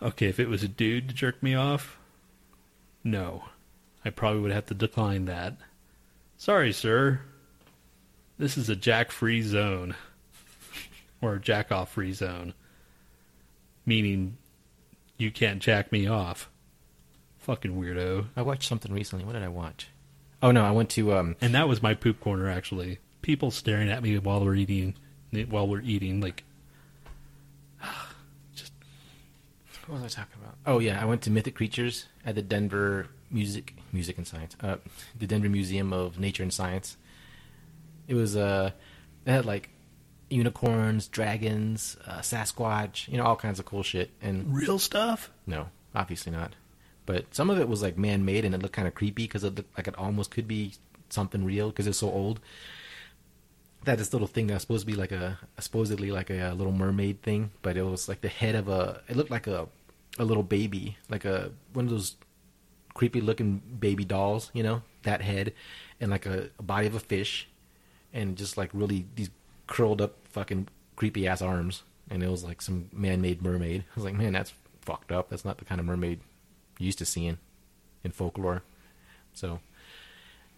Okay, 0.00 0.26
if 0.26 0.40
it 0.40 0.48
was 0.48 0.62
a 0.62 0.68
dude 0.68 1.08
to 1.08 1.14
jerk 1.14 1.42
me 1.42 1.54
off, 1.54 1.98
no. 3.04 3.44
I 4.04 4.10
probably 4.10 4.40
would 4.40 4.52
have 4.52 4.66
to 4.66 4.74
decline 4.74 5.24
that. 5.26 5.56
Sorry, 6.36 6.72
sir. 6.72 7.20
This 8.38 8.56
is 8.56 8.68
a 8.68 8.76
jack 8.76 9.10
free 9.10 9.42
zone. 9.42 9.94
Or 11.20 11.34
a 11.34 11.40
jack 11.40 11.72
off 11.72 11.92
free 11.92 12.12
zone. 12.12 12.54
Meaning 13.84 14.36
you 15.16 15.30
can't 15.30 15.62
jack 15.62 15.90
me 15.92 16.06
off. 16.06 16.50
Fucking 17.38 17.80
weirdo. 17.80 18.26
I 18.36 18.42
watched 18.42 18.68
something 18.68 18.92
recently. 18.92 19.24
What 19.24 19.32
did 19.32 19.42
I 19.42 19.48
watch? 19.48 19.88
Oh 20.42 20.50
no, 20.50 20.64
I 20.64 20.70
went 20.70 20.90
to 20.90 21.14
um. 21.14 21.36
And 21.40 21.54
that 21.54 21.68
was 21.68 21.82
my 21.82 21.94
poop 21.94 22.20
corner 22.20 22.48
actually. 22.48 22.98
People 23.22 23.50
staring 23.50 23.88
at 23.90 24.02
me 24.02 24.18
while 24.18 24.44
we're 24.44 24.54
eating 24.54 24.94
while 25.48 25.66
we're 25.66 25.80
eating, 25.82 26.20
like 26.20 26.44
just 28.54 28.72
What 29.86 30.02
was 30.02 30.14
I 30.14 30.20
talking 30.20 30.40
about? 30.42 30.54
Oh 30.66 30.78
yeah, 30.78 31.00
I 31.00 31.04
went 31.04 31.22
to 31.22 31.30
Mythic 31.30 31.54
Creatures 31.54 32.06
at 32.24 32.34
the 32.34 32.42
Denver 32.42 33.08
Music 33.30 33.74
Music 33.92 34.16
and 34.18 34.26
Science, 34.26 34.56
uh, 34.60 34.76
the 35.18 35.26
Denver 35.26 35.48
Museum 35.48 35.92
of 35.92 36.18
Nature 36.18 36.42
and 36.42 36.52
Science. 36.52 36.96
It 38.08 38.14
was 38.14 38.36
uh, 38.36 38.70
they 39.24 39.32
had 39.32 39.44
like 39.46 39.70
unicorns, 40.30 41.08
dragons, 41.08 41.96
uh, 42.06 42.18
Sasquatch, 42.18 43.08
you 43.08 43.16
know, 43.16 43.24
all 43.24 43.36
kinds 43.36 43.58
of 43.58 43.64
cool 43.64 43.82
shit. 43.82 44.10
And 44.20 44.54
Real 44.54 44.78
stuff. 44.78 45.30
no, 45.46 45.68
obviously 45.94 46.32
not. 46.32 46.54
But 47.06 47.34
some 47.34 47.50
of 47.50 47.58
it 47.58 47.68
was 47.68 47.82
like 47.82 47.96
man 47.96 48.24
made 48.24 48.44
and 48.44 48.54
it 48.54 48.60
looked 48.60 48.74
kind 48.74 48.88
of 48.88 48.94
creepy 48.94 49.24
because 49.24 49.44
it 49.44 49.54
looked 49.54 49.76
like 49.76 49.88
it 49.88 49.96
almost 49.96 50.30
could 50.30 50.48
be 50.48 50.72
something 51.08 51.44
real 51.44 51.70
because 51.70 51.86
it's 51.86 51.98
so 51.98 52.10
old. 52.10 52.40
That 53.84 53.98
this 53.98 54.12
little 54.12 54.26
thing 54.26 54.48
that 54.48 54.54
was 54.54 54.62
supposed 54.62 54.86
to 54.86 54.92
be 54.92 54.98
like 54.98 55.12
a 55.12 55.38
supposedly 55.58 56.10
like 56.10 56.28
a, 56.28 56.52
little 56.54 56.72
mermaid 56.72 57.22
thing, 57.22 57.52
but 57.62 57.76
it 57.76 57.84
was 57.84 58.08
like 58.08 58.20
the 58.20 58.28
head 58.28 58.56
of 58.56 58.68
a. 58.68 59.00
It 59.08 59.16
looked 59.16 59.30
like 59.30 59.46
a 59.46 59.68
a 60.18 60.24
little 60.24 60.42
baby, 60.42 60.96
like 61.08 61.24
a 61.24 61.52
one 61.72 61.84
of 61.84 61.90
those 61.92 62.16
creepy 62.94 63.20
looking 63.20 63.62
baby 63.78 64.04
dolls, 64.04 64.50
you 64.54 64.62
know, 64.62 64.82
that 65.04 65.22
head, 65.22 65.52
and 66.00 66.10
like 66.10 66.26
a, 66.26 66.48
a 66.58 66.62
body 66.62 66.88
of 66.88 66.96
a 66.96 67.00
fish, 67.00 67.48
and 68.12 68.36
just 68.36 68.56
like 68.56 68.70
really 68.72 69.06
these 69.14 69.30
curled 69.68 70.00
up 70.00 70.16
fucking 70.30 70.66
creepy 70.96 71.28
ass 71.28 71.40
arms, 71.40 71.84
and 72.10 72.24
it 72.24 72.28
was 72.28 72.42
like 72.42 72.60
some 72.60 72.88
man 72.92 73.20
made 73.20 73.40
mermaid. 73.40 73.82
I 73.82 73.94
was 73.94 74.04
like, 74.04 74.14
man, 74.14 74.32
that's 74.32 74.52
fucked 74.80 75.12
up. 75.12 75.30
That's 75.30 75.44
not 75.44 75.58
the 75.58 75.64
kind 75.64 75.80
of 75.80 75.86
mermaid 75.86 76.20
used 76.78 76.98
to 76.98 77.04
seeing 77.04 77.38
in 78.04 78.10
folklore. 78.12 78.62
So 79.34 79.60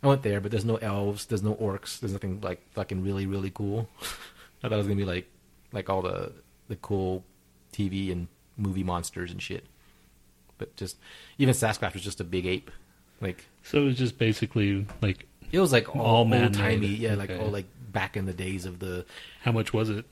I 0.02 0.06
went 0.06 0.22
there, 0.22 0.40
but 0.40 0.50
there's 0.50 0.64
no 0.64 0.76
elves, 0.76 1.26
there's 1.26 1.42
no 1.42 1.54
orcs, 1.54 1.98
there's 2.00 2.12
nothing 2.12 2.40
like 2.40 2.60
fucking 2.72 3.02
really 3.02 3.26
really 3.26 3.50
cool. 3.50 3.88
I 4.62 4.68
thought 4.68 4.72
it 4.72 4.76
was 4.76 4.86
gonna 4.86 4.96
be 4.96 5.04
like 5.04 5.28
like 5.72 5.88
all 5.90 6.02
the 6.02 6.32
the 6.68 6.76
cool 6.76 7.24
TV 7.72 8.12
and 8.12 8.28
movie 8.56 8.84
monsters 8.84 9.30
and 9.30 9.40
shit. 9.42 9.64
But 10.58 10.74
just 10.76 10.96
even 11.38 11.54
Sasquatch 11.54 11.94
was 11.94 12.02
just 12.02 12.20
a 12.20 12.24
big 12.24 12.46
ape. 12.46 12.70
Like 13.20 13.46
So 13.62 13.78
it 13.78 13.84
was 13.84 13.98
just 13.98 14.18
basically 14.18 14.86
like 15.00 15.26
it 15.50 15.58
was 15.60 15.72
like 15.72 15.94
all, 15.94 16.02
All 16.02 16.34
old 16.34 16.54
timey, 16.54 16.88
yeah, 16.88 17.14
like 17.14 17.30
all 17.30 17.48
like 17.48 17.66
back 17.90 18.16
in 18.16 18.26
the 18.26 18.32
days 18.32 18.66
of 18.66 18.80
the 18.80 19.06
how 19.42 19.52
much 19.52 19.72
was 19.72 19.88
it? 19.90 20.04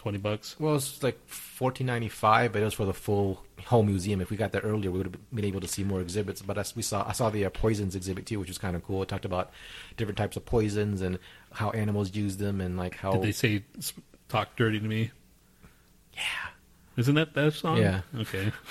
Twenty 0.00 0.16
bucks. 0.16 0.56
well, 0.58 0.76
it's 0.76 1.02
like 1.02 1.18
fourteen 1.28 1.86
ninety 1.86 2.08
five, 2.08 2.54
but 2.54 2.62
it 2.62 2.64
was 2.64 2.72
for 2.72 2.86
the 2.86 2.94
full 2.94 3.44
whole 3.66 3.82
museum. 3.82 4.22
If 4.22 4.30
we 4.30 4.38
got 4.38 4.50
there 4.50 4.62
earlier, 4.62 4.90
we 4.90 4.96
would 4.96 5.08
have 5.08 5.34
been 5.34 5.44
able 5.44 5.60
to 5.60 5.68
see 5.68 5.84
more 5.84 6.00
exhibits. 6.00 6.40
But 6.40 6.56
as 6.56 6.74
we 6.74 6.80
saw, 6.80 7.06
I 7.06 7.12
saw 7.12 7.28
the 7.28 7.44
uh, 7.44 7.50
poisons 7.50 7.94
exhibit 7.94 8.24
too, 8.24 8.38
which 8.40 8.48
was 8.48 8.56
kind 8.56 8.74
of 8.74 8.82
cool. 8.82 9.02
It 9.02 9.08
talked 9.08 9.26
about 9.26 9.50
different 9.98 10.16
types 10.16 10.38
of 10.38 10.46
poisons 10.46 11.02
and 11.02 11.18
how 11.52 11.68
animals 11.72 12.14
use 12.14 12.38
them, 12.38 12.62
and 12.62 12.78
like 12.78 12.96
how 12.96 13.12
Did 13.12 13.22
they 13.24 13.32
say 13.32 13.62
talk 14.30 14.56
dirty 14.56 14.80
to 14.80 14.86
me? 14.86 15.10
yeah. 16.14 16.22
Isn't 16.96 17.16
that 17.16 17.34
that 17.34 17.52
song? 17.52 17.76
Yeah. 17.76 18.00
Okay. 18.18 18.52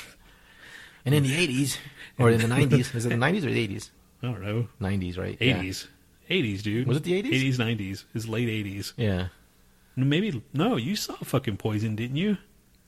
And 1.05 1.15
in 1.15 1.23
the 1.23 1.35
eighties 1.35 1.77
or 2.19 2.29
in 2.29 2.41
the 2.41 2.47
nineties, 2.47 2.93
is 2.93 3.05
it 3.05 3.09
the 3.09 3.17
nineties 3.17 3.45
or 3.45 3.49
the 3.51 3.59
eighties? 3.59 3.89
I 4.21 4.27
don't 4.27 4.43
know. 4.43 4.67
Nineties, 4.79 5.17
right? 5.17 5.37
Yeah. 5.39 5.57
Eighties. 5.57 5.87
Eighties, 6.29 6.61
dude. 6.61 6.87
Was 6.87 6.97
it 6.97 7.03
the 7.03 7.13
80s? 7.13 7.27
Eighties, 7.27 7.57
nineties. 7.57 8.05
It's 8.13 8.27
late 8.27 8.49
eighties. 8.49 8.93
Yeah. 8.97 9.29
Maybe 10.07 10.41
no. 10.53 10.75
You 10.75 10.95
saw 10.95 11.15
fucking 11.15 11.57
Poison, 11.57 11.95
didn't 11.95 12.17
you? 12.17 12.37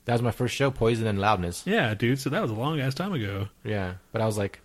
That 0.04 0.14
was 0.14 0.22
my 0.22 0.30
first 0.32 0.54
show, 0.54 0.70
Poison 0.70 1.06
and 1.06 1.20
Loudness. 1.20 1.62
Yeah, 1.66 1.94
dude. 1.94 2.18
So 2.18 2.30
that 2.30 2.42
was 2.42 2.50
a 2.50 2.54
long 2.54 2.80
ass 2.80 2.94
time 2.94 3.12
ago. 3.12 3.48
Yeah, 3.64 3.94
but 4.10 4.20
I 4.20 4.26
was 4.26 4.36
like, 4.36 4.60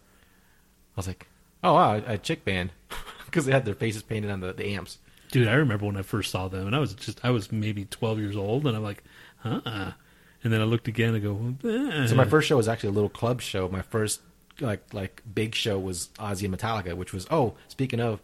I 0.95 0.97
was 0.97 1.07
like, 1.07 1.27
oh 1.63 1.73
wow, 1.73 2.01
a 2.05 2.17
chick 2.17 2.43
band, 2.43 2.71
because 3.25 3.45
they 3.45 3.51
had 3.51 3.65
their 3.65 3.75
faces 3.75 4.03
painted 4.03 4.31
on 4.31 4.39
the, 4.39 4.53
the 4.53 4.73
amps. 4.73 4.97
Dude, 5.31 5.47
I 5.47 5.53
remember 5.53 5.85
when 5.85 5.97
I 5.97 6.01
first 6.01 6.31
saw 6.31 6.47
them, 6.47 6.67
and 6.67 6.75
I 6.75 6.79
was 6.79 6.93
just 6.93 7.23
I 7.23 7.29
was 7.29 7.51
maybe 7.51 7.85
twelve 7.85 8.19
years 8.19 8.35
old, 8.35 8.65
and 8.65 8.75
I'm 8.75 8.83
like, 8.83 9.03
huh. 9.39 9.91
And 10.43 10.53
then 10.53 10.61
I 10.61 10.65
looked 10.65 10.87
again 10.87 11.13
and 11.13 11.23
go, 11.23 11.69
eh. 11.69 12.07
So 12.07 12.15
my 12.15 12.25
first 12.25 12.47
show 12.47 12.57
was 12.57 12.67
actually 12.67 12.89
a 12.89 12.93
little 12.93 13.09
club 13.09 13.41
show. 13.41 13.67
My 13.67 13.81
first 13.81 14.21
like 14.59 14.93
like 14.93 15.21
big 15.33 15.53
show 15.55 15.77
was 15.77 16.09
Ozzy 16.17 16.45
and 16.45 16.57
Metallica, 16.57 16.95
which 16.95 17.13
was 17.13 17.27
oh, 17.29 17.55
speaking 17.67 17.99
of, 17.99 18.21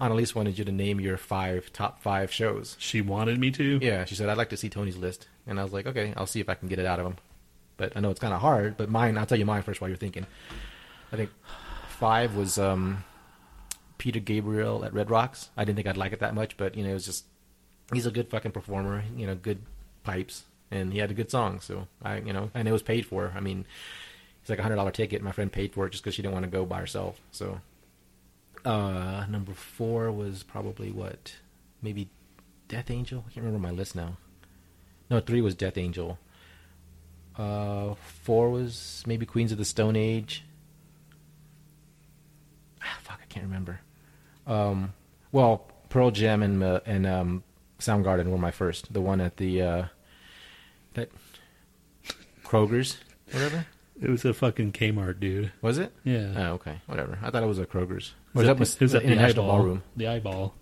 Annalise 0.00 0.34
wanted 0.34 0.58
you 0.58 0.64
to 0.64 0.72
name 0.72 1.00
your 1.00 1.16
five 1.16 1.72
top 1.72 2.02
five 2.02 2.32
shows. 2.32 2.76
she 2.78 3.00
wanted 3.00 3.38
me 3.38 3.50
to. 3.52 3.78
Yeah, 3.80 4.04
she 4.04 4.14
said 4.14 4.28
I'd 4.28 4.36
like 4.38 4.50
to 4.50 4.56
see 4.56 4.68
Tony's 4.68 4.96
list, 4.96 5.28
and 5.46 5.60
I 5.60 5.64
was 5.64 5.72
like, 5.72 5.86
okay, 5.86 6.12
I'll 6.16 6.26
see 6.26 6.40
if 6.40 6.48
I 6.48 6.54
can 6.54 6.68
get 6.68 6.78
it 6.78 6.86
out 6.86 6.98
of 6.98 7.06
him. 7.06 7.16
But 7.76 7.92
I 7.96 8.00
know 8.00 8.10
it's 8.10 8.20
kind 8.20 8.34
of 8.34 8.40
hard. 8.40 8.76
But 8.76 8.90
mine, 8.90 9.16
I'll 9.16 9.26
tell 9.26 9.38
you 9.38 9.46
mine 9.46 9.62
first 9.62 9.80
while 9.80 9.88
you're 9.88 9.96
thinking. 9.96 10.26
I 11.12 11.16
think 11.16 11.30
five 11.98 12.34
was 12.36 12.58
um, 12.58 13.04
Peter 13.98 14.20
Gabriel 14.20 14.84
at 14.84 14.92
Red 14.92 15.10
Rocks. 15.10 15.50
I 15.56 15.64
didn't 15.64 15.76
think 15.76 15.86
I'd 15.88 15.96
like 15.96 16.12
it 16.12 16.20
that 16.20 16.34
much, 16.34 16.56
but 16.56 16.76
you 16.76 16.82
know, 16.84 16.90
it 16.90 16.94
was 16.94 17.06
just 17.06 17.24
he's 17.92 18.06
a 18.06 18.10
good 18.10 18.28
fucking 18.28 18.52
performer. 18.52 19.04
You 19.16 19.26
know, 19.26 19.34
good 19.34 19.60
pipes, 20.04 20.44
and 20.70 20.92
he 20.92 20.98
had 20.98 21.10
a 21.10 21.14
good 21.14 21.30
song. 21.30 21.60
So 21.60 21.86
I, 22.02 22.18
you 22.18 22.32
know, 22.32 22.50
and 22.54 22.66
it 22.66 22.72
was 22.72 22.82
paid 22.82 23.06
for. 23.06 23.32
I 23.36 23.40
mean, 23.40 23.66
it's 24.40 24.50
like 24.50 24.58
a 24.58 24.62
hundred 24.62 24.76
dollar 24.76 24.90
ticket. 24.90 25.22
My 25.22 25.32
friend 25.32 25.52
paid 25.52 25.72
for 25.72 25.86
it 25.86 25.90
just 25.90 26.02
because 26.02 26.14
she 26.14 26.22
didn't 26.22 26.34
want 26.34 26.44
to 26.44 26.50
go 26.50 26.64
by 26.64 26.80
herself. 26.80 27.20
So 27.30 27.60
uh, 28.64 29.26
number 29.28 29.52
four 29.52 30.10
was 30.12 30.42
probably 30.42 30.90
what, 30.90 31.36
maybe 31.80 32.08
Death 32.68 32.90
Angel. 32.90 33.24
I 33.26 33.32
can't 33.32 33.44
remember 33.44 33.66
my 33.66 33.72
list 33.72 33.94
now. 33.96 34.16
No, 35.10 35.20
three 35.20 35.40
was 35.40 35.54
Death 35.54 35.76
Angel. 35.76 36.18
Uh, 37.36 37.94
four 38.22 38.50
was 38.50 39.02
maybe 39.06 39.26
Queens 39.26 39.52
of 39.52 39.58
the 39.58 39.64
Stone 39.64 39.96
Age. 39.96 40.44
Ah, 42.82 42.98
fuck, 43.02 43.18
I 43.22 43.26
can't 43.26 43.44
remember. 43.46 43.80
Um, 44.46 44.92
well, 45.30 45.70
Pearl 45.88 46.10
Jam 46.10 46.42
and 46.42 46.62
uh, 46.62 46.80
and 46.84 47.06
um, 47.06 47.44
Soundgarden 47.78 48.26
were 48.26 48.38
my 48.38 48.50
first. 48.50 48.92
The 48.92 49.00
one 49.00 49.20
at 49.20 49.36
the 49.36 49.62
uh, 49.62 49.84
that 50.94 51.10
Kroger's, 52.44 52.98
whatever 53.30 53.66
It 54.00 54.10
was 54.10 54.24
a 54.24 54.34
fucking 54.34 54.72
Kmart, 54.72 55.20
dude. 55.20 55.52
was 55.62 55.78
it? 55.78 55.92
Yeah. 56.04 56.32
Oh, 56.36 56.52
okay, 56.54 56.80
whatever. 56.86 57.18
I 57.22 57.30
thought 57.30 57.42
it 57.42 57.46
was 57.46 57.58
a 57.58 57.66
Kroger's. 57.66 58.14
It 58.34 58.38
Or 58.38 58.40
was 58.40 58.46
that 58.46 58.50
at 58.52 58.58
was 58.58 58.74
it 58.76 58.80
was 58.80 58.94
at 58.94 59.02
in 59.02 59.10
the 59.10 59.16
National 59.16 59.44
eyeball. 59.44 59.56
Ballroom. 59.58 59.82
The 59.96 60.08
eyeball. 60.08 60.54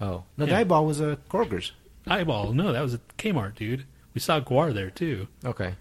Oh 0.00 0.24
no, 0.36 0.46
the 0.46 0.56
eyeball 0.56 0.86
was 0.86 1.00
a 1.00 1.18
Kroger's. 1.30 1.72
Eyeball. 2.06 2.52
No, 2.52 2.72
that 2.72 2.82
was 2.82 2.94
a 2.94 2.98
Kmart, 3.18 3.54
dude. 3.54 3.84
We 4.14 4.20
saw 4.20 4.40
GWAR 4.40 4.74
there 4.74 4.90
too. 4.90 5.28
Okay. 5.44 5.74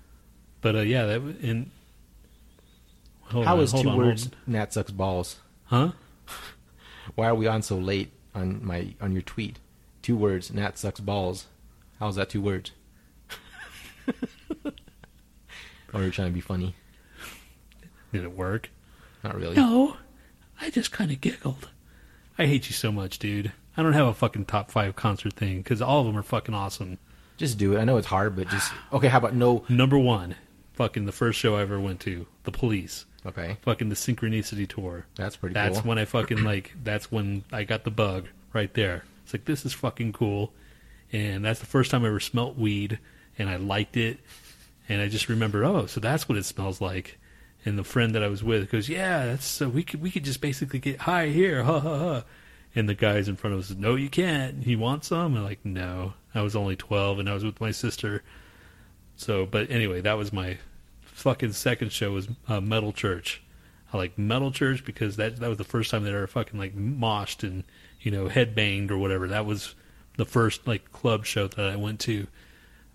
But 0.62 0.76
uh, 0.76 0.80
yeah, 0.80 1.06
that 1.06 1.22
was 1.22 1.36
in. 1.38 1.72
Hold 3.24 3.46
How 3.46 3.56
on, 3.58 3.64
is 3.64 3.72
hold 3.72 3.84
two 3.84 3.90
on, 3.90 3.98
words? 3.98 4.24
hold 4.26 4.36
Nat 4.48 4.74
sucks 4.74 4.92
balls. 4.92 5.40
Huh? 5.66 5.92
Why 7.16 7.28
are 7.28 7.36
we 7.36 7.48
on 7.48 7.62
so 7.62 7.78
late 7.78 8.12
on 8.36 8.64
my 8.66 8.94
on 9.02 9.12
your 9.14 9.22
tweet? 9.24 9.60
Two 10.02 10.16
words. 10.16 10.54
Nat 10.54 10.78
sucks 10.78 11.00
balls. 11.00 11.48
How's 12.00 12.16
that 12.16 12.30
two 12.30 12.42
words? 12.42 12.72
or 15.94 16.02
are 16.02 16.04
you 16.04 16.12
trying 16.12 16.30
to 16.30 16.34
be 16.34 16.42
funny? 16.42 16.76
Did 18.12 18.24
it 18.24 18.36
work? 18.36 18.70
Not 19.24 19.36
really. 19.36 19.56
No, 19.56 19.98
I 20.64 20.70
just 20.70 20.92
kind 20.92 21.12
of 21.12 21.20
giggled. 21.22 21.70
I 22.38 22.46
hate 22.46 22.68
you 22.68 22.74
so 22.74 22.92
much, 22.92 23.20
dude. 23.20 23.52
I 23.76 23.84
don't 23.84 23.94
have 23.94 24.08
a 24.08 24.14
fucking 24.14 24.46
top 24.46 24.72
five 24.72 24.96
concert 24.96 25.34
thing 25.34 25.58
because 25.58 25.82
all 25.82 26.00
of 26.00 26.06
them 26.08 26.18
are 26.18 26.24
fucking 26.24 26.56
awesome. 26.56 27.00
Just 27.38 27.58
do 27.58 27.76
it. 27.76 27.80
I 27.80 27.84
know 27.84 27.98
it's 27.98 28.08
hard, 28.08 28.36
but 28.36 28.48
just 28.48 28.72
okay. 28.94 29.10
How 29.10 29.18
about 29.18 29.36
no? 29.36 29.66
Number 29.68 29.98
one, 30.00 30.36
fucking 30.74 31.06
the 31.06 31.12
first 31.12 31.38
show 31.40 31.56
I 31.58 31.62
ever 31.62 31.80
went 31.80 32.00
to, 32.02 32.26
The 32.44 32.52
Police. 32.52 33.06
Okay, 33.26 33.58
Fucking 33.62 33.88
the 33.88 33.96
Synchronicity 33.96 34.68
tour. 34.68 35.06
that's 35.16 35.38
pretty 35.38 35.54
That's 35.54 35.80
cool. 35.80 35.88
when 35.90 35.98
I 35.98 36.04
fucking 36.06 36.44
like. 36.44 36.74
That's 36.84 37.12
when 37.12 37.44
I 37.52 37.64
got 37.64 37.84
the 37.86 37.92
bug 37.92 38.28
right 38.52 38.74
there. 38.74 39.06
It's 39.24 39.34
like 39.34 39.46
this 39.46 39.66
is 39.66 39.74
fucking 39.74 40.12
cool, 40.14 40.52
and 41.12 41.44
that's 41.46 41.60
the 41.62 41.66
first 41.66 41.90
time 41.92 42.04
I 42.04 42.08
ever 42.08 42.20
smelt 42.20 42.58
weed, 42.58 43.00
and 43.38 43.50
I 43.50 43.56
liked 43.56 43.96
it, 43.98 44.20
and 44.90 45.02
I 45.02 45.08
just 45.08 45.30
remember, 45.30 45.64
oh, 45.64 45.86
so 45.86 46.00
that's 46.02 46.28
what 46.28 46.38
it 46.38 46.44
smells 46.46 46.82
like. 46.82 47.18
And 47.66 47.78
the 47.78 47.84
friend 47.84 48.14
that 48.14 48.24
I 48.24 48.28
was 48.28 48.44
with 48.44 48.70
goes, 48.70 48.90
yeah, 48.90 49.26
that's 49.26 49.46
so 49.46 49.70
we 49.70 49.84
could 49.84 50.02
we 50.02 50.12
could 50.12 50.26
just 50.26 50.42
basically 50.42 50.80
get 50.80 51.02
high 51.02 51.28
here, 51.28 51.64
ha 51.64 51.80
ha 51.80 51.98
ha. 51.98 52.24
And 52.76 52.90
the 52.90 52.96
guys 52.96 53.28
in 53.28 53.36
front 53.36 53.54
of 53.54 53.60
us, 53.60 53.68
said, 53.68 53.80
no, 53.80 53.96
you 53.96 54.10
can't. 54.10 54.66
You 54.66 54.80
want 54.80 55.06
some? 55.06 55.36
I'm 55.38 55.44
like, 55.44 55.64
no. 55.64 56.14
I 56.34 56.42
was 56.42 56.56
only 56.56 56.76
twelve, 56.76 57.20
and 57.20 57.30
I 57.30 57.34
was 57.34 57.46
with 57.46 57.62
my 57.62 57.72
sister. 57.72 58.24
So, 59.16 59.46
but 59.46 59.70
anyway, 59.70 60.02
that 60.02 60.18
was 60.18 60.34
my 60.34 60.58
fucking 61.02 61.54
second 61.54 61.92
show 61.92 62.12
was 62.12 62.28
uh, 62.48 62.60
Metal 62.60 62.92
Church. 62.92 63.42
I 63.94 63.98
like 63.98 64.18
Metal 64.18 64.52
Church 64.52 64.84
because 64.84 65.16
that 65.18 65.38
that 65.38 65.48
was 65.48 65.60
the 65.60 65.64
first 65.64 65.92
time 65.92 66.04
they 66.04 66.10
ever 66.10 66.28
fucking 66.28 66.60
like 66.60 66.76
moshed 66.76 67.44
and 67.44 67.64
you 68.02 68.12
know 68.12 68.28
headbanged 68.28 68.90
or 68.90 68.98
whatever. 68.98 69.28
That 69.28 69.46
was 69.46 69.76
the 70.18 70.26
first 70.26 70.68
like 70.68 70.92
club 70.92 71.26
show 71.26 71.48
that 71.48 71.70
I 71.70 71.76
went 71.76 72.00
to. 72.02 72.28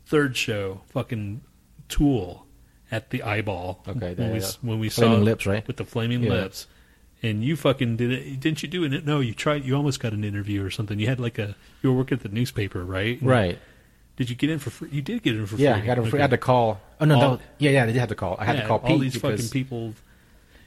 Third 0.07 0.37
show, 0.37 0.83
fucking 0.89 1.43
Tool 1.89 2.47
at 2.91 3.11
the 3.11 3.23
Eyeball. 3.23 3.83
Okay, 3.87 4.15
when 4.15 4.33
we 4.33 4.41
when 4.63 4.79
we 4.79 4.89
Flaming 4.89 5.19
saw 5.19 5.25
Lips, 5.25 5.47
right? 5.47 5.67
with 5.67 5.77
the 5.77 5.85
flaming 5.85 6.23
Yeah. 6.23 6.31
lips. 6.31 6.67
And 7.21 7.43
you 7.43 7.57
fucking 7.57 7.97
did 7.97 8.13
it, 8.13 8.39
didn't 8.39 8.63
you? 8.63 8.69
Do 8.69 8.85
it? 8.85 9.05
No, 9.05 9.19
you 9.19 9.35
tried. 9.35 9.65
You 9.65 9.75
almost 9.75 9.99
got 9.99 10.13
an 10.13 10.23
interview 10.23 10.65
or 10.65 10.71
something. 10.71 11.01
You 11.01 11.09
had 11.09 11.19
like 11.19 11.37
a. 11.39 11.57
You 11.83 11.91
were 11.91 11.99
working 11.99 12.17
at 12.19 12.23
the 12.23 12.29
newspaper, 12.29 12.85
right? 12.85 13.19
right. 13.21 13.59
Did 14.17 14.31
you 14.31 14.37
get 14.37 14.51
in 14.51 14.59
for 14.61 14.71
free? 14.71 14.89
You 14.93 15.03
did 15.03 15.23
get 15.25 15.35
in 15.35 15.45
for 15.47 15.57
free. 15.57 15.65
Yeah, 15.65 15.77
I 15.77 15.81
to, 15.81 16.01
Okay. 16.03 16.19
I 16.19 16.21
had 16.21 16.31
to 16.31 16.39
call. 16.39 16.81
Oh 17.01 17.05
no, 17.05 17.21
All-. 17.21 17.41
Yeah, 17.59 17.71
yeah, 17.73 17.87
they 17.87 17.93
did 17.93 17.99
have 17.99 18.09
to 18.11 18.15
call. 18.15 18.37
I 18.39 18.45
had 18.45 18.57
Yeah, 18.57 18.63
to 18.63 18.69
call 18.69 18.79
Pete 18.79 18.91
all 18.93 18.99
these 18.99 19.15
because 19.15 19.41
fucking 19.41 19.51
people. 19.51 19.95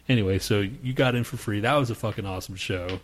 Anyway, 0.10 0.40
so 0.40 0.60
you 0.60 0.92
got 0.94 1.16
in 1.16 1.24
for 1.24 1.38
free. 1.38 1.62
That 1.62 1.76
was 1.76 1.90
a 1.90 1.96
fucking 1.96 2.26
awesome 2.26 2.56
show. 2.56 3.00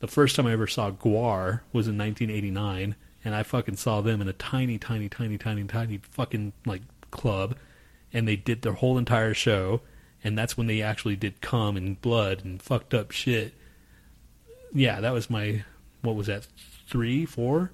The 0.00 0.08
first 0.08 0.34
time 0.34 0.46
I 0.46 0.52
ever 0.52 0.66
saw 0.66 0.90
GWAR 0.90 1.60
was 1.72 1.86
in 1.88 1.96
1989, 1.98 2.96
and 3.24 3.34
I 3.34 3.42
fucking 3.44 3.76
saw 3.76 4.00
them 4.00 4.20
in 4.20 4.28
a 4.28 4.32
tiny, 4.32 4.78
tiny, 4.78 5.08
tiny, 5.08 5.38
tiny, 5.38 5.64
tiny 5.64 5.98
fucking 6.10 6.52
like 6.66 6.82
club, 7.10 7.56
and 8.12 8.26
they 8.26 8.36
did 8.36 8.62
their 8.62 8.72
whole 8.74 8.98
entire 8.98 9.34
show, 9.34 9.80
and 10.24 10.36
that's 10.36 10.56
when 10.56 10.66
they 10.66 10.82
actually 10.82 11.16
did 11.16 11.40
cum 11.40 11.76
and 11.76 12.00
blood 12.00 12.44
and 12.44 12.60
fucked 12.62 12.94
up 12.94 13.10
shit. 13.10 13.54
Yeah, 14.72 15.00
that 15.00 15.12
was 15.12 15.30
my 15.30 15.64
what 16.02 16.16
was 16.16 16.26
that 16.26 16.46
three, 16.86 17.26
four, 17.26 17.70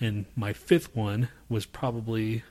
and 0.00 0.26
my 0.36 0.52
fifth 0.52 0.94
one 0.94 1.28
was 1.48 1.66
probably, 1.66 2.42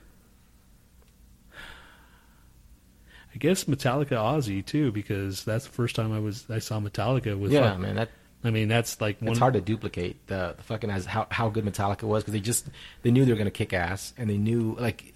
I 3.34 3.38
guess 3.38 3.64
Metallica 3.64 4.12
Ozzy 4.12 4.64
too, 4.64 4.92
because 4.92 5.44
that's 5.44 5.64
the 5.66 5.72
first 5.72 5.96
time 5.96 6.12
I 6.12 6.18
was 6.18 6.46
I 6.50 6.58
saw 6.58 6.80
Metallica 6.80 7.38
with. 7.38 7.52
Yeah, 7.52 7.70
fuck- 7.70 7.80
man, 7.80 7.96
that 7.96 8.10
I 8.44 8.50
mean 8.50 8.68
that's 8.68 9.00
like 9.00 9.20
one. 9.20 9.30
it's 9.30 9.38
hard 9.38 9.54
to 9.54 9.60
duplicate 9.60 10.26
the, 10.28 10.54
the 10.56 10.62
fucking 10.62 10.90
as 10.90 11.06
how 11.06 11.26
how 11.30 11.48
good 11.48 11.64
Metallica 11.64 12.04
was 12.04 12.22
because 12.22 12.32
they 12.34 12.40
just 12.40 12.68
they 13.02 13.10
knew 13.10 13.24
they 13.24 13.32
were 13.32 13.38
gonna 13.38 13.50
kick 13.50 13.72
ass 13.72 14.14
and 14.16 14.30
they 14.30 14.38
knew 14.38 14.76
like 14.78 15.14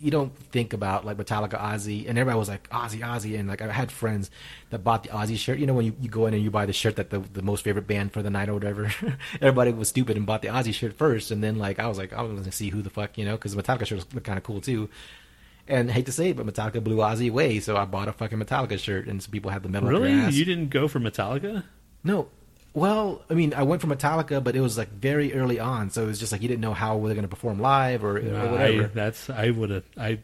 you 0.00 0.10
don't 0.10 0.36
think 0.36 0.72
about 0.72 1.04
like 1.04 1.16
Metallica 1.16 1.60
Ozzy 1.60 2.08
and 2.08 2.18
everybody 2.18 2.38
was 2.38 2.48
like 2.48 2.68
Ozzy 2.70 3.00
Ozzy 3.00 3.38
and 3.38 3.48
like 3.48 3.60
I 3.60 3.72
had 3.72 3.90
friends 3.90 4.30
that 4.70 4.84
bought 4.84 5.02
the 5.02 5.08
Ozzy 5.10 5.36
shirt 5.36 5.58
you 5.58 5.66
know 5.66 5.74
when 5.74 5.86
you, 5.86 5.96
you 6.00 6.08
go 6.08 6.26
in 6.26 6.34
and 6.34 6.42
you 6.42 6.50
buy 6.50 6.66
the 6.66 6.72
shirt 6.72 6.96
that 6.96 7.10
the 7.10 7.18
the 7.18 7.42
most 7.42 7.64
favorite 7.64 7.86
band 7.86 8.12
for 8.12 8.22
the 8.22 8.30
night 8.30 8.48
or 8.48 8.54
whatever 8.54 8.92
everybody 9.40 9.72
was 9.72 9.88
stupid 9.88 10.16
and 10.16 10.24
bought 10.24 10.42
the 10.42 10.48
Ozzy 10.48 10.72
shirt 10.72 10.96
first 10.96 11.30
and 11.30 11.42
then 11.42 11.56
like 11.56 11.78
I 11.78 11.88
was 11.88 11.98
like 11.98 12.12
I 12.12 12.22
was 12.22 12.38
gonna 12.38 12.52
see 12.52 12.70
who 12.70 12.82
the 12.82 12.90
fuck 12.90 13.18
you 13.18 13.24
know 13.24 13.36
because 13.36 13.56
Metallica 13.56 13.86
shirts 13.86 14.06
look 14.12 14.24
kind 14.24 14.38
of 14.38 14.44
cool 14.44 14.60
too. 14.60 14.88
And 15.70 15.90
I 15.90 15.92
hate 15.92 16.06
to 16.06 16.12
say 16.12 16.30
it, 16.30 16.36
but 16.38 16.46
Metallica 16.46 16.82
blew 16.82 16.96
Ozzy 16.96 17.28
away, 17.28 17.60
so 17.60 17.76
I 17.76 17.84
bought 17.84 18.08
a 18.08 18.12
fucking 18.14 18.38
Metallica 18.38 18.78
shirt, 18.78 19.06
and 19.06 19.22
some 19.22 19.30
people 19.30 19.50
had 19.50 19.62
the 19.62 19.68
metal. 19.68 19.90
really, 19.90 20.14
you 20.30 20.46
didn't 20.46 20.70
go 20.70 20.88
for 20.88 20.98
Metallica? 20.98 21.64
No. 22.02 22.28
Well, 22.74 23.22
I 23.28 23.34
mean, 23.34 23.54
I 23.54 23.62
went 23.64 23.80
for 23.82 23.88
Metallica, 23.88 24.42
but 24.42 24.54
it 24.54 24.60
was 24.60 24.78
like 24.78 24.90
very 24.90 25.32
early 25.34 25.58
on, 25.58 25.90
so 25.90 26.02
it 26.02 26.06
was 26.06 26.20
just 26.20 26.30
like 26.32 26.42
you 26.42 26.48
didn't 26.48 26.60
know 26.60 26.74
how 26.74 26.96
were 26.98 27.08
they 27.08 27.14
going 27.14 27.24
to 27.24 27.28
perform 27.28 27.60
live 27.60 28.04
or, 28.04 28.18
or 28.18 28.20
whatever. 28.50 28.84
I, 28.84 28.86
that's 28.86 29.28
I 29.30 29.50
would 29.50 29.70
have 29.70 29.84
I. 29.96 30.18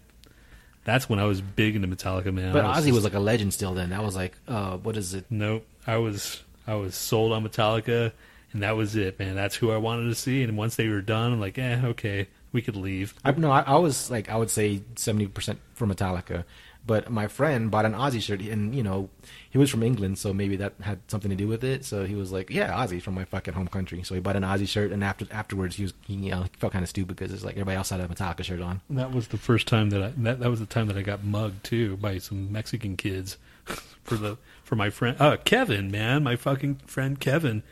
That's 0.85 1.09
when 1.09 1.19
I 1.19 1.25
was 1.25 1.41
big 1.41 1.77
into 1.77 1.89
Metallica, 1.89 2.33
man. 2.33 2.53
but 2.53 2.65
I 2.65 2.75
Ozzy 2.79 2.85
just- 2.85 2.93
was 2.93 3.05
like 3.05 3.15
a 3.15 3.19
legend 3.19 3.55
still 3.55 3.73
then. 3.75 3.91
That 3.91 4.05
was 4.05 4.15
like, 4.15 4.37
uh, 4.47 4.77
what 4.77 4.97
is 4.99 5.15
it? 5.15 5.25
Nope. 5.31 5.67
I 5.87 5.97
was 5.97 6.43
I 6.67 6.75
was 6.75 6.95
sold 6.95 7.33
on 7.33 7.43
Metallica, 7.49 8.13
and 8.53 8.63
that 8.63 8.77
was 8.77 8.95
it, 8.95 9.19
man. 9.19 9.35
That's 9.35 9.57
who 9.57 9.71
I 9.71 9.79
wanted 9.79 10.09
to 10.11 10.15
see. 10.15 10.43
And 10.43 10.57
once 10.57 10.77
they 10.77 10.89
were 10.89 11.01
done, 11.01 11.33
I'm 11.33 11.41
like, 11.41 11.59
eh, 11.59 11.81
okay, 11.85 12.29
we 12.53 12.61
could 12.63 12.77
leave. 12.77 13.15
I, 13.25 13.33
no, 13.33 13.51
I, 13.51 13.61
I 13.63 13.77
was 13.77 14.11
like, 14.11 14.29
I 14.29 14.37
would 14.37 14.51
say 14.51 14.83
seventy 14.97 15.27
percent 15.27 15.59
for 15.75 15.87
Metallica, 15.87 16.45
but 16.87 17.11
my 17.11 17.27
friend 17.27 17.71
bought 17.71 17.87
an 17.87 17.95
Ozzy 17.95 18.21
shirt, 18.21 18.43
and 18.43 18.75
you 18.75 18.83
know, 18.83 19.09
he 19.55 19.59
was 19.59 19.71
from 19.71 19.85
England, 19.85 20.19
so 20.19 20.35
maybe 20.35 20.57
that 20.57 20.73
had 20.81 20.99
something 21.07 21.31
to 21.31 21.37
do 21.37 21.47
with 21.47 21.63
it. 21.63 21.85
So 21.85 22.07
he 22.07 22.17
was 22.17 22.33
like, 22.33 22.51
yeah, 22.51 22.73
Ozzy 22.73 23.01
from 23.01 23.15
my 23.15 23.25
fucking 23.25 23.55
home 23.55 23.69
country. 23.69 24.03
So 24.03 24.17
he 24.17 24.21
bought 24.21 24.35
an 24.35 24.43
Ozzy 24.43 24.67
shirt, 24.67 24.91
and 24.91 25.05
after 25.05 25.29
afterwards, 25.31 25.77
he 25.77 25.85
was 25.85 25.95
he, 26.09 26.15
you 26.15 26.33
know, 26.33 26.47
felt 26.59 26.73
kind 26.73 26.83
of 26.83 26.89
stupid 26.89 27.15
because 27.15 27.33
it's 27.33 27.45
like 27.45 27.55
everybody 27.55 27.77
else 27.77 27.91
had 27.91 28.01
a 28.01 28.09
Metallica 28.09 28.43
shirt 28.43 28.61
on. 28.61 28.81
That 28.91 29.13
was 29.13 29.29
the 29.29 29.39
first 29.39 29.69
time 29.69 29.91
that 29.91 30.03
I 30.03 30.13
that, 30.17 30.41
that 30.41 30.51
was 30.51 30.59
the 30.59 30.67
time 30.67 30.89
that 30.89 30.97
I 30.97 31.03
got 31.03 31.23
mugged 31.23 31.63
too 31.63 31.97
by 31.99 32.19
some 32.19 32.51
Mexican 32.51 32.97
kids 32.97 33.39
for 34.03 34.17
the 34.17 34.39
for 34.65 34.75
my 34.75 34.91
friend 34.91 35.17
uh 35.21 35.37
Kevin, 35.37 35.89
man, 35.89 36.25
my 36.25 36.35
fucking 36.35 36.81
friend 36.87 37.21
Kevin. 37.21 37.63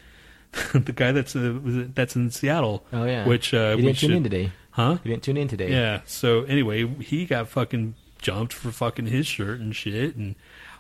the 0.75 0.93
guy 0.93 1.11
that's 1.11 1.35
uh, 1.35 1.59
that's 1.97 2.15
in 2.15 2.31
Seattle. 2.31 2.85
Oh 2.93 3.07
yeah, 3.07 3.27
Which 3.27 3.53
uh 3.53 3.75
he 3.75 3.83
didn't 3.83 3.99
tune 3.99 4.13
in 4.13 4.23
today. 4.23 4.53
Huh? 4.71 4.99
He 5.03 5.11
didn't 5.11 5.25
tune 5.25 5.37
in 5.37 5.49
today. 5.49 5.73
Yeah. 5.73 6.03
So 6.05 6.45
anyway, 6.45 6.87
he 6.87 7.27
got 7.27 7.49
fucking 7.49 7.97
jumped 8.21 8.53
for 8.53 8.71
fucking 8.71 9.07
his 9.07 9.27
shirt 9.27 9.59
and 9.59 9.75
shit, 9.75 10.15
and 10.15 10.37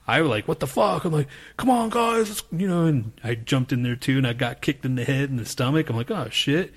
I 0.07 0.21
was 0.21 0.31
like, 0.31 0.49
"What 0.49 0.61
the 0.61 0.67
fuck?" 0.67 1.05
I'm 1.05 1.13
like, 1.13 1.29
"Come 1.57 1.71
on, 1.71 1.91
guys," 1.91 2.43
you 2.51 2.67
know. 2.69 2.87
And 2.87 3.13
I 3.23 3.35
jumped 3.35 3.73
in 3.73 3.83
there 3.83 3.97
too, 3.97 4.19
and 4.19 4.27
I 4.27 4.33
got 4.33 4.61
kicked 4.61 4.85
in 4.85 4.97
the 4.97 5.05
head 5.05 5.31
and 5.31 5.39
the 5.39 5.47
stomach. 5.47 5.89
I'm 5.89 5.97
like, 5.97 6.11
"Oh 6.11 6.29
shit!" 6.31 6.73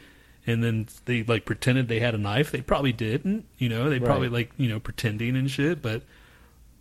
And 0.47 0.63
then 0.63 0.87
they 1.05 1.23
like 1.23 1.45
pretended 1.45 1.87
they 1.87 1.99
had 1.99 2.13
a 2.13 2.19
knife. 2.19 2.51
They 2.51 2.61
probably 2.61 2.93
didn't, 2.93 3.45
you 3.57 3.67
know. 3.69 3.89
They 3.89 3.99
probably 3.99 4.29
like 4.29 4.51
you 4.57 4.69
know 4.69 4.79
pretending 4.79 5.35
and 5.35 5.49
shit, 5.49 5.81
but 5.81 6.03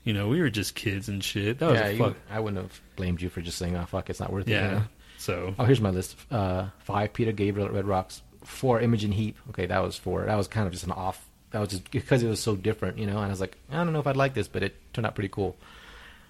you 0.04 0.12
know 0.12 0.28
we 0.28 0.40
were 0.40 0.50
just 0.50 0.74
kids 0.74 1.08
and 1.08 1.24
shit. 1.24 1.58
That 1.60 1.70
was 1.70 1.80
yeah, 1.80 1.86
a 1.86 1.92
you- 1.92 1.98
fuck. 1.98 2.16
I 2.30 2.40
wouldn't 2.40 2.62
have 2.62 2.78
blamed 2.96 3.22
you 3.22 3.30
for 3.30 3.40
just 3.40 3.56
saying, 3.58 3.74
"Oh 3.76 3.86
fuck, 3.86 4.10
it's 4.10 4.20
not 4.20 4.32
worth 4.32 4.46
it." 4.46 4.52
Yeah. 4.52 4.68
you 4.68 4.74
know? 4.76 4.84
So 5.16 5.54
Oh, 5.58 5.64
here's 5.64 5.80
my 5.80 5.88
list. 5.90 6.16
Uh, 6.30 6.66
five, 6.80 7.14
Peter 7.14 7.32
Gabriel 7.32 7.66
at 7.68 7.72
Red 7.74 7.86
Rocks. 7.86 8.20
Four, 8.44 8.80
Imogen 8.82 9.10
Heap. 9.12 9.38
Okay, 9.48 9.64
that 9.64 9.82
was 9.82 9.96
four. 9.96 10.26
That 10.26 10.36
was 10.36 10.48
kind 10.48 10.66
of 10.66 10.72
just 10.74 10.84
an 10.84 10.92
off. 10.92 11.26
That 11.52 11.60
was 11.60 11.70
just 11.70 11.90
because 11.90 12.22
it 12.22 12.28
was 12.28 12.40
so 12.40 12.54
different, 12.56 12.98
you 12.98 13.06
know. 13.06 13.16
And 13.16 13.26
I 13.26 13.28
was 13.30 13.40
like, 13.40 13.56
I 13.70 13.76
don't 13.76 13.94
know 13.94 14.00
if 14.00 14.06
I'd 14.06 14.16
like 14.18 14.34
this, 14.34 14.48
but 14.48 14.62
it 14.62 14.74
turned 14.92 15.06
out 15.06 15.14
pretty 15.14 15.30
cool. 15.30 15.56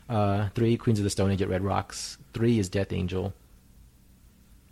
Uh, 0.09 0.49
three, 0.55 0.77
Queens 0.77 0.99
of 0.99 1.05
the 1.05 1.11
Stone 1.11 1.31
Age 1.31 1.43
at 1.43 1.49
Red 1.49 1.63
Rocks. 1.65 2.19
Three 2.33 2.59
is 2.59 2.69
Death 2.69 2.93
Angel. 2.93 3.33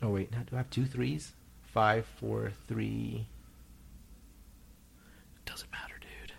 Oh 0.02 0.10
wait, 0.10 0.30
now 0.32 0.38
do 0.40 0.56
I 0.56 0.58
have 0.58 0.70
two 0.70 0.84
threes? 0.84 1.32
Five, 1.62 2.04
four, 2.18 2.52
three. 2.68 3.26
it 5.36 5.50
doesn't 5.50 5.70
matter, 5.70 5.94
dude. 6.00 6.32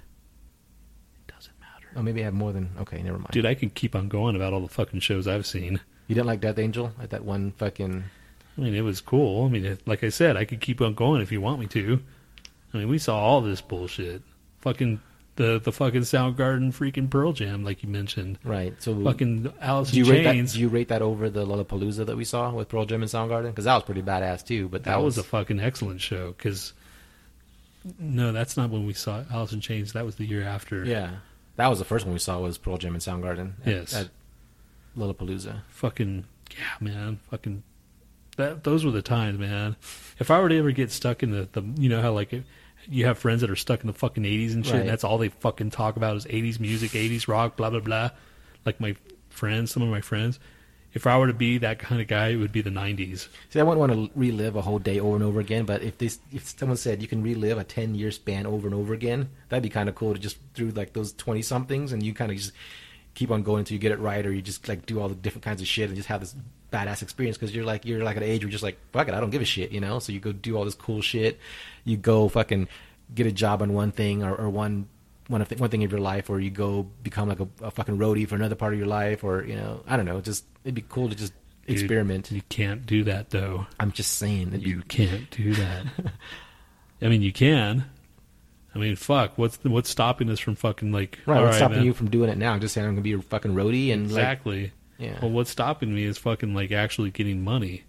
It 1.28 1.34
doesn't 1.34 1.60
matter, 1.60 1.88
Oh, 1.96 2.02
maybe 2.04 2.22
I 2.22 2.26
have 2.26 2.34
more 2.34 2.52
than. 2.54 2.70
Okay, 2.82 3.02
never 3.02 3.18
mind. 3.18 3.30
dude. 3.32 3.46
I 3.46 3.56
can 3.56 3.70
keep 3.70 3.96
on 3.96 4.10
going 4.10 4.36
about 4.36 4.54
all 4.54 4.62
the 4.62 4.68
fucking 4.68 5.00
shows 5.00 5.28
I've 5.28 5.46
seen. 5.48 5.80
You 6.08 6.16
didn't 6.16 6.28
like 6.28 6.42
Death 6.42 6.60
Angel 6.60 6.92
at 7.02 7.10
that 7.12 7.24
one 7.24 7.52
fucking. 7.54 8.04
I 8.58 8.62
mean, 8.62 8.76
it 8.76 8.82
was 8.82 9.02
cool. 9.02 9.46
I 9.46 9.50
mean, 9.50 9.66
it, 9.66 9.88
like 9.88 10.04
I 10.04 10.10
said, 10.10 10.38
I 10.38 10.46
could 10.46 10.62
keep 10.62 10.80
on 10.82 10.94
going 10.94 11.22
if 11.22 11.32
you 11.32 11.42
want 11.42 11.60
me 11.60 11.66
to. 11.68 12.00
I 12.74 12.78
mean, 12.78 12.90
we 12.90 13.00
saw 13.00 13.18
all 13.18 13.42
this 13.42 13.62
bullshit. 13.62 14.22
Fucking 14.62 15.02
the 15.36 15.60
the 15.64 15.72
fucking 15.72 16.02
Soundgarden, 16.02 16.74
freaking 16.74 17.10
Pearl 17.10 17.34
Jam, 17.34 17.64
like 17.64 17.82
you 17.84 17.90
mentioned. 17.90 18.38
Right. 18.44 18.74
So 18.82 19.02
Fucking 19.04 19.52
Alice 19.60 19.92
Do 19.92 19.98
you 19.98 20.06
in 20.06 20.12
rate 20.12 20.24
that? 20.24 20.34
Chains. 20.34 20.54
Do 20.54 20.60
you 20.60 20.70
rate 20.70 20.90
that 20.90 21.02
over 21.02 21.30
the 21.30 21.46
Lollapalooza 21.46 22.06
that 22.06 22.16
we 22.18 22.24
saw 22.26 22.52
with 22.52 22.70
Pearl 22.70 22.86
Jam 22.86 23.02
and 23.02 23.10
Soundgarden? 23.12 23.48
Because 23.48 23.66
that 23.66 23.74
was 23.76 23.84
pretty 23.84 24.02
badass 24.04 24.46
too. 24.46 24.70
But 24.70 24.84
that 24.84 25.02
was 25.02 25.18
a 25.18 25.24
fucking 25.24 25.60
excellent 25.60 26.02
show. 26.02 26.34
Because 26.38 26.74
no, 28.00 28.32
that's 28.32 28.56
not 28.58 28.70
when 28.70 28.86
we 28.86 28.94
saw 28.94 29.24
Alice 29.32 29.52
in 29.54 29.60
Chains. 29.62 29.94
That 29.94 30.06
was 30.06 30.16
the 30.16 30.26
year 30.26 30.44
after. 30.44 30.84
yeah. 30.86 31.12
That 31.56 31.68
was 31.68 31.78
the 31.78 31.86
first 31.86 32.06
one 32.06 32.14
we 32.14 32.20
saw 32.20 32.40
was 32.40 32.58
Pearl 32.58 32.78
Jam 32.78 32.94
and 32.96 33.02
Soundgarden. 33.04 33.54
At, 33.62 33.68
Yes. 33.68 33.94
At 33.94 34.10
Lollapalooza. 34.98 35.62
Fucking 35.70 36.26
yeah, 36.52 36.66
man. 36.80 37.20
Fucking 37.30 37.62
that. 38.38 38.64
Those 38.64 38.84
were 38.86 38.92
the 38.92 39.02
times, 39.04 39.38
man. 39.40 39.76
If 40.20 40.32
I 40.32 40.40
were 40.40 40.50
to 40.50 40.58
ever 40.58 40.72
get 40.72 40.92
stuck 40.92 41.22
in 41.24 41.32
the 41.32 41.48
the, 41.52 41.64
you 41.80 41.90
know 41.90 42.02
how 42.02 42.12
like. 42.12 42.34
It, 42.34 42.44
you 42.90 43.06
have 43.06 43.18
friends 43.18 43.42
that 43.42 43.50
are 43.50 43.56
stuck 43.56 43.82
in 43.82 43.88
the 43.88 43.94
fucking 43.94 44.24
80s 44.24 44.54
and 44.54 44.66
shit, 44.66 44.74
Right. 44.74 44.80
and 44.82 44.90
that's 44.90 45.04
all 45.04 45.18
they 45.18 45.30
fucking 45.30 45.72
talk 45.72 45.96
about 45.96 46.16
is 46.18 46.26
80s 46.26 46.60
music, 46.60 46.92
80s 46.92 47.28
rock, 47.28 47.56
blah, 47.56 47.70
blah, 47.70 47.80
blah. 47.80 48.12
Like 48.66 48.80
my 48.80 48.96
friends, 49.30 49.72
some 49.72 49.84
of 49.84 49.90
my 49.90 50.02
friends. 50.02 50.40
If 50.94 51.08
I 51.08 51.18
were 51.18 51.26
to 51.26 51.34
be 51.34 51.58
that 51.58 51.80
kind 51.80 52.00
of 52.00 52.08
guy, 52.08 52.28
it 52.30 52.36
would 52.36 52.52
be 52.52 52.62
the 52.62 52.70
90s. 52.70 53.28
See, 53.50 53.60
I 53.60 53.64
wouldn't 53.64 53.80
want 53.80 53.92
to 53.94 54.12
relive 54.20 54.56
a 54.56 54.62
whole 54.62 54.78
day 54.78 55.00
over 55.00 55.16
and 55.16 55.24
over 55.24 55.40
again. 55.40 55.66
But 55.66 55.82
if 55.82 55.98
this, 55.98 56.20
if 56.32 56.48
someone 56.48 56.78
said 56.78 57.02
you 57.02 57.08
can 57.08 57.24
relive 57.24 57.58
a 57.58 57.64
ten 57.64 57.96
year 57.96 58.12
span 58.12 58.46
over 58.46 58.68
and 58.68 58.76
over 58.76 58.94
again, 58.94 59.30
that'd 59.50 59.64
be 59.64 59.70
kind 59.70 59.90
of 59.90 59.96
cool 59.96 60.14
to 60.14 60.20
just 60.20 60.38
through 60.54 60.70
like 60.72 60.94
those 60.94 61.12
twenty 61.14 61.42
somethings, 61.42 61.94
and 61.94 62.04
you 62.04 62.14
kind 62.14 62.30
of 62.32 62.38
just 62.38 62.52
keep 63.16 63.32
on 63.32 63.42
going 63.42 63.60
until 63.60 63.74
you 63.74 63.80
get 63.80 63.92
it 63.92 63.98
right, 64.00 64.24
or 64.24 64.32
you 64.32 64.44
just 64.44 64.68
like 64.68 64.86
do 64.86 65.00
all 65.00 65.10
the 65.10 65.16
different 65.16 65.44
kinds 65.44 65.62
of 65.62 65.68
shit 65.68 65.88
and 65.88 65.96
just 65.96 66.10
have 66.10 66.20
this 66.22 66.36
badass 66.74 67.02
experience 67.02 67.38
because 67.38 67.56
you're 67.56 67.66
like 67.66 67.86
you're 67.86 68.04
like 68.04 68.18
at 68.18 68.24
an 68.24 68.30
age 68.30 68.42
where 68.42 68.48
you're 68.48 68.52
just 68.52 68.64
like 68.64 68.78
fuck 68.92 69.08
it, 69.08 69.14
I 69.14 69.20
don't 69.20 69.30
give 69.30 69.42
a 69.42 69.46
shit, 69.46 69.72
you 69.72 69.80
know. 69.80 70.00
So 70.00 70.12
you 70.12 70.20
go 70.20 70.32
do 70.32 70.58
all 70.58 70.66
this 70.66 70.76
cool 70.76 71.02
shit, 71.02 71.40
you 71.86 71.98
go 71.98 72.28
fucking 72.28 72.68
get 73.14 73.28
a 73.28 73.32
job 73.32 73.62
on 73.62 73.74
one 73.74 73.92
thing 73.92 74.24
or, 74.24 74.36
or 74.36 74.50
one 74.50 74.88
one 75.28 75.42
one 75.58 75.70
thing 75.70 75.84
of 75.84 75.92
your 75.92 76.02
life, 76.02 76.30
or 76.30 76.40
you 76.40 76.50
go 76.50 76.84
become 77.04 77.30
like 77.30 77.40
a, 77.40 77.48
a 77.62 77.72
fucking 77.72 77.98
roadie 77.98 78.28
for 78.28 78.36
another 78.36 78.56
part 78.56 78.74
of 78.74 78.80
your 78.80 78.88
life, 78.88 79.24
or 79.24 79.44
you 79.44 79.56
know, 79.56 79.82
I 79.88 79.96
don't 79.96 80.06
know. 80.06 80.20
Just 80.22 80.46
it'd 80.64 80.76
be 80.76 80.84
cool 80.88 81.10
to 81.10 81.16
just 81.16 81.34
Dude, 81.66 81.80
experiment. 81.80 82.32
You 82.32 82.42
can't 82.50 82.86
do 82.86 83.04
that, 83.06 83.30
though. 83.30 83.68
I'm 83.80 83.92
just 83.92 84.18
saying 84.18 84.50
that 84.50 84.62
You 84.62 84.82
can't 84.82 85.30
do 85.32 85.54
that. 85.54 85.86
I 87.02 87.08
mean, 87.08 87.22
you 87.22 87.32
can. 87.32 87.86
I 88.76 88.80
mean, 88.80 88.96
fuck. 88.96 89.38
What's 89.38 89.58
the, 89.58 89.70
what's 89.70 89.90
stopping 89.90 90.30
us 90.30 90.40
from 90.40 90.56
fucking 90.56 90.92
like? 90.92 91.20
Right, 91.26 91.42
what's 91.42 91.58
stopping 91.58 91.78
man. 91.78 91.86
you 91.86 91.94
from 91.94 92.10
doing 92.10 92.30
it 92.30 92.38
now? 92.38 92.58
Just 92.58 92.74
saying 92.74 92.88
I'm 92.88 92.94
gonna 92.94 93.02
be 93.02 93.14
a 93.14 93.22
fucking 93.22 93.54
roadie 93.54 93.94
and 93.94 94.04
like, 94.04 94.20
Exactly. 94.20 94.72
Yeah. 94.98 95.20
Well, 95.22 95.32
what's 95.32 95.50
stopping 95.50 95.94
me 95.94 96.04
is 96.04 96.18
fucking 96.18 96.54
like 96.54 96.72
actually 96.72 97.12
getting 97.12 97.44
money. 97.44 97.84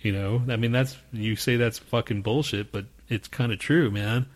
You 0.00 0.12
know, 0.12 0.42
I 0.48 0.56
mean, 0.56 0.72
that's 0.72 0.96
you 1.12 1.36
say 1.36 1.56
that's 1.56 1.78
fucking 1.78 2.22
bullshit, 2.22 2.70
but 2.70 2.84
it's 3.08 3.28
kind 3.28 3.52
of 3.52 3.58
true, 3.58 3.90
man. 3.90 4.26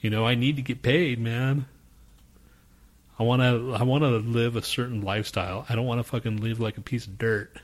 You 0.00 0.10
know, 0.10 0.26
I 0.26 0.34
need 0.34 0.56
to 0.56 0.62
get 0.62 0.82
paid, 0.82 1.18
man. 1.18 1.66
I 3.18 3.22
want 3.24 3.42
to, 3.42 3.74
I 3.74 3.82
want 3.82 4.02
to 4.02 4.18
live 4.18 4.56
a 4.56 4.62
certain 4.62 5.02
lifestyle. 5.02 5.66
I 5.68 5.74
don't 5.74 5.84
want 5.84 5.98
to 5.98 6.04
fucking 6.04 6.38
live 6.38 6.58
like 6.58 6.78
a 6.78 6.80
piece 6.80 7.06
of 7.06 7.18
dirt. 7.18 7.54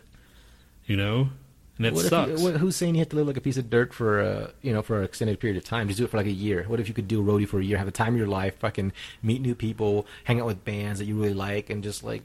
You 0.86 0.96
know, 0.96 1.30
and 1.78 1.86
it 1.86 1.94
what 1.94 2.06
sucks. 2.06 2.40
You, 2.40 2.44
what, 2.44 2.56
who's 2.56 2.76
saying 2.76 2.94
you 2.94 3.00
have 3.00 3.08
to 3.10 3.16
live 3.16 3.26
like 3.26 3.36
a 3.36 3.40
piece 3.40 3.56
of 3.56 3.70
dirt 3.70 3.92
for 3.92 4.20
a 4.20 4.50
you 4.62 4.72
know 4.72 4.82
for 4.82 4.98
an 4.98 5.04
extended 5.04 5.40
period 5.40 5.56
of 5.56 5.64
time? 5.64 5.88
Just 5.88 5.98
do 5.98 6.04
it 6.04 6.10
for 6.10 6.16
like 6.16 6.26
a 6.26 6.30
year. 6.30 6.64
What 6.66 6.80
if 6.80 6.88
you 6.88 6.94
could 6.94 7.08
do 7.08 7.20
a 7.20 7.24
roadie 7.24 7.48
for 7.48 7.60
a 7.60 7.64
year, 7.64 7.78
have 7.78 7.86
the 7.86 7.92
time 7.92 8.14
of 8.14 8.18
your 8.18 8.28
life, 8.28 8.58
fucking 8.58 8.92
meet 9.22 9.40
new 9.40 9.54
people, 9.54 10.06
hang 10.24 10.40
out 10.40 10.46
with 10.46 10.64
bands 10.64 10.98
that 10.98 11.06
you 11.06 11.14
really 11.16 11.34
like, 11.34 11.70
and 11.70 11.82
just 11.82 12.02
like 12.02 12.22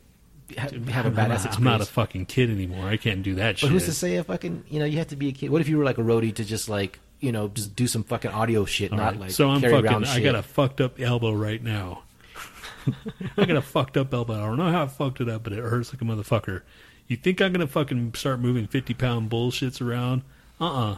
ha- 0.57 0.69
have 0.91 1.05
a 1.05 1.09
I'm 1.09 1.15
badass 1.15 1.15
not, 1.15 1.31
experience? 1.31 1.57
I'm 1.57 1.63
not 1.63 1.81
a 1.81 1.85
fucking 1.85 2.25
kid 2.27 2.49
anymore. 2.49 2.87
I 2.87 2.97
can't 2.97 3.23
do 3.23 3.35
that 3.35 3.53
but 3.53 3.59
shit. 3.59 3.69
But 3.69 3.73
who's 3.73 3.85
to 3.85 3.93
say 3.93 4.15
if 4.15 4.27
fucking 4.27 4.65
you 4.69 4.79
know 4.79 4.85
you 4.85 4.97
have 4.97 5.07
to 5.09 5.15
be 5.15 5.29
a 5.29 5.31
kid? 5.31 5.49
What 5.49 5.61
if 5.61 5.67
you 5.69 5.77
were 5.77 5.85
like 5.85 5.97
a 5.97 6.03
roadie 6.03 6.33
to 6.35 6.43
just 6.43 6.69
like 6.69 6.99
you 7.19 7.31
know 7.31 7.47
just 7.49 7.75
do 7.75 7.87
some 7.87 8.03
fucking 8.03 8.31
audio 8.31 8.65
shit, 8.65 8.91
All 8.91 8.97
not 8.97 9.11
right, 9.13 9.19
like 9.21 9.31
so 9.31 9.49
I'm 9.49 9.61
fucking. 9.61 10.05
I 10.05 10.19
got 10.19 10.35
a 10.35 10.43
fucked 10.43 10.81
up 10.81 10.99
elbow 10.99 11.33
right 11.33 11.61
now. 11.63 12.03
I 13.37 13.45
got 13.45 13.57
a 13.57 13.61
fucked 13.61 13.97
up 13.97 14.13
elbow. 14.13 14.33
I 14.33 14.45
don't 14.47 14.57
know 14.57 14.71
how 14.71 14.83
I 14.83 14.87
fucked 14.87 15.21
it 15.21 15.29
up, 15.29 15.43
but 15.43 15.53
it 15.53 15.59
hurts 15.59 15.93
like 15.93 16.01
a 16.01 16.05
motherfucker. 16.05 16.61
You 17.07 17.17
think 17.17 17.41
I'm 17.41 17.51
gonna 17.51 17.67
fucking 17.67 18.13
start 18.15 18.39
moving 18.39 18.67
fifty 18.67 18.93
pound 18.93 19.29
bullshits 19.29 19.81
around? 19.85 20.23
Uh 20.59 20.91
uh 20.91 20.97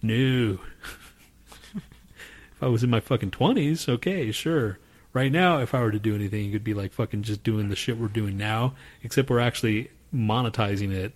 No. 0.00 0.58
if 1.74 2.62
I 2.62 2.68
was 2.68 2.84
in 2.84 2.90
my 2.90 3.00
fucking 3.00 3.32
twenties, 3.32 3.88
okay, 3.88 4.30
sure. 4.32 4.78
Right 5.14 5.30
now, 5.30 5.60
if 5.60 5.74
I 5.74 5.80
were 5.80 5.92
to 5.92 6.00
do 6.00 6.14
anything, 6.14 6.48
it 6.48 6.52
could 6.52 6.64
be 6.64 6.74
like 6.74 6.92
fucking 6.92 7.22
just 7.22 7.44
doing 7.44 7.68
the 7.68 7.76
shit 7.76 7.96
we're 7.96 8.08
doing 8.08 8.36
now, 8.36 8.74
except 9.02 9.30
we're 9.30 9.38
actually 9.38 9.90
monetizing 10.12 10.92
it. 10.92 11.12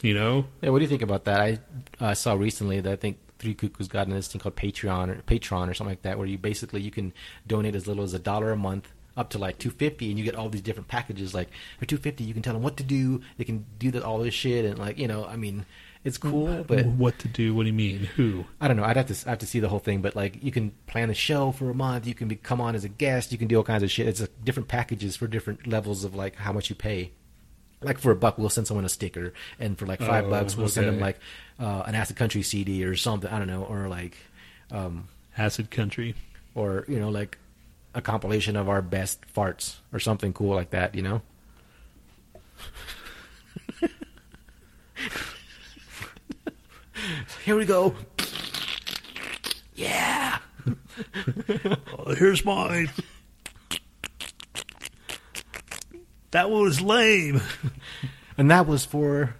You 0.00 0.14
know? 0.14 0.46
Yeah, 0.62 0.70
what 0.70 0.78
do 0.78 0.84
you 0.84 0.88
think 0.88 1.02
about 1.02 1.24
that? 1.26 1.40
I 1.40 1.58
uh, 2.00 2.14
saw 2.14 2.32
recently 2.32 2.80
that 2.80 2.92
I 2.92 2.96
think 2.96 3.18
Three 3.38 3.54
Cuckoos 3.54 3.88
got 3.88 4.06
in 4.06 4.14
this 4.14 4.28
thing 4.28 4.40
called 4.40 4.56
Patreon 4.56 5.10
or 5.10 5.22
Patreon 5.22 5.68
or 5.68 5.74
something 5.74 5.92
like 5.92 6.02
that, 6.02 6.16
where 6.16 6.26
you 6.26 6.38
basically 6.38 6.80
you 6.80 6.90
can 6.90 7.12
donate 7.46 7.74
as 7.74 7.86
little 7.86 8.02
as 8.02 8.14
a 8.14 8.18
dollar 8.18 8.50
a 8.50 8.56
month 8.56 8.92
up 9.16 9.30
to 9.30 9.38
like 9.38 9.58
two 9.58 9.70
fifty, 9.70 10.08
and 10.08 10.18
you 10.18 10.24
get 10.24 10.34
all 10.34 10.48
these 10.48 10.62
different 10.62 10.88
packages. 10.88 11.34
Like 11.34 11.50
for 11.78 11.84
two 11.84 11.98
fifty, 11.98 12.24
you 12.24 12.32
can 12.32 12.42
tell 12.42 12.54
them 12.54 12.62
what 12.62 12.76
to 12.78 12.82
do. 12.82 13.20
They 13.36 13.44
can 13.44 13.66
do 13.78 13.90
the, 13.90 14.04
all 14.04 14.18
this 14.18 14.34
shit, 14.34 14.64
and 14.64 14.78
like 14.78 14.98
you 14.98 15.06
know, 15.06 15.26
I 15.26 15.36
mean, 15.36 15.66
it's 16.04 16.16
cool, 16.18 16.64
but 16.64 16.86
what 16.86 17.18
to 17.20 17.28
do? 17.28 17.54
What 17.54 17.64
do 17.64 17.68
you 17.68 17.72
mean? 17.74 18.04
Who? 18.16 18.44
I 18.60 18.68
don't 18.68 18.76
know. 18.76 18.84
I'd 18.84 18.96
have 18.96 19.06
to 19.06 19.26
I 19.26 19.30
have 19.30 19.38
to 19.40 19.46
see 19.46 19.60
the 19.60 19.68
whole 19.68 19.78
thing, 19.80 20.00
but 20.00 20.14
like 20.16 20.42
you 20.42 20.50
can 20.52 20.72
plan 20.86 21.10
a 21.10 21.14
show 21.14 21.52
for 21.52 21.70
a 21.70 21.74
month. 21.74 22.06
You 22.06 22.14
can 22.14 22.28
be, 22.28 22.36
come 22.36 22.60
on 22.60 22.74
as 22.74 22.84
a 22.84 22.88
guest. 22.88 23.32
You 23.32 23.38
can 23.38 23.48
do 23.48 23.56
all 23.56 23.64
kinds 23.64 23.82
of 23.82 23.90
shit. 23.90 24.06
It's 24.06 24.20
a, 24.20 24.28
different 24.44 24.68
packages 24.68 25.16
for 25.16 25.26
different 25.26 25.66
levels 25.66 26.04
of 26.04 26.14
like 26.14 26.36
how 26.36 26.52
much 26.52 26.70
you 26.70 26.76
pay. 26.76 27.10
Like 27.80 27.98
for 27.98 28.10
a 28.10 28.16
buck, 28.16 28.38
we'll 28.38 28.48
send 28.50 28.66
someone 28.66 28.84
a 28.84 28.88
sticker, 28.88 29.32
and 29.60 29.78
for 29.78 29.86
like 29.86 30.00
five 30.00 30.26
Oh, 30.26 30.30
bucks, 30.30 30.56
we'll 30.56 30.68
send 30.68 30.88
them 30.88 30.98
like 30.98 31.18
uh, 31.60 31.84
an 31.86 31.94
Acid 31.94 32.16
Country 32.16 32.42
CD 32.42 32.84
or 32.84 32.96
something. 32.96 33.30
I 33.30 33.38
don't 33.38 33.46
know, 33.46 33.62
or 33.64 33.88
like, 33.88 34.16
um, 34.72 35.08
Acid 35.36 35.70
Country. 35.70 36.14
or 36.56 36.84
you 36.88 36.98
know, 36.98 37.08
like 37.08 37.38
a 37.94 38.00
compilation 38.02 38.56
of 38.56 38.68
our 38.68 38.82
best 38.82 39.20
farts 39.34 39.76
or 39.92 40.00
something 40.00 40.32
cool 40.32 40.54
like 40.56 40.70
that. 40.70 40.94
You 40.96 41.02
know. 41.02 41.22
Here 47.44 47.56
we 47.56 47.64
go. 47.64 47.94
Yeah. 49.74 50.38
Oh, 51.96 52.14
here's 52.14 52.44
mine. 52.44 52.90
That 56.32 56.50
one 56.50 56.62
was 56.62 56.80
lame. 56.80 57.40
And 58.36 58.50
that 58.50 58.66
was 58.66 58.84
for 58.84 59.34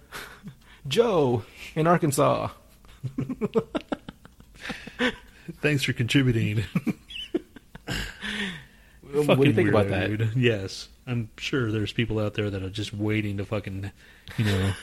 Joe 0.87 1.43
in 1.75 1.87
Arkansas. 1.87 2.49
Thanks 5.61 5.83
for 5.83 5.93
contributing. 5.93 6.63
what 9.11 9.39
do 9.39 9.47
you 9.47 9.53
think 9.53 9.69
about 9.69 9.87
that? 9.89 10.07
dude. 10.07 10.31
Yes, 10.35 10.89
I'm 11.07 11.29
sure 11.37 11.71
there's 11.71 11.93
people 11.93 12.19
out 12.19 12.33
there 12.33 12.49
that 12.49 12.61
are 12.61 12.69
just 12.69 12.93
waiting 12.93 13.37
to 13.37 13.45
fucking, 13.45 13.91
you 14.37 14.45
know. 14.45 14.73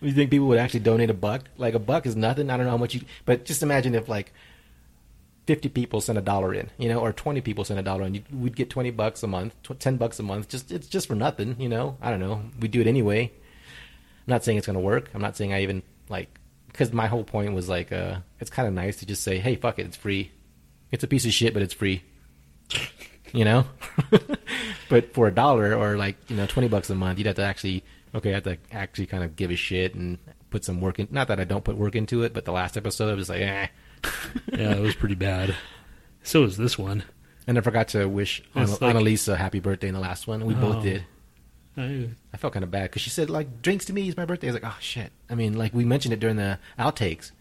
You 0.00 0.12
think 0.12 0.30
people 0.30 0.46
would 0.48 0.58
actually 0.58 0.80
donate 0.80 1.10
a 1.10 1.14
buck? 1.14 1.44
Like 1.56 1.74
a 1.74 1.78
buck 1.78 2.06
is 2.06 2.16
nothing. 2.16 2.50
I 2.50 2.56
don't 2.56 2.66
know 2.66 2.72
how 2.72 2.76
much 2.76 2.94
you, 2.94 3.02
but 3.24 3.44
just 3.44 3.62
imagine 3.62 3.94
if 3.94 4.08
like 4.08 4.32
fifty 5.46 5.68
people 5.68 6.00
sent 6.00 6.18
a 6.18 6.22
dollar 6.22 6.54
in, 6.54 6.70
you 6.78 6.88
know, 6.88 7.00
or 7.00 7.12
twenty 7.12 7.40
people 7.40 7.64
sent 7.64 7.80
a 7.80 7.82
dollar 7.82 8.04
in. 8.04 8.14
You, 8.14 8.22
we'd 8.32 8.56
get 8.56 8.70
twenty 8.70 8.90
bucks 8.90 9.22
a 9.22 9.26
month, 9.26 9.54
tw- 9.62 9.78
ten 9.78 9.96
bucks 9.96 10.18
a 10.18 10.22
month. 10.22 10.48
Just 10.48 10.72
it's 10.72 10.86
just 10.86 11.06
for 11.06 11.14
nothing, 11.14 11.56
you 11.58 11.68
know. 11.68 11.96
I 12.00 12.10
don't 12.10 12.20
know. 12.20 12.42
We 12.60 12.68
do 12.68 12.80
it 12.80 12.86
anyway. 12.86 13.32
I'm 13.32 14.30
not 14.30 14.44
saying 14.44 14.58
it's 14.58 14.66
gonna 14.66 14.80
work. 14.80 15.10
I'm 15.14 15.22
not 15.22 15.36
saying 15.36 15.52
I 15.52 15.62
even 15.62 15.82
like 16.08 16.38
because 16.68 16.92
my 16.92 17.06
whole 17.06 17.24
point 17.24 17.52
was 17.54 17.68
like, 17.68 17.92
uh, 17.92 18.16
it's 18.40 18.50
kind 18.50 18.66
of 18.66 18.74
nice 18.74 18.96
to 18.96 19.06
just 19.06 19.22
say, 19.22 19.38
hey, 19.38 19.54
fuck 19.54 19.78
it, 19.78 19.86
it's 19.86 19.96
free. 19.96 20.32
It's 20.90 21.04
a 21.04 21.06
piece 21.06 21.24
of 21.24 21.32
shit, 21.32 21.54
but 21.54 21.62
it's 21.62 21.74
free. 21.74 22.02
you 23.32 23.44
know. 23.44 23.66
but 24.88 25.14
for 25.14 25.28
a 25.28 25.34
dollar 25.34 25.74
or 25.74 25.96
like 25.96 26.16
you 26.28 26.36
know 26.36 26.46
twenty 26.46 26.68
bucks 26.68 26.90
a 26.90 26.94
month, 26.94 27.18
you'd 27.18 27.26
have 27.26 27.36
to 27.36 27.42
actually 27.42 27.84
okay, 28.14 28.30
I 28.30 28.34
have 28.34 28.42
to 28.44 28.58
actually 28.72 29.06
kind 29.06 29.24
of 29.24 29.36
give 29.36 29.50
a 29.50 29.56
shit 29.56 29.94
and 29.94 30.18
put 30.50 30.64
some 30.64 30.80
work 30.80 30.98
in. 30.98 31.08
Not 31.10 31.28
that 31.28 31.40
I 31.40 31.44
don't 31.44 31.64
put 31.64 31.76
work 31.76 31.94
into 31.96 32.22
it, 32.22 32.32
but 32.32 32.44
the 32.44 32.52
last 32.52 32.76
episode 32.76 33.10
I 33.10 33.14
was 33.14 33.28
like, 33.28 33.40
eh. 33.42 33.66
Yeah, 34.52 34.72
it 34.74 34.80
was 34.80 34.94
pretty 34.94 35.14
bad. 35.14 35.54
So 36.22 36.44
is 36.44 36.56
this 36.56 36.78
one. 36.78 37.04
And 37.46 37.58
I 37.58 37.60
forgot 37.60 37.88
to 37.88 38.06
wish 38.06 38.42
Anna- 38.54 38.70
like- 38.70 38.82
Annalise 38.82 39.28
a 39.28 39.36
happy 39.36 39.60
birthday 39.60 39.88
in 39.88 39.94
the 39.94 40.00
last 40.00 40.26
one. 40.26 40.44
We 40.46 40.54
Oh. 40.54 40.60
both 40.60 40.82
did. 40.82 41.04
I, 41.76 42.08
I 42.32 42.36
felt 42.36 42.52
kind 42.52 42.62
of 42.62 42.70
bad 42.70 42.84
because 42.84 43.02
she 43.02 43.10
said 43.10 43.28
like 43.30 43.60
drinks 43.60 43.84
to 43.86 43.92
me 43.92 44.08
is 44.08 44.16
my 44.16 44.24
birthday. 44.24 44.46
I 44.48 44.52
was 44.52 44.62
like, 44.62 44.72
oh 44.72 44.76
shit. 44.80 45.10
I 45.28 45.34
mean, 45.34 45.54
like 45.58 45.74
we 45.74 45.84
mentioned 45.84 46.14
it 46.14 46.20
during 46.20 46.36
the 46.36 46.58
outtakes, 46.78 47.32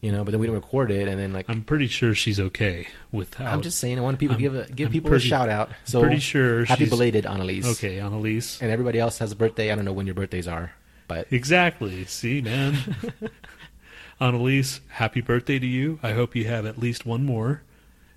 you 0.00 0.12
know, 0.12 0.24
but 0.24 0.30
then 0.30 0.40
we 0.40 0.46
didn't 0.46 0.60
record 0.60 0.90
it, 0.90 1.08
and 1.08 1.18
then 1.18 1.32
like 1.32 1.46
I'm 1.48 1.62
pretty 1.64 1.86
sure 1.86 2.14
she's 2.14 2.38
okay 2.38 2.86
without. 3.12 3.46
I'm 3.52 3.62
just 3.62 3.78
saying, 3.78 3.98
I 3.98 4.02
want 4.02 4.18
people 4.18 4.36
to 4.36 4.40
give 4.42 4.54
a, 4.54 4.66
give 4.66 4.86
I'm 4.88 4.92
people 4.92 5.10
pretty- 5.10 5.26
a 5.26 5.28
shout 5.28 5.48
out. 5.48 5.70
So 5.84 6.00
pretty 6.00 6.18
sure 6.20 6.64
happy 6.64 6.88
belated 6.88 7.26
Annalise. 7.26 7.66
okay, 7.78 7.98
Annalise. 8.00 8.60
And 8.60 8.70
everybody 8.70 8.98
else 8.98 9.18
has 9.18 9.32
a 9.32 9.36
birthday. 9.36 9.72
I 9.72 9.74
don't 9.74 9.84
know 9.84 9.92
when 9.92 10.06
your 10.06 10.14
birthdays 10.14 10.46
are, 10.48 10.72
but 11.08 11.26
Exactly. 11.32 12.04
See, 12.04 12.40
man. 12.42 12.76
Annalise, 14.20 14.80
happy 14.88 15.20
birthday 15.20 15.58
to 15.58 15.66
you. 15.66 15.98
I 16.02 16.12
hope 16.12 16.34
you 16.34 16.44
have 16.46 16.64
at 16.64 16.78
least 16.78 17.04
one 17.04 17.24
more. 17.24 17.62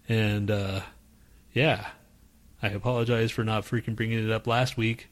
And 0.07 0.49
uh, 0.49 0.81
yeah, 1.53 1.89
I 2.63 2.69
apologize 2.69 3.31
for 3.31 3.43
not 3.43 3.63
freaking 3.65 3.95
bringing 3.95 4.23
it 4.23 4.31
up 4.31 4.47
last 4.47 4.77
week. 4.77 5.07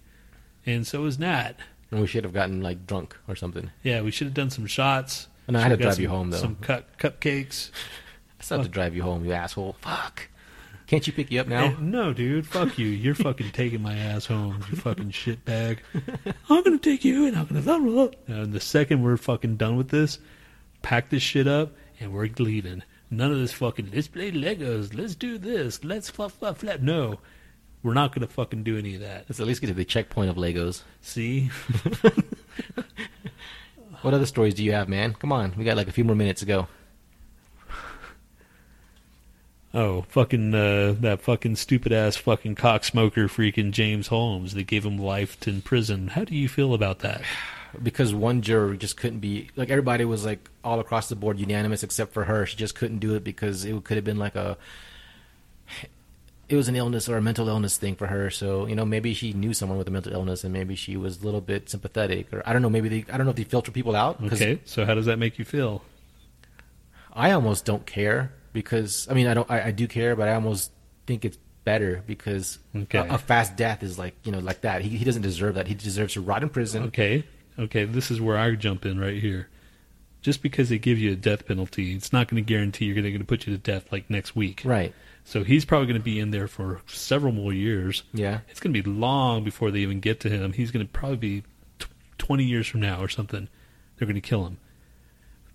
And 0.65 0.87
so 0.87 1.05
is 1.05 1.19
Nat. 1.19 1.53
we 1.91 2.07
should 2.07 2.23
have 2.23 2.33
gotten 2.33 2.61
like 2.61 2.87
drunk 2.87 3.17
or 3.27 3.35
something. 3.35 3.71
Yeah, 3.83 4.01
we 4.01 4.11
should 4.11 4.27
have 4.27 4.33
done 4.33 4.49
some 4.49 4.65
shots. 4.65 5.27
And 5.47 5.57
I 5.57 5.61
had 5.61 5.69
to 5.69 5.77
drive 5.77 5.99
you 5.99 6.09
home, 6.09 6.29
though. 6.29 6.37
Some 6.37 6.57
cut 6.57 6.97
cupcakes. 6.97 7.71
I 8.39 8.43
still 8.43 8.57
have 8.59 8.67
to 8.67 8.71
drive 8.71 8.95
you 8.95 9.01
home, 9.01 9.25
you 9.25 9.33
asshole. 9.33 9.75
Fuck. 9.81 10.29
Can't 10.87 11.05
you 11.05 11.11
pick 11.11 11.31
you 11.31 11.41
up 11.41 11.47
now? 11.47 11.65
Eh, 11.65 11.75
no, 11.81 12.13
dude, 12.13 12.47
fuck 12.47 12.77
you. 12.77 12.87
You're 12.87 13.13
fucking 13.13 13.51
taking 13.51 13.81
my 13.81 13.93
ass 13.93 14.25
home, 14.25 14.63
you 14.69 14.77
fucking 14.77 15.11
shitbag. 15.11 15.79
I'm 16.49 16.63
gonna 16.63 16.77
take 16.77 17.03
you 17.03 17.27
and 17.27 17.35
I'm 17.35 17.45
gonna 17.45 17.61
blah, 17.61 17.77
blah, 17.77 18.07
blah. 18.07 18.35
And 18.35 18.53
the 18.53 18.61
second 18.61 19.03
we're 19.03 19.17
fucking 19.17 19.57
done 19.57 19.75
with 19.75 19.89
this, 19.89 20.19
pack 20.83 21.09
this 21.09 21.21
shit 21.21 21.45
up 21.45 21.73
and 21.99 22.13
we're 22.13 22.29
leaving. 22.39 22.83
None 23.11 23.33
of 23.33 23.37
this 23.37 23.51
fucking 23.51 23.89
let's 23.93 24.07
play 24.07 24.31
Legos, 24.31 24.97
let's 24.97 25.15
do 25.15 25.37
this, 25.37 25.83
let's 25.83 26.09
flap 26.09 26.31
flap 26.31 26.57
flap. 26.57 26.79
No. 26.79 27.19
We're 27.83 27.93
not 27.93 28.15
gonna 28.15 28.27
fucking 28.27 28.63
do 28.63 28.77
any 28.77 28.95
of 28.95 29.01
that. 29.01 29.25
Let's 29.27 29.41
at 29.41 29.47
least 29.47 29.59
get 29.59 29.67
to 29.67 29.73
the 29.73 29.83
checkpoint 29.83 30.29
of 30.29 30.37
Legos. 30.37 30.83
See? 31.01 31.49
What 34.01 34.13
other 34.13 34.25
stories 34.25 34.53
do 34.53 34.63
you 34.63 34.73
have, 34.73 34.87
man? 34.87 35.13
Come 35.13 35.31
on, 35.31 35.53
we 35.57 35.63
got 35.63 35.77
like 35.77 35.87
a 35.87 35.91
few 35.91 36.03
more 36.03 36.15
minutes 36.15 36.41
to 36.41 36.45
go. 36.45 36.67
Oh, 39.73 40.03
fucking 40.09 40.55
uh, 40.55 40.95
that 41.01 41.21
fucking 41.21 41.57
stupid 41.57 41.91
ass 41.91 42.15
fucking 42.15 42.55
cock 42.55 42.83
smoker 42.83 43.27
freaking 43.27 43.71
James 43.71 44.07
Holmes. 44.07 44.53
that 44.53 44.63
gave 44.63 44.85
him 44.85 44.97
life 44.97 45.45
in 45.47 45.61
prison. 45.61 46.09
How 46.09 46.23
do 46.23 46.35
you 46.35 46.47
feel 46.49 46.73
about 46.73 46.99
that? 46.99 47.21
Because 47.83 48.13
one 48.13 48.41
juror 48.41 48.75
just 48.75 48.95
couldn't 48.95 49.19
be 49.19 49.49
like 49.57 49.69
everybody 49.69 50.05
was 50.05 50.25
like 50.25 50.49
all 50.63 50.79
across 50.79 51.09
the 51.09 51.17
board 51.17 51.37
unanimous 51.37 51.83
except 51.83 52.13
for 52.13 52.23
her. 52.23 52.45
She 52.45 52.55
just 52.55 52.75
couldn't 52.75 52.99
do 52.99 53.13
it 53.15 53.25
because 53.25 53.65
it 53.65 53.83
could 53.83 53.97
have 53.97 54.05
been 54.05 54.17
like 54.17 54.35
a 54.35 54.57
it 56.49 56.55
was 56.55 56.67
an 56.69 56.75
illness 56.75 57.09
or 57.09 57.17
a 57.17 57.21
mental 57.21 57.49
illness 57.49 57.77
thing 57.77 57.95
for 57.95 58.07
her. 58.07 58.29
So 58.29 58.67
you 58.67 58.75
know 58.75 58.85
maybe 58.85 59.13
she 59.13 59.33
knew 59.33 59.53
someone 59.53 59.77
with 59.77 59.87
a 59.87 59.91
mental 59.91 60.13
illness 60.13 60.43
and 60.43 60.53
maybe 60.53 60.75
she 60.75 60.95
was 60.97 61.21
a 61.21 61.25
little 61.25 61.41
bit 61.41 61.69
sympathetic 61.69 62.31
or 62.33 62.41
I 62.45 62.53
don't 62.53 62.61
know. 62.61 62.69
Maybe 62.69 62.89
they 62.89 63.05
I 63.11 63.17
don't 63.17 63.25
know 63.25 63.31
if 63.31 63.35
they 63.37 63.43
filter 63.43 63.71
people 63.71 63.95
out. 63.95 64.21
Okay, 64.23 64.59
so 64.65 64.85
how 64.85 64.93
does 64.95 65.05
that 65.07 65.17
make 65.19 65.37
you 65.39 65.45
feel? 65.45 65.83
I 67.13 67.31
almost 67.31 67.65
don't 67.65 67.85
care 67.85 68.31
because 68.53 69.07
I 69.09 69.13
mean 69.13 69.27
I 69.27 69.33
don't 69.33 69.49
I, 69.49 69.67
I 69.67 69.71
do 69.71 69.87
care, 69.87 70.15
but 70.15 70.27
I 70.27 70.35
almost 70.35 70.71
think 71.05 71.25
it's 71.25 71.37
better 71.63 72.03
because 72.07 72.59
Okay. 72.75 72.99
a, 72.99 73.15
a 73.15 73.17
fast 73.17 73.55
death 73.57 73.83
is 73.83 73.97
like 73.99 74.15
you 74.23 74.31
know 74.31 74.39
like 74.39 74.61
that. 74.61 74.81
He 74.81 74.89
he 74.97 75.03
doesn't 75.05 75.21
deserve 75.23 75.55
that. 75.55 75.67
He 75.67 75.73
deserves 75.75 76.13
to 76.13 76.21
rot 76.21 76.43
in 76.43 76.49
prison. 76.49 76.83
Okay, 76.83 77.25
okay, 77.59 77.85
this 77.85 78.11
is 78.11 78.21
where 78.21 78.37
I 78.37 78.55
jump 78.55 78.85
in 78.85 78.99
right 78.99 79.19
here. 79.21 79.49
Just 80.21 80.41
because 80.41 80.69
they 80.69 80.77
give 80.79 80.97
you 80.97 81.11
a 81.11 81.15
death 81.15 81.45
penalty, 81.45 81.93
it's 81.95 82.11
not 82.11 82.27
going 82.27 82.43
to 82.43 82.47
guarantee 82.47 82.85
you're 82.85 82.95
going 82.95 83.17
to 83.17 83.23
put 83.23 83.47
you 83.47 83.53
to 83.53 83.57
death 83.59 83.91
like 83.91 84.09
next 84.09 84.35
week. 84.35 84.61
Right. 84.65 84.93
So 85.27 85.43
he's 85.43 85.65
probably 85.65 85.87
going 85.87 85.99
to 85.99 86.03
be 86.03 86.21
in 86.21 86.31
there 86.31 86.47
for 86.47 86.79
several 86.87 87.33
more 87.33 87.51
years. 87.51 88.03
Yeah. 88.13 88.39
It's 88.47 88.61
going 88.61 88.73
to 88.73 88.81
be 88.81 88.89
long 88.89 89.43
before 89.43 89.71
they 89.71 89.79
even 89.79 89.99
get 89.99 90.21
to 90.21 90.29
him. 90.29 90.53
He's 90.53 90.71
going 90.71 90.87
to 90.87 90.89
probably 90.89 91.17
be 91.17 91.43
t- 91.79 91.87
20 92.17 92.45
years 92.45 92.65
from 92.65 92.79
now 92.79 93.01
or 93.01 93.09
something. 93.09 93.49
They're 93.97 94.05
going 94.05 94.15
to 94.15 94.21
kill 94.21 94.47
him. 94.47 94.57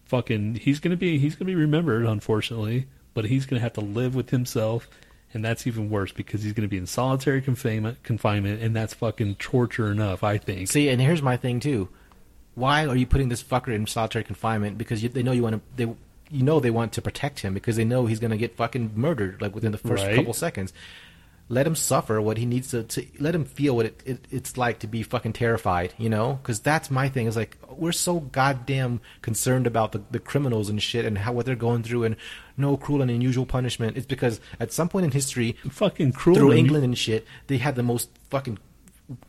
Fucking, 0.04 0.56
he's 0.56 0.78
going 0.78 0.90
to 0.90 0.98
be 0.98 1.16
he's 1.16 1.36
going 1.36 1.46
to 1.46 1.52
be 1.52 1.54
remembered, 1.54 2.04
unfortunately, 2.04 2.86
but 3.14 3.24
he's 3.24 3.46
going 3.46 3.60
to 3.60 3.62
have 3.62 3.72
to 3.72 3.80
live 3.80 4.14
with 4.14 4.28
himself, 4.28 4.90
and 5.32 5.42
that's 5.42 5.66
even 5.66 5.88
worse 5.88 6.12
because 6.12 6.42
he's 6.42 6.52
going 6.52 6.68
to 6.68 6.70
be 6.70 6.76
in 6.76 6.86
solitary 6.86 7.40
confinement, 7.40 8.02
confinement, 8.02 8.60
and 8.62 8.76
that's 8.76 8.92
fucking 8.92 9.36
torture 9.36 9.90
enough. 9.90 10.22
I 10.22 10.36
think. 10.36 10.68
See, 10.68 10.90
and 10.90 11.00
here's 11.00 11.22
my 11.22 11.38
thing 11.38 11.60
too. 11.60 11.88
Why 12.56 12.84
are 12.84 12.96
you 12.96 13.06
putting 13.06 13.30
this 13.30 13.42
fucker 13.42 13.74
in 13.74 13.86
solitary 13.86 14.24
confinement? 14.24 14.76
Because 14.76 15.02
you, 15.02 15.08
they 15.08 15.22
know 15.22 15.32
you 15.32 15.42
want 15.42 15.54
to. 15.54 15.86
They, 15.86 15.94
you 16.32 16.42
know, 16.42 16.58
they 16.60 16.70
want 16.70 16.92
to 16.94 17.02
protect 17.02 17.40
him 17.40 17.54
because 17.54 17.76
they 17.76 17.84
know 17.84 18.06
he's 18.06 18.18
going 18.18 18.30
to 18.30 18.36
get 18.36 18.56
fucking 18.56 18.92
murdered 18.96 19.40
like 19.42 19.54
within 19.54 19.70
the 19.72 19.78
first 19.78 20.02
Right. 20.04 20.16
couple 20.16 20.32
seconds. 20.32 20.72
Let 21.48 21.66
him 21.66 21.74
suffer 21.74 22.18
what 22.22 22.38
he 22.38 22.46
needs 22.46 22.70
to. 22.70 22.84
to 22.84 23.04
let 23.18 23.34
him 23.34 23.44
feel 23.44 23.76
what 23.76 23.84
it, 23.86 24.02
it, 24.06 24.24
it's 24.30 24.56
like 24.56 24.78
to 24.78 24.86
be 24.86 25.02
fucking 25.02 25.34
terrified. 25.34 25.92
You 25.98 26.08
know, 26.08 26.38
because 26.42 26.60
that's 26.60 26.90
my 26.90 27.10
thing. 27.10 27.26
Is 27.26 27.36
like 27.36 27.58
we're 27.68 27.92
so 27.92 28.20
goddamn 28.20 29.00
concerned 29.20 29.66
about 29.66 29.92
the, 29.92 30.00
the 30.10 30.18
criminals 30.20 30.70
and 30.70 30.82
shit 30.82 31.04
and 31.04 31.18
how 31.18 31.32
what 31.34 31.44
they're 31.44 31.54
going 31.54 31.82
through 31.82 32.04
and 32.04 32.16
no 32.56 32.76
cruel 32.78 33.02
and 33.02 33.10
unusual 33.10 33.44
punishment. 33.44 33.98
It's 33.98 34.06
because 34.06 34.40
at 34.58 34.72
some 34.72 34.88
point 34.88 35.04
in 35.04 35.10
history, 35.10 35.56
fucking 35.68 36.12
cruel. 36.12 36.36
through 36.36 36.50
and- 36.52 36.58
England 36.60 36.84
and 36.84 36.96
shit, 36.96 37.26
they 37.48 37.58
had 37.58 37.74
the 37.74 37.82
most 37.82 38.08
fucking, 38.30 38.58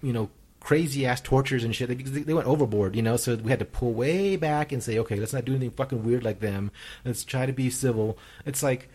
you 0.01 0.13
know, 0.13 0.29
crazy 0.63 1.05
ass 1.05 1.21
tortures 1.21 1.63
and 1.63 1.75
shit. 1.75 1.89
They, 1.89 1.95
they 1.95 2.33
went 2.33 2.47
overboard, 2.47 2.95
you 2.95 3.01
know. 3.01 3.17
So 3.17 3.35
we 3.35 3.49
had 3.49 3.59
to 3.59 3.65
pull 3.65 3.93
way 3.93 4.35
back 4.37 4.71
and 4.71 4.81
say, 4.81 4.97
okay, 4.99 5.17
let's 5.17 5.33
not 5.33 5.45
do 5.45 5.51
anything 5.51 5.71
fucking 5.71 6.03
weird 6.03 6.23
like 6.23 6.39
them. 6.39 6.71
Let's 7.05 7.23
try 7.23 7.45
to 7.45 7.53
be 7.53 7.69
civil. 7.69 8.17
It's 8.45 8.63
like 8.63 8.89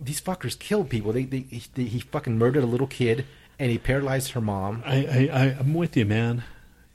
these 0.00 0.20
fuckers 0.20 0.58
killed 0.58 0.88
people. 0.88 1.12
They, 1.12 1.24
they, 1.24 1.40
he, 1.40 1.84
he 1.84 2.00
fucking 2.00 2.38
murdered 2.38 2.62
a 2.62 2.66
little 2.66 2.86
kid 2.86 3.26
and 3.58 3.70
he 3.70 3.78
paralyzed 3.78 4.32
her 4.32 4.40
mom. 4.40 4.82
I, 4.86 4.96
I, 4.96 5.30
I, 5.32 5.44
I'm 5.58 5.74
with 5.74 5.96
you, 5.96 6.06
man. 6.06 6.44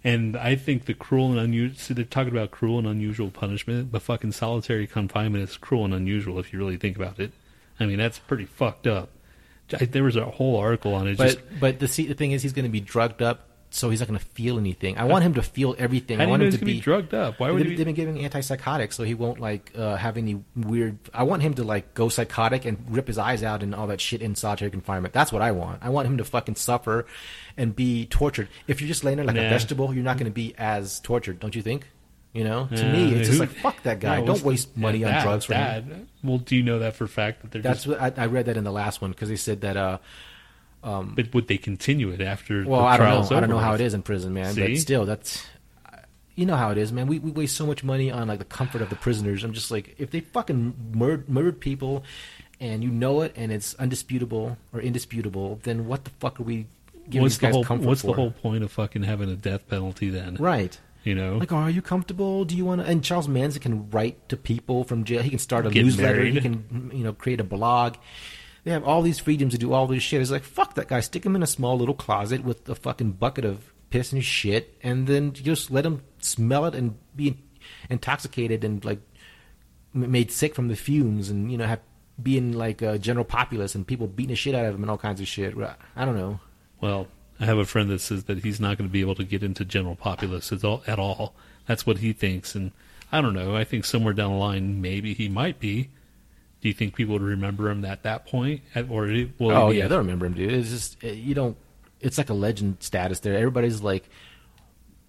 And 0.05 0.35
I 0.35 0.55
think 0.55 0.85
the 0.85 0.93
cruel 0.93 1.31
and 1.31 1.39
unusual. 1.39 1.77
See, 1.77 1.93
they're 1.93 2.03
talking 2.03 2.31
about 2.33 2.51
cruel 2.51 2.77
and 2.77 2.87
unusual 2.87 3.29
punishment, 3.29 3.91
but 3.91 4.01
fucking 4.01 4.33
solitary 4.33 4.85
confinement 4.85 5.49
is 5.49 5.55
cruel 5.55 5.85
and 5.85 5.93
unusual 5.93 6.39
if 6.39 6.51
you 6.51 6.59
really 6.59 6.77
think 6.77 6.97
about 6.97 7.19
it. 7.19 7.31
I 7.79 7.85
mean, 7.85 7.97
that's 7.97 8.19
pretty 8.19 8.45
fucked 8.45 8.85
up. 8.85 9.09
I, 9.79 9.85
there 9.85 10.03
was 10.03 10.17
a 10.17 10.25
whole 10.25 10.57
article 10.57 10.93
on 10.93 11.07
it. 11.07 11.17
But 11.17 11.25
just 11.25 11.39
but 11.59 11.79
the 11.79 11.87
the 11.87 12.13
thing 12.13 12.31
is, 12.33 12.43
he's 12.43 12.53
going 12.53 12.65
to 12.65 12.71
be 12.71 12.81
drugged 12.81 13.21
up, 13.21 13.47
so 13.75 13.89
he's 13.89 13.99
not 13.99 14.07
going 14.07 14.19
to 14.19 14.25
feel 14.25 14.57
anything. 14.59 14.97
I 14.97 15.05
want 15.05 15.23
him 15.23 15.33
to 15.33 15.41
feel 15.41 15.75
everything. 15.79 16.19
how 16.19 16.25
I 16.25 16.27
want 16.27 16.43
him 16.43 16.51
to 16.51 16.57
be, 16.59 16.73
be 16.73 16.79
drugged 16.79 17.13
up? 17.13 17.39
Why 17.39 17.49
would 17.51 17.59
they've, 17.59 17.69
he? 17.71 17.75
they've 17.75 17.85
been 17.85 17.95
giving 17.95 18.17
antipsychotics, 18.17 18.93
so 18.93 19.03
he 19.03 19.13
won't 19.15 19.39
like 19.39 19.71
uh, 19.75 19.95
have 19.95 20.15
any 20.17 20.43
weird. 20.55 20.97
I 21.13 21.23
want 21.23 21.41
him 21.41 21.55
to 21.55 21.63
like 21.63 21.93
go 21.93 22.07
psychotic 22.09 22.65
and 22.65 22.77
rip 22.87 23.07
his 23.07 23.17
eyes 23.17 23.41
out 23.43 23.63
and 23.63 23.73
all 23.73 23.87
that 23.87 23.99
shit 23.99 24.21
in 24.21 24.35
solitary 24.35 24.69
confinement. 24.71 25.13
That's 25.13 25.31
what 25.31 25.41
I 25.41 25.51
want. 25.51 25.79
I 25.81 25.89
want 25.89 26.07
him 26.07 26.17
to 26.17 26.23
fucking 26.23 26.55
suffer 26.55 27.05
and 27.57 27.75
be 27.75 28.05
tortured. 28.05 28.47
If 28.67 28.79
you're 28.79 28.87
just 28.87 29.03
laying 29.03 29.17
there 29.17 29.25
like 29.25 29.35
Nah. 29.35 29.47
a 29.47 29.49
vegetable, 29.49 29.93
you're 29.93 30.03
not 30.03 30.17
going 30.17 30.25
to 30.25 30.31
be 30.31 30.53
as 30.57 30.99
tortured, 30.99 31.39
don't 31.39 31.55
you 31.55 31.61
think? 31.61 31.87
You 32.33 32.43
know, 32.43 32.67
to 32.75 32.91
me, 32.91 33.13
it's 33.13 33.27
just 33.27 33.39
like 33.39 33.49
fuck 33.51 33.83
that 33.83 33.99
guy. 33.99 34.19
No, 34.19 34.25
Don't 34.25 34.41
waste 34.43 34.75
money 34.75 34.99
yeah, 34.99 35.07
on 35.07 35.13
that- 35.13 35.23
drugs 35.23 35.45
for 35.45 35.53
him. 35.53 35.89
that. 35.89 35.97
Well, 36.23 36.39
do 36.39 36.55
you 36.55 36.63
know 36.63 36.79
that 36.79 36.95
for 36.95 37.03
a 37.03 37.07
fact 37.07 37.41
that 37.43 37.51
they're 37.51 37.61
That's 37.61 37.83
just? 37.83 37.99
what 38.01 38.19
I, 38.19 38.23
I 38.23 38.25
read 38.25 38.45
that 38.47 38.57
in 38.57 38.63
the 38.63 38.71
last 38.71 39.01
one 39.01 39.11
because 39.11 39.29
they 39.29 39.35
said 39.35 39.61
that. 39.61 39.77
uh 39.77 39.97
Um, 40.83 41.13
but 41.15 41.33
would 41.33 41.47
they 41.47 41.57
continue 41.57 42.09
it 42.11 42.19
after? 42.21 42.65
Well, 42.65 42.81
the 42.81 42.87
I 42.87 42.97
don't 42.97 43.29
know. 43.29 43.37
I 43.37 43.39
don't 43.39 43.49
know 43.49 43.57
how 43.57 43.73
it 43.73 43.81
is 43.81 43.93
in 43.93 44.01
prison, 44.01 44.33
man. 44.33 44.53
See? 44.53 44.67
But 44.67 44.77
still, 44.77 45.05
that's 45.05 45.45
you 46.35 46.45
know 46.45 46.55
how 46.55 46.71
it 46.71 46.77
is, 46.77 46.91
man. 46.91 47.07
We 47.07 47.19
we 47.19 47.31
waste 47.31 47.55
so 47.55 47.65
much 47.65 47.83
money 47.83 48.11
on 48.11 48.27
like 48.27 48.39
the 48.39 48.45
comfort 48.45 48.81
of 48.81 48.89
the 48.89 48.95
prisoners. 48.95 49.43
I'm 49.43 49.53
just 49.53 49.71
like, 49.71 49.95
if 49.97 50.11
they 50.11 50.19
fucking 50.19 50.73
mur- 50.93 51.23
murdered 51.27 51.59
people, 51.61 52.03
and 52.59 52.83
you 52.83 52.89
know 52.89 53.21
it, 53.21 53.33
and 53.35 53.51
it's 53.51 53.75
undisputable 53.75 54.57
or 54.73 54.81
indisputable, 54.81 55.59
then 55.63 55.87
what 55.87 56.03
the 56.03 56.09
fuck 56.19 56.39
are 56.39 56.43
we 56.43 56.65
giving 57.09 57.21
What's 57.21 57.35
these 57.35 57.39
the 57.39 57.45
guys 57.47 57.53
whole? 57.55 57.63
comfort 57.63 57.87
What's 57.87 58.01
for? 58.01 58.07
the 58.07 58.13
whole 58.13 58.31
point 58.31 58.63
of 58.63 58.71
fucking 58.71 59.03
having 59.03 59.29
a 59.29 59.35
death 59.35 59.67
penalty 59.69 60.09
then? 60.09 60.35
Right. 60.35 60.77
You 61.03 61.15
know, 61.15 61.35
Like, 61.37 61.51
are 61.51 61.69
you 61.69 61.81
comfortable? 61.81 62.45
Do 62.45 62.55
you 62.55 62.63
want 62.63 62.79
to? 62.79 62.87
And 62.87 63.03
Charles 63.03 63.27
Manson 63.27 63.61
can 63.61 63.89
write 63.89 64.29
to 64.29 64.37
people 64.37 64.85
from 64.85 65.03
jail. 65.03 65.21
He 65.21 65.29
can 65.29 65.39
start 65.39 65.67
a 65.67 65.69
Get 65.69 65.83
newsletter. 65.83 66.23
He 66.23 66.39
can, 66.39 66.91
you 66.93 67.03
know, 67.03 67.11
create 67.11 67.41
a 67.41 67.43
blog. 67.43 67.95
They 68.63 68.71
have 68.71 68.83
all 68.83 69.01
these 69.01 69.19
freedoms 69.19 69.53
to 69.53 69.59
do 69.59 69.73
all 69.73 69.87
this 69.87 70.03
shit. 70.03 70.21
It's 70.21 70.31
like 70.31 70.43
fuck 70.43 70.75
that 70.75 70.87
guy. 70.87 70.99
Stick 71.01 71.25
him 71.25 71.35
in 71.35 71.43
a 71.43 71.47
small 71.47 71.77
little 71.77 71.95
closet 71.95 72.43
with 72.43 72.67
a 72.69 72.75
fucking 72.75 73.13
bucket 73.13 73.45
of 73.45 73.73
piss 73.89 74.11
and 74.11 74.23
shit, 74.23 74.77
and 74.81 75.05
then 75.07 75.33
just 75.33 75.69
let 75.69 75.85
him 75.85 76.01
smell 76.19 76.65
it 76.65 76.73
and 76.73 76.97
be 77.15 77.37
intoxicated 77.89 78.63
and 78.63 78.83
like 78.83 78.99
made 79.93 80.31
sick 80.31 80.55
from 80.55 80.69
the 80.69 80.75
fumes, 80.75 81.29
and 81.29 81.51
you 81.51 81.57
know, 81.57 81.65
have 81.65 81.81
being 82.21 82.53
like 82.53 82.81
a 82.81 82.97
general 82.97 83.25
populace 83.25 83.75
and 83.75 83.87
people 83.87 84.07
beating 84.07 84.29
the 84.29 84.35
shit 84.35 84.55
out 84.55 84.65
of 84.65 84.75
him 84.75 84.81
and 84.81 84.89
all 84.89 84.97
kinds 84.97 85.19
of 85.19 85.27
shit. 85.27 85.55
I 85.95 86.05
don't 86.05 86.15
know. 86.15 86.39
Well, 86.79 87.07
I 87.39 87.45
have 87.45 87.57
a 87.57 87.65
friend 87.65 87.89
that 87.89 88.01
says 88.01 88.25
that 88.25 88.43
he's 88.43 88.59
not 88.59 88.77
going 88.77 88.87
to 88.87 88.93
be 88.93 89.01
able 89.01 89.15
to 89.15 89.23
get 89.23 89.43
into 89.43 89.65
general 89.65 89.95
populace 89.95 90.51
at 90.51 90.63
all. 90.63 90.83
At 90.87 90.99
all. 90.99 91.35
That's 91.67 91.85
what 91.85 91.97
he 91.97 92.13
thinks, 92.13 92.55
and 92.55 92.71
I 93.11 93.21
don't 93.21 93.33
know. 93.33 93.55
I 93.55 93.63
think 93.63 93.85
somewhere 93.85 94.13
down 94.13 94.31
the 94.31 94.37
line, 94.37 94.81
maybe 94.81 95.13
he 95.13 95.29
might 95.29 95.59
be. 95.59 95.89
Do 96.63 96.69
you 96.69 96.73
think 96.73 96.95
people 96.95 97.11
would 97.11 97.21
remember 97.21 97.69
him 97.69 97.83
at 97.83 98.03
that 98.03 98.25
point, 98.25 98.61
or 98.89 99.01
will 99.37 99.51
Oh 99.51 99.69
yeah, 99.69 99.83
a- 99.83 99.89
they'll 99.89 99.97
remember 99.97 100.25
him, 100.25 100.33
dude. 100.33 100.53
It's 100.53 100.69
just 100.69 101.03
you 101.03 101.35
don't. 101.35 101.57
It's 101.99 102.17
like 102.17 102.29
a 102.29 102.33
legend 102.33 102.77
status 102.79 103.19
there. 103.19 103.35
Everybody's 103.35 103.81
like 103.81 104.09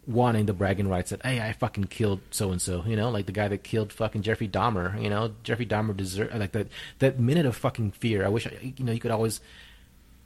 wanting 0.04 0.46
the 0.46 0.52
bragging 0.52 0.88
rights 0.88 1.10
that 1.10 1.24
hey, 1.24 1.40
I 1.40 1.52
fucking 1.52 1.84
killed 1.84 2.20
so 2.32 2.50
and 2.50 2.60
so. 2.60 2.82
You 2.84 2.96
know, 2.96 3.08
like 3.08 3.26
the 3.26 3.32
guy 3.32 3.46
that 3.46 3.62
killed 3.62 3.92
fucking 3.92 4.22
Jeffrey 4.22 4.48
Dahmer. 4.48 5.00
You 5.00 5.08
know, 5.10 5.32
Jeffrey 5.44 5.64
Dahmer 5.64 5.96
deserve 5.96 6.34
like 6.34 6.50
that 6.52 6.66
that 6.98 7.20
minute 7.20 7.46
of 7.46 7.54
fucking 7.54 7.92
fear. 7.92 8.24
I 8.26 8.30
wish 8.30 8.48
I, 8.48 8.74
you 8.76 8.84
know 8.84 8.90
you 8.90 8.98
could 8.98 9.12
always. 9.12 9.40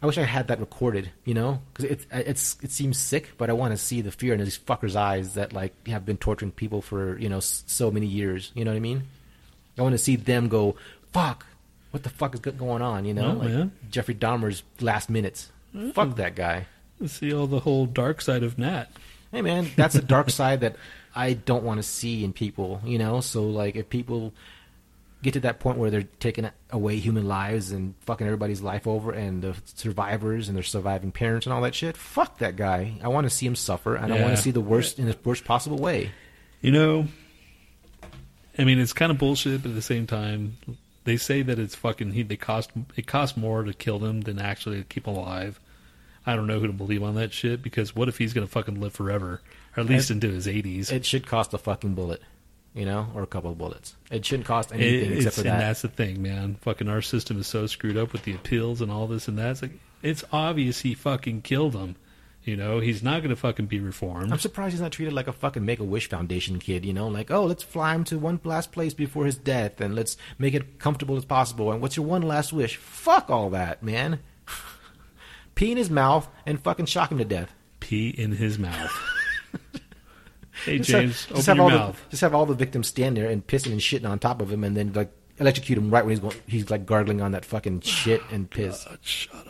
I 0.01 0.07
wish 0.07 0.17
I 0.17 0.23
had 0.23 0.49
that 0.49 0.61
recorded, 0.61 1.11
you 1.27 1.35
know, 1.35 1.61
because 1.75 1.91
it, 1.91 2.07
it's 2.11 2.57
it 2.63 2.71
seems 2.71 2.97
sick, 2.97 3.33
but 3.37 3.51
I 3.51 3.53
want 3.53 3.73
to 3.73 3.77
see 3.77 4.01
the 4.01 4.13
fear 4.13 4.33
in 4.33 4.41
these 4.41 4.59
fuckers' 4.59 4.97
eyes 4.97 5.35
that 5.35 5.53
like 5.53 5.89
have 5.89 6.07
been 6.07 6.17
torturing 6.17 6.53
people 6.53 6.81
for 6.81 7.19
you 7.19 7.29
know 7.29 7.41
so 7.41 7.91
many 7.91 8.07
years. 8.07 8.51
You 8.55 8.65
know 8.65 8.71
what 8.71 8.79
I 8.79 8.81
mean? 8.81 9.03
I 9.77 9.83
want 9.83 9.93
to 9.93 9.99
see 9.99 10.17
them 10.17 10.49
go, 10.49 10.75
"Fuck, 11.13 11.47
what 11.91 12.03
the 12.03 12.11
fuck 12.11 12.35
is 12.35 12.41
going 12.41 12.83
on?" 12.83 13.05
You 13.05 13.15
know, 13.15 13.29
Well, 13.31 13.35
like 13.37 13.49
man. 13.49 13.73
Jeffrey 13.91 14.15
Dahmer's 14.15 14.63
last 14.81 15.09
minutes. 15.11 15.51
Mm-hmm. 15.75 15.91
Fuck 15.91 16.17
that 16.17 16.35
guy. 16.35 16.67
see 17.07 17.33
all 17.33 17.47
the 17.47 17.61
whole 17.61 17.87
dark 17.87 18.21
side 18.21 18.43
of 18.43 18.59
Nat? 18.59 18.87
Hey 19.33 19.43
man, 19.43 19.71
that's 19.77 19.95
a 19.95 20.03
dark 20.03 20.31
side 20.41 20.61
that 20.61 20.77
I 21.15 21.35
don't 21.35 21.65
want 21.65 21.79
to 21.79 21.83
see 21.83 22.25
in 22.25 22.33
people. 22.33 22.81
You 22.85 22.99
know, 22.99 23.21
so 23.21 23.45
like 23.45 23.77
if 23.77 23.89
people 23.91 24.33
get 25.21 25.35
to 25.35 25.41
that 25.41 25.59
point 25.59 25.77
where 25.79 25.91
they're 25.91 26.07
taking 26.21 26.49
away 26.71 26.97
human 26.97 27.27
lives 27.27 27.73
and 27.73 27.95
fucking 28.03 28.25
everybody's 28.27 28.61
life 28.63 28.87
over, 28.87 29.11
and 29.13 29.43
the 29.43 29.55
survivors 29.65 30.49
and 30.49 30.57
their 30.57 30.63
surviving 30.63 31.11
parents 31.11 31.45
and 31.45 31.53
all 31.53 31.61
that 31.63 31.75
shit, 31.75 31.97
fuck 31.97 32.39
that 32.39 32.55
guy. 32.57 32.95
I 33.03 33.09
want 33.09 33.25
to 33.25 33.31
see 33.31 33.45
him 33.45 33.57
suffer, 33.57 33.97
and 33.97 34.13
I 34.13 34.23
want 34.23 34.37
to 34.37 34.43
see 34.43 34.53
the 34.53 34.61
worst 34.61 34.99
in 34.99 35.07
the 35.07 35.17
worst 35.25 35.45
possible 35.45 35.79
way. 35.79 36.13
You 36.61 36.71
know, 36.71 37.09
I 38.57 38.65
mean, 38.65 38.79
it's 38.79 38.93
kind 38.93 39.11
of 39.11 39.19
bullshit, 39.19 39.63
but 39.63 39.71
at 39.71 39.75
the 39.75 39.83
same 39.83 40.07
time, 40.07 40.57
they 41.09 41.17
say 41.17 41.43
that 41.43 41.59
it's 41.59 41.75
fucking. 41.75 42.13
He 42.13 42.23
they 42.23 42.37
cost 42.37 42.71
it 42.97 43.07
costs 43.07 43.37
more 43.37 43.63
to 43.65 43.73
kill 43.73 43.99
them 43.99 44.21
than 44.21 44.39
actually 44.39 44.79
to 44.79 44.85
keep 44.85 45.05
them 45.05 45.17
alive. 45.17 45.59
I 46.27 46.37
don't 46.37 46.47
know 46.47 46.61
who 46.61 46.67
to 46.67 46.73
believe 46.73 47.03
on 47.03 47.15
that 47.15 47.33
shit 47.33 47.63
because 47.63 47.97
what 47.97 48.09
if 48.09 48.19
he's 48.19 48.35
gonna 48.35 48.47
fucking 48.47 48.81
live 48.81 48.93
forever, 48.93 49.41
or 49.77 49.81
at 49.81 49.87
least 49.87 50.11
into 50.11 50.31
his 50.31 50.47
eighties? 50.47 50.93
It 50.93 51.07
should 51.07 51.27
cost 51.27 51.55
a 51.55 51.59
fucking 51.59 51.95
bullet, 51.95 52.21
you 52.75 52.85
know, 52.85 53.09
or 53.15 53.23
a 53.23 53.27
couple 53.27 53.51
of 53.51 53.57
bullets. 53.59 53.95
It 54.11 54.27
shouldn't 54.27 54.47
cost 54.47 54.71
anything 54.73 55.13
except 55.15 55.37
for 55.37 55.43
that. 55.43 55.53
and 55.53 55.61
that's 55.63 55.83
the 55.83 55.89
thing, 55.89 56.21
man. 56.23 56.57
Fucking 56.61 56.89
our 56.89 57.01
system 57.01 57.41
is 57.41 57.47
so 57.47 57.67
screwed 57.67 57.97
up 57.97 58.13
with 58.13 58.25
the 58.25 58.35
appeals 58.35 58.83
and 58.83 58.93
all 58.93 59.07
this 59.07 59.29
and 59.29 59.39
that. 59.39 59.51
It's 59.53 59.63
like 59.63 59.73
it's 60.03 60.25
obvious 60.31 60.81
he 60.81 60.95
fucking 60.95 61.43
killed 61.43 61.75
him. 61.75 61.97
You 62.49 62.57
know, 62.57 62.81
he's 62.81 63.03
not 63.03 63.20
gonna 63.20 63.37
fucking 63.37 63.66
be 63.66 63.79
reformed. 63.79 64.33
I'm 64.33 64.39
surprised 64.39 64.73
he's 64.73 64.81
not 64.81 64.91
treated 64.91 65.12
like 65.12 65.29
a 65.29 65.35
fucking 65.35 65.66
Make 65.66 65.81
a 65.81 65.85
Wish 65.85 66.09
Foundation 66.09 66.59
kid, 66.59 66.83
you 66.83 66.95
know? 66.95 67.07
Like, 67.07 67.31
oh, 67.31 67.45
let's 67.45 67.62
fly 67.62 67.95
him 67.95 68.05
to 68.05 68.19
one 68.19 68.41
last 68.43 68.73
place 68.73 68.95
before 68.95 69.27
his 69.27 69.37
death 69.37 69.83
and 69.83 69.95
let's 69.95 70.16
make 70.39 70.55
it 70.55 70.79
comfortable 70.79 71.19
as 71.19 71.27
possible. 71.27 71.70
And 71.70 71.83
what's 71.83 71.99
your 71.99 72.07
one 72.07 72.23
last 72.23 72.55
wish? 72.55 72.77
Fuck 72.77 73.29
all 73.29 73.51
that, 73.51 73.83
man. 73.83 74.20
Pee 75.57 75.73
in 75.73 75.77
his 75.77 75.91
mouth 75.91 76.27
and 76.47 76.59
fucking 76.59 76.87
shock 76.87 77.12
him 77.12 77.19
to 77.19 77.25
death. 77.27 77.53
Pee 77.81 78.09
in 78.09 78.33
his 78.33 78.59
mouth. 78.59 78.99
hey 80.65 80.79
Just 80.79 80.89
James, 80.89 81.25
have, 81.27 81.37
just 81.37 81.49
open 81.51 81.57
have 81.57 81.57
your 81.57 81.65
all 81.65 81.87
mouth. 81.87 82.03
The, 82.05 82.11
just 82.12 82.20
have 82.23 82.35
all 82.35 82.47
the 82.47 82.55
victims 82.55 82.87
stand 82.87 83.19
there 83.19 83.29
and 83.29 83.47
pissing 83.47 83.73
and 83.73 83.81
shitting 83.83 84.09
on 84.09 84.19
top 84.19 84.41
of 84.41 84.51
him 84.51 84.65
and 84.65 84.75
then, 84.75 84.95
like, 84.95 85.12
electrocute 85.37 85.77
him 85.77 85.91
right 85.91 86.03
when 86.03 86.12
he's 86.12 86.20
going, 86.20 86.37
he's, 86.47 86.70
like, 86.70 86.87
gargling 86.87 87.20
on 87.20 87.33
that 87.33 87.45
fucking 87.45 87.83
shit 87.83 88.23
and 88.33 88.49
piss. 88.49 88.85
God, 88.85 88.99
shut 89.03 89.47
up. 89.47 89.48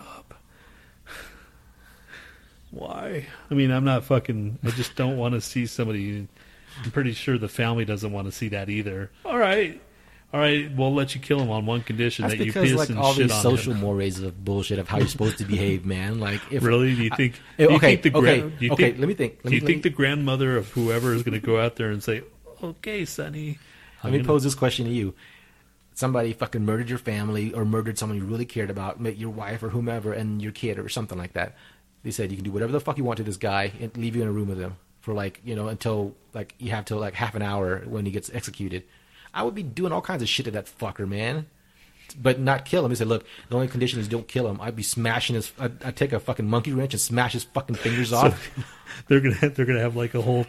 Why? 2.71 3.27
I 3.51 3.55
mean, 3.55 3.71
I'm 3.71 3.85
not 3.85 4.05
fucking. 4.05 4.59
I 4.65 4.71
just 4.71 4.95
don't 4.97 5.17
want 5.17 5.35
to 5.35 5.41
see 5.41 5.67
somebody. 5.67 6.29
I'm 6.85 6.91
pretty 6.91 7.13
sure 7.13 7.39
the 7.39 7.49
family 7.49 7.85
doesn't 7.85 8.13
want 8.13 8.27
to 8.27 8.33
see 8.33 8.49
that 8.49 8.69
either. 8.69 9.11
All 9.25 9.39
right, 9.39 9.81
all 10.33 10.41
right. 10.41 10.71
We'll 10.77 10.93
let 10.95 11.15
you 11.15 11.21
kill 11.21 11.41
him 11.41 11.51
on 11.51 11.65
one 11.67 11.83
condition 11.83 12.25
That's 12.25 12.37
that 12.39 12.45
you 12.45 12.53
because 12.53 12.69
piss 12.71 12.79
like 12.79 12.89
and 12.91 12.99
all 12.99 13.15
shit 13.15 13.25
these 13.29 13.33
on 13.37 13.43
social 13.43 13.73
him. 13.73 13.81
mores 13.81 14.21
of 14.21 14.45
bullshit 14.45 14.79
of 14.79 14.87
how 14.89 14.99
you're 14.99 15.09
supposed 15.09 15.39
to 15.39 15.45
behave, 15.45 15.87
man. 15.87 16.21
Like 16.21 16.41
if 16.53 16.63
Really? 16.63 16.95
Do 16.95 17.03
you 17.03 17.11
think? 17.17 17.35
I- 17.59 17.63
do 17.65 17.71
you 17.71 17.77
okay, 17.77 17.97
think 17.97 18.03
the 18.03 18.19
okay, 18.19 18.39
gran- 18.41 18.57
do 18.59 18.65
you 18.67 18.73
okay, 18.73 18.83
think- 18.85 18.99
let 18.99 19.09
me 19.09 19.15
think. 19.15 19.33
Let 19.39 19.43
do 19.45 19.51
me- 19.51 19.55
you 19.57 19.61
let 19.63 19.67
think 19.67 19.77
me- 19.85 19.91
the 19.91 19.97
grandmother 19.97 20.57
of 20.57 20.69
whoever 20.73 21.15
is 21.15 21.23
going 21.23 21.41
to 21.41 21.45
go 21.45 21.59
out 21.59 21.77
there 21.77 21.91
and 21.91 22.03
say, 22.03 22.23
"Okay, 22.63 23.05
Sonny"? 23.07 23.59
Let 24.05 24.13
me 24.13 24.23
pose 24.23 24.45
this 24.45 24.55
question 24.55 24.85
to 24.87 24.93
you. 24.93 25.15
Somebody 25.95 26.33
fucking 26.33 26.65
murdered 26.65 26.89
your 26.89 26.99
family 27.01 27.53
or 27.53 27.65
murdered 27.65 27.99
someone 27.99 28.17
you 28.19 28.25
really 28.25 28.45
cared 28.47 28.71
about, 28.71 29.01
your 29.19 29.31
wife 29.31 29.65
or 29.65 29.71
whomever, 29.71 30.13
and 30.13 30.41
your 30.41 30.53
kid 30.53 30.79
or 30.79 30.89
something 30.89 31.19
like 31.19 31.33
that. 31.33 31.57
They 32.03 32.11
said 32.11 32.31
you 32.31 32.37
can 32.37 32.45
do 32.45 32.53
whatever 32.53 32.73
the 32.73 32.81
fuck 32.81 32.99
you 32.99 33.05
want 33.05 33.19
to 33.19 33.25
this 33.25 33.37
guy 33.37 33.73
and 33.81 33.97
leave 33.97 34.17
you 34.17 34.23
in 34.23 34.29
a 34.29 34.33
room 34.33 34.49
with 34.49 34.59
him 34.59 34.77
for 35.01 35.15
like, 35.15 35.41
you 35.45 35.57
know, 35.57 35.69
until 35.69 36.15
like 36.35 36.55
you 36.59 36.71
have 36.71 36.85
till 36.85 36.99
like 36.99 37.15
half 37.15 37.35
an 37.35 37.43
hour 37.43 37.81
when 37.87 38.05
he 38.07 38.13
gets 38.13 38.31
executed. 38.33 38.85
I 39.35 39.43
would 39.43 39.55
be 39.55 39.63
doing 39.63 39.93
all 39.93 40.01
kinds 40.01 40.23
of 40.23 40.29
shit 40.29 40.47
to 40.47 40.51
that 40.53 40.67
fucker, 40.67 41.09
man. 41.09 41.47
But 42.19 42.41
not 42.41 42.65
kill 42.65 42.85
him. 42.85 42.91
He 42.91 42.97
said, 42.97 43.07
"Look, 43.07 43.27
the 43.51 43.55
only 43.55 43.69
condition 43.69 44.01
is 44.01 44.09
don't 44.09 44.27
kill 44.27 44.49
him." 44.49 44.59
I'd 44.63 44.75
be 44.75 44.83
smashing 44.83 45.35
his. 45.35 45.53
I'd, 45.59 45.83
I'd 45.85 45.97
take 45.97 46.15
a 46.15 46.19
fucking 46.21 46.49
monkey 46.49 46.73
wrench 46.73 46.95
and 46.95 47.01
smash 47.01 47.35
his 47.35 47.45
fucking 47.45 47.77
fingers 47.77 48.15
off. 48.15 48.51
they're 49.09 49.21
gonna 49.21 49.51
they're 49.51 49.67
gonna 49.67 49.81
have 49.81 49.95
like 49.95 50.15
a 50.15 50.23
whole 50.23 50.47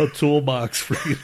a 0.00 0.06
toolbox 0.08 0.80
for 0.80 1.08
you. 1.08 1.16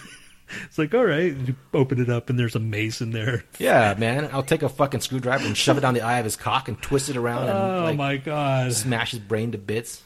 It's 0.64 0.78
like, 0.78 0.94
all 0.94 1.05
right, 1.05 1.35
you 1.35 1.55
open 1.72 2.01
it 2.01 2.09
up 2.10 2.31
and 2.31 2.39
there's 2.39 2.55
a 2.55 2.60
mace 2.60 3.01
in 3.01 3.10
there. 3.10 3.44
Yeah, 3.59 3.94
man. 3.98 4.28
I'll 4.32 4.43
take 4.43 4.62
a 4.62 4.68
fucking 4.68 5.01
screwdriver 5.01 5.47
and 5.47 5.56
shove 5.56 5.78
it 5.78 5.82
down 5.82 5.94
the 5.94 6.02
eye 6.02 6.18
of 6.18 6.24
his 6.24 6.36
cock 6.36 6.68
and 6.68 6.81
twist 6.81 7.09
it 7.09 7.16
around 7.16 7.48
and 7.48 7.59
Oh 7.59 7.85
like 7.85 7.97
my 7.97 8.16
god! 8.16 8.72
smash 8.72 9.10
his 9.12 9.20
brain 9.20 9.52
to 9.52 9.59
bits. 9.59 10.02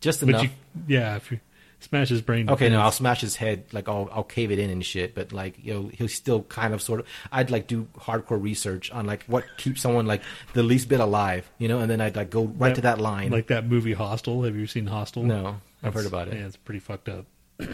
Just 0.00 0.20
But 0.20 0.30
enough. 0.30 0.42
you, 0.44 0.50
yeah, 0.88 1.16
if 1.16 1.30
you 1.30 1.40
smash 1.80 2.08
his 2.08 2.22
brain. 2.22 2.46
to 2.46 2.52
okay, 2.54 2.68
no. 2.70 2.80
I'll 2.80 2.90
smash 2.92 3.20
his 3.20 3.36
head. 3.36 3.64
Like 3.72 3.88
I'll 3.88 4.08
I'll 4.12 4.22
cave 4.24 4.50
it 4.50 4.58
in 4.58 4.70
and 4.70 4.84
shit. 4.84 5.14
But 5.14 5.32
like 5.32 5.62
you 5.62 5.74
know, 5.74 5.90
he'll 5.92 6.08
still 6.08 6.42
kind 6.44 6.72
of 6.72 6.80
sort 6.80 7.00
of. 7.00 7.06
I'd 7.30 7.50
like 7.50 7.66
do 7.66 7.86
hardcore 7.98 8.40
research 8.42 8.90
on 8.90 9.04
like 9.06 9.24
what 9.24 9.44
keeps 9.58 9.82
someone 9.82 10.06
like 10.06 10.22
the 10.54 10.62
least 10.62 10.88
bit 10.88 11.00
alive, 11.00 11.50
you 11.58 11.68
know, 11.68 11.80
and 11.80 11.90
then 11.90 12.00
I'd 12.00 12.16
like 12.16 12.30
go 12.30 12.44
right 12.44 12.74
to 12.74 12.80
that 12.82 12.98
line. 12.98 13.30
like 13.30 13.48
that 13.48 13.66
movie 13.66 13.92
Hostel. 13.92 14.44
Have 14.44 14.56
you 14.56 14.66
seen 14.66 14.86
Hostel? 14.86 15.22
no, 15.22 15.60
I've 15.82 15.92
heard 15.94 16.06
about 16.06 16.28
it. 16.28 16.34
Yeah, 16.34 16.46
it's 16.46 16.56
pretty 16.56 16.80
fucked 16.80 17.08
up. 17.10 17.26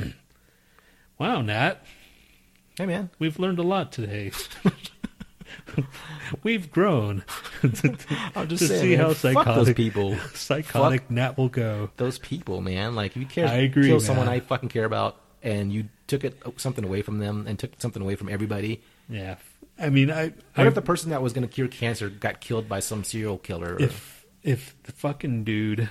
wow, 1.19 1.41
Nat, 1.43 1.83
Hey 2.79 2.87
man, 2.87 3.11
we've 3.19 3.39
learned 3.39 3.59
a 3.59 3.63
lot 3.63 3.91
today. 3.93 4.33
We've 6.43 6.71
grown. 6.71 7.25
I'm 7.63 7.73
just 8.49 8.63
to 8.63 8.69
saying, 8.69 8.83
see 8.83 8.97
man, 8.97 8.99
how 9.07 9.13
psychotic 9.15 9.55
those 9.55 9.75
people. 9.75 10.17
psychotic 10.35 11.03
Fuck 11.03 11.11
Nat 11.11 11.39
will 11.39 11.49
go. 11.49 11.91
those 11.97 12.19
people, 12.19 12.61
man. 12.61 12.95
Like 12.95 13.13
if 13.13 13.17
you 13.19 13.27
care, 13.27 13.47
I 13.47 13.55
agree, 13.59 13.87
kill 13.87 14.01
someone. 14.01 14.29
I 14.29 14.41
fucking 14.41 14.69
care 14.71 14.85
about, 14.85 15.21
and 15.43 15.73
you 15.73 15.89
took 16.07 16.25
it 16.25 16.37
uh, 16.45 16.51
something 16.57 16.85
away 16.85 17.03
from 17.03 17.19
them 17.19 17.47
and 17.47 17.59
took 17.59 17.71
something 17.81 18.03
away 18.03 18.17
from 18.17 18.29
everybody. 18.29 18.83
Yeah, 19.09 19.37
I 19.79 19.89
mean, 19.91 20.11
I, 20.11 20.27
What 20.27 20.35
I 20.57 20.67
if 20.67 20.75
the 20.75 20.83
person 20.83 21.11
that 21.11 21.23
was 21.23 21.33
going 21.33 21.47
to 21.47 21.53
cure 21.53 21.69
cancer 21.69 22.09
got 22.09 22.41
killed 22.41 22.69
by 22.69 22.81
some 22.81 23.05
serial 23.05 23.39
killer? 23.39 23.75
or- 23.75 23.83
if 23.83 24.25
if 24.43 24.75
the 24.83 24.93
fucking 24.93 25.45
dude, 25.45 25.89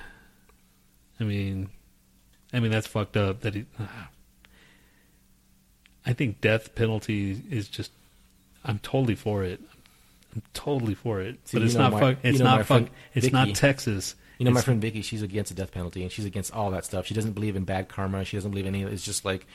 I 1.20 1.24
mean, 1.24 1.70
I 2.54 2.60
mean 2.60 2.72
that's 2.72 2.88
fucked 2.88 3.18
up. 3.18 3.42
That 3.42 3.56
he, 3.56 3.66
uh, 3.80 3.86
I 6.06 6.14
think 6.14 6.42
death 6.42 6.76
penalty 6.76 7.42
is 7.50 7.68
just. 7.68 7.92
I'm 8.64 8.80
totally 8.80 9.16
for 9.16 9.44
it. 9.44 9.60
I'm 10.34 10.42
totally 10.54 10.96
for 10.96 11.22
it. 11.22 11.38
See, 11.48 11.58
but 11.58 11.64
it's 11.66 11.76
not 11.76 11.92
my- 11.94 12.00
fuck. 12.00 12.18
It's 12.24 12.40
not 12.40 12.66
friend 12.66 12.88
fuck. 12.88 12.96
It's 13.14 13.32
not 13.32 13.54
Texas. 13.56 14.16
You 14.38 14.46
know, 14.46 14.52
my 14.52 14.62
friend 14.62 14.82
Vicky, 14.82 15.02
she's 15.02 15.22
against 15.22 15.50
the 15.50 15.56
death 15.56 15.72
penalty 15.72 16.02
and 16.04 16.12
she's 16.12 16.26
against 16.26 16.54
all 16.54 16.72
that 16.72 16.84
stuff. 16.84 17.06
She 17.06 17.14
doesn't 17.14 17.32
believe 17.34 17.56
in 17.56 17.64
bad 17.64 17.88
karma. 17.88 18.26
She 18.26 18.36
doesn't 18.36 18.52
believe 18.52 18.66
in 18.66 18.76
any. 18.76 18.84
It's 18.92 19.06
just 19.06 19.24
like, 19.24 19.48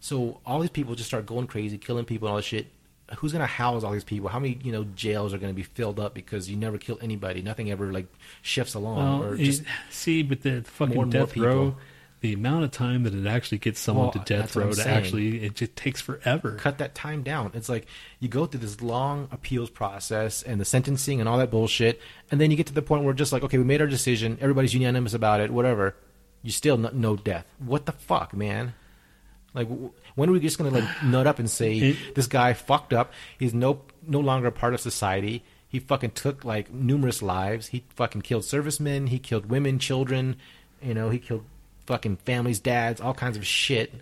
so 0.00 0.40
all 0.46 0.60
these 0.60 0.70
people 0.70 0.94
just 0.94 1.08
start 1.08 1.26
going 1.26 1.46
crazy, 1.46 1.76
killing 1.76 2.06
people 2.06 2.28
and 2.28 2.32
all 2.32 2.36
this 2.36 2.46
shit. 2.46 2.68
Who's 3.16 3.32
going 3.32 3.40
to 3.40 3.46
house 3.46 3.84
all 3.84 3.92
these 3.92 4.04
people? 4.04 4.30
How 4.30 4.38
many, 4.38 4.58
you 4.62 4.72
know, 4.72 4.84
jails 4.96 5.34
are 5.34 5.38
going 5.38 5.52
to 5.52 5.56
be 5.56 5.64
filled 5.64 6.00
up 6.00 6.14
because 6.14 6.48
you 6.48 6.56
never 6.56 6.78
kill 6.78 6.98
anybody? 7.02 7.42
Nothing 7.42 7.70
ever, 7.70 7.92
like, 7.92 8.06
shifts 8.40 8.72
along. 8.72 9.20
Well, 9.20 9.32
or 9.32 9.36
just, 9.36 9.64
see, 9.90 10.22
but 10.22 10.40
the 10.40 10.62
fucking 10.62 10.94
more 10.94 11.04
and 11.04 11.12
more 11.12 11.26
death 11.26 11.36
row, 11.36 11.64
people. 11.72 11.80
The 12.22 12.32
amount 12.32 12.64
of 12.64 12.70
time 12.70 13.02
that 13.02 13.14
it 13.14 13.26
actually 13.26 13.58
gets 13.58 13.78
someone 13.78 14.06
Well, 14.06 14.12
to 14.12 14.18
death 14.20 14.56
row 14.56 14.72
to 14.72 14.88
actually, 14.88 15.44
it 15.44 15.54
just 15.54 15.76
takes 15.76 16.00
forever. 16.00 16.54
cut 16.54 16.78
that 16.78 16.94
time 16.94 17.22
down. 17.22 17.50
It's 17.54 17.68
like 17.68 17.86
you 18.20 18.28
go 18.28 18.46
through 18.46 18.60
this 18.60 18.80
long 18.80 19.28
appeals 19.30 19.68
process 19.70 20.42
and 20.42 20.60
the 20.60 20.64
sentencing 20.64 21.20
and 21.20 21.28
all 21.28 21.36
that 21.38 21.50
bullshit, 21.50 22.00
and 22.30 22.40
then 22.40 22.50
you 22.50 22.56
get 22.56 22.66
to 22.68 22.72
the 22.72 22.80
point 22.80 23.04
where 23.04 23.12
just 23.12 23.32
like, 23.32 23.42
okay, 23.42 23.58
we 23.58 23.64
made 23.64 23.80
our 23.82 23.86
decision, 23.86 24.38
everybody's 24.40 24.72
unanimous 24.72 25.12
about 25.14 25.40
it, 25.40 25.50
whatever. 25.50 25.94
You 26.42 26.50
still 26.50 26.78
no, 26.78 26.90
no 26.92 27.16
death. 27.16 27.44
What 27.58 27.86
the 27.86 27.92
fuck, 27.92 28.34
man? 28.34 28.74
Like, 29.54 29.68
w- 29.68 29.92
when 30.14 30.28
are 30.30 30.32
we 30.32 30.40
just 30.40 30.56
gonna 30.58 30.70
like 30.70 31.02
nut 31.04 31.26
up 31.26 31.38
and 31.38 31.50
say 31.50 31.76
It- 31.78 32.14
this 32.14 32.26
guy 32.26 32.52
fucked 32.54 32.92
up? 32.92 33.12
He's 33.38 33.52
no 33.52 33.82
no 34.06 34.18
longer 34.20 34.46
a 34.48 34.52
part 34.52 34.74
of 34.74 34.80
society. 34.80 35.44
He 35.68 35.78
fucking 35.78 36.12
took 36.12 36.44
like 36.44 36.72
numerous 36.72 37.20
lives. 37.22 37.68
He 37.68 37.84
fucking 37.96 38.22
killed 38.22 38.44
servicemen. 38.44 39.08
He 39.08 39.18
killed 39.18 39.46
women, 39.46 39.78
children. 39.78 40.36
You 40.82 40.94
know, 40.94 41.10
he 41.10 41.18
killed 41.18 41.44
fucking 41.86 42.16
families, 42.16 42.60
dads, 42.60 43.00
all 43.00 43.14
kinds 43.14 43.36
of 43.36 43.46
shit. 43.46 43.92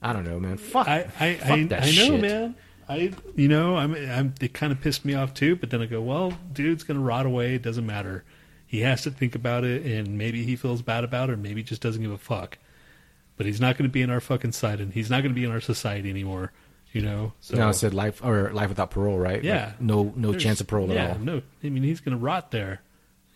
I 0.00 0.12
don't 0.12 0.24
know, 0.24 0.40
man. 0.40 0.56
Fuck. 0.56 0.88
I 0.88 1.08
I, 1.20 1.34
fuck 1.36 1.50
I, 1.50 1.64
that 1.64 1.82
I 1.82 1.86
know, 1.86 1.92
shit. 1.92 2.20
man. 2.20 2.54
I 2.88 3.12
you 3.36 3.48
know 3.48 3.76
I'm, 3.76 3.94
I'm 3.94 4.34
it 4.40 4.52
kind 4.52 4.72
of 4.72 4.80
pissed 4.80 5.04
me 5.04 5.14
off 5.14 5.32
too. 5.34 5.56
But 5.56 5.70
then 5.70 5.80
I 5.80 5.86
go, 5.86 6.00
well, 6.00 6.32
dude's 6.52 6.82
gonna 6.84 7.00
rot 7.00 7.26
away. 7.26 7.54
It 7.54 7.62
doesn't 7.62 7.86
matter. 7.86 8.24
He 8.66 8.80
has 8.80 9.02
to 9.02 9.10
think 9.10 9.34
about 9.34 9.64
it, 9.64 9.84
and 9.84 10.16
maybe 10.16 10.44
he 10.44 10.56
feels 10.56 10.80
bad 10.80 11.04
about 11.04 11.28
it, 11.28 11.34
or 11.34 11.36
maybe 11.36 11.60
he 11.60 11.64
just 11.64 11.82
doesn't 11.82 12.00
give 12.00 12.10
a 12.10 12.16
fuck. 12.18 12.56
But 13.36 13.44
he's 13.46 13.60
not 13.60 13.76
going 13.76 13.88
to 13.88 13.92
be 13.92 14.00
in 14.00 14.08
our 14.08 14.20
fucking 14.20 14.52
side, 14.52 14.80
and 14.80 14.92
he's 14.94 15.10
not 15.10 15.20
going 15.22 15.30
to 15.34 15.38
be 15.38 15.44
in 15.44 15.50
our 15.50 15.60
society 15.60 16.08
anymore. 16.08 16.52
You 16.92 17.02
know. 17.02 17.32
So 17.40 17.56
no, 17.56 17.68
it 17.68 17.74
said 17.74 17.92
life 17.92 18.24
or 18.24 18.50
life 18.52 18.70
without 18.70 18.90
parole, 18.90 19.18
right? 19.18 19.42
Yeah. 19.44 19.66
Like, 19.66 19.80
no, 19.82 20.12
no 20.16 20.30
there's- 20.30 20.42
chance 20.42 20.60
of 20.62 20.68
parole 20.68 20.88
yeah, 20.88 21.04
at 21.04 21.10
all. 21.12 21.18
No, 21.18 21.42
I 21.62 21.68
mean 21.68 21.82
he's 21.82 22.00
going 22.00 22.16
to 22.16 22.22
rot 22.22 22.50
there. 22.50 22.80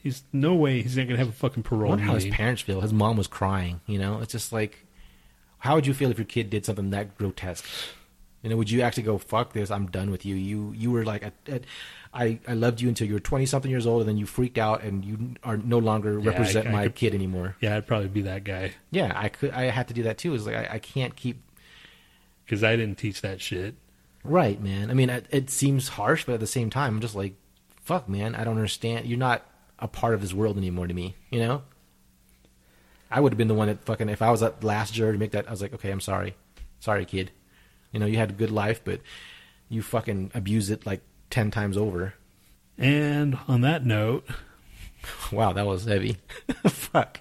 He's 0.06 0.22
no 0.32 0.54
way 0.54 0.82
he's 0.82 0.96
not 0.96 1.04
going 1.08 1.18
to 1.18 1.24
have 1.24 1.28
a 1.28 1.36
fucking 1.36 1.64
I 1.66 1.68
parole 1.68 1.88
wonder 1.90 2.04
how 2.04 2.14
his 2.14 2.24
meeting. 2.24 2.36
parents 2.36 2.62
feel. 2.62 2.80
His 2.80 2.92
mom 2.92 3.16
was 3.16 3.26
crying. 3.26 3.80
You 3.86 3.98
know, 3.98 4.20
it's 4.20 4.30
just 4.32 4.52
like, 4.52 4.86
how 5.58 5.74
would 5.74 5.86
you 5.86 5.94
feel 5.94 6.10
if 6.12 6.18
your 6.18 6.24
kid 6.26 6.48
did 6.50 6.64
something 6.64 6.90
that 6.90 7.16
grotesque? 7.18 7.64
You 8.42 8.50
know, 8.50 8.56
would 8.56 8.70
you 8.70 8.82
actually 8.82 9.02
go, 9.02 9.18
"Fuck 9.18 9.52
this, 9.54 9.70
I'm 9.72 9.86
done 9.86 10.10
with 10.12 10.24
you"? 10.24 10.36
You 10.36 10.72
you 10.76 10.92
were 10.92 11.04
like, 11.04 11.24
at, 11.24 11.32
at, 11.48 11.64
I 12.14 12.38
I 12.46 12.52
loved 12.52 12.80
you 12.80 12.88
until 12.88 13.08
you 13.08 13.14
were 13.14 13.20
twenty 13.20 13.46
something 13.46 13.70
years 13.70 13.86
old, 13.88 14.02
and 14.02 14.08
then 14.08 14.16
you 14.18 14.26
freaked 14.26 14.58
out, 14.58 14.82
and 14.84 15.04
you 15.04 15.34
are 15.42 15.56
no 15.56 15.78
longer 15.78 16.20
Yeah, 16.20 16.30
represent 16.30 16.66
I- 16.68 16.70
I 16.70 16.72
my 16.72 16.82
could- 16.84 16.94
kid 16.94 17.14
anymore. 17.14 17.56
Yeah, 17.60 17.76
I'd 17.76 17.88
probably 17.88 18.06
be 18.08 18.22
that 18.22 18.44
guy 18.44 18.74
Yeah, 18.92 19.10
I 19.16 19.28
could. 19.30 19.50
I 19.50 19.64
had 19.64 19.88
to 19.88 19.94
do 19.94 20.04
that 20.04 20.18
too. 20.18 20.32
It's 20.34 20.46
like 20.46 20.54
I, 20.54 20.68
I 20.74 20.78
can't 20.78 21.16
keep 21.16 21.42
because 22.44 22.62
I 22.62 22.76
didn't 22.76 22.98
teach 22.98 23.20
that 23.22 23.40
shit. 23.40 23.74
Right, 24.22 24.60
man. 24.62 24.90
I 24.90 24.94
mean, 24.94 25.10
it, 25.10 25.26
it 25.30 25.50
seems 25.50 25.88
harsh, 25.88 26.24
but 26.24 26.34
at 26.34 26.40
the 26.40 26.46
same 26.46 26.70
time, 26.70 26.94
I'm 26.96 27.00
just 27.00 27.14
like, 27.16 27.34
fuck, 27.82 28.08
man. 28.08 28.34
I 28.36 28.44
don't 28.44 28.56
understand. 28.56 29.06
You're 29.06 29.18
not 29.18 29.44
a 29.78 29.88
part 29.88 30.14
of 30.14 30.20
this 30.20 30.34
world 30.34 30.56
anymore 30.56 30.86
to 30.86 30.94
me. 30.94 31.14
You 31.30 31.40
know. 31.40 31.62
I 33.10 33.20
would 33.20 33.32
have 33.32 33.38
been 33.38 33.48
the 33.48 33.54
one 33.54 33.68
that 33.68 33.84
fucking 33.84 34.08
if 34.08 34.20
I 34.20 34.30
was 34.30 34.40
that 34.40 34.64
last 34.64 34.92
juror 34.92 35.12
to 35.12 35.18
make 35.18 35.30
that. 35.30 35.46
I 35.46 35.50
was 35.50 35.62
like, 35.62 35.72
okay, 35.74 35.90
I'm 35.90 36.00
sorry, 36.00 36.34
sorry, 36.80 37.04
kid. 37.04 37.30
You 37.92 38.00
know, 38.00 38.06
you 38.06 38.16
had 38.16 38.30
a 38.30 38.34
good 38.34 38.50
life, 38.50 38.80
but 38.84 39.00
you 39.68 39.80
fucking 39.80 40.32
abused 40.34 40.70
it 40.70 40.84
like 40.86 41.02
ten 41.30 41.50
times 41.52 41.76
over. 41.76 42.14
And 42.76 43.38
on 43.46 43.60
that 43.60 43.86
note, 43.86 44.28
Wow, 45.32 45.52
that 45.52 45.66
was 45.66 45.84
heavy. 45.84 46.16
fuck. 46.66 47.20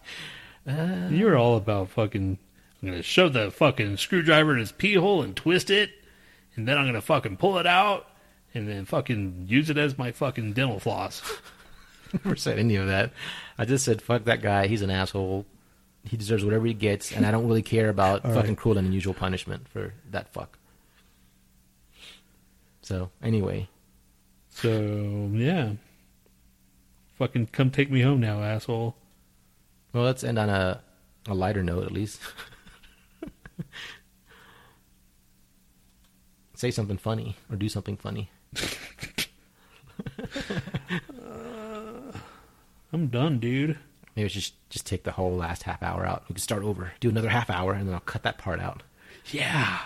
Uh, 0.68 1.08
you're 1.10 1.38
all 1.38 1.58
about 1.58 1.90
fucking. 1.90 2.38
I'm 2.82 2.90
gonna 2.90 3.02
shove 3.04 3.34
the 3.34 3.52
fucking 3.52 3.98
screwdriver 3.98 4.54
in 4.54 4.60
his 4.60 4.72
pee 4.72 4.96
hole 4.96 5.24
and 5.24 5.36
twist 5.36 5.70
it, 5.70 5.92
and 6.56 6.68
then 6.68 6.78
I'm 6.78 6.86
gonna 6.86 7.02
fucking 7.02 7.38
pull 7.38 7.58
it 7.58 7.68
out, 7.68 8.08
and 8.54 8.68
then 8.68 8.86
fucking 8.86 9.46
use 9.48 9.70
it 9.70 9.78
as 9.78 9.98
my 9.98 10.12
fucking 10.12 10.54
dental 10.54 10.80
floss. 10.80 11.22
Never 12.24 12.36
said 12.36 12.60
any 12.60 12.76
of 12.76 12.88
that. 12.88 13.12
I 13.58 13.66
just 13.66 13.84
said, 13.86 14.02
fuck 14.02 14.24
that 14.26 14.42
guy. 14.42 14.68
He's 14.68 14.82
an 14.82 14.90
asshole. 14.90 15.46
He 16.04 16.18
deserves 16.18 16.44
whatever 16.46 16.66
he 16.68 16.74
gets, 16.74 17.12
and 17.12 17.26
I 17.26 17.32
don't 17.32 17.48
really 17.48 17.64
care 17.64 17.90
about 17.90 18.22
fucking 18.22 18.56
cruel 18.58 18.78
and 18.78 18.86
unusual 18.88 19.14
punishment 19.16 19.68
for 19.68 19.94
that 20.12 20.32
fuck. 20.32 20.60
So 22.84 23.10
anyway, 23.24 23.68
So 24.52 25.30
yeah, 25.34 25.72
fucking 27.18 27.48
come 27.48 27.72
take 27.72 27.90
me 27.90 28.02
home 28.02 28.20
now, 28.20 28.44
asshole. 28.44 28.96
well, 29.94 30.04
let's 30.04 30.24
end 30.24 30.38
on 30.38 30.50
a 30.50 30.82
a 31.28 31.34
lighter 31.34 31.64
note 31.64 31.84
at 31.86 31.92
least. 31.92 32.22
Say 36.56 36.70
something 36.70 36.98
funny 36.98 37.36
or 37.50 37.56
do 37.56 37.68
something 37.68 37.98
funny. 37.98 38.30
I'm 42.96 43.08
done, 43.08 43.40
dude. 43.40 43.78
Maybe 44.16 44.24
we 44.24 44.30
should 44.30 44.42
just 44.42 44.70
just 44.70 44.88
take 44.88 45.04
the 45.04 45.12
whole 45.12 45.36
last 45.36 45.64
half 45.64 45.84
hour 45.84 46.06
out. 46.06 46.24
We 46.30 46.34
can 46.36 46.42
start 46.42 46.64
over, 46.64 46.94
do 47.02 47.10
another 47.10 47.28
half 47.28 47.50
hour, 47.50 47.74
and 47.74 47.88
then 47.88 47.94
I'll 47.94 48.00
cut 48.00 48.24
that 48.24 48.38
part 48.38 48.62
out. 48.62 48.84
Yeah, 49.32 49.80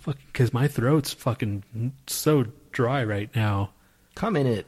fucking 0.00 0.20
because 0.32 0.52
my 0.52 0.66
throat's 0.66 1.12
fucking 1.12 1.92
so 2.08 2.46
dry 2.72 3.04
right 3.04 3.30
now. 3.36 3.70
Come 4.16 4.34
in 4.34 4.48
it. 4.48 4.66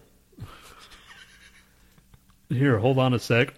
Here, 2.48 2.78
hold 2.78 2.98
on 3.00 3.12
a 3.14 3.18
sec. 3.18 3.52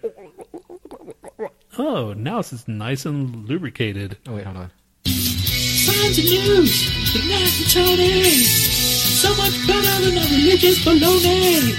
Oh, 1.77 2.13
now 2.13 2.39
it's 2.39 2.67
nice 2.67 3.05
and 3.05 3.47
lubricated. 3.47 4.17
Oh 4.27 4.33
wait, 4.35 4.45
hold 4.45 4.57
on. 4.57 4.71
Science 5.05 6.17
and 6.17 6.27
news 6.27 7.13
with 7.13 7.25
Nat 7.25 7.61
and 7.61 7.69
Tony. 7.71 8.23
So 8.23 9.29
much 9.35 9.67
better 9.67 10.05
than 10.05 10.17
a 10.17 10.21
religious 10.21 10.83
baloney. 10.83 11.75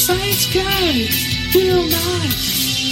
Science 0.00 0.52
guy, 0.52 1.29
Bill 1.52 1.82
Nye, 1.82 2.30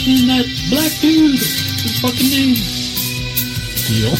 and 0.09 0.29
that 0.29 0.47
black 0.71 0.93
dude, 1.01 1.39
his 1.39 2.01
fucking 2.01 2.31
name, 2.31 2.57
Neil? 3.91 4.15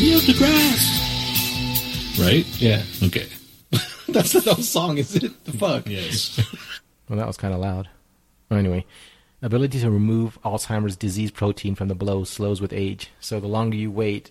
Neil 0.00 0.20
deGrasse. 0.20 0.96
Right? 2.18 2.46
Yeah. 2.60 2.82
Okay. 3.02 3.26
That's 4.08 4.32
the 4.32 4.40
whole 4.40 4.62
song, 4.64 4.98
is 4.98 5.14
it? 5.14 5.44
The 5.44 5.52
fuck? 5.52 5.86
Yes. 5.88 6.40
Well, 7.08 7.16
that 7.18 7.26
was 7.26 7.38
kind 7.38 7.54
of 7.54 7.60
loud. 7.60 7.88
Well, 8.50 8.60
anyway, 8.60 8.84
ability 9.40 9.80
to 9.80 9.90
remove 9.90 10.38
Alzheimer's 10.42 10.94
disease 10.94 11.30
protein 11.30 11.74
from 11.74 11.88
the 11.88 11.94
blow 11.94 12.24
slows 12.24 12.60
with 12.60 12.70
age. 12.70 13.08
So 13.18 13.40
the 13.40 13.46
longer 13.46 13.78
you 13.78 13.90
wait, 13.90 14.30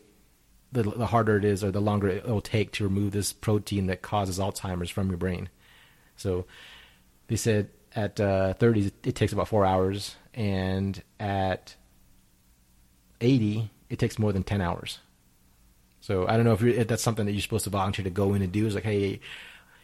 the, 0.71 0.83
the 0.83 1.07
harder 1.07 1.37
it 1.37 1.43
is, 1.43 1.63
or 1.63 1.71
the 1.71 1.81
longer 1.81 2.07
it 2.07 2.27
will 2.27 2.39
take 2.39 2.71
to 2.73 2.83
remove 2.83 3.13
this 3.13 3.33
protein 3.33 3.87
that 3.87 4.03
causes 4.03 4.37
Alzheimer's 4.37 4.91
from 4.91 5.07
your 5.09 5.17
brain. 5.17 5.49
So 6.17 6.45
they 7.29 7.35
said 7.35 7.69
at 7.97 8.19
uh, 8.19 8.53
30 8.53 8.91
it 9.03 9.15
takes 9.15 9.33
about 9.33 9.47
four 9.49 9.65
hours, 9.65 10.15
and 10.33 11.01
at 11.19 11.75
80 13.19 13.71
it 13.89 13.99
takes 13.99 14.19
more 14.19 14.31
than 14.31 14.43
10 14.43 14.61
hours. 14.61 14.99
So 15.99 16.27
I 16.27 16.37
don't 16.37 16.45
know 16.45 16.53
if, 16.53 16.61
you're, 16.61 16.75
if 16.75 16.87
that's 16.87 17.03
something 17.03 17.25
that 17.25 17.33
you're 17.33 17.41
supposed 17.41 17.63
to 17.65 17.69
volunteer 17.71 18.03
to 18.03 18.09
go 18.09 18.33
in 18.33 18.41
and 18.41 18.51
do. 18.51 18.65
It's 18.65 18.75
like, 18.75 18.83
hey, 18.83 19.19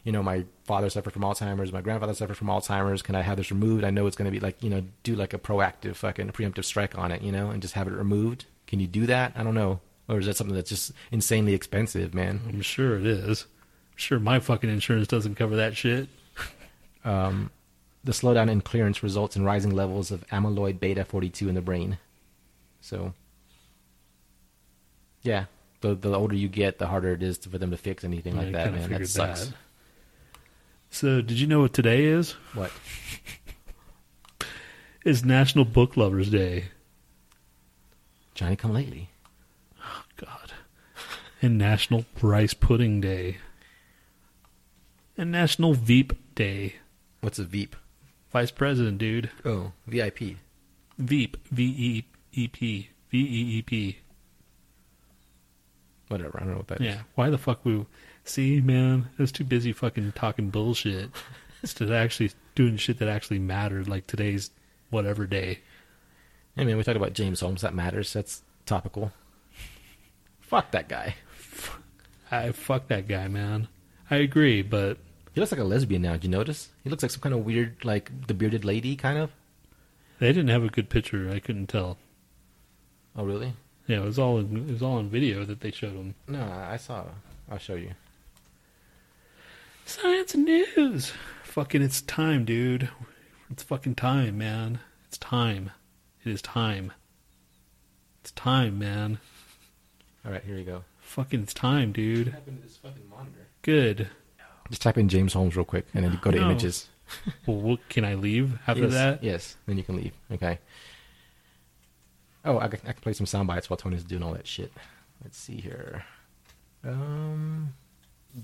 you 0.04 0.12
know, 0.12 0.22
my 0.22 0.46
father 0.64 0.90
suffered 0.90 1.12
from 1.12 1.24
Alzheimer's, 1.24 1.74
my 1.74 1.82
grandfather 1.82 2.14
suffered 2.14 2.38
from 2.38 2.48
Alzheimer's. 2.48 3.02
Can 3.02 3.16
I 3.16 3.22
have 3.22 3.38
this 3.38 3.52
removed? 3.52 3.84
I 3.84 3.90
know 3.90 4.06
it's 4.06 4.16
going 4.16 4.32
to 4.32 4.32
be 4.32 4.40
like, 4.40 4.62
you 4.62 4.70
know, 4.70 4.84
do 5.02 5.16
like 5.16 5.34
a 5.34 5.40
proactive 5.40 5.96
fucking 5.96 6.30
preemptive 6.32 6.66
strike 6.66 6.98
on 6.98 7.12
it, 7.12 7.24
you 7.24 7.32
know, 7.32 7.50
and 7.50 7.62
just 7.62 7.74
have 7.74 7.88
it 7.88 7.94
removed. 7.94 8.46
Can 8.68 8.80
you 8.80 8.88
do 8.88 9.08
that? 9.08 9.34
I 9.36 9.44
don't 9.44 9.56
know. 9.56 9.80
Or 10.08 10.20
is 10.20 10.28
that 10.28 10.38
something 10.38 10.56
that's 10.56 10.70
just 10.70 10.92
insanely 11.12 11.54
expensive, 11.54 12.14
man? 12.14 12.42
I'm 12.48 12.62
sure 12.62 12.98
it 12.98 13.06
is. 13.08 13.44
I'm 13.44 13.98
sure 13.98 14.20
my 14.20 14.40
fucking 14.40 14.70
insurance 14.70 15.08
doesn't 15.08 15.36
cover 15.36 15.56
that 15.56 15.76
shit. 15.76 16.10
Um, 17.06 17.52
the 18.04 18.12
slowdown 18.12 18.50
in 18.50 18.62
clearance 18.62 19.02
results 19.02 19.36
in 19.36 19.44
rising 19.44 19.72
levels 19.72 20.12
of 20.12 20.28
amyloid 20.28 20.80
beta 20.80 21.06
42 21.06 21.50
in 21.50 21.56
the 21.56 21.62
brain. 21.62 21.98
So, 22.82 23.14
yeah, 25.22 25.46
the 25.82 25.96
the 25.96 26.14
older 26.14 26.36
you 26.36 26.48
get, 26.48 26.80
the 26.80 26.88
harder 26.88 27.14
it 27.14 27.24
is 27.24 27.38
for 27.38 27.58
them 27.58 27.72
to 27.72 27.78
fix 27.78 28.04
anything 28.04 28.36
like 28.36 28.52
that, 28.52 28.74
man. 28.74 28.90
That 28.90 29.08
sucks. 29.08 29.48
that. 29.48 29.56
So, 30.90 31.22
did 31.22 31.40
you 31.40 31.48
know 31.48 31.62
what 31.62 31.74
today 31.74 32.06
is? 32.06 32.32
What? 32.54 32.72
It's 35.06 35.22
National 35.26 35.66
Book 35.66 35.98
Lovers 35.98 36.30
Day. 36.30 36.66
Johnny 38.36 38.56
come 38.56 38.72
lately. 38.72 39.10
Oh 39.84 40.04
God. 40.16 40.54
And 41.42 41.58
National 41.58 42.06
Rice 42.22 42.54
Pudding 42.54 43.02
Day. 43.02 43.40
And 45.18 45.30
National 45.30 45.74
Veep 45.74 46.14
Day. 46.36 46.76
What's 47.20 47.38
a 47.38 47.44
Veep? 47.44 47.76
Vice 48.34 48.50
President, 48.50 48.98
dude. 48.98 49.30
Oh, 49.46 49.72
VIP. 49.86 50.38
Veep. 50.98 51.38
V 51.52 51.64
E 51.64 52.06
E 52.34 52.48
P. 52.48 52.90
V 53.12 53.18
E 53.18 53.58
E 53.58 53.62
P. 53.62 54.00
Whatever. 56.08 56.38
I 56.38 56.40
don't 56.44 56.52
know 56.52 56.58
what 56.58 56.68
that 56.68 56.82
is. 56.82 56.88
Yeah. 56.88 57.02
Why 57.14 57.30
the 57.30 57.38
fuck 57.38 57.64
we. 57.64 57.86
See, 58.26 58.60
man, 58.60 59.10
I 59.18 59.22
was 59.22 59.32
too 59.32 59.44
busy 59.44 59.72
fucking 59.72 60.14
talking 60.14 60.50
bullshit 60.50 61.12
instead 61.62 61.90
of 61.90 61.94
actually 61.94 62.32
doing 62.56 62.78
shit 62.78 62.98
that 63.00 63.08
actually 63.08 63.40
mattered, 63.40 63.88
like 63.88 64.08
today's 64.08 64.50
whatever 64.90 65.28
day. 65.28 65.60
I 66.58 66.64
mean, 66.64 66.76
we 66.78 66.84
talked 66.84 66.98
about 66.98 67.14
James 67.14 67.40
Holmes. 67.40 67.62
That 67.62 67.76
matters. 67.76 68.14
That's 68.14 68.42
topical. 68.66 69.12
Fuck 70.40 70.72
that 70.72 70.90
guy. 70.90 71.16
I 72.32 72.52
fuck 72.52 72.88
that 72.88 73.08
guy, 73.08 73.28
man. 73.28 73.68
I 74.10 74.18
agree, 74.18 74.64
but 74.64 74.98
He 75.34 75.40
looks 75.40 75.52
like 75.52 75.62
a 75.62 75.66
lesbian 75.66 76.04
now. 76.04 76.14
Did 76.14 76.26
you 76.26 76.30
notice? 76.30 76.70
He 76.84 76.90
looks 76.90 77.04
like 77.04 77.12
some 77.12 77.22
kind 77.22 77.34
of 77.34 77.46
weird, 77.46 77.84
like 77.84 78.28
the 78.28 78.34
bearded 78.34 78.64
lady, 78.64 78.96
kind 78.96 79.18
of. 79.18 79.32
they 80.20 80.28
didn't 80.28 80.50
have 80.50 80.64
a 80.64 80.70
good 80.70 80.90
picture. 80.90 81.30
I 81.30 81.40
couldn't 81.40 81.68
tell. 81.68 81.98
Oh 83.16 83.26
really? 83.26 83.54
Yeah, 83.88 83.98
it 83.98 84.06
was 84.06 84.20
all 84.20 84.38
in, 84.40 84.70
it 84.70 84.72
was 84.72 84.82
all 84.82 84.98
on 84.98 85.10
video 85.10 85.44
that 85.46 85.60
they 85.60 85.72
showed 85.72 85.94
him. 85.94 86.16
No, 86.28 86.44
I 86.44 86.78
saw. 86.78 87.06
I'll 87.52 87.58
show 87.58 87.76
you. 87.76 87.92
Science 89.86 90.34
and 90.34 90.46
news. 90.46 91.12
Fucking, 91.44 91.82
it's 91.82 92.02
time, 92.02 92.46
dude. 92.46 92.90
It's 93.50 93.64
fucking 93.64 93.96
time, 93.96 94.38
man. 94.38 94.80
It's 95.08 95.18
time. 95.18 95.72
It 96.24 96.32
is 96.32 96.42
time. 96.42 96.94
It's 98.22 98.32
time, 98.32 98.80
man. 98.80 99.20
All 100.26 100.32
right, 100.32 100.44
here 100.44 100.56
you 100.56 100.64
go. 100.64 100.84
Fucking, 101.02 101.42
it's 101.42 101.54
time, 101.54 101.92
dude. 101.92 102.30
happened 102.30 102.62
to 102.62 102.68
this 102.68 102.78
fucking 102.78 103.10
monitor? 103.10 103.48
Good. 103.62 104.10
Just 104.74 104.82
type 104.82 104.98
in 104.98 105.08
James 105.08 105.34
Holmes 105.34 105.56
real 105.56 105.66
quick, 105.66 105.86
and 105.94 106.04
then 106.04 106.12
you 106.12 106.18
go 106.18 106.32
to 106.32 106.40
No. 106.40 106.50
images. 106.50 106.90
Well, 107.46 107.78
can 107.90 108.04
I 108.04 108.16
leave 108.16 108.58
after 108.66 108.86
yes, 108.86 108.94
that? 108.94 109.24
Yes, 109.24 109.56
then 109.68 109.78
you 109.78 109.84
can 109.84 109.98
leave. 109.98 110.14
Okay. 110.32 110.58
Oh, 112.44 112.58
I 112.58 112.70
can, 112.70 112.80
I 112.88 112.94
can 112.94 113.02
play 113.02 113.14
some 113.14 113.28
sound 113.28 113.48
bites 113.48 113.70
while 113.70 113.78
Tony's 113.78 114.04
doing 114.04 114.24
all 114.24 114.34
that 114.34 114.48
shit. 114.48 114.72
Let's 115.24 115.38
see 115.38 115.62
here. 115.62 116.06
Um. 116.84 117.76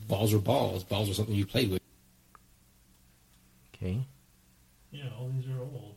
Balls 0.07 0.31
are 0.31 0.37
balls. 0.37 0.83
Balls 0.83 1.09
are 1.09 1.15
something 1.15 1.33
you 1.33 1.47
play 1.47 1.65
with. 1.65 1.81
Okay. 3.73 3.97
Yeah, 4.91 5.05
all 5.19 5.31
these 5.35 5.49
are 5.49 5.61
old. 5.61 5.95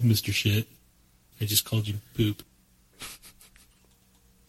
Mr. 0.00 0.32
Shit. 0.32 0.68
I 1.40 1.44
just 1.44 1.64
called 1.64 1.88
you 1.88 1.96
poop. 2.16 2.44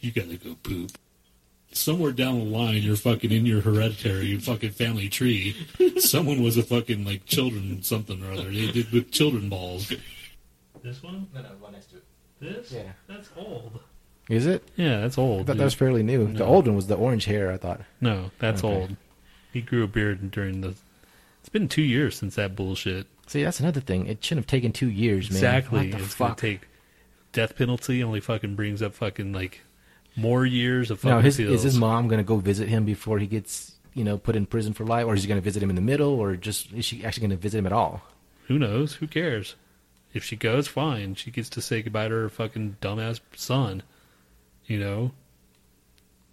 you 0.00 0.12
gotta 0.12 0.38
go 0.38 0.54
poop. 0.62 0.92
Somewhere 1.78 2.12
down 2.12 2.38
the 2.38 2.44
line, 2.44 2.82
you're 2.82 2.96
fucking 2.96 3.30
in 3.30 3.46
your 3.46 3.60
hereditary 3.60 4.36
fucking 4.38 4.70
family 4.72 5.08
tree. 5.08 5.54
Someone 5.98 6.42
was 6.42 6.56
a 6.56 6.62
fucking 6.62 7.04
like 7.04 7.24
children 7.24 7.82
something 7.82 8.22
or 8.24 8.32
other. 8.32 8.50
They 8.50 8.70
did 8.72 8.90
with 8.90 9.12
children 9.12 9.48
balls. 9.48 9.92
This 10.82 11.02
one? 11.02 11.28
No, 11.34 11.42
no, 11.42 11.48
one 11.60 11.72
next 11.72 11.90
to 11.90 11.96
it. 11.96 12.04
This? 12.40 12.72
Yeah. 12.72 12.82
That's 13.06 13.30
old. 13.36 13.78
Is 14.28 14.46
it? 14.46 14.68
Yeah, 14.76 15.00
that's 15.00 15.18
I 15.18 15.22
old. 15.22 15.46
thought 15.46 15.56
that 15.56 15.64
was 15.64 15.74
fairly 15.74 16.02
new. 16.02 16.26
The 16.32 16.44
old 16.44 16.66
one 16.66 16.76
was 16.76 16.88
the 16.88 16.96
orange 16.96 17.24
hair. 17.24 17.50
I 17.52 17.56
thought. 17.56 17.80
No, 18.00 18.30
that's 18.38 18.62
Okay. 18.64 18.74
old. 18.74 18.96
He 19.52 19.60
grew 19.60 19.84
a 19.84 19.88
beard 19.88 20.30
during 20.30 20.60
the. 20.60 20.74
It's 21.40 21.48
been 21.48 21.68
two 21.68 21.82
years 21.82 22.16
since 22.16 22.34
that 22.34 22.54
bullshit. 22.56 23.06
See, 23.28 23.42
that's 23.42 23.60
another 23.60 23.80
thing. 23.80 24.06
It 24.06 24.22
shouldn't 24.24 24.44
have 24.44 24.50
taken 24.50 24.72
two 24.72 24.90
years, 24.90 25.30
man. 25.30 25.36
Exactly. 25.36 25.90
What 25.90 25.98
the 25.98 26.04
It's 26.04 26.14
gonna 26.16 26.34
take 26.34 26.68
death 27.32 27.56
penalty. 27.56 28.02
Only 28.02 28.20
fucking 28.20 28.54
brings 28.56 28.82
up 28.82 28.94
fucking 28.94 29.32
like 29.32 29.60
more 30.18 30.44
years 30.44 30.90
of 30.90 31.00
fucking 31.00 31.16
Now, 31.16 31.20
his, 31.20 31.38
is 31.38 31.62
his 31.62 31.78
mom 31.78 32.08
going 32.08 32.18
to 32.18 32.24
go 32.24 32.36
visit 32.36 32.68
him 32.68 32.84
before 32.84 33.18
he 33.18 33.26
gets, 33.26 33.76
you 33.94 34.04
know, 34.04 34.18
put 34.18 34.36
in 34.36 34.46
prison 34.46 34.74
for 34.74 34.84
life, 34.84 35.06
or 35.06 35.14
is 35.14 35.22
he 35.22 35.28
going 35.28 35.40
to 35.40 35.44
visit 35.44 35.62
him 35.62 35.70
in 35.70 35.76
the 35.76 35.82
middle, 35.82 36.14
or 36.14 36.36
just 36.36 36.72
is 36.72 36.84
she 36.84 37.04
actually 37.04 37.22
going 37.22 37.30
to 37.30 37.42
visit 37.42 37.58
him 37.58 37.66
at 37.66 37.72
all? 37.72 38.02
Who 38.48 38.58
knows? 38.58 38.94
Who 38.94 39.06
cares? 39.06 39.54
If 40.12 40.24
she 40.24 40.36
goes, 40.36 40.66
fine. 40.66 41.14
She 41.14 41.30
gets 41.30 41.50
to 41.50 41.60
say 41.60 41.82
goodbye 41.82 42.08
to 42.08 42.14
her 42.14 42.28
fucking 42.28 42.78
dumbass 42.80 43.20
son. 43.36 43.82
You 44.66 44.80
know? 44.80 45.12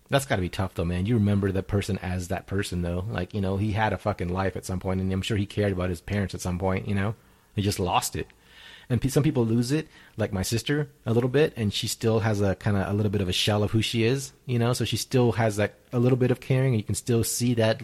That's 0.10 0.26
got 0.26 0.38
to 0.38 0.42
be 0.42 0.50
tough, 0.50 0.76
though, 0.76 0.86
man. 0.86 1.06
You 1.06 1.16
remember 1.16 1.52
that 1.52 1.68
person 1.68 1.98
as 2.00 2.30
that 2.30 2.48
person, 2.48 2.84
though. 2.84 3.06
Like, 3.10 3.34
you 3.34 3.42
know, 3.42 3.58
he 3.58 3.72
had 3.72 3.92
a 3.92 3.98
fucking 3.98 4.30
life 4.30 4.56
at 4.56 4.66
some 4.66 4.80
point, 4.80 5.02
and 5.02 5.12
I'm 5.12 5.22
sure 5.22 5.38
he 5.38 5.46
cared 5.46 5.72
about 5.72 5.90
his 5.90 6.02
parents 6.02 6.34
at 6.34 6.42
some 6.42 6.60
point. 6.60 6.88
You 6.88 6.96
know, 6.96 7.16
he 7.56 7.62
just 7.62 7.80
lost 7.80 8.16
it. 8.16 8.28
And 8.90 9.02
pe- 9.02 9.10
some 9.10 9.24
people 9.24 9.46
lose 9.46 9.72
it, 9.72 9.88
like 10.18 10.32
my 10.32 10.44
sister, 10.44 10.90
a 11.06 11.14
little 11.14 11.30
bit, 11.30 11.54
and 11.56 11.74
she 11.74 11.88
still 11.88 12.20
has 12.20 12.42
a 12.42 12.56
kind 12.56 12.78
of 12.78 12.88
a 12.88 12.94
little 12.94 13.12
bit 13.12 13.22
of 13.22 13.30
a 13.30 13.34
shell 13.34 13.64
of 13.64 13.72
who 13.72 13.82
she 13.82 14.04
is. 14.04 14.34
You 14.46 14.60
know, 14.60 14.74
so 14.74 14.86
she 14.86 14.98
still 14.98 15.34
has 15.34 15.56
that 15.56 15.76
a 15.92 16.00
little 16.00 16.18
bit 16.18 16.32
of 16.32 16.40
caring, 16.40 16.74
and 16.74 16.78
you 16.78 16.84
can 16.84 16.96
still 16.96 17.24
see 17.24 17.54
that 17.56 17.82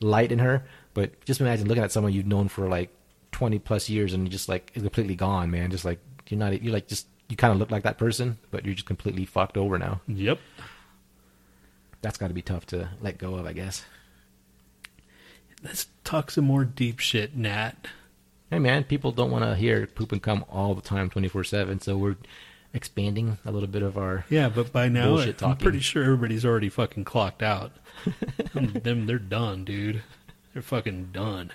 light 0.00 0.32
in 0.32 0.40
her. 0.40 0.64
But 0.94 1.24
just 1.24 1.40
imagine 1.40 1.68
looking 1.68 1.84
at 1.84 1.92
someone 1.92 2.12
you've 2.12 2.26
known 2.26 2.48
for 2.48 2.68
like 2.68 2.90
20 3.32 3.58
plus 3.60 3.88
years, 3.88 4.12
and 4.12 4.30
just 4.30 4.48
like 4.48 4.72
is 4.74 4.82
completely 4.82 5.14
gone, 5.14 5.50
man. 5.50 5.70
Just 5.70 5.84
like 5.84 6.00
you're 6.28 6.38
not, 6.38 6.60
you're 6.62 6.72
like 6.72 6.88
just 6.88 7.06
you 7.28 7.36
kind 7.36 7.52
of 7.52 7.58
look 7.58 7.70
like 7.70 7.84
that 7.84 7.98
person, 7.98 8.38
but 8.50 8.64
you're 8.64 8.74
just 8.74 8.86
completely 8.86 9.24
fucked 9.24 9.56
over 9.56 9.78
now. 9.78 10.00
Yep. 10.06 10.38
That's 12.02 12.18
got 12.18 12.28
to 12.28 12.34
be 12.34 12.42
tough 12.42 12.66
to 12.66 12.90
let 13.00 13.16
go 13.16 13.36
of, 13.36 13.46
I 13.46 13.52
guess. 13.52 13.84
Let's 15.62 15.86
talk 16.04 16.30
some 16.30 16.44
more 16.44 16.64
deep 16.64 16.98
shit, 16.98 17.36
Nat. 17.36 17.86
Hey 18.52 18.58
man, 18.58 18.84
people 18.84 19.12
don't 19.12 19.30
want 19.30 19.44
to 19.44 19.54
hear 19.54 19.86
poop 19.86 20.12
and 20.12 20.22
cum 20.22 20.44
all 20.50 20.74
the 20.74 20.82
time, 20.82 21.08
twenty 21.08 21.26
four 21.26 21.42
seven. 21.42 21.80
So 21.80 21.96
we're 21.96 22.16
expanding 22.74 23.38
a 23.46 23.50
little 23.50 23.66
bit 23.66 23.82
of 23.82 23.96
our. 23.96 24.26
Yeah, 24.28 24.50
but 24.50 24.70
by 24.70 24.90
now 24.90 25.06
Bullshit 25.06 25.42
I'm 25.42 25.56
pretty 25.56 25.80
sure 25.80 26.04
everybody's 26.04 26.44
already 26.44 26.68
fucking 26.68 27.04
clocked 27.04 27.42
out. 27.42 27.72
Them, 28.52 29.06
they're 29.06 29.18
done, 29.18 29.64
dude. 29.64 30.02
They're 30.52 30.60
fucking 30.60 31.12
done. 31.12 31.50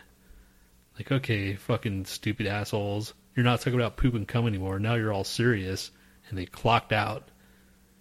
Like, 0.97 1.11
okay, 1.11 1.53
fucking 1.53 2.05
stupid 2.05 2.47
assholes. 2.47 3.13
You're 3.35 3.43
not 3.43 3.59
talking 3.59 3.75
about 3.75 3.97
poop 3.97 4.15
and 4.15 4.27
cum 4.27 4.47
anymore. 4.47 4.79
Now 4.79 4.95
you're 4.95 5.13
all 5.13 5.23
serious, 5.23 5.91
and 6.29 6.37
they 6.39 6.47
clocked 6.47 6.93
out. 6.93 7.27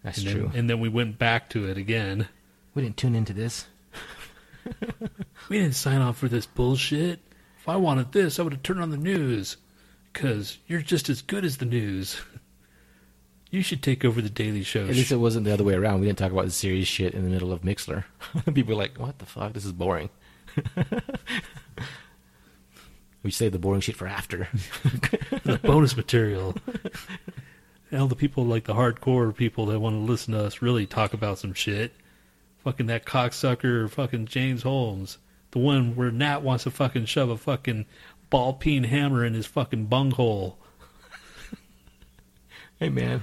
That's 0.05 0.23
and 0.23 0.27
true. 0.27 0.49
Then, 0.49 0.61
and 0.61 0.71
then 0.71 0.81
we 0.81 0.89
went 0.89 1.19
back 1.19 1.51
to 1.51 1.69
it 1.69 1.77
again. 1.77 2.29
we 2.75 2.83
didn't 2.83 2.97
tune 2.97 3.15
into 3.15 3.35
this. 3.35 3.67
We 5.49 5.59
didn't 5.59 5.77
sign 5.77 6.01
off 6.01 6.19
for 6.19 6.29
this 6.29 6.47
bullshit. 6.47 7.21
If 7.67 7.71
I 7.71 7.77
wanted 7.79 8.13
this, 8.13 8.39
I 8.39 8.45
would 8.45 8.53
have 8.53 8.63
turned 8.63 8.81
on 8.81 8.91
the 8.91 8.97
news. 8.97 9.57
Because 10.13 10.59
you're 10.69 10.83
just 10.83 11.09
as 11.09 11.21
good 11.21 11.45
as 11.45 11.57
the 11.57 11.67
news. 11.67 12.21
You 13.49 13.63
should 13.63 13.81
take 13.81 14.05
over 14.05 14.21
the 14.21 14.29
Daily 14.29 14.65
Show. 14.65 14.83
At 14.83 14.97
least 14.97 15.13
it 15.13 15.17
wasn't 15.17 15.47
the 15.47 15.55
other 15.55 15.63
way 15.63 15.75
around. 15.75 16.01
We 16.01 16.07
didn't 16.07 16.19
talk 16.19 16.33
about 16.33 16.47
the 16.47 16.51
serious 16.51 16.89
shit 16.89 17.15
in 17.15 17.23
the 17.23 17.31
middle 17.31 17.53
of 17.53 17.63
Mixlr. 17.63 18.03
people 18.53 18.75
were 18.75 18.83
like, 18.83 18.99
"What 18.99 19.21
the 19.21 19.25
fuck? 19.25 19.53
This 19.53 19.65
is 19.65 19.71
boring." 19.71 20.11
we 23.23 23.31
save 23.31 23.53
the 23.53 23.61
boring 23.61 23.81
shit 23.81 23.95
for 23.95 24.09
after. 24.09 24.49
the 25.45 25.61
bonus 25.63 25.97
material. 25.97 26.57
All 27.93 28.09
the 28.09 28.17
people 28.17 28.45
like 28.45 28.65
the 28.65 28.75
hardcore 28.75 29.35
people 29.35 29.67
that 29.67 29.79
want 29.79 29.95
to 29.95 30.01
listen 30.01 30.35
to 30.35 30.45
us 30.45 30.61
really 30.61 30.85
talk 30.85 31.15
about 31.15 31.39
some 31.39 31.55
shit. 31.55 31.95
Fucking 32.65 32.87
that 32.87 33.07
cocksucker, 33.07 33.89
fucking 33.89 34.27
James 34.27 34.65
Holmes. 34.65 35.19
The 35.53 35.59
one 35.59 35.97
where 35.97 36.11
Nat 36.11 36.43
wants 36.43 36.65
to 36.65 36.71
fucking 36.71 37.07
shove 37.07 37.31
a 37.31 37.37
fucking 37.37 37.87
ball 38.31 38.53
peen 38.55 38.85
hammer 38.85 39.25
in 39.25 39.35
his 39.35 39.47
fucking 39.47 39.87
bunghole. 39.87 40.59
hey 42.79 42.89
man, 42.89 43.23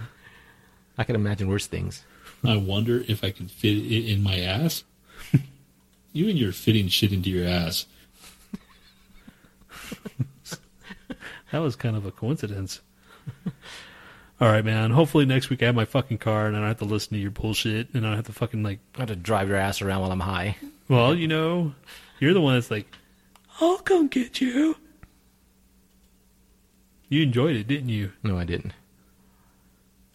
I 0.98 1.04
can 1.04 1.16
imagine 1.16 1.48
worse 1.48 1.68
things. 1.68 2.04
I 2.44 2.58
wonder 2.58 3.04
if 3.08 3.24
I 3.24 3.32
can 3.32 3.48
fit 3.48 3.78
it 3.78 4.12
in 4.12 4.22
my 4.22 4.40
ass. 4.40 4.84
you 6.14 6.28
and 6.28 6.38
your 6.38 6.52
fitting 6.52 6.88
shit 6.88 7.14
into 7.14 7.30
your 7.30 7.48
ass. 7.48 7.86
That 11.54 11.60
was 11.60 11.76
kind 11.76 11.96
of 11.96 12.04
a 12.08 12.12
coincidence. 12.12 12.82
All 14.42 14.48
right, 14.48 14.66
man. 14.66 14.90
Hopefully 14.90 15.24
next 15.24 15.52
week 15.52 15.62
I 15.62 15.68
have 15.68 15.76
my 15.76 15.86
fucking 15.86 16.18
car 16.18 16.48
and 16.48 16.58
I 16.58 16.60
don't 16.60 16.68
have 16.68 16.80
to 16.80 16.86
listen 16.86 17.14
to 17.14 17.20
your 17.20 17.30
bullshit 17.30 17.94
and 17.94 18.04
I 18.04 18.10
don't 18.10 18.16
have 18.16 18.26
to 18.26 18.34
fucking 18.34 18.64
like. 18.64 18.80
I 18.96 19.02
have 19.02 19.10
to 19.10 19.16
drive 19.16 19.50
your 19.50 19.58
ass 19.58 19.80
around 19.80 20.02
while 20.02 20.12
I'm 20.12 20.20
high. 20.20 20.58
Well, 20.90 21.14
you 21.14 21.28
know, 21.28 21.76
you're 22.24 22.34
the 22.34 22.40
one 22.40 22.54
that's 22.54 22.72
like, 22.72 22.88
I'll 23.60 23.80
come 23.80 24.08
get 24.08 24.40
you. 24.40 24.78
You 27.10 27.22
enjoyed 27.22 27.58
it, 27.58 27.68
didn't 27.68 27.90
you? 27.90 28.14
No, 28.24 28.38
I 28.38 28.46
didn't. 28.46 28.72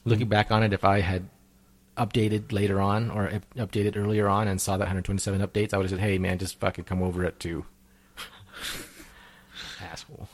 Looking 0.07 0.27
back 0.27 0.51
on 0.51 0.63
it, 0.63 0.73
if 0.73 0.85
I 0.85 1.01
had 1.01 1.29
updated 1.99 2.51
later 2.51 2.81
on 2.81 3.11
or 3.11 3.27
up- 3.27 3.55
updated 3.57 3.95
earlier 3.95 4.27
on 4.27 4.49
and 4.49 4.59
saw 4.59 4.79
that 4.79 4.85
127 4.85 5.43
updates, 5.43 5.75
I 5.75 5.77
would 5.77 5.85
have 5.85 5.91
said, 5.91 6.01
"Hey, 6.01 6.17
man, 6.17 6.39
just 6.39 6.59
fucking 6.59 6.85
come 6.85 7.03
over 7.03 7.27
at 7.27 7.39
two. 7.39 7.67
Asshole. 9.83 10.31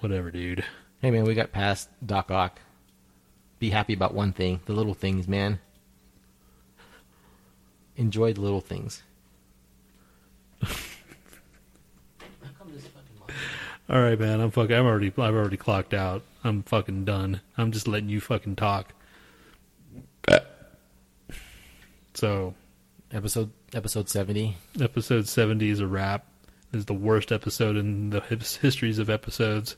Whatever, 0.00 0.32
dude. 0.32 0.64
Hey, 1.00 1.12
man, 1.12 1.22
we 1.22 1.34
got 1.34 1.52
past 1.52 1.88
Doc 2.04 2.32
Ock. 2.32 2.58
Be 3.60 3.70
happy 3.70 3.92
about 3.92 4.12
one 4.12 4.32
thing: 4.32 4.58
the 4.66 4.72
little 4.72 4.94
things, 4.94 5.28
man. 5.28 5.60
Enjoy 7.96 8.32
the 8.32 8.40
little 8.40 8.60
things. 8.60 9.04
All 13.88 14.00
right, 14.00 14.18
man. 14.18 14.40
I'm 14.40 14.50
fucking. 14.50 14.74
I'm 14.74 14.86
already. 14.86 15.08
I've 15.08 15.34
already 15.34 15.56
clocked 15.56 15.92
out. 15.94 16.22
I'm 16.42 16.62
fucking 16.62 17.04
done. 17.04 17.40
I'm 17.56 17.70
just 17.72 17.86
letting 17.88 18.08
you 18.08 18.20
fucking 18.20 18.56
talk. 18.56 18.92
So, 22.14 22.54
Episode 23.12 23.50
episode 23.72 24.08
seventy. 24.08 24.56
episode 24.80 25.26
70 25.28 25.68
is 25.68 25.80
a 25.80 25.86
wrap. 25.86 26.26
Is 26.72 26.86
the 26.86 26.94
worst 26.94 27.30
episode 27.32 27.76
in 27.76 28.10
the 28.10 28.20
his- 28.20 28.56
histories 28.56 28.98
of 28.98 29.10
episodes. 29.10 29.76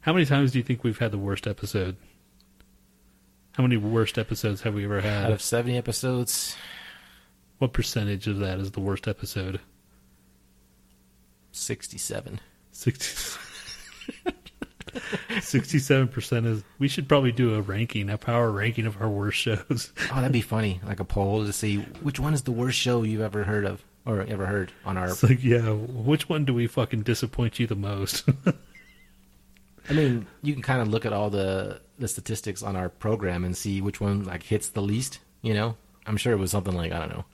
How 0.00 0.12
many 0.12 0.24
times 0.26 0.52
do 0.52 0.58
you 0.58 0.64
think 0.64 0.84
we've 0.84 0.98
had 0.98 1.10
the 1.12 1.18
worst 1.18 1.46
episode? 1.46 1.96
How 3.52 3.62
many 3.62 3.76
worst 3.78 4.18
episodes 4.18 4.62
have 4.62 4.74
we 4.74 4.84
ever 4.84 5.00
had? 5.00 5.12
Out 5.16 5.22
had? 5.24 5.32
of 5.32 5.42
seventy 5.42 5.76
episodes, 5.78 6.56
What 7.58 7.72
percentage 7.72 8.26
of 8.26 8.38
that 8.38 8.58
is 8.58 8.70
the 8.72 8.80
worst 8.80 9.08
episode? 9.08 9.60
sixty-seven. 11.52 12.40
60 12.76 13.38
67% 14.94 16.46
is 16.46 16.64
we 16.78 16.88
should 16.88 17.08
probably 17.08 17.32
do 17.32 17.54
a 17.54 17.60
ranking 17.60 18.08
a 18.08 18.16
power 18.18 18.50
ranking 18.50 18.86
of 18.86 19.00
our 19.00 19.08
worst 19.08 19.38
shows 19.38 19.92
Oh, 20.10 20.16
that'd 20.16 20.32
be 20.32 20.40
funny. 20.40 20.80
Like 20.86 21.00
a 21.00 21.04
poll 21.04 21.44
to 21.44 21.52
see 21.52 21.78
which 22.02 22.18
one 22.18 22.34
is 22.34 22.42
the 22.42 22.52
worst 22.52 22.78
show 22.78 23.02
you've 23.02 23.20
ever 23.20 23.44
heard 23.44 23.64
of 23.64 23.84
or 24.04 24.22
ever 24.22 24.46
heard 24.46 24.72
on 24.84 24.96
our. 24.96 25.08
it's 25.08 25.22
like 25.22 25.42
yeah 25.42 25.70
which 25.70 26.28
one 26.28 26.44
do 26.44 26.54
we 26.54 26.66
fucking 26.66 27.02
disappoint 27.02 27.58
you 27.58 27.66
the 27.66 27.74
most 27.74 28.28
I 29.88 29.92
mean, 29.92 30.26
you 30.42 30.52
can 30.52 30.62
kind 30.62 30.82
of 30.82 30.88
look 30.88 31.06
at 31.06 31.12
all 31.12 31.30
the 31.30 31.80
the 31.98 32.08
statistics 32.08 32.62
on 32.62 32.74
our 32.76 32.88
program 32.88 33.44
and 33.44 33.56
see 33.56 33.80
which 33.80 34.00
one 34.00 34.24
like 34.24 34.42
hits 34.42 34.68
the 34.68 34.82
least. 34.82 35.20
You 35.42 35.54
know, 35.54 35.76
I'm 36.06 36.16
sure 36.16 36.32
it 36.32 36.38
was 36.38 36.50
something 36.50 36.74
like 36.74 36.90
I 36.92 36.98
don't 36.98 37.10
know. 37.10 37.24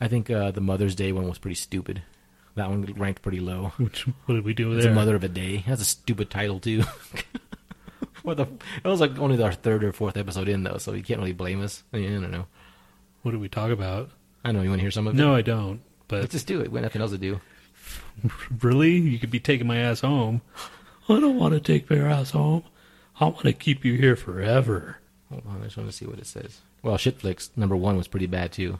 I 0.00 0.08
think 0.08 0.28
uh, 0.28 0.50
the 0.50 0.60
Mother's 0.60 0.96
Day 0.96 1.12
one 1.12 1.28
was 1.28 1.38
pretty 1.38 1.54
stupid. 1.54 2.02
That 2.54 2.68
one 2.68 2.84
ranked 2.96 3.22
pretty 3.22 3.40
low. 3.40 3.72
which 3.78 4.02
what 4.26 4.34
did 4.34 4.44
we 4.44 4.54
do 4.54 4.72
It's 4.72 4.84
there 4.84 4.92
a 4.92 4.94
Mother 4.94 5.16
of 5.16 5.24
a 5.24 5.28
Day. 5.28 5.64
That's 5.66 5.82
a 5.82 5.86
stupid 5.86 6.30
title 6.30 6.60
too. 6.60 6.82
what 8.22 8.36
the? 8.36 8.46
It 8.84 8.88
was 8.88 9.00
like 9.00 9.18
only 9.18 9.42
our 9.42 9.52
third 9.52 9.84
or 9.84 9.92
fourth 9.92 10.16
episode 10.16 10.48
in 10.48 10.62
though, 10.62 10.78
so 10.78 10.92
you 10.92 11.02
can't 11.02 11.20
really 11.20 11.32
blame 11.32 11.62
us. 11.62 11.82
I, 11.92 11.98
mean, 11.98 12.16
I 12.16 12.20
don't 12.20 12.30
know. 12.30 12.46
what 13.22 13.32
did 13.32 13.40
we 13.40 13.48
talk 13.48 13.70
about 13.70 14.10
I 14.44 14.52
know 14.52 14.62
you 14.62 14.68
want 14.70 14.80
to 14.80 14.82
hear 14.84 14.90
some 14.90 15.06
of 15.06 15.14
it. 15.14 15.16
no 15.16 15.34
i 15.34 15.42
don't 15.42 15.80
but 16.08 16.20
let's 16.20 16.32
just 16.32 16.46
do 16.46 16.60
it. 16.60 16.70
We 16.70 16.78
have 16.78 16.84
nothing 16.84 17.00
else 17.00 17.12
to 17.12 17.18
do. 17.18 17.40
really 18.60 18.92
you 18.92 19.18
could 19.18 19.30
be 19.30 19.40
taking 19.40 19.66
my 19.66 19.78
ass 19.78 20.00
home 20.00 20.40
i 21.08 21.18
don't 21.20 21.38
want 21.38 21.52
to 21.54 21.60
take 21.60 21.88
your 21.90 22.06
ass 22.06 22.30
home 22.30 22.62
i 23.18 23.24
want 23.24 23.42
to 23.42 23.52
keep 23.52 23.84
you 23.84 23.94
here 23.94 24.14
forever 24.14 24.98
Hold 25.30 25.46
on, 25.48 25.60
I 25.62 25.64
just 25.64 25.76
want 25.78 25.88
to 25.88 25.96
see 25.96 26.04
what 26.04 26.18
it 26.18 26.26
says. 26.26 26.60
Well, 26.82 26.96
Shitflix 26.96 27.50
number 27.56 27.74
one 27.74 27.96
was 27.96 28.06
pretty 28.06 28.26
bad 28.26 28.52
too. 28.52 28.78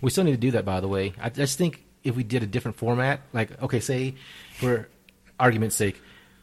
We 0.00 0.08
still 0.10 0.24
need 0.24 0.30
to 0.30 0.36
do 0.38 0.50
that, 0.52 0.64
by 0.64 0.80
the 0.80 0.88
way. 0.88 1.12
I 1.20 1.28
just 1.28 1.58
think 1.58 1.84
if 2.06 2.16
we 2.16 2.22
did 2.22 2.42
a 2.42 2.46
different 2.46 2.76
format, 2.76 3.20
like 3.32 3.60
okay, 3.62 3.80
say 3.80 4.14
for 4.54 4.88
argument's 5.38 5.76
sake, 5.76 6.00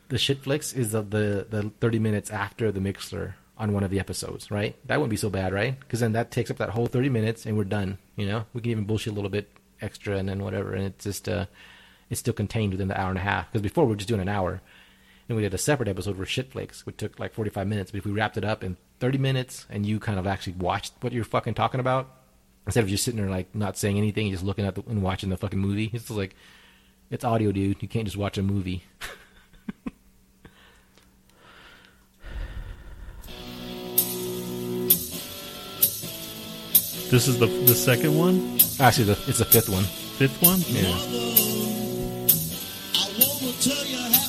the 0.10 0.18
shit 0.18 0.44
flicks 0.44 0.74
is 0.74 0.92
the 0.92 1.02
the, 1.02 1.48
the 1.50 1.72
thirty 1.80 2.00
minutes 2.00 2.30
after 2.30 2.72
the 2.72 2.82
mixer 2.82 3.36
on 3.58 3.72
one 3.72 3.84
of 3.84 3.92
the 3.92 4.00
episodes, 4.00 4.52
right? 4.52 4.76
That 4.88 5.00
wouldn't 5.00 5.12
be 5.12 5.18
so 5.18 5.30
bad, 5.30 5.54
right? 5.54 5.80
Because 5.80 6.02
then 6.02 6.14
that 6.14 6.32
takes 6.32 6.52
up 6.52 6.58
that 6.58 6.70
whole 6.70 6.88
thirty 6.88 7.10
minutes, 7.10 7.46
and 7.46 7.58
we're 7.58 7.64
done. 7.64 7.98
You 8.18 8.28
know, 8.28 8.46
we 8.54 8.62
can 8.62 8.72
even 8.72 8.84
bullshit 8.84 9.14
a 9.14 9.16
little 9.16 9.30
bit 9.30 9.50
extra, 9.82 10.18
and 10.18 10.28
then 10.28 10.44
whatever, 10.44 10.74
and 10.74 10.86
it's 10.86 11.06
just 11.06 11.30
uh, 11.30 11.46
it's 12.10 12.20
still 12.20 12.34
contained 12.34 12.74
within 12.74 12.90
the 12.90 13.00
hour 13.00 13.10
and 13.10 13.20
a 13.20 13.24
half. 13.24 13.52
Because 13.52 13.62
before 13.62 13.86
we 13.86 13.92
were 13.92 13.98
just 13.98 14.10
doing 14.10 14.22
an 14.22 14.30
hour. 14.30 14.62
And 15.30 15.38
we 15.38 15.42
did 15.42 15.54
a 15.54 15.58
separate 15.58 15.88
episode 15.88 16.18
for 16.18 16.26
shit 16.26 16.52
flicks, 16.52 16.86
which 16.86 16.98
took 16.98 17.18
like 17.18 17.34
45 17.34 17.66
minutes. 17.66 17.92
But 17.92 18.00
if 18.00 18.06
we 18.06 18.12
wrapped 18.12 18.36
it 18.36 18.44
up 18.44 18.62
in 18.62 18.76
30 19.00 19.20
minutes 19.20 19.66
and 19.70 19.86
you 19.86 19.98
kind 19.98 20.20
of 20.20 20.28
actually 20.28 20.54
watched 20.60 20.92
what 21.00 21.14
you're 21.14 21.24
fucking 21.24 21.54
talking 21.54 21.80
about, 21.80 22.12
instead 22.66 22.84
of 22.84 22.90
just 22.90 23.04
sitting 23.04 23.20
there 23.20 23.30
like 23.30 23.54
not 23.56 23.78
saying 23.78 23.98
anything, 23.98 24.32
just 24.32 24.44
looking 24.44 24.66
at 24.66 24.76
the, 24.76 24.84
and 24.88 25.02
watching 25.02 25.30
the 25.30 25.38
fucking 25.38 25.60
movie, 25.60 25.90
it's 25.94 26.06
just 26.06 26.18
like, 26.18 26.36
it's 27.10 27.24
audio, 27.24 27.52
dude. 27.52 27.82
You 27.82 27.88
can't 27.88 28.06
just 28.06 28.18
watch 28.18 28.38
a 28.38 28.44
movie. 28.44 28.84
this 37.10 37.28
is 37.28 37.38
the 37.38 37.46
the 37.46 37.76
second 37.76 38.18
one 38.18 38.58
Actually, 38.80 39.06
the, 39.06 39.12
it's 39.28 39.38
the 39.38 39.46
fifth 39.46 39.70
one. 39.70 39.84
fifth 39.84 40.42
one 40.42 40.60
Yeah. 40.66 40.90
I 42.96 44.23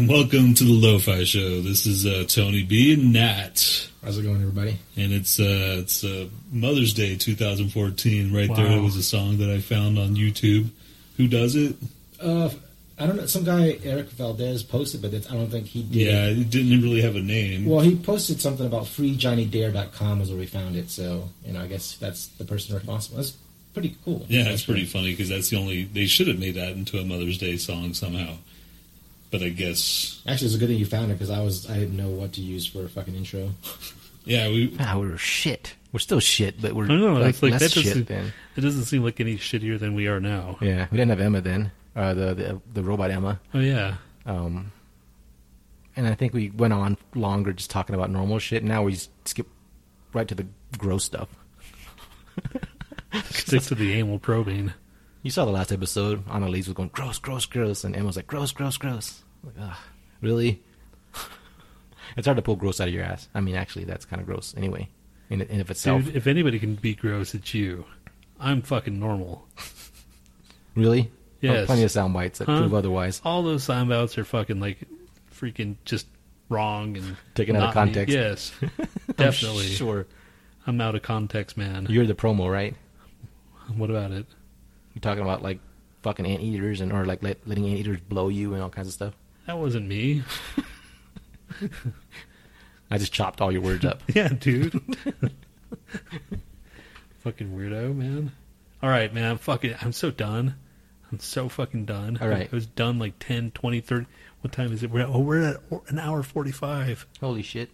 welcome 0.08 0.54
to 0.54 0.64
the 0.64 0.72
Lo-Fi 0.72 1.24
Show. 1.24 1.60
This 1.60 1.84
is 1.86 2.06
uh, 2.06 2.24
Tony 2.26 2.62
B 2.62 2.94
and 2.94 3.12
Nat, 3.12 3.88
How's 4.02 4.16
it 4.18 4.22
going, 4.22 4.36
everybody? 4.36 4.78
and 4.96 5.12
it's 5.12 5.38
uh, 5.38 5.76
it's 5.80 6.04
uh, 6.04 6.28
Mother's 6.50 6.94
Day 6.94 7.16
2014. 7.16 8.32
Right 8.32 8.54
there, 8.54 8.78
it 8.78 8.80
was 8.80 8.96
a 8.96 9.02
song 9.02 9.38
that 9.38 9.50
I 9.50 9.60
found 9.60 9.98
on 9.98 10.16
YouTube. 10.16 10.70
Who 11.16 11.28
does 11.28 11.54
it? 11.54 11.76
Uh, 12.20 12.48
I 12.98 13.06
don't 13.06 13.16
know. 13.16 13.26
Some 13.26 13.44
guy 13.44 13.78
Eric 13.84 14.08
Valdez 14.10 14.62
posted, 14.62 15.02
but 15.02 15.14
I 15.14 15.34
don't 15.34 15.50
think 15.50 15.66
he 15.66 15.82
did. 15.82 15.94
Yeah, 15.94 16.26
it 16.26 16.50
didn't 16.50 16.82
really 16.82 17.02
have 17.02 17.16
a 17.16 17.20
name. 17.22 17.66
Well, 17.66 17.80
he 17.80 17.96
posted 17.96 18.40
something 18.40 18.66
about 18.66 18.84
freejohnnydare.com 18.84 20.20
is 20.20 20.30
where 20.30 20.38
we 20.38 20.46
found 20.46 20.76
it. 20.76 20.90
So, 20.90 21.28
you 21.44 21.52
know, 21.52 21.62
I 21.62 21.66
guess 21.66 21.96
that's 21.96 22.26
the 22.28 22.44
person 22.44 22.74
responsible. 22.74 23.16
That's 23.18 23.36
pretty 23.74 23.96
cool. 24.04 24.24
yeah, 24.28 24.48
it's 24.48 24.64
pretty 24.64 24.84
funny 24.84 25.10
because 25.10 25.28
that's 25.28 25.50
the 25.50 25.56
only 25.56 25.84
they 25.84 26.06
should 26.06 26.28
have 26.28 26.38
made 26.38 26.54
that 26.54 26.72
into 26.72 26.98
a 26.98 27.04
Mother's 27.04 27.38
Day 27.38 27.56
song 27.56 27.92
somehow. 27.94 28.36
But 29.30 29.42
I 29.42 29.50
guess 29.50 30.22
Actually, 30.26 30.46
it's 30.46 30.54
a 30.56 30.58
good 30.58 30.68
thing 30.68 30.78
you 30.78 30.86
found 30.86 31.10
it 31.10 31.14
because 31.14 31.30
I 31.30 31.40
was 31.40 31.68
I 31.70 31.74
didn't 31.74 31.96
know 31.96 32.08
what 32.10 32.32
to 32.34 32.40
use 32.40 32.66
for 32.66 32.84
a 32.84 32.88
fucking 32.88 33.14
intro. 33.14 33.50
yeah, 34.24 34.48
we 34.48 34.76
Ah, 34.80 34.98
we 34.98 35.08
were 35.08 35.18
shit. 35.18 35.74
We're 35.92 36.00
still 36.00 36.20
shit, 36.20 36.60
but 36.60 36.72
we're 36.72 36.84
I 36.84 36.88
don't 36.88 37.00
know. 37.00 37.14
like, 37.20 37.40
like 37.42 37.52
less 37.52 37.60
that 37.74 37.82
shit 37.82 38.06
then. 38.06 38.32
It 38.56 38.60
doesn't 38.60 38.84
seem 38.84 39.02
like 39.04 39.20
any 39.20 39.36
shittier 39.36 39.78
than 39.78 39.94
we 39.94 40.06
are 40.08 40.20
now. 40.20 40.58
Yeah, 40.60 40.86
we 40.90 40.96
didn't 40.96 41.10
have 41.10 41.20
Emma 41.20 41.40
then. 41.40 41.72
Uh, 41.96 42.14
the, 42.14 42.34
the 42.34 42.60
the 42.74 42.82
robot 42.82 43.10
Emma. 43.10 43.40
Oh 43.54 43.60
yeah. 43.60 43.94
Um, 44.26 44.72
and 45.96 46.06
I 46.06 46.14
think 46.14 46.32
we 46.32 46.50
went 46.50 46.72
on 46.72 46.96
longer 47.14 47.52
just 47.52 47.70
talking 47.70 47.94
about 47.94 48.10
normal 48.10 48.38
shit. 48.38 48.62
Now 48.64 48.82
we 48.84 48.96
skip 49.24 49.48
right 50.12 50.26
to 50.28 50.34
the 50.34 50.46
gross 50.78 51.04
stuff. 51.04 51.28
Stick 53.30 53.62
to 53.64 53.74
the 53.74 53.92
anal 53.94 54.18
probing. 54.18 54.72
You 55.22 55.30
saw 55.30 55.44
the 55.44 55.50
last 55.50 55.70
episode. 55.72 56.24
Anna 56.28 56.46
Annalise 56.46 56.66
was 56.66 56.74
going 56.74 56.88
gross, 56.90 57.18
gross, 57.18 57.44
gross, 57.46 57.84
and 57.84 57.94
Emma 57.94 58.06
was 58.06 58.16
like 58.16 58.26
gross, 58.26 58.52
gross, 58.52 58.76
gross. 58.78 59.22
Like, 59.44 59.54
Ugh, 59.60 59.76
really? 60.22 60.62
it's 62.16 62.26
hard 62.26 62.36
to 62.36 62.42
pull 62.42 62.56
gross 62.56 62.80
out 62.80 62.88
of 62.88 62.94
your 62.94 63.04
ass. 63.04 63.28
I 63.34 63.40
mean, 63.40 63.54
actually, 63.54 63.84
that's 63.84 64.04
kind 64.06 64.20
of 64.20 64.26
gross 64.26 64.54
anyway, 64.56 64.88
in 65.28 65.42
in 65.42 65.60
of 65.60 65.70
itself. 65.70 66.04
Dude, 66.04 66.16
if 66.16 66.26
anybody 66.26 66.58
can 66.58 66.74
be 66.76 66.94
gross, 66.94 67.34
it's 67.34 67.52
you. 67.54 67.84
I'm 68.38 68.62
fucking 68.62 68.98
normal. 68.98 69.46
Really? 70.74 71.10
Oh, 71.12 71.16
yes. 71.42 71.62
Oh, 71.64 71.66
plenty 71.66 71.82
of 71.84 71.90
sound 71.90 72.14
bites 72.14 72.38
that 72.38 72.46
Huh? 72.46 72.58
prove 72.58 72.74
otherwise. 72.74 73.20
All 73.24 73.42
those 73.42 73.64
sound 73.64 73.90
bites 73.90 74.16
are 74.16 74.24
fucking 74.24 74.60
like 74.60 74.78
freaking 75.34 75.76
just 75.84 76.06
wrong 76.48 76.96
and 76.96 77.16
Taken 77.34 77.56
out 77.56 77.70
of 77.70 77.74
not 77.74 77.86
me. 77.88 77.92
context. 77.94 78.14
Yes, 78.14 78.52
I'm 79.08 79.14
definitely. 79.16 79.66
sure. 79.66 80.06
I'm 80.66 80.80
out 80.80 80.94
of 80.94 81.02
context, 81.02 81.56
man. 81.58 81.86
You're 81.90 82.06
the 82.06 82.14
promo, 82.14 82.50
right? 82.50 82.74
What 83.76 83.90
about 83.90 84.10
it? 84.12 84.26
You're 85.00 85.12
talking 85.12 85.22
about 85.22 85.40
like 85.42 85.60
fucking 86.02 86.26
anteaters 86.26 86.82
and 86.82 86.92
or 86.92 87.06
like 87.06 87.22
let, 87.22 87.38
letting 87.48 87.66
anteaters 87.66 88.00
blow 88.00 88.28
you 88.28 88.52
and 88.52 88.62
all 88.62 88.68
kinds 88.68 88.88
of 88.88 88.92
stuff. 88.92 89.14
That 89.46 89.56
wasn't 89.56 89.88
me. 89.88 90.22
I 92.90 92.98
just 92.98 93.12
chopped 93.12 93.40
all 93.40 93.50
your 93.50 93.62
words 93.62 93.86
up. 93.86 94.02
Yeah, 94.14 94.28
dude. 94.28 94.72
fucking 97.20 97.56
weirdo, 97.56 97.96
man. 97.96 98.32
All 98.82 98.90
right, 98.90 99.12
man. 99.14 99.30
I'm 99.30 99.38
fucking. 99.38 99.74
I'm 99.80 99.92
so 99.92 100.10
done. 100.10 100.56
I'm 101.10 101.18
so 101.18 101.48
fucking 101.48 101.86
done. 101.86 102.18
All 102.20 102.28
right. 102.28 102.50
I 102.52 102.54
was 102.54 102.66
done 102.66 102.98
like 102.98 103.14
10, 103.20 103.52
20, 103.52 103.80
30. 103.80 104.06
What 104.42 104.52
time 104.52 104.72
is 104.72 104.82
it? 104.82 104.90
We're 104.90 105.00
at, 105.00 105.08
oh, 105.08 105.20
we're 105.20 105.42
at 105.42 105.56
an 105.88 105.98
hour 105.98 106.22
45. 106.22 107.06
Holy 107.20 107.42
shit. 107.42 107.70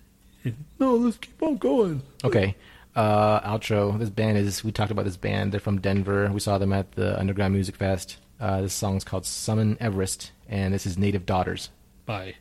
No, 0.79 0.95
let's 0.95 1.17
keep 1.19 1.43
on 1.43 1.57
going. 1.57 2.03
Okay. 2.23 2.55
Uh, 2.97 3.41
outro. 3.41 3.99
This 3.99 4.09
band 4.09 4.39
is, 4.39 4.65
we 4.65 4.73
talked 4.73 4.91
about 4.91 5.05
this 5.05 5.19
band. 5.19 5.53
They're 5.53 5.61
from 5.61 5.81
Denver. 5.81 6.31
We 6.33 6.41
saw 6.41 6.57
them 6.57 6.73
at 6.73 6.93
the 6.93 7.19
Underground 7.19 7.53
Music 7.53 7.77
Fest. 7.77 8.17
Uh, 8.41 8.63
this 8.63 8.73
song's 8.73 9.05
called 9.05 9.27
Summon 9.27 9.77
Everest, 9.81 10.33
and 10.49 10.73
this 10.73 10.87
is 10.87 10.97
Native 10.97 11.27
Daughters. 11.27 11.69
Bye. 12.07 12.37